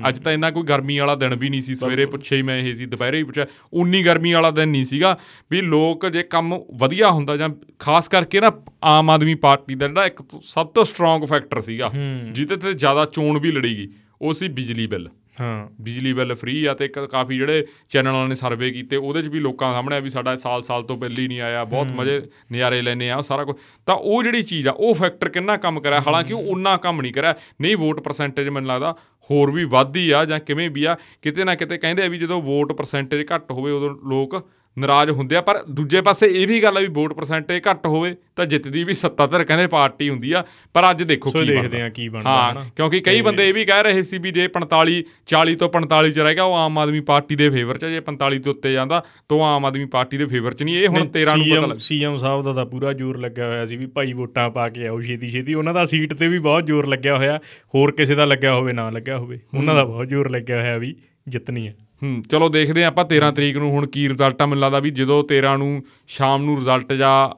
ਅੱਜ 0.09 0.19
ਤਾਂ 0.19 0.33
ਇੰਨਾ 0.33 0.51
ਕੋਈ 0.51 0.63
ਗਰਮੀ 0.63 0.97
ਵਾਲਾ 0.99 1.15
ਦਿਨ 1.15 1.35
ਵੀ 1.35 1.49
ਨਹੀਂ 1.49 1.61
ਸੀ 1.61 1.75
ਸਵੇਰੇ 1.75 2.05
ਪੁੱਛੇ 2.05 2.35
ਹੀ 2.35 2.41
ਮੈਂ 2.41 2.57
ਇਹ 2.59 2.75
ਸੀ 2.75 2.85
ਦੁਪਹਿਰੇ 2.85 3.17
ਹੀ 3.17 3.23
ਪੁੱਛਿਆ 3.23 3.45
ਉਨੀ 3.73 4.03
ਗਰਮੀ 4.03 4.33
ਵਾਲਾ 4.33 4.51
ਦਿਨ 4.51 4.69
ਨਹੀਂ 4.69 4.85
ਸੀਗਾ 4.85 5.17
ਵੀ 5.51 5.61
ਲੋਕ 5.61 6.05
ਜੇ 6.07 6.23
ਕੰਮ 6.23 6.53
ਵਧੀਆ 6.79 7.11
ਹੁੰਦਾ 7.11 7.37
ਜਾਂ 7.37 7.49
ਖਾਸ 7.79 8.07
ਕਰਕੇ 8.07 8.39
ਨਾ 8.39 8.51
ਆਮ 8.83 9.09
ਆਦਮੀ 9.09 9.35
ਪਾਰਟੀ 9.35 9.75
ਦਾ 9.75 9.87
ਜਿਹੜਾ 9.87 10.05
ਇੱਕ 10.05 10.21
ਸਭ 10.43 10.67
ਤੋਂ 10.67 10.85
ਸਟਰੋਂਗ 10.85 11.25
ਫੈਕਟਰ 11.25 11.61
ਸੀਗਾ 11.61 11.91
ਜਿਹਦੇ 12.31 12.57
ਤੇ 12.57 12.73
ਜ਼ਿਆਦਾ 12.73 13.05
ਚੋਣ 13.05 13.39
ਵੀ 13.39 13.51
ਲੜੀ 13.51 13.75
ਗਈ 13.77 13.89
ਉਹ 14.21 14.33
ਸੀ 14.33 14.47
ਬਿਜਲੀ 14.49 14.87
ਬਿੱਲ। 14.87 15.09
ਹਾਂ 15.41 15.67
ਬਿਜਲੀ 15.81 16.13
ਬਿੱਲ 16.13 16.33
ਫ੍ਰੀ 16.35 16.63
ਆ 16.65 16.73
ਤੇ 16.73 16.87
ਕਾਫੀ 16.87 17.37
ਜਿਹੜੇ 17.37 17.65
ਚੈਨਲਾਂ 17.89 18.27
ਨੇ 18.27 18.35
ਸਰਵੇ 18.35 18.71
ਕੀਤੇ 18.71 18.95
ਉਹਦੇ 18.95 19.21
'ਚ 19.21 19.27
ਵੀ 19.27 19.39
ਲੋਕਾਂ 19.39 19.71
ਸਾਹਮਣੇ 19.73 19.95
ਆ 19.95 19.99
ਵੀ 19.99 20.09
ਸਾਡਾ 20.09 20.35
ਸਾਲ-ਸਾਲ 20.35 20.83
ਤੋਂ 20.83 20.97
ਹੀ 20.97 21.27
ਨਹੀਂ 21.27 21.39
ਆਇਆ 21.41 21.63
ਬਹੁਤ 21.65 21.91
ਮਜ਼ੇ 21.91 22.19
ਨਜ਼ਾਰੇ 22.51 22.81
ਲੈਨੇ 22.81 23.09
ਆ 23.09 23.15
ਉਹ 23.15 23.23
ਸਾਰਾ 23.23 23.43
ਕੁਝ 23.43 23.55
ਤਾਂ 23.87 23.95
ਉਹ 23.95 24.23
ਜਿਹੜੀ 24.23 24.41
ਚੀਜ਼ 24.41 24.67
ਆ 24.67 24.71
ਉਹ 24.71 24.93
ਫੈਕਟਰ 24.93 25.29
ਕਿੰਨਾ 25.29 25.57
ਕੰਮ 25.57 25.79
ਕਰਿਆ? 25.79 26.01
ਹਾਲਾਂਕਿ 26.01 26.33
ਉਹ 26.33 26.47
ਉਨਾ 26.51 26.75
ਕੰਮ 26.77 27.01
ਨਹੀਂ 27.01 27.13
ਕਰਿਆ 27.13 27.35
ਨਹੀਂ 27.61 27.75
ਵੋਟ 27.77 27.99
ਪਰਸੈਂਟੇਜ 27.99 28.49
ਮੈਨੂੰ 28.49 28.69
ਲੱਗਦਾ 28.69 28.95
ਹੋਰ 29.29 29.51
ਵੀ 29.51 29.63
ਵੱਧਦੀ 29.65 30.09
ਆ 30.11 30.23
ਜਾਂ 30.25 30.39
ਕਿਵੇਂ 30.39 30.69
ਵੀ 30.69 30.83
ਆ 30.85 30.95
ਕਿਤੇ 31.21 31.43
ਨਾ 31.43 31.55
ਕਿਤੇ 31.55 31.77
ਕਹਿੰਦੇ 31.77 32.03
ਆ 32.03 32.07
ਵੀ 32.07 32.17
ਜਦੋਂ 32.17 32.41
ਵੋਟ 32.41 32.71
ਪਰਸੈਂਟੇਜ 32.73 33.25
ਘੱਟ 33.35 33.51
ਹੋਵੇ 33.51 33.71
ਉਦੋਂ 33.71 33.89
ਲੋਕ 34.09 34.35
ਨਾਰਾਜ਼ 34.77 35.09
ਹੁੰਦੇ 35.11 35.35
ਆ 35.35 35.41
ਪਰ 35.41 35.61
ਦੂਜੇ 35.69 36.01
ਪਾਸੇ 36.01 36.27
ਇਹ 36.27 36.47
ਵੀ 36.47 36.61
ਗੱਲ 36.63 36.77
ਆ 36.77 36.81
ਵੀ 36.81 36.87
ਵੋਟ 36.87 37.13
ਪਰਸੈਂਟੇਜ 37.13 37.61
ਘੱਟ 37.69 37.85
ਹੋਵੇ 37.85 38.15
ਤਾਂ 38.35 38.45
ਜਿੱਤਦੀ 38.45 38.83
ਵੀ 38.83 38.93
ਸੱਤਾਧਰ 38.93 39.43
ਕਹਿੰਦੇ 39.43 39.67
ਪਾਰਟੀ 39.67 40.09
ਹੁੰਦੀ 40.09 40.31
ਆ 40.31 40.43
ਪਰ 40.73 40.89
ਅੱਜ 40.91 41.03
ਦੇਖੋ 41.03 41.31
ਕੀ 41.31 41.45
ਦੇਖਦੇ 41.45 41.81
ਆ 41.81 41.89
ਕੀ 41.89 42.07
ਬਣਦਾ 42.09 42.29
ਹਾਂ 42.29 42.65
ਕਿਉਂਕਿ 42.75 42.99
ਕਈ 42.99 43.21
ਬੰਦੇ 43.21 43.47
ਇਹ 43.49 43.53
ਵੀ 43.53 43.65
ਕਹਿ 43.65 43.83
ਰਹੇ 43.83 44.03
ਸੀ 44.03 44.17
ਵੀ 44.17 44.31
ਜੇ 44.31 44.47
45 44.53 44.95
40 45.33 45.55
ਤੋਂ 45.55 45.69
45 45.73 46.11
ਚ 46.11 46.19
ਰਹਿ 46.19 46.35
ਗਿਆ 46.35 46.43
ਉਹ 46.43 46.55
ਆਮ 46.55 46.77
ਆਦਮੀ 46.77 46.99
ਪਾਰਟੀ 46.99 47.35
ਦੇ 47.35 47.49
ਫੇਵਰ 47.49 47.77
ਚ 47.77 47.85
ਜੇ 47.85 48.01
45 48.07 48.39
ਤੋਂ 48.39 48.53
ਉੱਤੇ 48.53 48.73
ਜਾਂਦਾ 48.73 49.03
ਤਾਂ 49.29 49.39
ਆਮ 49.41 49.65
ਆਦਮੀ 49.65 49.85
ਪਾਰਟੀ 49.85 50.17
ਦੇ 50.17 50.25
ਫੇਵਰ 50.25 50.53
ਚ 50.53 50.63
ਨਹੀਂ 50.63 50.77
ਇਹ 50.77 50.87
ਹੁਣ 50.87 51.07
13 51.17 51.37
ਨੂੰ 51.37 51.45
ਪਤਾ 51.49 51.67
ਲੱਗ 51.67 51.77
ਸੀਐਮ 51.77 52.17
ਸਾਹਿਬ 52.17 52.43
ਦਾ 52.43 52.53
ਤਾਂ 52.53 52.65
ਪੂਰਾ 52.65 52.93
ਜ਼ੋਰ 52.93 53.17
ਲੱਗਿਆ 53.17 53.45
ਹੋਇਆ 53.45 53.65
ਸੀ 53.65 53.77
ਵੀ 53.77 53.85
ਭਾਈ 53.85 54.13
ਵੋਟਾਂ 54.13 54.49
ਪਾ 54.49 54.69
ਕੇ 54.69 54.87
ਆਓ 54.87 55.01
ਛੇਤੀ 55.01 55.27
ਛੇਤੀ 55.27 55.53
ਉਹਨਾਂ 55.53 55.73
ਦਾ 55.73 55.85
ਸੀਟ 55.85 56.13
ਤੇ 56.13 56.27
ਵੀ 56.27 56.39
ਬਹੁਤ 56.39 56.65
ਜ਼ੋਰ 56.65 56.87
ਲੱਗਿਆ 56.87 57.17
ਹੋਇਆ 57.17 57.39
ਹੋਰ 57.75 57.91
ਕਿਸੇ 57.91 58.15
ਦਾ 58.15 58.25
ਲੱਗਿਆ 58.25 58.53
ਹੋਵੇ 58.53 58.73
ਨਾ 58.73 58.89
ਲੱਗਿਆ 58.89 59.17
ਹੋਵੇ 59.17 59.39
ਉਹਨਾਂ 59.53 59.75
ਦਾ 59.75 59.83
ਬਹੁਤ 59.83 60.07
ਜ਼ੋਰ 60.07 60.29
ਲੱਗਿਆ 60.29 60.61
ਹੋਇਆ 60.61 60.77
ਵੀ 60.77 60.95
ਜਿੱਤਣੀ 61.27 61.67
ਹੈ 61.67 61.75
ਹੂੰ 62.03 62.21
ਚਲੋ 62.21 62.49
ਦੇਖਦੇ 62.49 62.83
ਆਪਾਂ 62.85 63.05
13 63.05 63.31
ਤਰੀਕ 63.35 63.57
ਨੂੰ 63.57 63.71
ਹੁਣ 63.71 63.87
ਕੀ 63.87 64.09
ਰਿਜ਼ਲਟ 64.09 64.41
ਆ 64.41 64.45
ਮੈਨੂੰ 64.45 64.61
ਲੱਗਦਾ 64.61 64.79
ਵੀ 64.79 64.89
ਜਦੋਂ 64.89 65.23
13 65.33 65.57
ਨੂੰ 65.57 65.83
ਸ਼ਾਮ 66.07 66.43
ਨੂੰ 66.43 66.57
ਰਿਜ਼ਲਟ 66.59 66.93
ਜਾ 66.93 67.33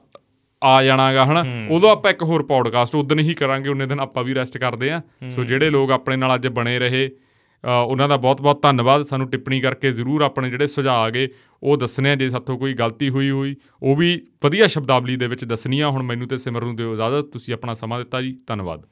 ਆ 0.64 0.82
ਜਾਣਾਗਾ 0.82 1.26
ਹਨਾ? 1.26 1.44
ਉਦੋਂ 1.70 1.90
ਆਪਾਂ 1.90 2.10
ਇੱਕ 2.10 2.22
ਹੋਰ 2.22 2.42
ਪੌਡਕਾਸਟ 2.42 2.94
ਉਦੋਂ 2.94 3.16
ਹੀ 3.16 3.34
ਕਰਾਂਗੇ 3.34 3.68
ਉਹਨੇ 3.68 3.86
ਦਿਨ 3.86 4.00
ਆਪਾਂ 4.00 4.24
ਵੀ 4.24 4.34
ਰੈਸਟ 4.34 4.58
ਕਰਦੇ 4.58 4.90
ਆ 4.90 5.02
ਸੋ 5.30 5.44
ਜਿਹੜੇ 5.44 5.70
ਲੋਕ 5.70 5.90
ਆਪਣੇ 5.90 6.16
ਨਾਲ 6.16 6.34
ਅੱਜ 6.34 6.48
ਬਣੇ 6.48 6.78
ਰਹੇ 6.78 7.10
ਉਹਨਾਂ 7.86 8.08
ਦਾ 8.08 8.16
ਬਹੁਤ-ਬਹੁਤ 8.16 8.62
ਧੰਨਵਾਦ। 8.62 9.02
ਸਾਨੂੰ 9.02 9.30
ਟਿੱਪਣੀ 9.30 9.60
ਕਰਕੇ 9.60 9.92
ਜ਼ਰੂਰ 9.92 10.22
ਆਪਣੇ 10.22 10.50
ਜਿਹੜੇ 10.50 10.66
ਸੁਝਾਅ 10.66 10.96
ਆਗੇ 10.96 11.28
ਉਹ 11.62 11.76
ਦੱਸਣੇ 11.76 12.10
ਆ 12.10 12.14
ਜੇ 12.14 12.30
ਸਾਥੋਂ 12.30 12.58
ਕੋਈ 12.58 12.74
ਗਲਤੀ 12.74 13.08
ਹੋਈ 13.08 13.30
ਹੋਈ 13.30 13.56
ਉਹ 13.82 13.96
ਵੀ 13.96 14.22
ਵਧੀਆ 14.44 14.66
ਸ਼ਬਦਾਵਲੀ 14.66 15.16
ਦੇ 15.16 15.26
ਵਿੱਚ 15.26 15.44
ਦੱਸਣੀ 15.44 15.80
ਆ 15.80 15.88
ਹੁਣ 15.88 16.02
ਮੈਨੂੰ 16.02 16.28
ਤੇ 16.28 16.38
ਸਿਮਰ 16.38 16.64
ਨੂੰ 16.64 16.76
ਦਿਓ 16.76 16.94
ਇਜਾਜ਼ਤ। 16.94 17.28
ਤੁਸੀਂ 17.32 17.54
ਆਪਣਾ 17.54 17.74
ਸਮਾਂ 17.74 17.98
ਦਿੱਤਾ 17.98 18.22
ਜੀ। 18.22 18.38
ਧੰਨਵਾਦ। 18.46 18.86